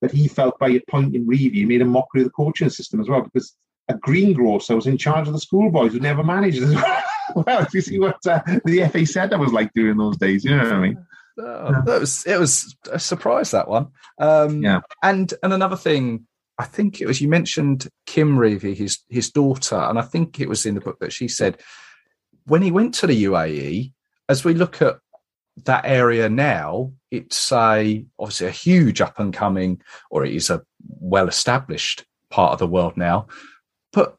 that 0.03 0.13
he 0.13 0.29
felt 0.29 0.59
by 0.59 0.69
appointing 0.69 1.27
Revie, 1.27 1.55
he 1.55 1.65
made 1.65 1.81
a 1.81 1.87
mockery 1.87 2.21
of 2.21 2.27
the 2.27 2.33
coaching 2.33 2.69
system 2.69 3.01
as 3.01 3.09
well 3.09 3.23
because 3.23 3.57
a 3.89 3.95
greengrocer 3.95 4.77
was 4.77 4.87
in 4.87 4.99
charge 4.99 5.27
of 5.27 5.33
the 5.33 5.41
schoolboys 5.41 5.93
who 5.93 6.01
never 6.01 6.23
managed 6.23 6.63
as 6.63 6.75
well. 6.75 7.03
well, 7.35 7.63
if 7.63 7.73
you 7.73 7.81
see 7.81 7.99
what 7.99 8.25
uh, 8.27 8.43
the 8.65 8.89
FA 8.93 9.07
said 9.07 9.31
that 9.31 9.39
was 9.39 9.53
like 9.53 9.73
during 9.75 9.97
those 9.97 10.17
days, 10.19 10.45
you 10.45 10.51
know 10.51 10.65
what 10.65 10.73
I 10.73 10.81
mean? 10.81 11.07
Oh, 11.39 11.83
that 11.85 12.01
was 12.01 12.25
it 12.27 12.39
was 12.39 12.77
a 12.91 12.99
surprise 12.99 13.51
that 13.51 13.69
one. 13.69 13.89
Um, 14.19 14.63
yeah, 14.63 14.81
and 15.03 15.33
and 15.43 15.53
another 15.53 15.77
thing 15.77 16.27
I 16.59 16.65
think 16.65 17.01
it 17.01 17.07
was 17.07 17.21
you 17.21 17.29
mentioned 17.29 17.89
Kim 18.07 18.37
Revie, 18.37 18.77
his 18.77 19.01
his 19.09 19.31
daughter, 19.31 19.77
and 19.77 19.99
I 19.99 20.03
think 20.03 20.41
it 20.41 20.49
was 20.49 20.65
in 20.65 20.75
the 20.75 20.81
book 20.81 20.99
that 21.01 21.13
she 21.13 21.29
said 21.29 21.61
when 22.47 22.63
he 22.63 22.71
went 22.71 22.95
to 22.95 23.07
the 23.07 23.25
UAE. 23.25 23.93
As 24.29 24.45
we 24.45 24.55
look 24.55 24.83
at 24.83 24.99
that 25.65 25.85
area 25.85 26.29
now, 26.29 26.93
it's 27.11 27.53
a 27.53 28.05
obviously 28.19 28.47
a 28.49 28.51
huge 28.51 29.01
up 29.01 29.21
and 29.21 29.33
coming, 29.33 29.81
or 30.11 30.25
it 30.25 30.35
is 30.35 30.51
a 30.51 30.63
well 30.81 31.29
established 31.29 32.05
part 32.31 32.53
of 32.53 32.59
the 32.59 32.67
world 32.67 32.97
now. 32.97 33.29
But 33.93 34.17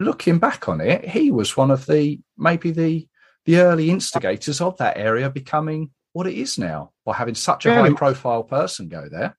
looking 0.00 0.38
back 0.38 0.68
on 0.68 0.80
it, 0.80 1.08
he 1.08 1.30
was 1.30 1.56
one 1.56 1.70
of 1.70 1.86
the 1.86 2.20
maybe 2.36 2.70
the 2.72 3.06
the 3.44 3.58
early 3.58 3.90
instigators 3.90 4.60
of 4.60 4.76
that 4.78 4.98
area 4.98 5.30
becoming 5.30 5.90
what 6.12 6.26
it 6.26 6.34
is 6.34 6.58
now 6.58 6.90
by 7.04 7.14
having 7.14 7.36
such 7.36 7.64
a 7.64 7.68
yeah, 7.68 7.82
high 7.82 7.92
profile 7.92 8.42
person 8.42 8.88
go 8.88 9.08
there 9.08 9.36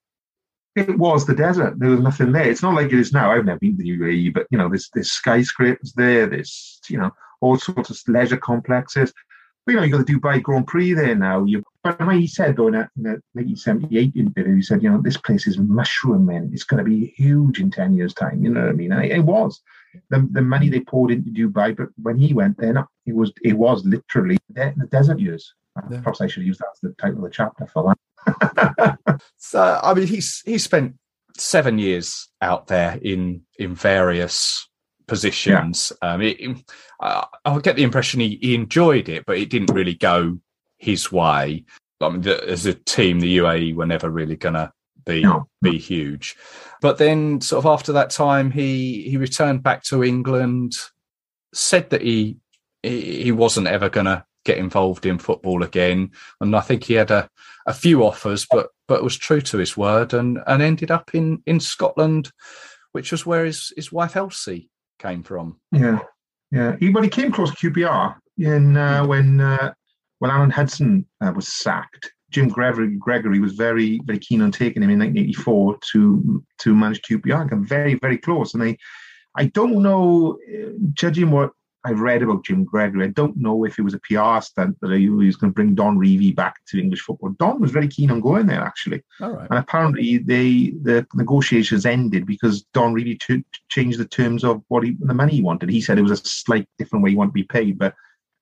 it 0.77 0.97
was 0.97 1.25
the 1.25 1.33
desert. 1.33 1.79
There 1.79 1.89
was 1.89 2.01
nothing 2.01 2.31
there. 2.31 2.49
It's 2.49 2.61
not 2.61 2.75
like 2.75 2.87
it 2.87 2.99
is 2.99 3.11
now. 3.11 3.31
I've 3.31 3.45
never 3.45 3.59
been 3.59 3.77
to 3.77 3.83
the 3.83 3.97
UAE, 3.97 4.33
but 4.33 4.47
you 4.51 4.57
know, 4.57 4.69
there's 4.69 4.89
there's 4.93 5.11
skyscrapers 5.11 5.93
there. 5.93 6.27
There's 6.27 6.79
you 6.87 6.97
know 6.99 7.11
all 7.41 7.57
sorts 7.57 7.89
of 7.89 7.99
leisure 8.07 8.37
complexes. 8.37 9.11
But, 9.65 9.73
you 9.73 9.77
know, 9.79 9.83
you 9.83 9.91
got 9.91 10.07
the 10.07 10.13
Dubai 10.13 10.41
Grand 10.41 10.65
Prix 10.65 10.93
there 10.93 11.13
now. 11.13 11.43
You, 11.43 11.61
but 11.83 11.99
the 11.99 12.05
way 12.05 12.21
he 12.21 12.27
said 12.27 12.55
though 12.55 12.67
in, 12.67 12.75
in 12.75 13.21
1978 13.33 14.15
interview, 14.15 14.55
he 14.55 14.61
said, 14.61 14.81
you 14.81 14.89
know, 14.89 15.01
this 15.01 15.17
place 15.17 15.45
is 15.45 15.57
mushrooming. 15.57 16.51
It's 16.53 16.63
going 16.63 16.83
to 16.83 16.89
be 16.89 17.13
huge 17.17 17.59
in 17.59 17.69
ten 17.71 17.93
years' 17.95 18.13
time. 18.13 18.43
You 18.43 18.51
know 18.51 18.61
what 18.61 18.69
I 18.69 18.73
mean? 18.73 18.91
And 18.91 19.03
it, 19.03 19.11
it 19.11 19.25
was 19.25 19.59
the, 20.09 20.27
the 20.31 20.41
money 20.41 20.69
they 20.69 20.81
poured 20.81 21.11
into 21.11 21.31
Dubai. 21.31 21.75
But 21.75 21.89
when 22.01 22.17
he 22.17 22.33
went 22.33 22.57
there, 22.57 22.73
no, 22.73 22.85
it 23.05 23.15
was 23.15 23.33
it 23.43 23.53
was 23.53 23.83
literally 23.83 24.37
the, 24.49 24.73
the 24.77 24.85
desert 24.85 25.19
years. 25.19 25.53
Yeah. 25.91 25.99
Perhaps 25.99 26.21
I 26.21 26.27
should 26.27 26.43
use 26.43 26.59
that 26.59 26.69
as 26.73 26.79
the 26.81 26.95
title 26.99 27.17
of 27.17 27.23
the 27.23 27.29
chapter 27.29 27.67
for 27.67 27.83
that. 27.83 27.97
so 29.37 29.79
I 29.81 29.93
mean, 29.93 30.07
he's 30.07 30.41
he 30.45 30.57
spent 30.57 30.95
seven 31.37 31.79
years 31.79 32.27
out 32.41 32.67
there 32.67 32.99
in 33.01 33.41
in 33.59 33.75
various 33.75 34.67
positions. 35.07 35.91
Yeah. 36.01 36.13
Um, 36.13 36.21
it, 36.21 36.37
I, 37.01 37.25
I 37.45 37.59
get 37.59 37.75
the 37.75 37.83
impression 37.83 38.19
he, 38.19 38.37
he 38.41 38.55
enjoyed 38.55 39.09
it, 39.09 39.25
but 39.25 39.37
it 39.37 39.49
didn't 39.49 39.73
really 39.73 39.95
go 39.95 40.39
his 40.77 41.11
way. 41.11 41.65
I 42.01 42.09
mean, 42.09 42.21
the, 42.21 42.47
as 42.47 42.65
a 42.65 42.73
team, 42.73 43.19
the 43.19 43.37
UAE 43.37 43.75
were 43.75 43.85
never 43.85 44.09
really 44.09 44.35
going 44.35 44.53
to 44.55 44.71
be 45.05 45.23
no. 45.23 45.47
be 45.61 45.77
huge. 45.77 46.35
But 46.81 46.97
then, 46.97 47.41
sort 47.41 47.65
of 47.65 47.71
after 47.71 47.93
that 47.93 48.09
time, 48.11 48.51
he 48.51 49.03
he 49.09 49.17
returned 49.17 49.63
back 49.63 49.83
to 49.83 50.03
England. 50.03 50.73
Said 51.53 51.89
that 51.89 52.01
he 52.01 52.37
he, 52.83 53.23
he 53.23 53.31
wasn't 53.31 53.67
ever 53.67 53.89
going 53.89 54.05
to 54.05 54.23
get 54.47 54.57
involved 54.57 55.05
in 55.05 55.19
football 55.19 55.61
again, 55.61 56.09
and 56.39 56.55
I 56.55 56.61
think 56.61 56.85
he 56.85 56.93
had 56.93 57.11
a, 57.11 57.29
a 57.67 57.73
few 57.73 58.03
offers, 58.03 58.47
but 58.49 58.69
but 58.87 59.03
was 59.03 59.17
true 59.17 59.41
to 59.41 59.57
his 59.57 59.75
word, 59.75 60.13
and 60.13 60.39
and 60.47 60.61
ended 60.61 60.89
up 60.89 61.13
in 61.13 61.43
in 61.45 61.59
Scotland, 61.59 62.31
which 62.93 63.11
was 63.11 63.25
where 63.25 63.45
his 63.45 63.73
his 63.75 63.91
wife 63.91 64.15
Elsie 64.15 64.69
came 64.99 65.21
from. 65.21 65.59
Yeah, 65.73 65.99
yeah. 66.51 66.77
He, 66.79 66.89
well, 66.89 67.03
he 67.03 67.09
came 67.09 67.27
across 67.27 67.51
QPR 67.51 68.15
in 68.37 68.77
uh, 68.77 69.05
when 69.05 69.41
uh, 69.41 69.73
when 70.19 70.31
Alan 70.31 70.49
Hudson 70.49 71.05
uh, 71.21 71.33
was 71.35 71.53
sacked. 71.53 72.11
Jim 72.29 72.47
Gregory, 72.49 72.95
Gregory 72.97 73.39
was 73.39 73.53
very 73.53 73.99
very 74.05 74.19
keen 74.19 74.41
on 74.41 74.51
taking 74.51 74.81
him 74.81 74.89
in 74.89 74.99
1984 74.99 75.77
to 75.91 76.43
to 76.59 76.73
manage 76.73 77.01
QPR. 77.01 77.49
Got 77.49 77.59
very 77.59 77.95
very 77.95 78.17
close, 78.17 78.53
and 78.53 78.63
they. 78.63 78.77
I 79.39 79.45
don't 79.53 79.83
know, 79.83 80.39
uh, 80.51 80.71
judging 80.93 81.29
what 81.29 81.51
I've 81.87 82.01
read 82.01 82.21
about 82.21 82.43
Jim 82.43 82.65
Gregory. 82.65 83.05
I 83.05 83.09
don't 83.11 83.37
know 83.37 83.63
if 83.63 83.79
it 83.79 83.83
was 83.83 83.93
a 83.93 83.99
PR 83.99 84.41
stunt 84.41 84.77
that 84.81 84.91
he 84.91 85.09
was 85.09 85.37
going 85.37 85.51
to 85.51 85.55
bring 85.55 85.73
Don 85.73 85.97
Revie 85.97 86.35
back 86.35 86.57
to 86.67 86.79
English 86.79 86.99
football. 86.99 87.29
Don 87.39 87.61
was 87.61 87.71
very 87.71 87.87
keen 87.87 88.11
on 88.11 88.19
going 88.19 88.45
there, 88.45 88.61
actually. 88.61 89.03
And 89.49 89.59
apparently, 89.59 90.17
they 90.17 90.73
the 90.81 91.07
negotiations 91.13 91.85
ended 91.85 92.25
because 92.25 92.63
Don 92.73 92.93
Revie 92.93 93.19
t- 93.21 93.45
changed 93.69 93.99
the 93.99 94.05
terms 94.05 94.43
of 94.43 94.61
what 94.67 94.83
he, 94.83 94.97
the 94.99 95.13
money 95.13 95.35
he 95.35 95.41
wanted. 95.41 95.69
He 95.69 95.79
said 95.79 95.97
it 95.97 96.01
was 96.01 96.11
a 96.11 96.17
slight 96.17 96.67
different 96.77 97.03
way 97.03 97.11
he 97.11 97.15
wanted 97.15 97.29
to 97.29 97.33
be 97.33 97.43
paid, 97.43 97.77
but 97.77 97.95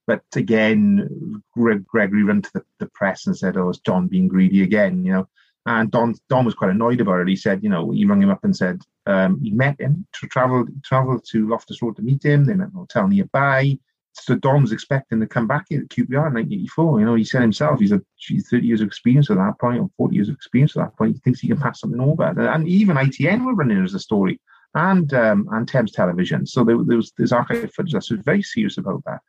but 0.08 0.24
again, 0.36 1.42
Greg, 1.56 1.86
Gregory 1.86 2.24
ran 2.24 2.42
to 2.42 2.50
the, 2.56 2.64
the 2.80 2.88
press 2.88 3.28
and 3.28 3.38
said, 3.38 3.58
"Oh, 3.58 3.70
it's 3.70 3.80
Don 3.80 4.08
being 4.08 4.28
greedy 4.28 4.64
again," 4.64 5.06
you 5.06 5.12
know. 5.12 5.30
And 5.68 5.92
Don 5.92 6.16
Don 6.30 6.46
was 6.46 6.56
quite 6.56 6.72
annoyed 6.72 7.02
about 7.02 7.22
it. 7.22 7.28
He 7.28 7.36
said, 7.36 7.64
you 7.64 7.70
know, 7.70 7.92
he 7.92 8.06
rang 8.06 8.24
him 8.24 8.32
up 8.32 8.44
and 8.44 8.56
said 8.56 8.82
um, 9.06 9.40
he 9.42 9.52
met 9.52 9.80
him 9.80 10.06
to 10.14 10.28
travel 10.28 10.66
travel 10.84 11.20
to 11.20 11.48
Loftus 11.48 11.82
Road 11.82 11.96
to 11.98 12.02
meet 12.02 12.24
him. 12.24 12.46
They 12.46 12.54
met 12.54 12.68
an 12.68 12.74
hotel 12.74 13.08
nearby. 13.08 13.78
So 14.14 14.36
Don 14.36 14.62
was 14.62 14.72
expecting 14.72 15.20
to 15.20 15.28
come 15.28 15.46
back 15.46 15.66
here 15.68 15.82
at 15.82 15.90
QPR 15.90 16.28
in 16.28 16.36
1984. 16.36 17.00
You 17.00 17.06
know, 17.06 17.16
he 17.16 17.26
said 17.26 17.42
himself 17.42 17.80
he's 17.80 17.92
a 17.92 18.02
30 18.30 18.66
years 18.66 18.82
of 18.82 18.88
experience 18.88 19.30
at 19.30 19.38
that 19.38 19.60
point, 19.60 19.82
or 19.82 19.90
40 19.98 20.16
years 20.16 20.30
of 20.30 20.36
experience 20.36 20.76
at 20.78 20.86
that 20.86 20.98
point. 20.98 21.16
He 21.16 21.20
thinks 21.20 21.42
he 21.42 21.50
can 21.50 21.60
pass 21.60 21.82
something 21.82 22.00
over. 22.00 22.24
And 22.24 22.68
even 22.68 22.96
ITN 22.96 23.46
were 23.46 23.56
running 23.56 23.84
as 23.84 23.94
a 23.94 24.00
story, 24.00 24.40
and 24.74 25.14
um, 25.14 25.50
and 25.52 25.68
Thames 25.68 25.92
Television. 25.92 26.46
So 26.46 26.64
there, 26.64 26.78
there 26.86 26.98
was 26.98 27.12
there's 27.18 27.34
archive 27.34 27.74
footage 27.74 27.92
that 27.92 28.06
was 28.10 28.22
very 28.24 28.42
serious 28.42 28.78
about 28.78 29.04
that. 29.06 29.20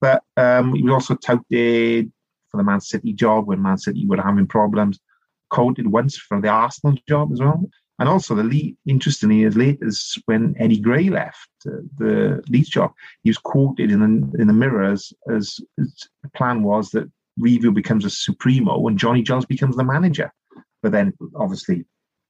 But 0.00 0.22
um, 0.36 0.74
he 0.74 0.82
was 0.84 0.92
also 0.92 1.16
touted 1.16 2.12
for 2.50 2.56
the 2.56 2.64
Man 2.64 2.80
City 2.80 3.12
job 3.12 3.46
when 3.46 3.60
Man 3.60 3.78
City 3.78 4.06
were 4.06 4.22
having 4.22 4.46
problems 4.46 5.00
quoted 5.50 5.86
once 5.86 6.16
for 6.16 6.40
the 6.40 6.48
Arsenal 6.48 6.96
job 7.08 7.32
as 7.32 7.40
well. 7.40 7.68
And 7.98 8.08
also, 8.08 8.34
the 8.34 8.44
lead, 8.44 8.76
interestingly, 8.86 9.44
as 9.44 9.56
late 9.56 9.82
as 9.84 10.14
when 10.26 10.54
Eddie 10.58 10.80
Gray 10.80 11.08
left 11.08 11.48
uh, 11.66 11.82
the 11.96 12.42
Leeds 12.48 12.68
job, 12.68 12.92
he 13.24 13.30
was 13.30 13.38
quoted 13.38 13.90
in 13.90 14.00
the, 14.00 14.40
in 14.40 14.46
the 14.46 14.52
Mirror 14.52 14.92
as, 14.92 15.12
as, 15.28 15.58
as 15.80 15.92
the 16.22 16.30
plan 16.30 16.62
was 16.62 16.90
that 16.90 17.10
Revie 17.40 17.74
becomes 17.74 18.04
a 18.04 18.10
supremo 18.10 18.86
and 18.86 18.98
Johnny 18.98 19.22
Jones 19.22 19.46
becomes 19.46 19.76
the 19.76 19.84
manager. 19.84 20.32
But 20.82 20.92
then, 20.92 21.12
obviously, 21.34 21.86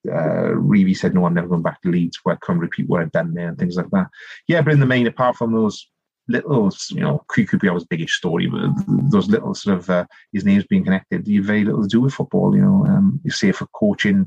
uh, 0.09 0.55
Revie 0.55 0.97
said, 0.97 1.15
"No, 1.15 1.27
I'm 1.27 1.35
never 1.35 1.49
going 1.49 1.63
back 1.63 1.83
to 1.83 1.91
Leeds. 1.91 2.19
Where 2.23 2.35
I 2.35 2.47
can't 2.47 2.61
repeat 2.61 2.89
what 2.89 3.03
I've 3.03 3.13
done 3.13 3.35
there 3.35 3.49
and 3.49 3.59
things 3.59 3.77
like 3.77 3.91
that." 3.91 4.07
Yeah, 4.47 4.63
but 4.63 4.73
in 4.73 4.81
the 4.81 4.87
main, 4.87 5.07
apart 5.07 5.37
from 5.37 5.53
those 5.53 5.87
little, 6.29 6.71
you 6.91 7.01
know, 7.01 7.25
could 7.29 7.61
be 7.61 7.69
biggest 7.91 8.15
story, 8.15 8.47
but 8.47 8.71
those 9.11 9.29
little 9.29 9.55
sort 9.55 9.79
of 9.79 9.91
uh, 9.91 10.07
his 10.33 10.45
name's 10.45 10.67
being 10.67 10.85
connected, 10.85 11.27
you 11.27 11.41
have 11.41 11.47
very 11.47 11.65
little 11.65 11.83
to 11.83 11.89
do 11.89 12.01
with 12.01 12.15
football. 12.15 12.55
You 12.55 12.63
know, 12.63 12.87
um, 12.87 13.21
you 13.25 13.31
it 13.49 13.57
for 13.57 13.67
coaching 13.75 14.27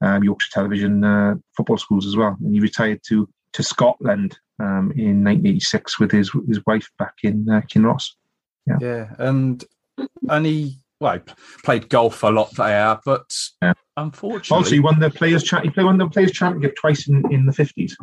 um, 0.00 0.22
Yorkshire 0.22 0.50
Television 0.52 1.04
uh, 1.04 1.34
football 1.56 1.78
schools 1.78 2.06
as 2.06 2.16
well, 2.16 2.36
and 2.40 2.54
he 2.54 2.60
retired 2.60 3.00
to 3.08 3.28
to 3.52 3.62
Scotland 3.62 4.38
um, 4.58 4.92
in 4.96 5.22
1986 5.24 6.00
with 6.00 6.10
his 6.10 6.30
his 6.48 6.60
wife 6.66 6.88
back 6.98 7.14
in 7.22 7.48
uh, 7.48 7.60
Kinross. 7.62 8.10
Yeah, 8.66 8.78
yeah, 8.80 9.14
and 9.18 9.64
and 10.28 10.46
he 10.46 10.78
well 11.00 11.20
played 11.64 11.88
golf 11.88 12.22
a 12.22 12.28
lot 12.28 12.54
there, 12.56 12.98
but 13.04 13.30
yeah. 13.62 13.74
unfortunately, 13.96 14.56
also 14.56 14.70
he 14.70 14.80
won 14.80 14.98
the 14.98 15.10
players 15.10 15.42
cha- 15.42 15.60
he 15.60 15.70
played 15.70 15.84
won 15.84 15.98
the 15.98 16.08
players 16.08 16.32
championship 16.32 16.76
twice 16.76 17.08
in, 17.08 17.22
in 17.32 17.46
the 17.46 17.52
50s 17.52 17.94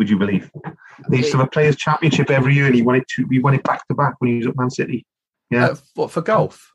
would 0.00 0.08
you 0.08 0.18
believe? 0.18 0.50
They 1.10 1.18
used 1.18 1.30
to 1.32 1.36
have 1.36 1.46
a 1.46 1.50
players' 1.50 1.76
championship 1.76 2.30
every 2.30 2.54
year, 2.54 2.64
and 2.64 2.74
he 2.74 2.80
won 2.80 2.96
it. 2.96 3.06
To, 3.08 3.26
he 3.30 3.38
won 3.38 3.52
it 3.52 3.62
back 3.62 3.86
to 3.88 3.94
back 3.94 4.14
when 4.18 4.30
he 4.30 4.38
was 4.38 4.46
at 4.46 4.56
Man 4.56 4.70
City. 4.70 5.04
Yeah, 5.50 5.66
uh, 5.66 5.76
what 5.94 6.10
for 6.10 6.22
golf? 6.22 6.69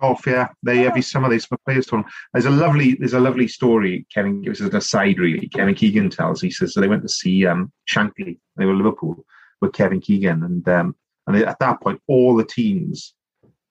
Golf, 0.00 0.26
yeah. 0.26 0.48
They 0.62 0.86
every 0.86 1.02
summer 1.02 1.28
they 1.28 1.36
have 1.36 1.64
players 1.66 1.86
tournament. 1.86 2.12
There's 2.32 2.46
a 2.46 2.50
lovely, 2.50 2.94
there's 2.94 3.14
a 3.14 3.20
lovely 3.20 3.48
story. 3.48 4.06
Kevin 4.12 4.42
gives 4.42 4.60
us 4.60 4.70
an 4.70 4.76
aside, 4.76 5.18
really. 5.18 5.48
Kevin 5.48 5.74
Keegan 5.74 6.10
tells. 6.10 6.40
He 6.40 6.50
says 6.50 6.74
so 6.74 6.80
they 6.80 6.88
went 6.88 7.02
to 7.02 7.08
see 7.08 7.46
um, 7.46 7.72
Shankly. 7.88 8.38
They 8.56 8.66
were 8.66 8.74
Liverpool 8.74 9.24
with 9.60 9.72
Kevin 9.72 10.00
Keegan, 10.00 10.42
and 10.42 10.68
um, 10.68 10.96
and 11.26 11.36
they, 11.36 11.44
at 11.44 11.58
that 11.60 11.80
point, 11.80 12.00
all 12.08 12.36
the 12.36 12.44
teams 12.44 13.14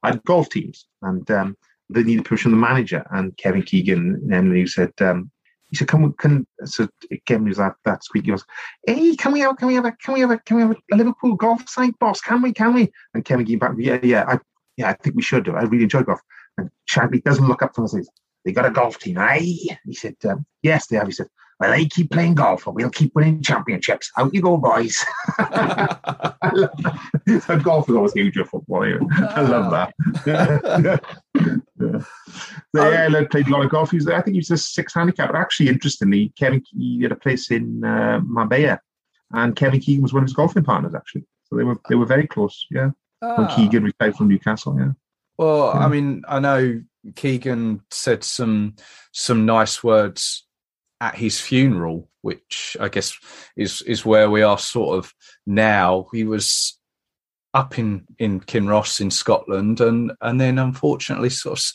had 0.03 0.23
golf 0.23 0.49
teams, 0.49 0.87
and 1.01 1.29
um, 1.31 1.57
they 1.89 2.03
needed 2.03 2.25
push 2.25 2.43
from 2.43 2.51
the 2.51 2.57
manager. 2.57 3.05
And 3.11 3.35
Kevin 3.37 3.63
Keegan 3.63 4.15
and 4.21 4.33
Emlyn 4.33 4.67
said, 4.67 4.93
um, 5.01 5.31
he 5.69 5.75
said, 5.75 5.87
"Can 5.87 6.01
we 6.01 6.11
can?" 6.17 6.47
So 6.65 6.87
again, 7.11 7.45
was 7.45 7.57
that 7.57 7.75
that 7.85 8.03
squeaky. 8.03 8.25
He 8.25 8.31
goes, 8.31 8.45
"Hey, 8.85 9.15
can 9.15 9.31
we 9.31 9.41
have 9.41 9.57
can 9.57 9.67
we 9.67 9.75
have 9.75 9.85
a 9.85 9.91
can 9.91 10.15
we 10.15 10.19
have 10.21 10.31
a 10.31 10.37
can 10.39 10.57
we 10.57 10.63
have 10.63 10.71
a, 10.71 10.95
Liverpool 10.95 11.35
golf 11.35 11.67
site, 11.69 11.97
boss? 11.99 12.21
Can 12.21 12.41
we? 12.41 12.53
Can 12.53 12.73
we?" 12.73 12.91
And 13.13 13.23
Kevin 13.23 13.45
came 13.45 13.59
back, 13.59 13.73
"Yeah, 13.77 13.99
yeah, 14.01 14.25
I 14.27 14.39
yeah, 14.79 14.89
I 14.89 14.93
think 14.93 15.15
we 15.15 15.21
should. 15.21 15.43
Do. 15.43 15.55
I 15.55 15.63
really 15.63 15.83
enjoy 15.83 16.03
golf." 16.03 16.21
And 16.57 16.69
Shankly 16.89 17.23
doesn't 17.23 17.47
look 17.47 17.61
up 17.61 17.75
from 17.75 17.85
us. 17.85 17.91
Says, 17.91 18.09
"They 18.45 18.51
got 18.51 18.65
a 18.65 18.71
golf 18.71 18.99
team, 18.99 19.17
eh?" 19.17 19.75
He 19.85 19.93
said, 19.93 20.15
um, 20.25 20.45
"Yes, 20.63 20.87
they 20.87 20.97
have." 20.97 21.07
He 21.07 21.13
said, 21.13 21.27
"Well, 21.59 21.71
they 21.71 21.85
keep 21.85 22.11
playing 22.11 22.35
golf, 22.35 22.65
and 22.65 22.75
we'll 22.75 22.89
keep 22.89 23.13
winning 23.13 23.43
championships. 23.43 24.09
Out 24.17 24.33
you 24.33 24.41
go, 24.41 24.57
boys!" 24.57 25.05
so 27.45 27.59
golf 27.59 27.89
is 27.89 27.95
always 27.95 28.13
huge 28.13 28.35
for 28.35 28.45
football. 28.45 28.83
I 28.83 29.41
love 29.41 29.71
that. 29.71 29.93
yeah. 30.25 30.97
So, 32.75 32.87
yeah, 32.87 33.05
um, 33.05 33.27
played 33.27 33.47
a 33.47 33.49
lot 33.49 33.65
of 33.65 33.71
golf. 33.71 33.91
He 33.91 33.97
was, 33.97 34.07
I 34.07 34.21
think 34.21 34.35
he 34.35 34.39
was 34.39 34.51
a 34.51 34.57
six 34.57 34.93
handicap. 34.93 35.31
But 35.31 35.39
actually, 35.39 35.69
interestingly, 35.69 36.31
Kevin 36.37 36.63
he 36.71 37.01
had 37.01 37.11
a 37.11 37.15
place 37.15 37.49
in 37.49 37.83
uh, 37.83 38.19
Marbella, 38.23 38.79
and 39.31 39.55
Kevin 39.55 39.79
Keegan 39.79 40.03
was 40.03 40.13
one 40.13 40.23
of 40.23 40.29
his 40.29 40.35
golfing 40.35 40.63
partners. 40.63 40.93
Actually, 40.93 41.25
so 41.45 41.55
they 41.55 41.63
were 41.63 41.79
they 41.89 41.95
were 41.95 42.05
very 42.05 42.27
close. 42.27 42.67
Yeah, 42.69 42.91
when 43.19 43.47
ah. 43.47 43.55
Keegan 43.55 43.83
retired 43.83 44.15
from 44.15 44.27
Newcastle. 44.27 44.75
Yeah. 44.77 44.91
Well, 45.37 45.71
yeah. 45.73 45.85
I 45.85 45.87
mean, 45.87 46.23
I 46.27 46.39
know 46.39 46.81
Keegan 47.15 47.81
said 47.91 48.23
some 48.23 48.75
some 49.11 49.45
nice 49.45 49.83
words 49.83 50.45
at 51.01 51.15
his 51.15 51.39
funeral, 51.39 52.09
which 52.21 52.75
I 52.79 52.89
guess 52.89 53.17
is 53.55 53.81
is 53.83 54.05
where 54.05 54.29
we 54.29 54.41
are 54.41 54.57
sort 54.57 54.97
of 54.97 55.13
now. 55.45 56.07
He 56.11 56.23
was 56.23 56.77
up 57.53 57.79
in 57.79 58.05
in 58.17 58.41
Kinross 58.41 58.99
in 58.99 59.11
Scotland, 59.11 59.79
and 59.81 60.11
and 60.21 60.39
then 60.39 60.59
unfortunately 60.59 61.29
sort 61.29 61.59
of 61.59 61.65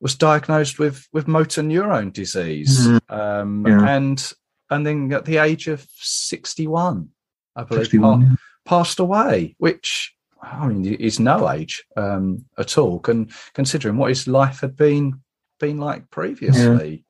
was 0.00 0.14
diagnosed 0.14 0.78
with 0.78 1.06
with 1.12 1.28
motor 1.28 1.62
neurone 1.62 2.10
disease, 2.10 2.86
mm-hmm. 2.86 3.14
um, 3.14 3.66
yeah. 3.66 3.88
and 3.88 4.32
and 4.70 4.86
then 4.86 5.12
at 5.12 5.26
the 5.26 5.36
age 5.36 5.68
of 5.68 5.86
sixty 5.94 6.66
one, 6.66 7.10
I 7.54 7.64
believe, 7.64 7.92
pa- 8.00 8.36
passed 8.64 8.98
away, 8.98 9.54
which. 9.58 10.14
I 10.42 10.66
mean, 10.66 10.84
is 10.84 11.20
no 11.20 11.48
age 11.48 11.84
um, 11.96 12.44
at 12.58 12.76
all, 12.76 12.98
con- 12.98 13.30
considering 13.54 13.96
what 13.96 14.08
his 14.08 14.26
life 14.26 14.60
had 14.60 14.76
been 14.76 15.20
been 15.60 15.78
like 15.78 16.10
previously. 16.10 17.04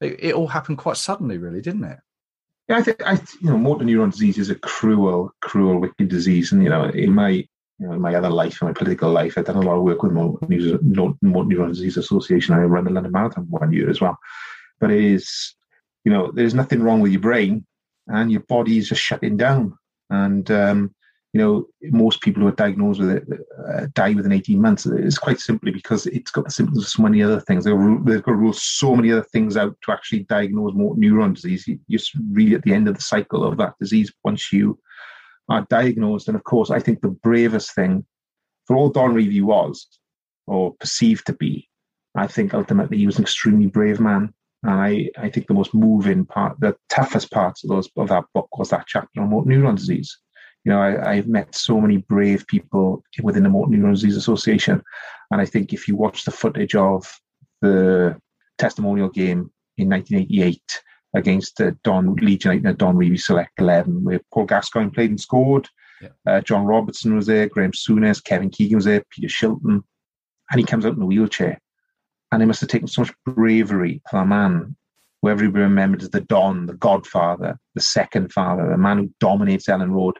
Yeah. 0.00 0.08
It, 0.08 0.24
it 0.24 0.34
all 0.34 0.48
happened 0.48 0.78
quite 0.78 0.98
suddenly, 0.98 1.38
really, 1.38 1.62
didn't 1.62 1.84
it? 1.84 1.98
Yeah, 2.68 2.76
I 2.78 2.82
think 2.82 3.02
I, 3.06 3.14
you 3.40 3.50
know, 3.50 3.58
motor 3.58 3.84
neuron 3.84 4.10
disease 4.10 4.38
is 4.38 4.50
a 4.50 4.54
cruel, 4.54 5.30
cruel, 5.40 5.80
wicked 5.80 6.08
disease, 6.08 6.52
and 6.52 6.62
you 6.62 6.68
know, 6.68 6.84
in 6.84 7.12
my 7.12 7.30
you 7.30 7.46
know, 7.86 7.92
in 7.92 8.00
my 8.00 8.14
other 8.14 8.30
life, 8.30 8.60
in 8.60 8.68
my 8.68 8.74
political 8.74 9.10
life, 9.10 9.36
I've 9.36 9.46
done 9.46 9.56
a 9.56 9.60
lot 9.60 9.76
of 9.76 9.82
work 9.82 10.02
with 10.02 10.12
Motor 10.12 10.46
Neuron 10.46 11.68
Disease 11.68 11.96
Association. 11.96 12.54
I 12.54 12.58
ran 12.58 12.84
the 12.84 12.90
London 12.90 13.12
Marathon 13.12 13.46
one 13.50 13.72
year 13.72 13.90
as 13.90 14.00
well. 14.00 14.16
But 14.80 14.90
it 14.90 15.02
is, 15.02 15.54
you 16.04 16.12
know, 16.12 16.30
there's 16.30 16.54
nothing 16.54 16.82
wrong 16.82 17.00
with 17.00 17.12
your 17.12 17.20
brain, 17.20 17.66
and 18.06 18.30
your 18.30 18.42
body 18.42 18.78
is 18.78 18.88
just 18.88 19.02
shutting 19.02 19.36
down. 19.36 19.76
And 20.08 20.48
um, 20.50 20.94
you 21.34 21.40
know, 21.40 21.66
most 21.90 22.20
people 22.20 22.42
who 22.42 22.48
are 22.48 22.52
diagnosed 22.52 23.00
with 23.00 23.10
it 23.10 23.24
uh, 23.68 23.88
die 23.94 24.14
within 24.14 24.30
18 24.30 24.60
months. 24.60 24.86
It's 24.86 25.18
quite 25.18 25.40
simply 25.40 25.72
because 25.72 26.06
it's 26.06 26.30
got 26.30 26.44
the 26.44 26.50
symptoms 26.52 26.84
of 26.84 26.88
so 26.88 27.02
many 27.02 27.24
other 27.24 27.40
things. 27.40 27.64
They've 27.64 27.74
they've 28.04 28.22
got 28.22 28.32
to 28.32 28.36
rule 28.36 28.52
so 28.52 28.94
many 28.94 29.10
other 29.10 29.24
things 29.24 29.56
out 29.56 29.76
to 29.82 29.92
actually 29.92 30.20
diagnose 30.20 30.74
motor 30.74 31.00
neuron 31.00 31.34
disease. 31.34 31.68
You're 31.88 32.00
really 32.30 32.54
at 32.54 32.62
the 32.62 32.72
end 32.72 32.86
of 32.86 32.94
the 32.94 33.02
cycle 33.02 33.42
of 33.44 33.56
that 33.56 33.74
disease 33.80 34.12
once 34.22 34.52
you 34.52 34.78
are 35.48 35.66
diagnosed. 35.68 36.28
And 36.28 36.36
of 36.36 36.44
course, 36.44 36.70
I 36.70 36.78
think 36.78 37.00
the 37.00 37.08
bravest 37.08 37.74
thing 37.74 38.06
for 38.66 38.76
all 38.76 38.90
Don 38.90 39.12
Revie 39.12 39.42
was, 39.42 39.88
or 40.46 40.74
perceived 40.74 41.26
to 41.26 41.32
be, 41.32 41.68
I 42.14 42.28
think 42.28 42.54
ultimately 42.54 42.98
he 42.98 43.06
was 43.06 43.18
an 43.18 43.24
extremely 43.24 43.66
brave 43.66 43.98
man. 43.98 44.32
And 44.62 44.70
I, 44.70 45.10
I 45.18 45.30
think 45.30 45.48
the 45.48 45.54
most 45.54 45.74
moving 45.74 46.26
part, 46.26 46.60
the 46.60 46.76
toughest 46.88 47.32
parts 47.32 47.64
of 47.64 47.70
those 47.70 47.90
of 47.96 48.08
that 48.10 48.24
book 48.34 48.56
was 48.56 48.70
that 48.70 48.86
chapter 48.86 49.20
on 49.20 49.30
motor 49.30 49.50
neuron 49.50 49.74
disease. 49.74 50.16
You 50.64 50.72
know, 50.72 50.80
I, 50.80 51.12
I've 51.12 51.28
met 51.28 51.54
so 51.54 51.80
many 51.80 51.98
brave 51.98 52.46
people 52.46 53.02
within 53.22 53.42
the 53.42 53.50
Motor 53.50 53.70
Neuron 53.72 53.92
Disease 53.92 54.16
Association. 54.16 54.82
And 55.30 55.40
I 55.40 55.44
think 55.44 55.72
if 55.72 55.86
you 55.86 55.96
watch 55.96 56.24
the 56.24 56.30
footage 56.30 56.74
of 56.74 57.20
the 57.60 58.16
testimonial 58.58 59.08
game 59.08 59.50
in 59.76 59.88
1988 59.88 60.60
against 61.14 61.58
the 61.58 61.76
Don 61.84 62.16
United, 62.18 62.78
Don 62.78 62.96
Revie 62.96 63.20
Select 63.20 63.52
11, 63.58 64.04
where 64.04 64.20
Paul 64.32 64.46
Gascoigne 64.46 64.90
played 64.90 65.10
and 65.10 65.20
scored. 65.20 65.68
Yeah. 66.00 66.08
Uh, 66.26 66.40
John 66.40 66.64
Robertson 66.64 67.14
was 67.14 67.26
there, 67.26 67.48
Graham 67.48 67.72
Souness, 67.72 68.22
Kevin 68.22 68.50
Keegan 68.50 68.76
was 68.76 68.84
there, 68.84 69.04
Peter 69.10 69.28
Shilton, 69.28 69.82
and 70.50 70.60
he 70.60 70.64
comes 70.64 70.84
out 70.84 70.96
in 70.96 71.02
a 71.02 71.06
wheelchair. 71.06 71.60
And 72.32 72.42
it 72.42 72.46
must 72.46 72.60
have 72.60 72.70
taken 72.70 72.88
so 72.88 73.02
much 73.02 73.14
bravery 73.24 74.02
for 74.10 74.18
a 74.18 74.26
man 74.26 74.76
who 75.22 75.28
everybody 75.28 75.62
remembered 75.62 76.02
as 76.02 76.10
the 76.10 76.20
Don, 76.20 76.66
the 76.66 76.74
Godfather, 76.74 77.58
the 77.74 77.80
second 77.80 78.32
father, 78.32 78.68
the 78.68 78.76
man 78.76 78.98
who 78.98 79.14
dominates 79.20 79.68
Elland 79.68 79.92
Road, 79.92 80.18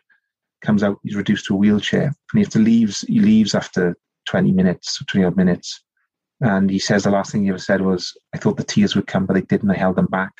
comes 0.65 0.83
out, 0.83 0.99
he's 1.03 1.15
reduced 1.15 1.47
to 1.47 1.55
a 1.55 1.57
wheelchair, 1.57 2.05
and 2.05 2.15
he 2.33 2.41
has 2.41 2.49
to 2.51 2.59
leaves. 2.59 3.03
He 3.03 3.21
leaves 3.21 3.55
after 3.55 3.97
20 4.27 4.53
minutes, 4.53 5.03
20 5.07 5.27
odd 5.27 5.37
minutes, 5.37 5.83
and 6.41 6.71
he 6.71 6.79
says 6.79 7.05
the 7.05 7.11
last 7.11 7.31
thing 7.31 7.45
he 7.45 7.51
ever 7.51 7.59
said 7.59 7.81
was, 7.81 8.17
"I 8.35 8.39
thought 8.39 8.57
the 8.57 8.65
tears 8.65 8.97
would 8.97 9.07
come, 9.07 9.27
but 9.27 9.35
they 9.35 9.43
didn't. 9.43 9.71
I 9.71 9.77
held 9.77 9.97
them 9.97 10.07
back." 10.07 10.33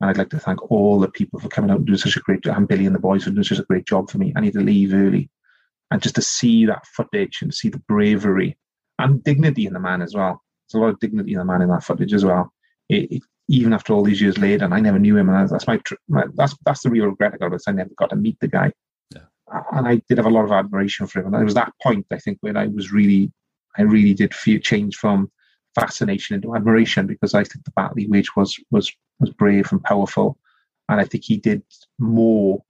And 0.00 0.10
I'd 0.10 0.18
like 0.18 0.30
to 0.30 0.38
thank 0.38 0.70
all 0.70 1.00
the 1.00 1.10
people 1.10 1.40
for 1.40 1.48
coming 1.48 1.70
out 1.70 1.78
and 1.78 1.86
doing 1.86 1.98
such 1.98 2.16
a 2.16 2.20
great 2.20 2.42
job, 2.42 2.56
and 2.56 2.68
Billy 2.68 2.86
and 2.86 2.94
the 2.94 3.00
boys 3.00 3.24
for 3.24 3.30
doing 3.30 3.44
such 3.44 3.58
a 3.58 3.64
great 3.64 3.86
job 3.86 4.10
for 4.10 4.18
me. 4.18 4.32
I 4.36 4.40
need 4.40 4.52
to 4.52 4.60
leave 4.60 4.94
early. 4.94 5.30
And 5.90 6.02
just 6.02 6.16
to 6.16 6.22
see 6.22 6.66
that 6.66 6.86
footage 6.86 7.38
and 7.40 7.52
see 7.52 7.70
the 7.70 7.82
bravery 7.88 8.58
and 8.98 9.24
dignity 9.24 9.66
in 9.66 9.72
the 9.72 9.80
man 9.80 10.02
as 10.02 10.14
well. 10.14 10.42
There's 10.70 10.80
a 10.80 10.84
lot 10.84 10.92
of 10.92 11.00
dignity 11.00 11.32
in 11.32 11.38
the 11.38 11.44
man 11.44 11.62
in 11.62 11.70
that 11.70 11.82
footage 11.82 12.12
as 12.12 12.24
well. 12.24 12.52
It, 12.88 13.10
it, 13.10 13.22
even 13.48 13.72
after 13.72 13.94
all 13.94 14.04
these 14.04 14.20
years 14.20 14.36
later, 14.36 14.64
and 14.64 14.74
I 14.74 14.80
never 14.80 14.98
knew 14.98 15.16
him, 15.16 15.30
and 15.30 15.48
that's 15.48 15.66
my, 15.66 15.80
my 16.08 16.24
that's 16.34 16.54
that's 16.66 16.82
the 16.82 16.90
real 16.90 17.06
regret 17.06 17.32
I 17.32 17.38
got 17.38 17.54
is 17.54 17.64
I 17.66 17.72
never 17.72 17.90
got 17.96 18.10
to 18.10 18.16
meet 18.16 18.38
the 18.40 18.48
guy. 18.48 18.72
And 19.72 19.88
I 19.88 20.02
did 20.08 20.18
have 20.18 20.26
a 20.26 20.30
lot 20.30 20.44
of 20.44 20.52
admiration 20.52 21.06
for 21.06 21.20
him. 21.20 21.34
And 21.34 21.42
it 21.42 21.44
was 21.44 21.54
that 21.54 21.72
point 21.82 22.06
I 22.10 22.18
think 22.18 22.38
when 22.40 22.56
I 22.56 22.66
was 22.66 22.92
really, 22.92 23.32
I 23.76 23.82
really 23.82 24.14
did 24.14 24.34
feel 24.34 24.60
change 24.60 24.96
from 24.96 25.30
fascination 25.74 26.34
into 26.34 26.54
admiration 26.54 27.06
because 27.06 27.34
I 27.34 27.44
think 27.44 27.64
the 27.64 27.70
battle 27.72 27.96
he 27.96 28.06
waged 28.06 28.30
was 28.36 28.58
was 28.70 28.92
was 29.20 29.30
brave 29.30 29.70
and 29.72 29.82
powerful, 29.82 30.38
and 30.88 31.00
I 31.00 31.04
think 31.04 31.24
he 31.24 31.36
did 31.36 31.62
more 31.98 32.62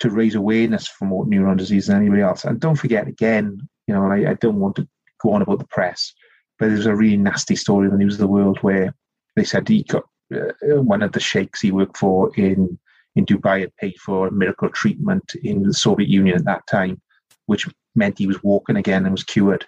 to 0.00 0.10
raise 0.10 0.34
awareness 0.34 0.86
for 0.86 1.06
motor 1.06 1.30
neuron 1.30 1.56
disease 1.56 1.86
than 1.86 1.96
anybody 1.96 2.22
else. 2.22 2.44
And 2.44 2.60
don't 2.60 2.76
forget, 2.76 3.08
again, 3.08 3.66
you 3.86 3.94
know, 3.94 4.06
I, 4.06 4.30
I 4.30 4.34
don't 4.34 4.60
want 4.60 4.76
to 4.76 4.88
go 5.22 5.32
on 5.32 5.42
about 5.42 5.58
the 5.58 5.66
press, 5.66 6.12
but 6.58 6.68
there's 6.68 6.86
a 6.86 6.94
really 6.94 7.16
nasty 7.16 7.56
story 7.56 7.86
in 7.86 7.92
the 7.92 7.98
news 7.98 8.14
of 8.14 8.20
the 8.20 8.26
world 8.26 8.58
where 8.60 8.94
they 9.36 9.44
said 9.44 9.66
he 9.66 9.84
got 9.84 10.04
uh, 10.34 10.82
one 10.82 11.02
of 11.02 11.12
the 11.12 11.20
sheikhs 11.20 11.60
he 11.60 11.70
worked 11.70 11.96
for 11.96 12.34
in 12.36 12.78
in 13.16 13.26
Dubai 13.26 13.60
had 13.60 13.76
paid 13.76 13.96
for 13.96 14.30
miracle 14.30 14.68
treatment 14.68 15.34
in 15.42 15.62
the 15.62 15.74
Soviet 15.74 16.08
Union 16.08 16.36
at 16.36 16.44
that 16.44 16.66
time, 16.66 17.00
which 17.46 17.66
meant 17.94 18.18
he 18.18 18.26
was 18.26 18.42
walking 18.42 18.76
again 18.76 19.04
and 19.04 19.12
was 19.12 19.24
cured. 19.24 19.66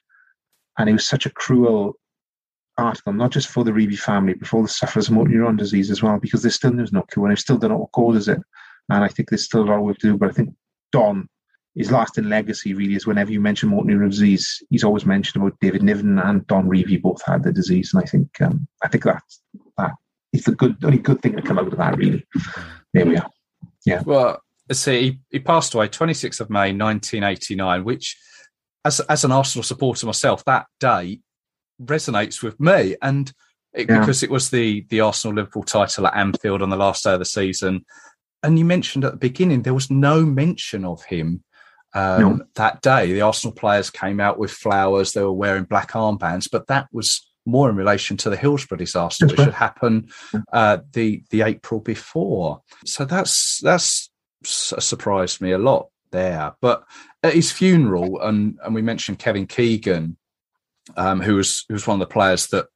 And 0.79 0.89
it 0.89 0.93
was 0.93 1.09
such 1.09 1.27
a 1.27 1.31
cruel 1.31 1.95
article, 2.77 3.13
not 3.13 3.33
just 3.33 3.49
for 3.49 3.65
the 3.65 3.73
Revie 3.73 3.99
family, 3.99 4.35
but 4.35 4.47
for 4.47 4.59
all 4.59 4.63
the 4.63 4.69
sufferers 4.69 5.09
of 5.09 5.15
motor 5.15 5.31
neuron 5.31 5.57
disease 5.57 5.91
as 5.91 6.03
well, 6.03 6.19
because 6.19 6.43
there's 6.43 6.55
still 6.55 6.73
there's 6.73 6.93
no 6.93 7.03
cure, 7.03 7.27
and 7.27 7.37
they 7.37 7.41
still 7.41 7.59
don't 7.59 7.71
know 7.71 7.79
what 7.79 7.93
causes 7.93 8.29
it. 8.29 8.39
And 8.91 9.03
I 9.03 9.09
think 9.09 9.29
there's 9.29 9.45
still 9.45 9.63
a 9.63 9.65
lot 9.65 9.79
of 9.79 9.83
work 9.83 9.99
to 9.99 10.13
do. 10.13 10.17
But 10.17 10.31
I 10.31 10.33
think 10.33 10.55
Don, 10.93 11.29
his 11.75 11.91
lasting 11.91 12.29
legacy 12.29 12.75
really 12.75 12.95
is 12.95 13.07
whenever 13.07 13.33
you 13.33 13.41
mention 13.41 13.71
motor 13.71 13.89
neuron 13.89 14.11
disease, 14.11 14.63
he's 14.71 14.85
always 14.85 15.05
mentioned 15.05 15.43
about 15.43 15.59
David 15.61 15.83
Niven 15.83 16.19
and 16.19 16.47
Don 16.47 16.69
Revie 16.69 17.03
both 17.03 17.23
had 17.25 17.43
the 17.43 17.53
disease, 17.53 17.93
and 17.93 18.03
I 18.03 18.07
think 18.07 18.41
um, 18.41 18.69
I 18.83 18.89
think 18.89 19.05
that 19.05 19.23
that 19.79 19.93
is 20.33 20.45
the 20.45 20.55
good 20.55 20.77
only 20.85 20.99
good 20.99 21.21
thing 21.23 21.35
to 21.37 21.43
come 21.43 21.59
out 21.59 21.73
of 21.73 21.79
that. 21.79 21.97
Really, 21.97 22.25
there 22.95 23.07
we 23.07 23.17
are. 23.17 23.31
Yeah. 23.89 24.03
Well, 24.05 24.43
see, 24.73 25.01
he, 25.03 25.21
he 25.31 25.39
passed 25.39 25.75
away 25.75 25.89
26th 25.89 26.41
of 26.41 26.51
May 26.51 26.73
1989, 26.73 27.85
which, 27.85 28.17
as 28.85 29.01
as 29.01 29.25
an 29.25 29.33
Arsenal 29.33 29.63
supporter 29.63 30.07
myself, 30.07 30.45
that 30.45 30.67
day 30.81 31.21
resonates 31.83 32.43
with 32.43 32.59
me, 32.61 32.97
and 33.03 33.33
it, 33.73 33.89
yeah. 33.89 34.01
because 34.01 34.23
it 34.23 34.31
was 34.31 34.51
the 34.51 34.87
the 34.91 35.01
Arsenal 35.01 35.37
Liverpool 35.37 35.65
title 35.65 36.07
at 36.07 36.17
Anfield 36.17 36.63
on 36.63 36.71
the 36.71 36.77
last 36.77 37.05
day 37.05 37.13
of 37.13 37.19
the 37.19 37.25
season. 37.25 37.85
And 38.43 38.59
you 38.59 38.65
mentioned 38.65 39.05
at 39.05 39.13
the 39.13 39.19
beginning 39.19 39.63
there 39.63 39.75
was 39.75 39.91
no 39.91 40.25
mention 40.25 40.85
of 40.85 41.05
him 41.05 41.43
um, 41.95 42.21
no. 42.21 42.41
that 42.55 42.83
day. 42.83 43.13
The 43.13 43.23
Arsenal 43.23 43.55
players 43.55 43.91
came 43.91 44.21
out 44.21 44.39
with 44.39 44.51
flowers; 44.51 45.13
they 45.13 45.23
were 45.23 45.33
wearing 45.33 45.65
black 45.65 45.93
armbands, 45.93 46.49
but 46.51 46.67
that 46.69 46.89
was 46.93 47.28
more 47.47 47.71
in 47.71 47.77
relation 47.77 48.17
to 48.19 48.31
the 48.31 48.37
Hillsborough 48.37 48.79
disaster, 48.79 49.27
which 49.27 49.39
had 49.39 49.55
happened 49.55 50.11
uh, 50.53 50.79
the 50.93 51.23
the 51.31 51.43
April 51.43 51.81
before. 51.81 52.63
So 52.85 53.05
that's 53.05 53.61
that's 53.63 54.11
surprised 54.45 55.41
me 55.41 55.53
a 55.53 55.59
lot 55.59 55.89
there. 56.11 56.55
But 56.61 56.85
at 57.23 57.35
his 57.35 57.53
funeral, 57.53 58.21
and 58.21 58.59
and 58.63 58.75
we 58.75 58.83
mentioned 58.83 59.19
Kevin 59.19 59.47
Keegan, 59.47 60.17
um, 60.97 61.21
who 61.21 61.37
was 61.37 61.65
who 61.69 61.75
was 61.75 61.87
one 61.87 62.01
of 62.01 62.09
the 62.09 62.13
players 62.13 62.49
that 62.49 62.67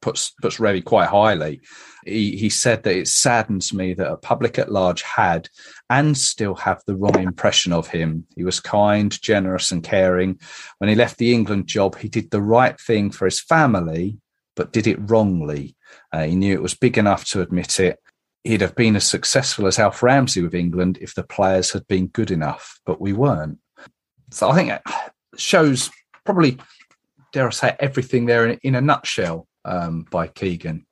puts 0.00 0.30
puts 0.42 0.58
Revie 0.58 0.84
quite 0.84 1.08
highly. 1.08 1.60
He, 2.04 2.36
he 2.36 2.48
said 2.48 2.82
that 2.82 2.96
it 2.96 3.08
saddens 3.08 3.72
me 3.72 3.94
that 3.94 4.10
a 4.10 4.16
public 4.16 4.58
at 4.58 4.72
large 4.72 5.02
had 5.02 5.48
and 5.90 6.16
still 6.16 6.54
have 6.54 6.82
the 6.86 6.96
wrong 6.96 7.20
impression 7.20 7.72
of 7.72 7.88
him. 7.88 8.26
He 8.34 8.44
was 8.44 8.60
kind, 8.60 9.10
generous, 9.20 9.70
and 9.70 9.82
caring. 9.82 10.40
When 10.78 10.88
he 10.88 10.96
left 10.96 11.18
the 11.18 11.32
England 11.34 11.66
job, 11.66 11.96
he 11.96 12.08
did 12.08 12.30
the 12.30 12.42
right 12.42 12.80
thing 12.80 13.10
for 13.10 13.24
his 13.26 13.40
family, 13.40 14.18
but 14.56 14.72
did 14.72 14.86
it 14.86 15.10
wrongly. 15.10 15.76
Uh, 16.12 16.24
he 16.24 16.34
knew 16.34 16.54
it 16.54 16.62
was 16.62 16.74
big 16.74 16.96
enough 16.96 17.24
to 17.26 17.42
admit 17.42 17.80
it. 17.80 17.98
He'd 18.44 18.62
have 18.62 18.76
been 18.76 18.96
as 18.96 19.04
successful 19.04 19.66
as 19.66 19.78
Alf 19.78 20.02
Ramsey 20.02 20.40
with 20.40 20.54
England 20.54 20.98
if 21.00 21.14
the 21.14 21.24
players 21.24 21.72
had 21.72 21.86
been 21.88 22.06
good 22.06 22.30
enough, 22.30 22.80
but 22.86 23.00
we 23.00 23.12
weren't. 23.12 23.58
So 24.30 24.48
I 24.48 24.54
think 24.54 24.70
it 24.70 24.82
shows 25.36 25.90
probably 26.24 26.58
dare 27.32 27.46
I 27.46 27.50
say, 27.50 27.76
everything 27.78 28.26
there 28.26 28.46
in, 28.46 28.58
in 28.62 28.74
a 28.74 28.80
nutshell 28.80 29.46
um, 29.68 30.06
by 30.10 30.26
Keegan. 30.26 30.84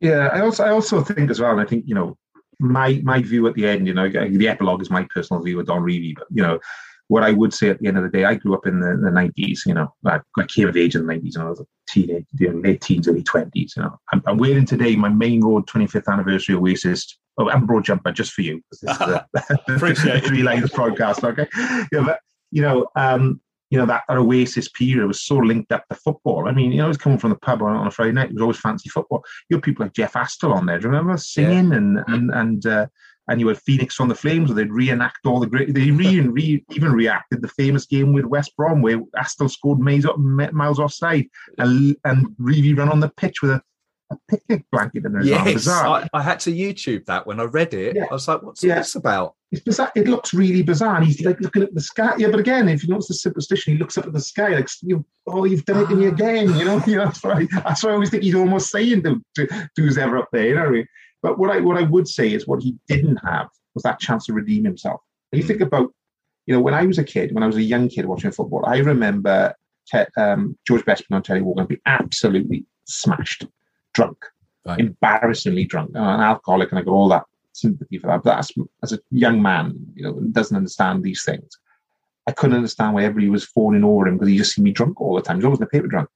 Yeah, 0.00 0.28
I 0.32 0.40
also 0.40 0.64
I 0.64 0.70
also 0.70 1.02
think 1.02 1.30
as 1.30 1.40
well, 1.40 1.52
and 1.52 1.60
I 1.60 1.64
think 1.64 1.84
you 1.86 1.94
know 1.94 2.16
my 2.58 3.00
my 3.04 3.22
view 3.22 3.46
at 3.46 3.54
the 3.54 3.66
end, 3.66 3.86
you 3.86 3.94
know, 3.94 4.08
the 4.08 4.48
epilogue 4.48 4.82
is 4.82 4.90
my 4.90 5.06
personal 5.14 5.42
view 5.42 5.60
of 5.60 5.66
Don 5.66 5.82
Revie, 5.82 6.14
but 6.16 6.26
you 6.30 6.42
know 6.42 6.58
what 7.08 7.22
I 7.22 7.32
would 7.32 7.54
say 7.54 7.68
at 7.68 7.78
the 7.78 7.86
end 7.86 7.96
of 7.96 8.02
the 8.02 8.10
day, 8.10 8.24
I 8.24 8.34
grew 8.34 8.54
up 8.54 8.66
in 8.66 8.80
the, 8.80 8.96
the 8.96 9.10
90s, 9.10 9.60
you 9.66 9.74
know, 9.74 9.94
I, 10.04 10.18
I 10.38 10.44
came 10.44 10.68
of 10.68 10.76
age 10.76 10.96
in 10.96 11.06
the 11.06 11.12
90s 11.12 11.36
and 11.36 11.44
I 11.44 11.48
was 11.48 11.60
a 11.60 11.66
teenage, 11.88 12.26
you 12.38 12.52
know, 12.52 12.58
late 12.60 12.80
teens, 12.80 13.06
early 13.06 13.22
20s, 13.22 13.76
you 13.76 13.82
know. 13.82 13.96
I'm, 14.12 14.22
I'm 14.26 14.38
wearing 14.38 14.66
today 14.66 14.96
my 14.96 15.08
Maine 15.08 15.44
Road 15.44 15.66
25th 15.68 16.12
anniversary 16.12 16.56
Oasis, 16.56 17.16
oh, 17.38 17.48
and 17.48 17.66
broad 17.66 17.84
jumper 17.84 18.10
just 18.10 18.32
for 18.32 18.42
you. 18.42 18.60
This 18.70 18.82
is 18.82 19.00
a, 19.00 19.26
Appreciate 19.68 20.24
three 20.24 20.42
lines 20.42 20.70
broadcast, 20.70 21.22
okay? 21.22 21.46
Yeah, 21.92 22.02
but, 22.04 22.20
you 22.50 22.62
know, 22.62 22.88
um, 22.96 23.40
you 23.70 23.78
know, 23.78 23.86
that, 23.86 24.02
that 24.08 24.16
Oasis 24.16 24.68
period 24.68 25.06
was 25.06 25.22
so 25.22 25.36
linked 25.36 25.72
up 25.72 25.86
to 25.88 25.96
football. 25.96 26.48
I 26.48 26.52
mean, 26.52 26.72
you 26.72 26.78
know, 26.78 26.84
it 26.84 26.88
was 26.88 26.96
coming 26.96 27.18
from 27.18 27.30
the 27.30 27.36
pub 27.36 27.62
on, 27.62 27.74
on 27.74 27.86
a 27.86 27.90
Friday 27.90 28.12
night. 28.12 28.30
It 28.30 28.34
was 28.34 28.42
always 28.42 28.60
fancy 28.60 28.88
football. 28.88 29.24
You 29.48 29.56
had 29.56 29.64
people 29.64 29.84
like 29.84 29.92
Jeff 29.92 30.12
Astle 30.12 30.54
on 30.54 30.66
there. 30.66 30.78
Do 30.78 30.84
you 30.84 30.90
remember 30.90 31.16
singing 31.16 31.70
yeah. 31.70 31.76
and 31.76 32.04
and 32.06 32.30
and 32.30 32.66
uh, 32.66 32.86
and 33.28 33.40
you 33.40 33.48
had 33.48 33.58
Phoenix 33.58 33.98
on 33.98 34.06
the 34.06 34.14
Flames, 34.14 34.50
where 34.50 34.56
they'd 34.56 34.72
reenact 34.72 35.26
all 35.26 35.40
the 35.40 35.48
great. 35.48 35.74
They 35.74 35.90
re, 35.90 36.20
re, 36.20 36.64
even 36.70 36.92
reacted 36.92 37.42
the 37.42 37.48
famous 37.48 37.84
game 37.84 38.12
with 38.12 38.24
West 38.24 38.56
Brom, 38.56 38.82
where 38.82 39.00
Astle 39.16 39.50
scored 39.50 39.80
miles, 39.80 40.06
miles 40.16 40.78
offside, 40.78 41.26
and 41.58 41.96
and 42.04 42.28
Revie 42.40 42.76
ran 42.76 42.88
on 42.88 43.00
the 43.00 43.08
pitch 43.08 43.42
with 43.42 43.50
a 43.50 43.62
a 44.10 44.16
picnic 44.28 44.64
blanket 44.70 45.04
in 45.04 45.14
his 45.14 45.26
yes, 45.26 45.66
I, 45.68 46.08
I, 46.12 46.22
had 46.22 46.40
to 46.40 46.52
YouTube 46.52 47.06
that 47.06 47.26
when 47.26 47.40
I 47.40 47.44
read 47.44 47.74
it. 47.74 47.96
Yeah. 47.96 48.04
I 48.10 48.14
was 48.14 48.28
like, 48.28 48.42
what's 48.42 48.62
yeah. 48.62 48.76
this 48.76 48.94
about? 48.94 49.34
It's 49.52 49.62
bizarre. 49.62 49.92
It 49.94 50.08
looks 50.08 50.34
really 50.34 50.62
bizarre. 50.62 50.96
And 50.96 51.06
he's 51.06 51.24
like 51.24 51.40
looking 51.40 51.62
at 51.62 51.74
the 51.74 51.80
sky. 51.80 52.14
Yeah, 52.18 52.28
but 52.28 52.40
again, 52.40 52.68
if 52.68 52.82
you 52.82 52.88
notice 52.88 53.08
the 53.08 53.14
superstition, 53.14 53.74
he 53.74 53.78
looks 53.78 53.96
up 53.96 54.06
at 54.06 54.12
the 54.12 54.20
sky 54.20 54.48
like, 54.48 54.68
you, 54.82 55.04
oh, 55.26 55.44
you've 55.44 55.64
done 55.64 55.84
it 55.84 55.88
to 55.88 55.94
me 55.94 56.06
ah. 56.06 56.12
again. 56.12 56.54
You 56.56 56.64
know, 56.64 56.82
you 56.86 56.96
know 56.96 57.04
that's, 57.04 57.24
I, 57.24 57.46
that's 57.52 57.82
what 57.82 57.90
I 57.90 57.94
always 57.94 58.10
think 58.10 58.24
he's 58.24 58.34
almost 58.34 58.70
saying 58.70 59.02
to, 59.04 59.22
to, 59.36 59.46
to 59.46 59.68
who's 59.76 59.98
ever 59.98 60.18
up 60.18 60.28
there. 60.32 60.46
You 60.46 60.54
know 60.56 60.62
what 60.62 60.68
I 60.68 60.72
mean? 60.72 60.88
But 61.22 61.38
what 61.38 61.50
I, 61.50 61.60
what 61.60 61.76
I 61.76 61.82
would 61.82 62.08
say 62.08 62.32
is 62.32 62.46
what 62.46 62.62
he 62.62 62.76
didn't 62.88 63.18
have 63.18 63.48
was 63.74 63.82
that 63.84 64.00
chance 64.00 64.26
to 64.26 64.32
redeem 64.32 64.64
himself. 64.64 65.00
And 65.32 65.40
you 65.40 65.46
think 65.46 65.60
about, 65.60 65.92
you 66.46 66.54
know, 66.54 66.60
when 66.60 66.74
I 66.74 66.84
was 66.84 66.98
a 66.98 67.04
kid, 67.04 67.32
when 67.32 67.42
I 67.42 67.46
was 67.46 67.56
a 67.56 67.62
young 67.62 67.88
kid 67.88 68.06
watching 68.06 68.30
football, 68.32 68.64
I 68.66 68.78
remember 68.78 69.54
te- 69.90 70.04
um, 70.16 70.56
George 70.66 70.84
Best 70.84 71.04
on 71.10 71.22
Terry 71.22 71.42
Wogan 71.42 71.66
be 71.66 71.80
absolutely 71.86 72.64
smashed, 72.86 73.46
drunk 73.94 74.18
right. 74.66 74.80
embarrassingly 74.80 75.64
drunk, 75.64 75.90
an 75.94 76.02
alcoholic, 76.02 76.70
and 76.70 76.78
I 76.78 76.82
got 76.82 76.92
all 76.92 77.08
that 77.08 77.24
sympathy 77.56 77.98
for 77.98 78.08
that. 78.08 78.22
But 78.22 78.38
as, 78.38 78.52
as 78.82 78.92
a 78.92 79.00
young 79.10 79.42
man, 79.42 79.74
you 79.94 80.02
know, 80.02 80.20
doesn't 80.32 80.56
understand 80.56 81.02
these 81.02 81.24
things, 81.24 81.48
I 82.26 82.32
couldn't 82.32 82.56
understand 82.56 82.94
why 82.94 83.04
everybody 83.04 83.28
was 83.28 83.44
falling 83.44 83.84
over 83.84 84.06
him 84.06 84.14
because 84.14 84.28
he 84.28 84.38
just 84.38 84.54
seemed 84.54 84.64
me 84.64 84.72
drunk 84.72 85.00
all 85.00 85.14
the 85.14 85.22
time. 85.22 85.36
He's 85.36 85.44
always 85.44 85.60
in 85.60 85.64
the 85.64 85.70
paper 85.70 85.86
drunk. 85.86 86.08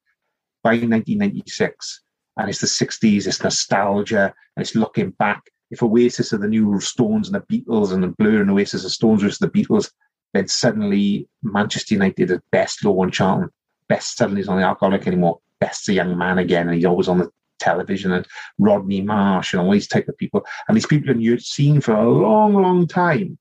By 0.62 0.70
1996, 0.70 2.02
and 2.36 2.50
it's 2.50 2.60
the 2.60 2.66
60s, 2.66 3.26
it's 3.26 3.42
nostalgia, 3.42 4.34
and 4.56 4.62
it's 4.62 4.74
looking 4.74 5.10
back. 5.10 5.42
If 5.70 5.82
Oasis 5.82 6.32
are 6.32 6.38
the 6.38 6.48
new 6.48 6.80
Stones 6.80 7.28
and 7.28 7.34
the 7.34 7.62
Beatles, 7.62 7.92
and 7.92 8.02
the 8.02 8.08
Blur 8.08 8.42
and 8.42 8.50
Oasis 8.50 8.84
are 8.84 8.90
Stones 8.90 9.22
versus 9.22 9.38
the 9.38 9.48
Beatles, 9.48 9.90
then 10.34 10.48
suddenly 10.48 11.28
Manchester 11.42 11.94
United 11.94 12.30
at 12.30 12.42
best 12.50 12.84
Law 12.84 13.02
on 13.02 13.10
Charlton, 13.10 13.50
best 13.88 14.16
suddenly 14.16 14.40
is 14.40 14.48
on 14.48 14.58
the 14.58 14.64
alcoholic 14.64 15.06
anymore. 15.06 15.40
Best's 15.60 15.88
a 15.88 15.92
young 15.92 16.16
man 16.16 16.38
again, 16.38 16.66
and 16.66 16.74
he's 16.74 16.84
always 16.84 17.08
on 17.08 17.18
the 17.18 17.30
television, 17.60 18.12
and 18.12 18.26
Rodney 18.58 19.02
Marsh 19.02 19.52
and 19.52 19.62
all 19.62 19.70
these 19.70 19.88
type 19.88 20.08
of 20.08 20.18
people. 20.18 20.44
And 20.66 20.76
these 20.76 20.86
people 20.86 21.14
you've 21.16 21.42
seen 21.42 21.80
for 21.80 21.94
a 21.94 22.10
long, 22.10 22.54
long 22.54 22.86
time, 22.88 23.38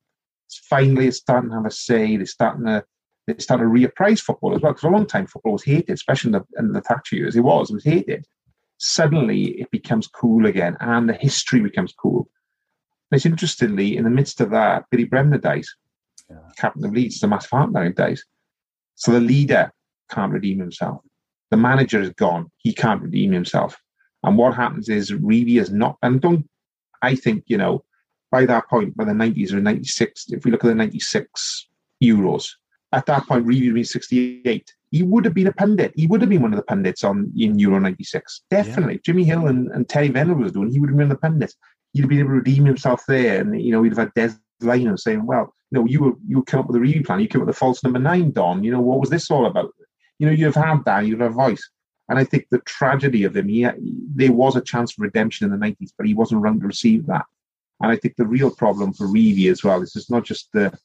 It's 0.48 0.58
finally 0.58 1.08
it's 1.08 1.18
starting 1.18 1.50
to 1.50 1.56
have 1.56 1.66
a 1.66 1.72
say. 1.72 2.18
They're 2.18 2.26
starting 2.26 2.66
to 2.66 2.84
they 3.28 3.42
started 3.42 3.66
to 3.66 3.70
reappraise 3.70 4.22
football 4.22 4.56
as 4.56 4.62
well. 4.62 4.72
Because 4.72 4.82
for 4.82 4.88
a 4.88 4.92
long 4.92 5.06
time, 5.06 5.28
football 5.28 5.54
was 5.54 5.64
hated, 5.64 5.92
especially 5.92 6.30
in 6.30 6.32
the, 6.34 6.46
in 6.58 6.74
the 6.74 6.82
Thatcher 6.82 7.16
years. 7.16 7.36
It 7.36 7.42
was, 7.42 7.70
it 7.70 7.76
was 7.76 7.84
hated. 7.84 8.26
Suddenly, 8.78 9.62
it 9.62 9.70
becomes 9.72 10.08
cool 10.08 10.46
again, 10.46 10.78
and 10.80 11.08
the 11.08 11.14
history 11.14 11.60
becomes 11.60 11.94
cool. 11.94 12.28
And 13.12 13.18
it's 13.18 13.26
interestingly, 13.26 13.98
in 13.98 14.04
the 14.04 14.10
midst 14.10 14.42
of 14.42 14.52
that, 14.52 14.86
Billy 14.90 15.04
Bremner 15.04 15.38
dies, 15.38 15.68
yeah. 16.30 16.38
captain 16.58 16.86
of 16.86 16.94
Leeds, 16.94 17.20
the 17.20 17.28
massive 17.28 17.52
heart 17.52 17.72
now 17.72 17.88
dies. 17.90 18.24
So 18.96 19.12
the 19.12 19.20
leader 19.20 19.72
can't 20.10 20.32
redeem 20.32 20.60
himself. 20.60 21.02
The 21.52 21.58
manager 21.58 22.02
is 22.02 22.10
gone. 22.12 22.52
He 22.58 22.74
can't 22.74 23.02
redeem 23.02 23.32
himself. 23.32 23.78
And 24.24 24.38
what 24.38 24.56
happens 24.56 24.90
is 24.90 25.12
Revie 25.12 25.62
is 25.62 25.72
not, 25.72 25.98
and 26.02 26.20
don't, 26.22 26.48
I 27.02 27.16
think, 27.16 27.46
you 27.48 27.58
know, 27.58 27.84
by 28.32 28.46
that 28.46 28.70
point, 28.70 28.96
by 28.96 29.06
the 29.06 29.12
90s 29.12 29.54
or 29.54 29.62
96, 29.62 30.28
if 30.30 30.46
we 30.46 30.52
look 30.52 30.64
at 30.64 30.68
the 30.68 30.76
96 30.76 31.68
Euros, 32.04 32.50
at 32.92 33.06
that 33.06 33.28
point, 33.28 33.46
Revie 33.46 33.74
being 33.74 33.84
68, 33.84 34.74
he 34.92 35.04
would 35.04 35.26
have 35.26 35.34
been 35.34 35.48
a 35.48 35.54
pundit. 35.54 35.94
He 35.96 36.08
would 36.08 36.22
have 36.22 36.30
been 36.30 36.42
one 36.42 36.54
of 36.54 36.58
the 36.58 36.64
pundits 36.64 37.04
on 37.04 37.32
in 37.38 37.60
Euro 37.60 37.80
96. 37.80 38.42
Definitely. 38.50 38.96
Yeah. 38.96 39.00
Jimmy 39.06 39.24
Hill 39.24 39.48
and, 39.48 39.70
and 39.72 39.88
Terry 39.88 40.10
Venables 40.10 40.44
was 40.44 40.52
doing, 40.52 40.72
he 40.72 40.80
would 40.80 40.90
have 40.90 40.98
been 40.98 41.10
the 41.10 41.18
pundit. 41.18 41.54
He'd 41.94 42.02
have 42.02 42.10
been 42.10 42.20
able 42.20 42.30
to 42.30 42.36
redeem 42.36 42.66
himself 42.66 43.04
there. 43.08 43.42
And, 43.42 43.62
you 43.62 43.72
know, 43.72 43.84
he'd 43.84 43.96
have 43.96 44.00
had 44.00 44.14
Des 44.16 44.36
Lynam 44.62 44.98
saying, 45.00 45.26
well, 45.26 45.54
you 45.72 45.80
know, 45.80 45.86
you 45.86 46.04
were, 46.04 46.14
you 46.28 46.44
came 46.44 46.62
up 46.62 46.68
with 46.68 46.76
a 46.76 46.80
Revie 46.80 47.06
plan. 47.06 47.20
You 47.20 47.28
came 47.28 47.42
up 47.42 47.48
with 47.48 47.56
the 47.56 47.60
false 47.60 47.84
number 47.84 48.00
nine, 48.00 48.32
Don. 48.32 48.64
You 48.64 48.72
know, 48.72 48.82
what 48.82 49.00
was 49.00 49.10
this 49.10 49.30
all 49.30 49.46
about? 49.46 49.72
You 50.18 50.28
know, 50.28 50.34
you've 50.34 50.56
had 50.56 50.84
that. 50.86 51.06
You've 51.06 51.20
had 51.20 51.32
a 51.32 51.34
voice. 51.34 51.70
And 52.10 52.18
I 52.18 52.24
think 52.24 52.48
the 52.50 52.60
tragedy 52.60 53.24
of 53.24 53.38
him, 53.38 53.48
he, 53.48 53.68
there 54.16 54.32
was 54.32 54.56
a 54.56 54.62
chance 54.62 54.92
for 54.92 55.04
redemption 55.04 55.46
in 55.46 55.58
the 55.58 55.66
90s, 55.66 55.92
but 55.96 56.08
he 56.08 56.16
wasn't 56.16 56.42
around 56.42 56.62
to 56.62 56.68
receive 56.68 57.06
that. 57.06 57.26
And 57.82 57.92
I 57.92 57.96
think 57.96 58.16
the 58.16 58.26
real 58.26 58.52
problem 58.52 58.94
for 58.94 59.08
Revie 59.08 59.52
as 59.52 59.64
well 59.64 59.82
is 59.82 59.96
it's 59.96 60.10
not 60.10 60.26
just 60.26 60.50
the 60.54 60.78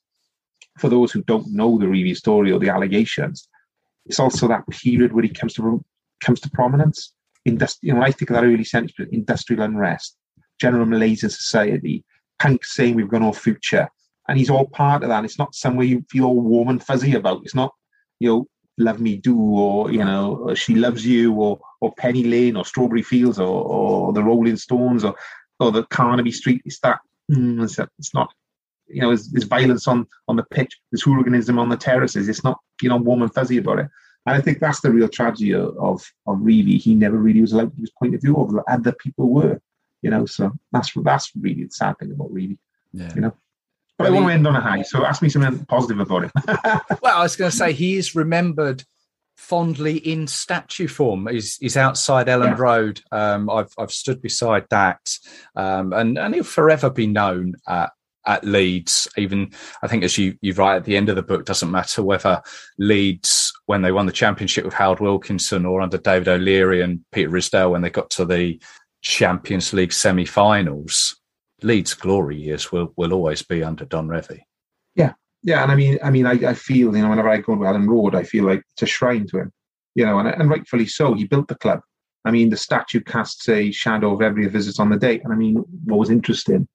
for 0.78 0.88
those 0.88 1.12
who 1.12 1.22
don't 1.22 1.52
know 1.52 1.78
the 1.78 1.86
Revie 1.86 2.16
story 2.16 2.50
or 2.50 2.58
the 2.58 2.68
allegations, 2.68 3.48
it's 4.06 4.18
also 4.18 4.48
that 4.48 4.68
period 4.68 5.12
where 5.12 5.22
he 5.22 5.30
comes 5.30 5.54
to 5.54 5.84
comes 6.20 6.40
to 6.40 6.50
prominence. 6.50 7.14
Industri- 7.48 7.78
you 7.82 7.94
know, 7.94 8.02
I 8.02 8.10
think 8.10 8.30
of 8.30 8.34
that 8.34 8.44
early 8.44 8.64
century, 8.64 9.08
industrial 9.12 9.62
unrest, 9.62 10.16
general 10.60 10.86
malaise 10.86 11.22
in 11.22 11.30
society, 11.30 12.04
punk 12.38 12.64
saying 12.64 12.94
we've 12.94 13.08
got 13.08 13.22
no 13.22 13.32
future, 13.32 13.88
and 14.28 14.38
he's 14.38 14.50
all 14.50 14.66
part 14.66 15.02
of 15.02 15.08
that. 15.08 15.24
It's 15.24 15.38
not 15.38 15.54
somewhere 15.54 15.86
you 15.86 16.04
feel 16.10 16.34
warm 16.34 16.68
and 16.68 16.82
fuzzy 16.82 17.14
about. 17.14 17.42
It's 17.44 17.54
not, 17.54 17.72
you 18.18 18.28
know, 18.28 18.48
love 18.76 19.00
me 19.00 19.16
do 19.16 19.38
or 19.38 19.92
you 19.92 20.04
know 20.04 20.52
she 20.54 20.74
loves 20.74 21.06
you 21.06 21.32
or 21.32 21.60
or 21.80 21.94
Penny 21.96 22.24
Lane 22.24 22.56
or 22.56 22.64
Strawberry 22.64 23.02
Fields 23.02 23.38
or, 23.38 23.46
or 23.46 24.12
the 24.12 24.22
Rolling 24.22 24.56
Stones 24.56 25.04
or 25.04 25.14
or 25.60 25.70
the 25.70 25.84
Carnaby 25.84 26.32
Street. 26.32 26.62
It's 26.64 26.80
that. 26.80 26.98
Mm, 27.32 27.64
it's, 27.64 27.78
it's 27.98 28.12
not 28.12 28.30
you 28.88 29.00
know, 29.00 29.08
there's, 29.08 29.28
there's 29.30 29.44
violence 29.44 29.88
on 29.88 30.06
on 30.28 30.36
the 30.36 30.42
pitch, 30.42 30.78
there's 30.90 31.02
hooliganism 31.02 31.58
on 31.58 31.68
the 31.68 31.76
terraces. 31.76 32.28
It's 32.28 32.44
not, 32.44 32.60
you 32.82 32.88
know, 32.88 32.96
warm 32.96 33.22
and 33.22 33.32
fuzzy 33.32 33.58
about 33.58 33.78
it. 33.78 33.88
And 34.26 34.36
I 34.36 34.40
think 34.40 34.58
that's 34.58 34.80
the 34.80 34.90
real 34.90 35.08
tragedy 35.08 35.54
of 35.54 35.76
of, 35.78 36.04
Revie. 36.26 36.80
He 36.80 36.94
never 36.94 37.16
really 37.16 37.40
was 37.40 37.52
allowed 37.52 37.74
to 37.74 37.80
his 37.80 37.90
point 37.90 38.14
of 38.14 38.22
view 38.22 38.36
of 38.36 38.54
other 38.68 38.92
people 38.92 39.30
were, 39.30 39.60
you 40.02 40.10
know. 40.10 40.26
So 40.26 40.52
that's 40.72 40.92
that's 41.02 41.32
really 41.38 41.64
the 41.64 41.70
sad 41.70 41.98
thing 41.98 42.12
about 42.12 42.32
Revie. 42.32 42.58
Yeah. 42.92 43.12
You 43.14 43.20
know. 43.22 43.36
But 43.96 44.08
I, 44.08 44.10
want 44.10 44.26
to 44.26 44.32
end 44.32 44.46
on 44.46 44.56
a 44.56 44.60
high, 44.60 44.82
so 44.82 45.04
ask 45.04 45.22
me 45.22 45.28
something 45.28 45.64
positive 45.66 46.00
about 46.00 46.24
it. 46.24 46.32
well, 47.00 47.16
I 47.16 47.22
was 47.22 47.36
going 47.36 47.50
to 47.50 47.56
say 47.56 47.72
he 47.72 47.96
is 47.96 48.16
remembered 48.16 48.82
fondly 49.36 49.98
in 49.98 50.26
statue 50.26 50.88
form. 50.88 51.28
He's, 51.28 51.56
he's 51.56 51.76
outside 51.76 52.26
Elland 52.26 52.56
yeah. 52.56 52.62
Road. 52.62 53.00
Um, 53.12 53.48
I've 53.48 53.72
I've 53.78 53.92
stood 53.92 54.20
beside 54.20 54.66
that, 54.70 55.16
um, 55.54 55.92
and 55.92 56.18
and 56.18 56.34
he'll 56.34 56.44
forever 56.44 56.90
be 56.90 57.06
known 57.06 57.54
at 57.68 57.90
at 58.26 58.44
Leeds. 58.44 59.06
Even 59.16 59.52
I 59.82 59.86
think, 59.86 60.02
as 60.02 60.18
you 60.18 60.36
you 60.40 60.54
write 60.54 60.76
at 60.76 60.84
the 60.84 60.96
end 60.96 61.08
of 61.08 61.16
the 61.16 61.22
book, 61.22 61.44
doesn't 61.44 61.70
matter 61.70 62.02
whether 62.02 62.42
Leeds 62.78 63.52
when 63.66 63.82
they 63.82 63.92
won 63.92 64.06
the 64.06 64.12
championship 64.12 64.64
with 64.64 64.74
Howard 64.74 65.00
Wilkinson 65.00 65.64
or 65.66 65.80
under 65.80 65.98
David 65.98 66.28
O'Leary 66.28 66.82
and 66.82 67.04
Peter 67.12 67.30
Ridsdale 67.30 67.70
when 67.70 67.82
they 67.82 67.90
got 67.90 68.10
to 68.10 68.24
the 68.24 68.60
Champions 69.02 69.72
League 69.72 69.92
semi-finals. 69.92 71.20
Leeds' 71.64 71.94
glory 71.94 72.36
years 72.36 72.70
will 72.70 72.92
will 72.96 73.12
always 73.12 73.42
be 73.42 73.64
under 73.64 73.84
Don 73.84 74.08
Revie. 74.08 74.42
Yeah, 74.94 75.14
yeah, 75.42 75.62
and 75.62 75.72
I 75.72 75.74
mean, 75.74 75.98
I 76.02 76.10
mean, 76.10 76.26
I, 76.26 76.32
I 76.32 76.54
feel 76.54 76.94
you 76.94 77.02
know 77.02 77.10
whenever 77.10 77.28
I 77.28 77.38
go 77.38 77.54
to 77.54 77.62
Elland 77.62 77.88
Road, 77.88 78.14
I 78.14 78.22
feel 78.22 78.44
like 78.44 78.62
it's 78.72 78.82
a 78.82 78.86
shrine 78.86 79.26
to 79.28 79.38
him, 79.38 79.52
you 79.94 80.04
know, 80.06 80.18
and, 80.18 80.28
and 80.28 80.50
rightfully 80.50 80.86
so. 80.86 81.14
He 81.14 81.24
built 81.24 81.48
the 81.48 81.56
club. 81.56 81.80
I 82.24 82.30
mean, 82.30 82.50
the 82.50 82.56
statue 82.56 83.00
casts 83.00 83.48
a 83.48 83.70
shadow 83.70 84.14
of 84.14 84.22
every 84.22 84.46
visit 84.48 84.80
on 84.80 84.88
the 84.88 84.96
day. 84.96 85.20
And 85.20 85.32
I 85.32 85.36
mean, 85.36 85.56
what 85.84 85.98
was 85.98 86.10
interesting 86.10 86.66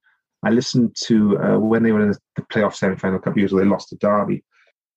I 0.43 0.51
listened 0.51 0.95
to 1.03 1.37
uh, 1.39 1.59
when 1.59 1.83
they 1.83 1.91
were 1.91 2.01
in 2.01 2.15
the 2.35 2.41
playoff 2.43 2.75
semi 2.75 2.95
final 2.95 3.17
a 3.17 3.19
couple 3.19 3.33
of 3.33 3.37
years 3.39 3.51
ago, 3.51 3.59
they 3.59 3.69
lost 3.69 3.89
to 3.89 3.97
Derby. 3.97 4.43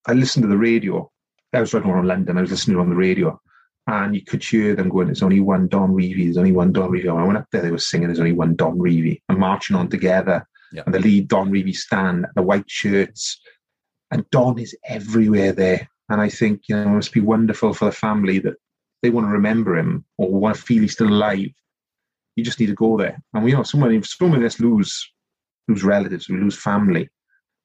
I 0.07 0.13
listened 0.13 0.43
to 0.43 0.49
the 0.49 0.57
radio. 0.57 1.11
I 1.53 1.61
was 1.61 1.71
driving 1.71 1.91
around 1.91 2.07
London. 2.07 2.39
I 2.39 2.43
was 2.43 2.51
listening 2.51 2.79
on 2.79 2.89
the 2.89 2.97
radio, 2.97 3.41
and 3.87 4.15
you 4.15 4.23
could 4.23 4.45
hear 4.45 4.75
them 4.75 4.89
going, 4.89 5.07
"There's 5.07 5.23
only 5.23 5.41
one 5.41 5.69
Don 5.69 5.93
Revie. 5.93 6.25
There's 6.25 6.39
only 6.39 6.53
one 6.53 6.73
Don 6.73 6.91
Revie." 6.91 7.13
When 7.13 7.23
I 7.23 7.27
went 7.27 7.39
up 7.39 7.47
there, 7.51 7.63
they 7.63 7.71
were 7.71 7.79
singing, 7.79 8.09
"There's 8.09 8.21
only 8.21 8.33
one 8.33 8.55
Don 8.55 8.79
Revie," 8.79 9.21
and 9.29 9.39
marching 9.39 9.77
on 9.77 9.89
together. 9.89 10.47
Yeah. 10.73 10.83
And 10.87 10.95
the 10.95 11.01
lead 11.01 11.29
Don 11.29 11.51
Revie 11.51 11.75
stand, 11.75 12.27
the 12.35 12.43
white 12.43 12.71
shirts, 12.71 13.41
and 14.11 14.25
Don 14.31 14.59
is 14.59 14.77
everywhere 14.85 15.53
there. 15.53 15.89
And 16.09 16.21
I 16.21 16.29
think 16.29 16.63
you 16.69 16.77
know 16.77 16.83
it 16.83 16.95
must 16.95 17.13
be 17.13 17.21
wonderful 17.21 17.75
for 17.75 17.87
the 17.87 17.93
family 17.93 18.39
that 18.41 18.55
they 19.03 19.11
want 19.11 19.27
to 19.27 19.33
remember 19.33 19.77
him 19.77 20.05
or 20.19 20.31
want 20.31 20.57
to 20.57 20.63
feel 20.63 20.83
he's 20.83 20.93
still 20.93 21.09
alive. 21.09 21.51
You 22.37 22.45
just 22.45 22.61
need 22.61 22.67
to 22.67 22.75
go 22.75 22.97
there. 22.97 23.23
And 23.35 23.45
we 23.45 23.53
know 23.53 23.63
someone, 23.63 23.93
if 23.93 24.07
so 24.07 24.29
many 24.29 24.45
of 24.45 24.47
us 24.47 24.61
lose 24.61 25.13
lose 25.69 25.85
relatives, 25.85 26.29
we 26.29 26.39
lose 26.39 26.57
family. 26.57 27.09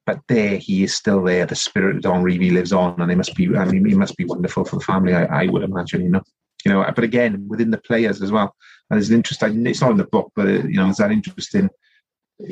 But 0.08 0.22
there, 0.30 0.56
he 0.58 0.86
is 0.86 0.96
still 0.96 1.22
there. 1.22 1.46
The 1.46 1.56
spirit 1.56 1.98
of 1.98 2.02
Don 2.02 2.24
Revie 2.24 2.54
lives 2.54 2.72
on, 2.72 3.00
and 3.02 3.12
it 3.12 3.18
must 3.18 3.36
be. 3.36 3.54
I 3.56 3.66
mean, 3.66 3.86
it 3.86 3.98
must 3.98 4.16
be 4.16 4.24
wonderful 4.24 4.64
for 4.64 4.78
the 4.78 4.86
family. 4.86 5.14
I, 5.14 5.44
I 5.44 5.48
would 5.48 5.64
imagine, 5.64 6.02
you 6.02 6.10
know, 6.10 6.22
you 6.64 6.72
know. 6.72 6.90
But 6.96 7.04
again, 7.04 7.46
within 7.50 7.72
the 7.72 7.78
players 7.78 8.22
as 8.22 8.32
well, 8.32 8.56
and 8.90 8.98
there's 8.98 9.10
an 9.10 9.18
interesting. 9.18 9.68
It's 9.68 9.82
not 9.82 9.92
in 9.92 9.98
the 9.98 10.06
book, 10.06 10.32
but 10.34 10.48
it, 10.48 10.64
you 10.70 10.78
know, 10.78 10.86
there's 10.86 10.98
that 10.98 11.12
interesting 11.12 11.70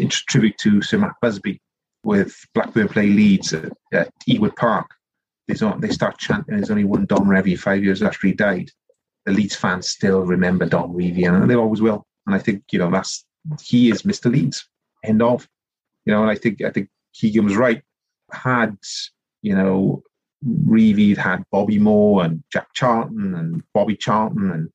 tribute 0.09 0.57
to 0.57 0.81
Sir 0.81 0.97
Matt 0.97 1.13
Busby 1.21 1.61
with 2.03 2.35
Blackburn 2.53 2.89
play 2.89 3.07
Leeds 3.07 3.53
at, 3.53 3.71
at 3.93 4.11
Ewood 4.29 4.57
Park. 4.57 4.87
They 5.47 5.55
start 5.55 6.17
chanting, 6.17 6.57
"There's 6.57 6.71
only 6.71 6.83
one 6.83 7.05
Don 7.05 7.25
Revie." 7.25 7.57
Five 7.57 7.85
years 7.85 8.03
after 8.03 8.27
he 8.27 8.33
died, 8.33 8.69
the 9.25 9.31
Leeds 9.31 9.55
fans 9.55 9.87
still 9.87 10.23
remember 10.23 10.65
Don 10.65 10.91
Revie, 10.91 11.25
and 11.25 11.49
they 11.49 11.55
always 11.55 11.81
will. 11.81 12.05
And 12.25 12.35
I 12.35 12.39
think 12.39 12.63
you 12.73 12.79
know 12.79 12.91
that's 12.91 13.23
he 13.63 13.89
is 13.89 14.01
Mr. 14.01 14.29
Leeds 14.29 14.67
end 15.05 15.21
of. 15.21 15.47
You 16.05 16.13
know, 16.13 16.21
and 16.21 16.29
I 16.29 16.35
think 16.35 16.61
I 16.61 16.69
think 16.69 16.89
Keegan 17.15 17.45
was 17.45 17.55
right. 17.55 17.81
Had 18.31 18.77
you 19.41 19.55
know 19.55 20.03
Revie 20.45 21.17
had 21.17 21.43
Bobby 21.51 21.79
Moore 21.79 22.23
and 22.23 22.43
Jack 22.51 22.67
Charlton 22.73 23.35
and 23.35 23.63
Bobby 23.73 23.95
Charlton 23.95 24.51
and 24.51 24.69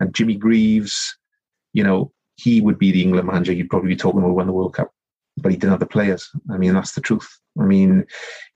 and 0.00 0.14
Jimmy 0.14 0.34
Greaves, 0.34 1.16
you 1.72 1.84
know, 1.84 2.12
he 2.36 2.60
would 2.60 2.78
be 2.78 2.90
the 2.90 3.02
England 3.02 3.28
manager 3.28 3.52
you'd 3.52 3.70
probably 3.70 3.88
be 3.88 3.96
talking 3.96 4.20
about 4.20 4.34
when 4.34 4.46
the 4.46 4.52
World 4.52 4.74
Cup. 4.74 4.90
But 5.36 5.52
he 5.52 5.56
didn't 5.56 5.70
have 5.70 5.80
the 5.80 5.86
players. 5.86 6.28
I 6.50 6.58
mean, 6.58 6.74
that's 6.74 6.92
the 6.92 7.00
truth. 7.00 7.26
I 7.58 7.64
mean, 7.64 8.04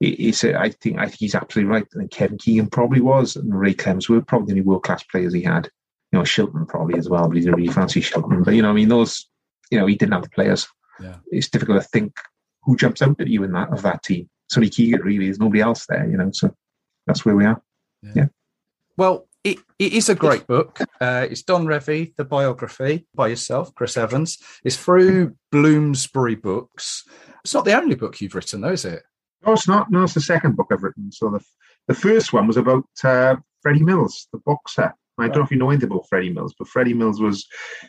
it's 0.00 0.44
a, 0.44 0.58
I 0.58 0.70
think 0.70 0.98
I 0.98 1.06
think 1.06 1.18
he's 1.18 1.34
absolutely 1.34 1.72
right. 1.72 1.86
And 1.94 2.10
Kevin 2.10 2.36
Keegan 2.36 2.68
probably 2.68 3.00
was, 3.00 3.36
and 3.36 3.58
Ray 3.58 3.72
Clemence 3.74 4.08
were 4.08 4.20
probably 4.20 4.46
the 4.46 4.60
only 4.60 4.62
world 4.62 4.82
class 4.82 5.02
players 5.04 5.32
he 5.32 5.42
had. 5.42 5.70
You 6.12 6.18
know, 6.18 6.24
Shilton 6.24 6.68
probably 6.68 6.98
as 6.98 7.08
well, 7.08 7.28
but 7.28 7.36
he 7.36 7.42
didn't 7.42 7.56
really 7.56 7.72
fancy 7.72 8.00
Shilton. 8.00 8.44
But 8.44 8.54
you 8.54 8.62
know, 8.62 8.70
I 8.70 8.74
mean, 8.74 8.88
those, 8.88 9.26
you 9.70 9.78
know, 9.78 9.86
he 9.86 9.94
didn't 9.94 10.12
have 10.12 10.22
the 10.22 10.30
players 10.30 10.68
yeah. 11.00 11.16
it's 11.30 11.48
difficult 11.48 11.82
to 11.82 11.88
think 11.88 12.16
who 12.66 12.76
jumps 12.76 13.00
out 13.00 13.20
at 13.20 13.28
you 13.28 13.44
in 13.44 13.52
that 13.52 13.72
of 13.72 13.82
that 13.82 14.02
team. 14.02 14.28
It's 14.48 14.56
only 14.56 14.68
Keegan 14.68 15.00
really. 15.00 15.26
There's 15.26 15.40
nobody 15.40 15.60
else 15.60 15.86
there, 15.88 16.06
you 16.08 16.16
know. 16.16 16.30
So 16.32 16.54
that's 17.06 17.24
where 17.24 17.36
we 17.36 17.46
are. 17.46 17.62
Yeah. 18.02 18.12
yeah. 18.14 18.26
Well, 18.96 19.28
it, 19.44 19.58
it 19.78 19.92
is 19.92 20.08
a 20.08 20.14
great 20.14 20.46
book. 20.46 20.80
Uh, 21.00 21.26
it's 21.30 21.42
Don 21.42 21.66
Revie, 21.66 22.14
the 22.16 22.24
biography 22.24 23.06
by 23.14 23.28
yourself, 23.28 23.74
Chris 23.74 23.96
Evans. 23.96 24.38
It's 24.64 24.76
through 24.76 25.36
Bloomsbury 25.52 26.34
Books. 26.34 27.04
It's 27.44 27.54
not 27.54 27.64
the 27.64 27.76
only 27.76 27.94
book 27.94 28.20
you've 28.20 28.34
written, 28.34 28.60
though, 28.60 28.72
is 28.72 28.84
it? 28.84 29.02
No, 29.46 29.52
it's 29.52 29.68
not. 29.68 29.90
No, 29.90 30.02
it's 30.02 30.14
the 30.14 30.20
second 30.20 30.56
book 30.56 30.68
I've 30.72 30.82
written. 30.82 31.12
So 31.12 31.30
the 31.30 31.44
the 31.86 31.94
first 31.94 32.32
one 32.32 32.48
was 32.48 32.56
about 32.56 32.84
uh, 33.04 33.36
Freddie 33.62 33.84
Mills, 33.84 34.26
the 34.32 34.40
boxer. 34.44 34.92
I 35.18 35.28
don't 35.28 35.36
know 35.36 35.44
if 35.44 35.50
you 35.50 35.56
know 35.56 35.70
anything 35.70 35.90
about 35.90 36.08
Freddie 36.08 36.32
Mills, 36.32 36.54
but 36.58 36.68
Freddie 36.68 36.94
Mills 36.94 37.20
was 37.20 37.46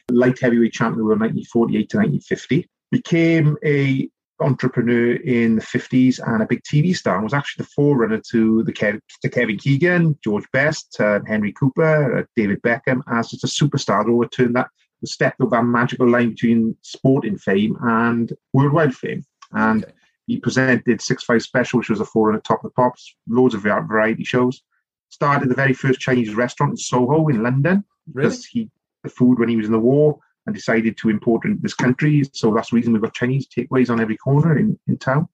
light 0.10 0.40
heavyweight 0.40 0.74
champion 0.74 1.02
of 1.02 1.20
1948 1.20 1.90
to 1.90 1.98
1950 1.98 2.70
became 2.92 3.58
a 3.66 4.10
entrepreneur 4.40 5.14
in 5.16 5.56
the 5.56 5.62
50s 5.62 6.20
and 6.26 6.42
a 6.42 6.46
big 6.46 6.62
TV 6.64 6.96
star 6.96 7.16
and 7.16 7.24
was 7.24 7.34
actually 7.34 7.64
the 7.64 7.70
forerunner 7.76 8.22
to 8.32 8.64
the 8.64 8.74
Kev- 8.74 9.02
to 9.22 9.30
Kevin 9.30 9.58
Keegan, 9.58 10.18
George 10.24 10.46
Best, 10.52 11.00
uh, 11.00 11.20
Henry 11.26 11.52
Cooper, 11.54 12.20
uh, 12.20 12.24
David 12.36 12.62
Beckham 12.62 13.02
as 13.12 13.30
just 13.30 13.44
a 13.44 13.48
superstar 13.48 14.06
who 14.06 14.22
returned 14.22 14.56
that 14.56 14.70
stepped 15.06 15.40
over 15.42 15.52
that 15.56 15.64
magical 15.64 16.10
line 16.10 16.30
between 16.30 16.76
sport 16.82 17.24
sporting 17.24 17.38
fame 17.38 17.78
and 17.82 18.34
worldwide 18.54 18.96
fame. 18.96 19.24
And 19.54 19.84
okay. 19.84 19.94
he 20.26 20.40
presented 20.40 21.02
Six 21.02 21.24
Five 21.24 21.42
Special, 21.42 21.80
which 21.80 21.90
was 21.90 22.00
a 22.00 22.06
forerunner 22.06 22.42
Top 22.42 22.64
of 22.64 22.72
the 22.72 22.74
Pops, 22.74 23.16
loads 23.28 23.54
of 23.54 23.62
variety 23.62 24.24
shows. 24.24 24.62
started 25.10 25.50
the 25.50 25.56
very 25.56 25.74
first 25.74 26.00
Chinese 26.00 26.34
restaurant 26.34 26.72
in 26.74 26.78
Soho 26.78 27.28
in 27.28 27.44
London 27.44 27.84
Really? 28.14 28.30
because 28.30 28.46
he 28.46 28.70
the 29.04 29.10
food 29.10 29.40
when 29.40 29.50
he 29.50 29.56
was 29.56 29.68
in 29.68 29.72
the 29.72 29.80
war 29.80 30.20
and 30.48 30.56
decided 30.56 30.98
to 30.98 31.10
import 31.10 31.46
into 31.46 31.62
this 31.62 31.76
country. 31.76 32.24
So 32.34 32.54
that's 32.54 32.72
the 32.72 32.78
reason 32.78 32.94
we've 32.94 33.02
got 33.02 33.14
Chinese 33.14 33.48
takeaways 33.48 33.92
on 33.92 34.00
every 34.00 34.18
corner 34.18 34.58
in, 34.58 34.80
in 34.88 34.98
town. 34.98 35.28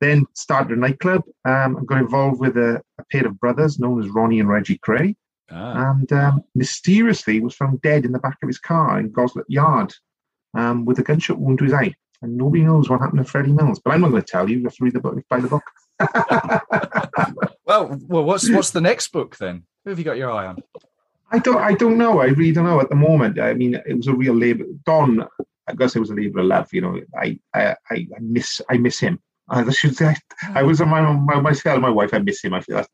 Then 0.00 0.26
started 0.34 0.76
a 0.76 0.80
nightclub 0.80 1.22
um, 1.44 1.76
and 1.76 1.86
got 1.86 2.00
involved 2.00 2.40
with 2.40 2.56
a, 2.56 2.82
a 2.98 3.04
pair 3.10 3.26
of 3.26 3.40
brothers 3.40 3.78
known 3.78 4.02
as 4.02 4.10
Ronnie 4.10 4.40
and 4.40 4.48
Reggie 4.48 4.78
Kray. 4.78 5.16
Ah. 5.50 5.90
And 5.90 6.12
um, 6.12 6.44
mysteriously 6.54 7.40
was 7.40 7.56
found 7.56 7.82
dead 7.82 8.04
in 8.04 8.12
the 8.12 8.18
back 8.18 8.36
of 8.42 8.48
his 8.48 8.58
car 8.58 9.00
in 9.00 9.10
Goslett 9.10 9.44
Yard 9.48 9.92
um, 10.54 10.84
with 10.84 10.98
a 10.98 11.02
gunshot 11.02 11.38
wound 11.38 11.58
to 11.58 11.64
his 11.64 11.72
eye. 11.72 11.94
And 12.20 12.36
nobody 12.36 12.62
knows 12.62 12.88
what 12.88 13.00
happened 13.00 13.24
to 13.24 13.30
Freddie 13.30 13.52
Mills. 13.52 13.80
But 13.84 13.94
I'm 13.94 14.02
not 14.02 14.10
going 14.10 14.22
to 14.22 14.28
tell 14.28 14.48
you. 14.48 14.58
You 14.58 14.64
have 14.64 14.74
to 14.74 14.84
read 14.84 14.94
the 14.94 15.00
book, 15.00 15.18
buy 15.28 15.40
the 15.40 15.48
book. 15.48 15.64
Well, 17.72 17.98
well, 18.06 18.24
what's 18.24 18.50
what's 18.50 18.70
the 18.70 18.80
next 18.82 19.12
book 19.12 19.38
then? 19.38 19.64
Who 19.84 19.90
have 19.90 19.98
you 19.98 20.04
got 20.04 20.18
your 20.18 20.30
eye 20.30 20.46
on? 20.46 20.58
I 21.32 21.38
don't. 21.38 21.58
I 21.58 21.72
don't 21.74 21.98
know. 21.98 22.20
I 22.20 22.26
really 22.26 22.52
don't 22.52 22.66
know 22.66 22.80
at 22.80 22.90
the 22.90 22.96
moment. 22.96 23.40
I 23.40 23.54
mean, 23.54 23.74
it 23.74 23.96
was 23.96 24.06
a 24.06 24.14
real 24.14 24.34
labor. 24.34 24.64
Don, 24.84 25.26
I 25.66 25.74
guess 25.74 25.96
it 25.96 26.00
was 26.00 26.10
a 26.10 26.14
labor 26.14 26.40
of 26.40 26.46
love. 26.46 26.68
You 26.72 26.82
know, 26.82 27.00
I, 27.18 27.38
I, 27.54 27.74
I 27.90 27.94
I 27.94 28.18
miss, 28.20 28.60
I 28.68 28.76
miss 28.76 29.00
him. 29.00 29.18
I 29.48 29.68
should 29.70 29.96
say, 29.96 30.14
I, 30.42 30.60
I 30.60 30.62
was 30.62 30.80
on 30.80 30.88
my, 30.88 31.00
my 31.00 31.40
myself, 31.40 31.80
my 31.80 31.90
wife. 31.90 32.12
I 32.12 32.18
miss 32.18 32.44
him. 32.44 32.54
I 32.54 32.60
feel. 32.60 32.84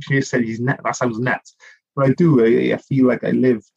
She 0.00 0.20
said 0.22 0.44
he's 0.44 0.60
net. 0.60 0.80
That 0.84 0.96
sounds 0.96 1.18
nuts, 1.18 1.56
but 1.96 2.06
I 2.06 2.12
do. 2.12 2.44
I, 2.44 2.74
I 2.74 2.76
feel 2.78 3.06
like 3.06 3.24
I 3.24 3.30
lived 3.30 3.70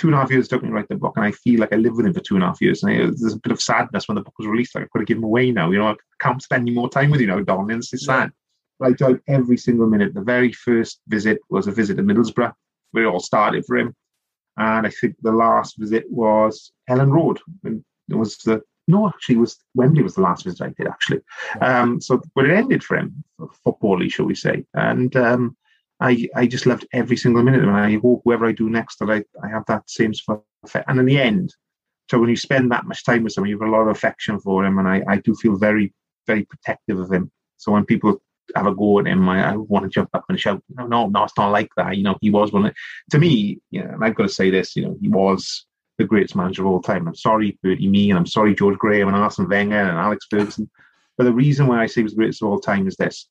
two 0.00 0.08
and 0.08 0.14
a 0.14 0.18
half 0.18 0.30
years 0.30 0.48
took 0.48 0.62
me 0.62 0.68
to 0.68 0.74
write 0.74 0.88
the 0.88 0.94
book, 0.94 1.12
and 1.16 1.26
I 1.26 1.32
feel 1.32 1.60
like 1.60 1.74
I 1.74 1.76
lived 1.76 1.96
with 1.96 2.06
him 2.06 2.14
for 2.14 2.20
two 2.20 2.34
and 2.34 2.42
a 2.42 2.46
half 2.46 2.62
years. 2.62 2.82
And 2.82 2.92
I, 2.92 2.96
there's 3.04 3.34
a 3.34 3.40
bit 3.40 3.52
of 3.52 3.60
sadness 3.60 4.08
when 4.08 4.14
the 4.14 4.22
book 4.22 4.38
was 4.38 4.48
released. 4.48 4.74
Like 4.74 4.84
I've 4.84 4.90
got 4.90 5.00
to 5.00 5.04
give 5.04 5.18
him 5.18 5.24
away 5.24 5.50
now. 5.50 5.70
You 5.70 5.78
know, 5.78 5.88
I 5.88 5.96
can't 6.20 6.42
spend 6.42 6.62
any 6.62 6.70
more 6.70 6.88
time 6.88 7.10
with 7.10 7.20
you 7.20 7.26
now, 7.26 7.40
Don. 7.40 7.70
And 7.70 7.82
it's 7.82 8.06
sad. 8.06 8.30
But 8.78 8.86
I 8.86 8.88
enjoyed 8.92 9.20
every 9.28 9.58
single 9.58 9.86
minute. 9.86 10.14
The 10.14 10.22
very 10.22 10.52
first 10.52 11.00
visit 11.08 11.38
was 11.50 11.66
a 11.66 11.72
visit 11.72 11.96
to 11.96 12.02
Middlesbrough, 12.02 12.54
it 12.94 13.04
all 13.04 13.20
started 13.20 13.64
for 13.66 13.76
him. 13.76 13.94
And 14.56 14.86
I 14.86 14.90
think 14.90 15.16
the 15.22 15.32
last 15.32 15.76
visit 15.78 16.04
was 16.10 16.72
Elland 16.88 17.12
Road. 17.12 17.40
It 17.64 18.16
was 18.16 18.36
the 18.38 18.62
no, 18.88 19.08
actually, 19.08 19.36
was 19.36 19.56
Wembley 19.74 20.02
was 20.02 20.16
the 20.16 20.22
last 20.22 20.44
visit 20.44 20.62
I 20.62 20.74
did 20.76 20.88
actually. 20.88 21.20
Um, 21.60 22.00
so, 22.00 22.20
but 22.34 22.46
it 22.46 22.56
ended 22.56 22.82
for 22.82 22.96
him, 22.96 23.22
footbally, 23.64 24.12
shall 24.12 24.26
we 24.26 24.34
say? 24.34 24.64
And 24.74 25.14
um, 25.14 25.56
I, 26.00 26.28
I 26.34 26.46
just 26.46 26.66
loved 26.66 26.86
every 26.92 27.16
single 27.16 27.42
minute. 27.44 27.62
And 27.62 27.70
I 27.70 27.98
hope 27.98 28.22
whoever 28.24 28.46
I 28.46 28.52
do 28.52 28.68
next 28.68 28.98
that 28.98 29.10
I, 29.10 29.22
I 29.44 29.48
have 29.48 29.64
that 29.66 29.88
same 29.88 30.12
sort 30.12 30.42
effect. 30.64 30.88
And 30.88 30.98
in 30.98 31.06
the 31.06 31.20
end, 31.20 31.54
so 32.10 32.18
when 32.18 32.30
you 32.30 32.36
spend 32.36 32.72
that 32.72 32.86
much 32.86 33.04
time 33.04 33.22
with 33.22 33.32
someone, 33.32 33.50
you've 33.50 33.60
got 33.60 33.68
a 33.68 33.70
lot 33.70 33.82
of 33.82 33.88
affection 33.88 34.40
for 34.40 34.64
him, 34.64 34.78
and 34.78 34.88
I, 34.88 35.02
I 35.06 35.18
do 35.18 35.34
feel 35.36 35.56
very, 35.56 35.94
very 36.26 36.44
protective 36.44 36.98
of 36.98 37.12
him. 37.12 37.30
So 37.56 37.70
when 37.70 37.84
people 37.84 38.20
have 38.54 38.66
a 38.66 38.74
go 38.74 38.98
at 38.98 39.06
him, 39.06 39.28
I, 39.28 39.52
I 39.52 39.56
want 39.56 39.84
to 39.84 39.90
jump 39.90 40.10
up 40.14 40.24
and 40.28 40.38
shout, 40.38 40.62
no, 40.74 40.86
no, 40.86 41.06
no, 41.06 41.24
it's 41.24 41.36
not 41.36 41.50
like 41.50 41.70
that. 41.76 41.96
You 41.96 42.02
know, 42.02 42.16
he 42.20 42.30
was 42.30 42.52
one. 42.52 42.66
Of, 42.66 42.74
to 43.10 43.18
me, 43.18 43.60
you 43.70 43.82
know, 43.82 43.90
and 43.90 44.04
I've 44.04 44.14
got 44.14 44.24
to 44.24 44.28
say 44.28 44.50
this, 44.50 44.76
you 44.76 44.84
know, 44.84 44.96
he 45.00 45.08
was 45.08 45.66
the 45.98 46.04
greatest 46.04 46.36
manager 46.36 46.62
of 46.62 46.68
all 46.68 46.82
time. 46.82 47.06
I'm 47.06 47.14
sorry, 47.14 47.58
Bertie 47.62 47.88
Mee, 47.88 48.10
and 48.10 48.18
I'm 48.18 48.26
sorry, 48.26 48.54
George 48.54 48.78
Graham 48.78 49.08
and 49.08 49.16
Arsene 49.16 49.48
Wenger 49.48 49.76
and 49.76 49.98
Alex 49.98 50.26
Ferguson. 50.30 50.70
But 51.16 51.24
the 51.24 51.32
reason 51.32 51.66
why 51.66 51.82
I 51.82 51.86
say 51.86 52.00
he 52.00 52.04
was 52.04 52.12
the 52.12 52.18
greatest 52.18 52.42
of 52.42 52.48
all 52.48 52.60
time 52.60 52.88
is 52.88 52.96
this: 52.96 53.28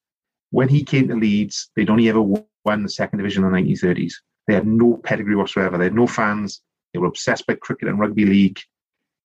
when 0.52 0.70
he 0.70 0.84
came 0.84 1.08
to 1.08 1.16
Leeds, 1.16 1.70
they'd 1.76 1.90
only 1.90 2.10
ever 2.10 2.22
won 2.22 2.84
the 2.84 2.90
second 2.90 3.18
division 3.18 3.44
in 3.44 3.52
the 3.52 3.58
1930s. 3.58 4.14
They 4.48 4.54
had 4.54 4.68
no 4.68 4.98
pedigree 5.04 5.36
whatsoever. 5.36 5.78
They 5.78 5.86
had 5.86 5.96
no 5.96 6.08
fans. 6.08 6.62
They 6.94 7.00
were 7.00 7.08
obsessed 7.08 7.46
by 7.46 7.56
cricket 7.56 7.88
and 7.88 8.00
rugby 8.00 8.26
league. 8.26 8.60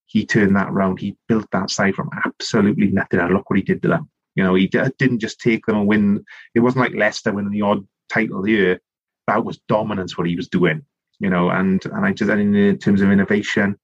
He 0.06 0.26
turned 0.26 0.54
that 0.56 0.70
round. 0.70 1.00
He 1.00 1.16
built 1.28 1.46
that 1.52 1.70
side 1.70 1.94
from 1.94 2.10
absolutely 2.24 2.88
nothing. 2.88 3.20
And 3.20 3.32
look 3.32 3.48
what 3.48 3.58
he 3.58 3.62
did 3.62 3.82
to 3.82 3.88
them. 3.88 4.10
You 4.34 4.42
know, 4.42 4.54
he 4.54 4.66
didn't 4.66 5.20
just 5.20 5.40
take 5.40 5.66
them 5.66 5.76
and 5.76 5.86
win. 5.86 6.24
It 6.54 6.60
wasn't 6.60 6.84
like 6.84 6.94
Leicester 6.94 7.32
winning 7.32 7.52
the 7.52 7.62
odd 7.62 7.86
title 8.08 8.46
year. 8.48 8.80
That 9.26 9.44
was 9.44 9.60
dominance 9.68 10.18
what 10.18 10.26
he 10.26 10.36
was 10.36 10.48
doing. 10.48 10.82
You 11.20 11.30
know, 11.30 11.50
and 11.50 11.84
and 11.86 12.04
I 12.04 12.12
just 12.12 12.30
and 12.30 12.56
in 12.56 12.78
terms 12.78 13.00
of 13.00 13.10
innovation, 13.10 13.76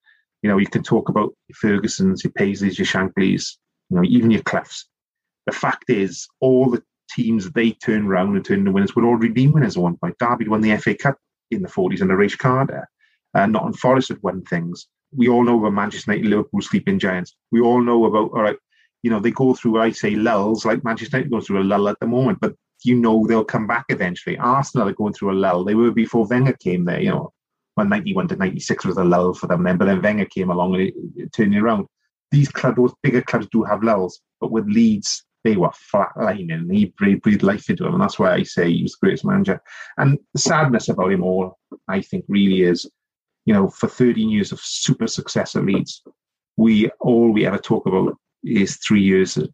you 0.43 0.51
know, 0.51 0.59
you 0.59 0.67
can 0.67 0.83
talk 0.83 1.09
about 1.09 1.33
your 1.49 1.57
Ferguson's, 1.57 2.25
your 2.25 2.33
Paisleys, 2.33 2.79
your 2.79 2.87
Shanklys, 2.87 3.57
you 3.89 3.97
know, 3.97 4.03
even 4.05 4.31
your 4.31 4.43
Cloughs. 4.43 4.87
The 5.47 5.53
fact 5.53 5.85
is, 5.89 6.27
all 6.41 6.71
the 6.71 6.83
teams 7.11 7.51
they 7.51 7.73
turned 7.73 8.09
around 8.09 8.37
and 8.37 8.45
turned 8.45 8.61
into 8.61 8.73
winners 8.73 8.95
would 8.95 9.05
already 9.05 9.33
been 9.33 9.53
winners 9.53 9.77
at 9.77 9.83
one 9.83 9.97
point. 9.97 10.19
Derby 10.19 10.49
won 10.49 10.61
the 10.61 10.77
FA 10.77 10.95
Cup 10.95 11.17
in 11.51 11.63
the 11.63 11.69
40s 11.69 12.01
under 12.01 12.17
Raich 12.17 12.39
Carter. 12.39 12.89
Uh, 13.35 13.47
Nottingham 13.47 13.75
Forest 13.75 14.09
had 14.09 14.23
won 14.23 14.43
things. 14.43 14.87
We 15.15 15.29
all 15.29 15.45
know 15.45 15.59
about 15.59 15.73
Manchester 15.73 16.13
United, 16.13 16.31
Liverpool, 16.31 16.63
sleeping 16.63 16.99
giants. 16.99 17.35
We 17.51 17.61
all 17.61 17.81
know 17.81 18.05
about, 18.05 18.31
all 18.31 18.43
right, 18.43 18.57
you 19.03 19.11
know, 19.11 19.21
they 19.21 19.31
go 19.31 19.55
through, 19.55 19.81
I 19.81 19.91
say, 19.91 20.15
lulls, 20.15 20.65
like 20.65 20.85
Manchester 20.85 21.19
United 21.19 21.31
goes 21.31 21.47
through 21.47 21.63
a 21.63 21.65
lull 21.65 21.89
at 21.89 21.99
the 22.01 22.07
moment, 22.07 22.39
but 22.41 22.55
you 22.85 22.95
know 22.95 23.27
they'll 23.27 23.45
come 23.45 23.67
back 23.67 23.87
eventually. 23.89 24.39
Arsenal 24.39 24.89
are 24.89 24.95
going 24.95 25.13
through 25.13 25.33
a 25.33 25.35
lull. 25.35 25.65
They 25.65 25.75
were 25.75 25.91
before 25.91 26.27
Wenger 26.27 26.55
came 26.55 26.85
there, 26.85 27.01
you 27.01 27.11
know, 27.11 27.33
when 27.75 27.89
91 27.89 28.29
to 28.29 28.37
96 28.37 28.85
was 28.85 28.97
a 28.97 29.05
lull 29.05 29.35
for 29.35 29.47
them 29.47 29.63
then, 29.63 29.79
but 29.79 29.87
then 29.87 30.03
Wenger 30.03 30.27
came 30.27 30.51
along 30.51 30.75
and 30.75 30.83
it, 30.85 30.95
it 31.17 31.33
turned 31.33 31.55
it 31.55 31.61
around. 31.61 31.87
These 32.31 32.49
clubs, 32.51 32.77
those 32.77 32.95
bigger 33.03 33.23
clubs 33.23 33.49
do 33.51 33.65
have 33.65 33.83
lulls, 33.83 34.21
but 34.41 34.53
with 34.53 34.67
Leeds, 34.67 35.25
they 35.43 35.57
were 35.57 35.71
flatlining 35.71 36.53
and 36.53 36.73
he 36.73 36.93
breathed 36.97 37.43
life 37.43 37.71
into 37.71 37.85
them. 37.85 37.95
And 37.95 38.03
that's 38.03 38.19
why 38.19 38.35
I 38.35 38.43
say 38.43 38.71
he 38.71 38.83
was 38.83 38.93
the 38.93 39.07
greatest 39.07 39.25
manager. 39.25 39.61
And 39.97 40.19
the 40.35 40.41
sadness 40.41 40.89
about 40.89 41.13
him 41.13 41.23
all, 41.23 41.59
I 41.89 42.03
think, 42.03 42.25
really 42.29 42.63
is, 42.63 42.89
you 43.47 43.55
know, 43.55 43.69
for 43.71 43.89
13 43.89 44.29
years 44.29 44.53
of 44.53 44.61
super 44.61 45.07
success 45.07 45.57
at 45.57 45.65
Leeds, 45.65 46.03
we 46.57 46.91
all 47.01 47.33
we 47.33 47.47
ever 47.47 47.59
talk 47.59 47.87
about 47.87 48.17
is 48.45 48.77
three 48.77 49.03
years 49.03 49.37
at, 49.37 49.51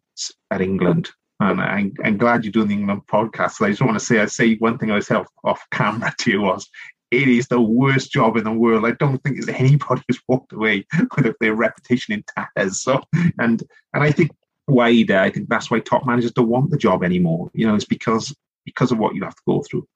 at 0.51 0.61
England. 0.61 1.09
And 1.39 1.61
I, 1.61 1.91
I'm 2.03 2.17
glad 2.17 2.43
you're 2.43 2.51
doing 2.51 2.69
the 2.69 2.73
England 2.73 3.03
podcast. 3.07 3.63
I 3.63 3.69
just 3.69 3.81
want 3.81 3.99
to 3.99 4.03
say, 4.03 4.19
I 4.19 4.25
say 4.25 4.55
one 4.55 4.77
thing 4.77 4.91
I 4.91 4.99
said 4.99 5.23
off 5.43 5.61
camera 5.71 6.13
to 6.19 6.31
you 6.31 6.41
was, 6.41 6.67
it 7.11 7.27
is 7.27 7.47
the 7.47 7.61
worst 7.61 8.11
job 8.11 8.37
in 8.37 8.43
the 8.43 8.51
world. 8.51 8.85
I 8.85 8.91
don't 8.91 9.17
think 9.23 9.37
there's 9.37 9.57
anybody 9.59 10.01
who's 10.07 10.21
walked 10.27 10.53
away 10.53 10.85
with 11.17 11.35
their 11.39 11.55
reputation 11.55 12.13
in 12.13 12.23
tatters. 12.35 12.81
So, 12.81 13.01
and 13.39 13.63
and 13.93 14.03
I 14.03 14.11
think 14.11 14.31
wider, 14.67 15.17
I 15.17 15.29
think 15.29 15.47
that's 15.47 15.71
why 15.71 15.79
top 15.79 16.05
managers 16.05 16.33
don't 16.33 16.49
want 16.49 16.71
the 16.71 16.77
job 16.77 17.03
anymore. 17.03 17.49
You 17.53 17.67
know, 17.67 17.75
it's 17.75 17.85
because 17.85 18.35
because 18.65 18.91
of 18.91 18.97
what 18.97 19.15
you 19.15 19.23
have 19.23 19.35
to 19.35 19.41
go 19.47 19.63
through. 19.63 19.87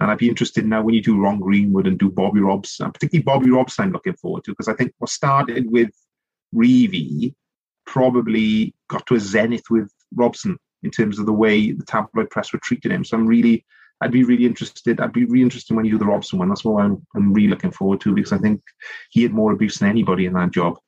And 0.00 0.10
I'd 0.10 0.18
be 0.18 0.28
interested 0.28 0.64
now 0.64 0.82
when 0.82 0.94
you 0.94 1.02
do 1.02 1.20
Ron 1.20 1.40
Greenwood 1.40 1.86
and 1.86 1.98
do 1.98 2.10
Bobby 2.10 2.40
Robson, 2.40 2.90
particularly 2.90 3.24
Bobby 3.24 3.50
Robson, 3.50 3.84
I'm 3.84 3.92
looking 3.92 4.14
forward 4.14 4.44
to 4.44 4.52
because 4.52 4.68
I 4.68 4.74
think 4.74 4.94
what 4.98 5.10
started 5.10 5.70
with 5.70 5.90
Revie 6.54 7.34
probably 7.90 8.72
got 8.88 9.04
to 9.06 9.16
a 9.16 9.20
zenith 9.20 9.64
with 9.68 9.92
Robson 10.14 10.56
in 10.82 10.90
terms 10.90 11.18
of 11.18 11.26
the 11.26 11.32
way 11.32 11.72
the 11.72 11.84
tabloid 11.84 12.30
press 12.30 12.52
were 12.52 12.60
treating 12.62 12.92
him. 12.92 13.04
So 13.04 13.16
I'm 13.16 13.26
really, 13.26 13.66
I'd 14.00 14.12
be 14.12 14.22
really 14.22 14.46
interested. 14.46 15.00
I'd 15.00 15.12
be 15.12 15.24
really 15.24 15.42
interested 15.42 15.74
when 15.74 15.84
you 15.84 15.92
do 15.92 15.98
the 15.98 16.06
Robson 16.06 16.38
one. 16.38 16.48
That's 16.48 16.64
what 16.64 16.82
I'm, 16.82 17.04
I'm 17.16 17.34
really 17.34 17.48
looking 17.48 17.72
forward 17.72 18.00
to 18.02 18.14
because 18.14 18.32
I 18.32 18.38
think 18.38 18.62
he 19.10 19.24
had 19.24 19.32
more 19.32 19.52
abuse 19.52 19.78
than 19.78 19.88
anybody 19.88 20.26
in 20.26 20.34
that 20.34 20.52
job. 20.52 20.78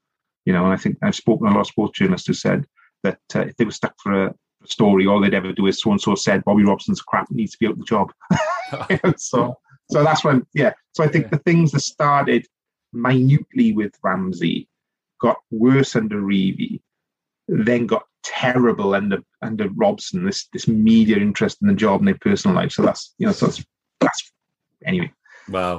You 0.45 0.53
know, 0.53 0.65
and 0.65 0.73
I 0.73 0.77
think 0.77 0.97
I've 1.03 1.17
spoken 1.17 1.47
to 1.47 1.53
a 1.53 1.55
lot 1.55 1.61
of 1.61 1.67
sports 1.67 1.99
journalists 1.99 2.29
who 2.29 2.35
said 2.35 2.65
that 3.03 3.19
uh, 3.35 3.41
if 3.41 3.57
they 3.57 3.65
were 3.65 3.73
stuck 3.73 3.95
for 4.01 4.27
a, 4.27 4.35
story, 4.65 5.09
all 5.09 5.21
they'd 5.21 5.35
ever 5.35 5.53
do 5.53 5.67
is 5.67 5.81
so 5.81 5.91
and 5.91 6.01
so 6.01 6.15
said 6.15 6.45
Bobby 6.45 6.63
Robson's 6.63 7.03
crap 7.03 7.29
needs 7.33 7.51
to 7.51 7.59
be 7.59 7.67
out 7.67 7.73
of 7.73 7.81
the 7.81 7.85
job. 7.85 8.13
so, 9.17 9.59
so 9.91 10.05
that's 10.05 10.23
when, 10.23 10.47
yeah. 10.55 10.73
So 10.93 11.03
I 11.03 11.09
think 11.09 11.25
yeah. 11.25 11.31
the 11.31 11.39
things 11.39 11.73
that 11.73 11.81
started 11.81 12.47
minutely 12.93 13.73
with 13.73 13.93
Ramsey 14.05 14.69
got 15.21 15.39
worse 15.51 15.97
under 15.97 16.21
Revie, 16.21 16.81
then 17.49 17.87
got 17.87 18.05
terrible 18.23 18.95
under 18.95 19.19
under 19.43 19.69
Robson. 19.71 20.25
This 20.25 20.49
this 20.53 20.69
media 20.69 21.17
interest 21.17 21.59
in 21.63 21.69
the 21.69 21.75
job 21.75 22.01
and 22.01 22.09
their 22.09 22.19
personal 22.21 22.57
life. 22.57 22.73
So 22.73 22.83
that's 22.83 23.15
you 23.19 23.27
know, 23.27 23.33
so 23.33 23.47
that's 23.47 23.65
that's 24.01 24.33
anyway. 24.85 25.13
Well, 25.49 25.77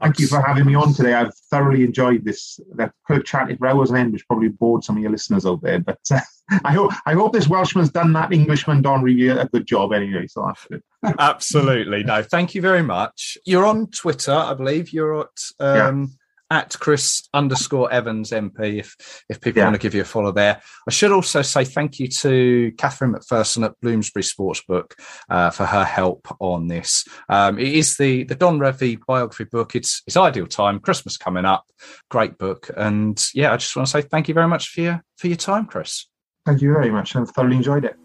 Thank 0.00 0.18
you 0.18 0.28
for 0.28 0.40
having 0.40 0.64
me 0.64 0.74
on 0.74 0.94
today. 0.94 1.12
I've 1.12 1.34
thoroughly 1.50 1.84
enjoyed 1.84 2.24
this. 2.24 2.58
That 2.76 2.92
could 3.06 3.16
have 3.16 3.24
chatted 3.26 3.58
for 3.58 3.66
hours 3.66 3.90
on 3.90 3.98
end, 3.98 4.14
which 4.14 4.26
probably 4.26 4.48
bored 4.48 4.82
some 4.82 4.96
of 4.96 5.02
your 5.02 5.12
listeners 5.12 5.44
out 5.44 5.60
there. 5.60 5.78
But 5.78 6.00
uh, 6.10 6.20
I 6.64 6.72
hope 6.72 6.92
I 7.04 7.12
hope 7.12 7.34
this 7.34 7.48
Welshman's 7.48 7.90
done 7.90 8.14
that 8.14 8.32
Englishman 8.32 8.80
Don 8.80 9.02
Revie 9.02 9.38
a 9.38 9.46
good 9.48 9.66
job 9.66 9.92
anyway. 9.92 10.26
So 10.26 10.46
that's 10.46 10.66
good. 10.66 10.82
Absolutely. 11.18 12.02
No, 12.02 12.22
thank 12.22 12.54
you 12.54 12.62
very 12.62 12.82
much. 12.82 13.36
You're 13.44 13.66
on 13.66 13.88
Twitter, 13.88 14.32
I 14.32 14.54
believe. 14.54 14.90
You're 14.90 15.20
at 15.20 15.26
um, 15.60 15.76
yeah 15.76 16.06
at 16.50 16.76
Chris 16.80 17.28
underscore 17.32 17.90
Evans 17.92 18.30
MP 18.30 18.80
if 18.80 19.24
if 19.28 19.40
people 19.40 19.60
yeah. 19.60 19.66
want 19.66 19.74
to 19.74 19.80
give 19.80 19.94
you 19.94 20.02
a 20.02 20.04
follow 20.04 20.32
there. 20.32 20.60
I 20.86 20.90
should 20.90 21.12
also 21.12 21.42
say 21.42 21.64
thank 21.64 21.98
you 21.98 22.08
to 22.08 22.72
Catherine 22.76 23.12
McPherson 23.12 23.64
at 23.64 23.80
Bloomsbury 23.80 24.22
Sportsbook 24.22 24.92
uh, 25.28 25.50
for 25.50 25.66
her 25.66 25.84
help 25.84 26.26
on 26.40 26.68
this. 26.68 27.04
Um, 27.28 27.58
it 27.58 27.68
is 27.68 27.96
the 27.96 28.24
the 28.24 28.34
Don 28.34 28.58
Revie 28.58 28.98
biography 29.06 29.44
book. 29.44 29.74
It's 29.74 30.02
it's 30.06 30.16
ideal 30.16 30.46
time. 30.46 30.80
Christmas 30.80 31.16
coming 31.16 31.44
up. 31.44 31.64
Great 32.10 32.38
book. 32.38 32.70
And 32.76 33.22
yeah, 33.34 33.52
I 33.52 33.56
just 33.56 33.74
want 33.76 33.86
to 33.86 33.92
say 33.92 34.02
thank 34.02 34.28
you 34.28 34.34
very 34.34 34.48
much 34.48 34.68
for 34.68 34.80
your 34.80 35.04
for 35.16 35.28
your 35.28 35.36
time, 35.36 35.66
Chris. 35.66 36.06
Thank 36.46 36.62
you 36.62 36.72
very 36.72 36.90
much. 36.90 37.14
I've 37.14 37.30
thoroughly 37.30 37.56
enjoyed 37.56 37.84
it. 37.84 37.96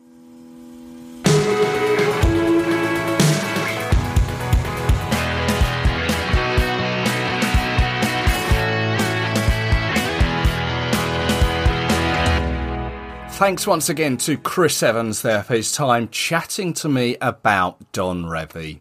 Thanks 13.36 13.68
once 13.68 13.90
again 13.90 14.16
to 14.20 14.38
Chris 14.38 14.82
Evans 14.82 15.22
there 15.22 15.44
for 15.44 15.56
his 15.56 15.74
time 15.74 16.08
chatting 16.08 16.72
to 16.76 16.88
me 16.88 17.18
about 17.20 17.92
Don 17.92 18.24
Revie. 18.24 18.80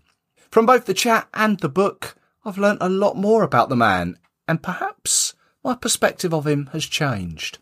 From 0.48 0.64
both 0.64 0.84
the 0.84 0.94
chat 0.94 1.26
and 1.34 1.58
the 1.58 1.68
book, 1.68 2.14
I've 2.44 2.56
learnt 2.56 2.78
a 2.80 2.88
lot 2.88 3.16
more 3.16 3.42
about 3.42 3.68
the 3.68 3.74
man, 3.74 4.16
and 4.46 4.62
perhaps 4.62 5.34
my 5.64 5.74
perspective 5.74 6.32
of 6.32 6.46
him 6.46 6.66
has 6.66 6.86
changed. 6.86 7.58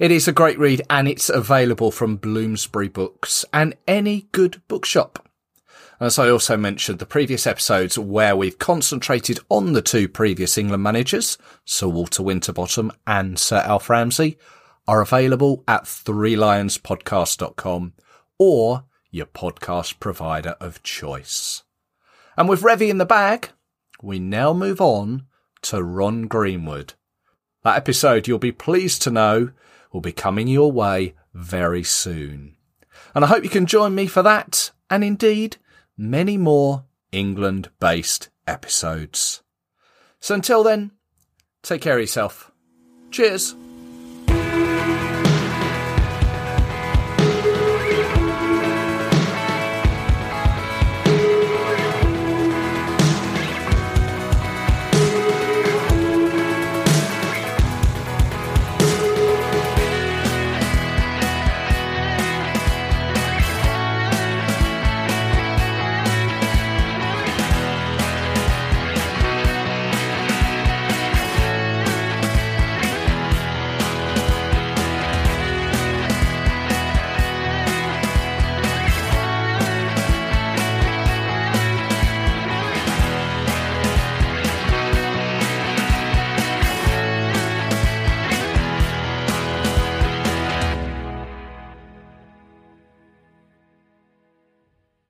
It 0.00 0.10
is 0.10 0.26
a 0.26 0.32
great 0.32 0.58
read 0.58 0.82
and 0.90 1.06
it's 1.06 1.28
available 1.28 1.92
from 1.92 2.16
Bloomsbury 2.16 2.88
Books 2.88 3.44
and 3.52 3.76
any 3.86 4.26
good 4.32 4.60
bookshop. 4.66 5.28
As 6.00 6.18
I 6.18 6.28
also 6.28 6.56
mentioned, 6.56 6.98
the 6.98 7.06
previous 7.06 7.46
episodes 7.46 7.96
where 7.96 8.34
we've 8.34 8.58
concentrated 8.58 9.38
on 9.48 9.74
the 9.74 9.80
two 9.80 10.08
previous 10.08 10.58
England 10.58 10.82
managers, 10.82 11.38
Sir 11.64 11.86
Walter 11.86 12.24
Winterbottom 12.24 12.90
and 13.06 13.38
Sir 13.38 13.58
Alf 13.58 13.88
Ramsey, 13.88 14.36
are 14.88 15.00
available 15.00 15.64
at 15.66 15.84
threelionspodcast.com 15.84 17.92
or 18.38 18.84
your 19.10 19.26
podcast 19.26 19.98
provider 19.98 20.56
of 20.60 20.82
choice. 20.82 21.62
And 22.36 22.48
with 22.48 22.62
Revie 22.62 22.90
in 22.90 22.98
the 22.98 23.06
bag, 23.06 23.50
we 24.02 24.18
now 24.18 24.52
move 24.52 24.80
on 24.80 25.26
to 25.62 25.82
Ron 25.82 26.26
Greenwood. 26.26 26.94
That 27.64 27.76
episode, 27.76 28.28
you'll 28.28 28.38
be 28.38 28.52
pleased 28.52 29.02
to 29.02 29.10
know, 29.10 29.50
will 29.92 30.00
be 30.00 30.12
coming 30.12 30.48
your 30.48 30.70
way 30.70 31.14
very 31.34 31.82
soon. 31.82 32.56
And 33.14 33.24
I 33.24 33.28
hope 33.28 33.44
you 33.44 33.50
can 33.50 33.66
join 33.66 33.94
me 33.94 34.06
for 34.06 34.22
that, 34.22 34.70
and 34.90 35.02
indeed, 35.02 35.56
many 35.96 36.36
more 36.36 36.84
England 37.12 37.70
based 37.80 38.28
episodes. 38.46 39.42
So 40.20 40.34
until 40.34 40.62
then, 40.62 40.92
take 41.62 41.80
care 41.80 41.94
of 41.94 42.00
yourself. 42.00 42.52
Cheers. 43.10 43.54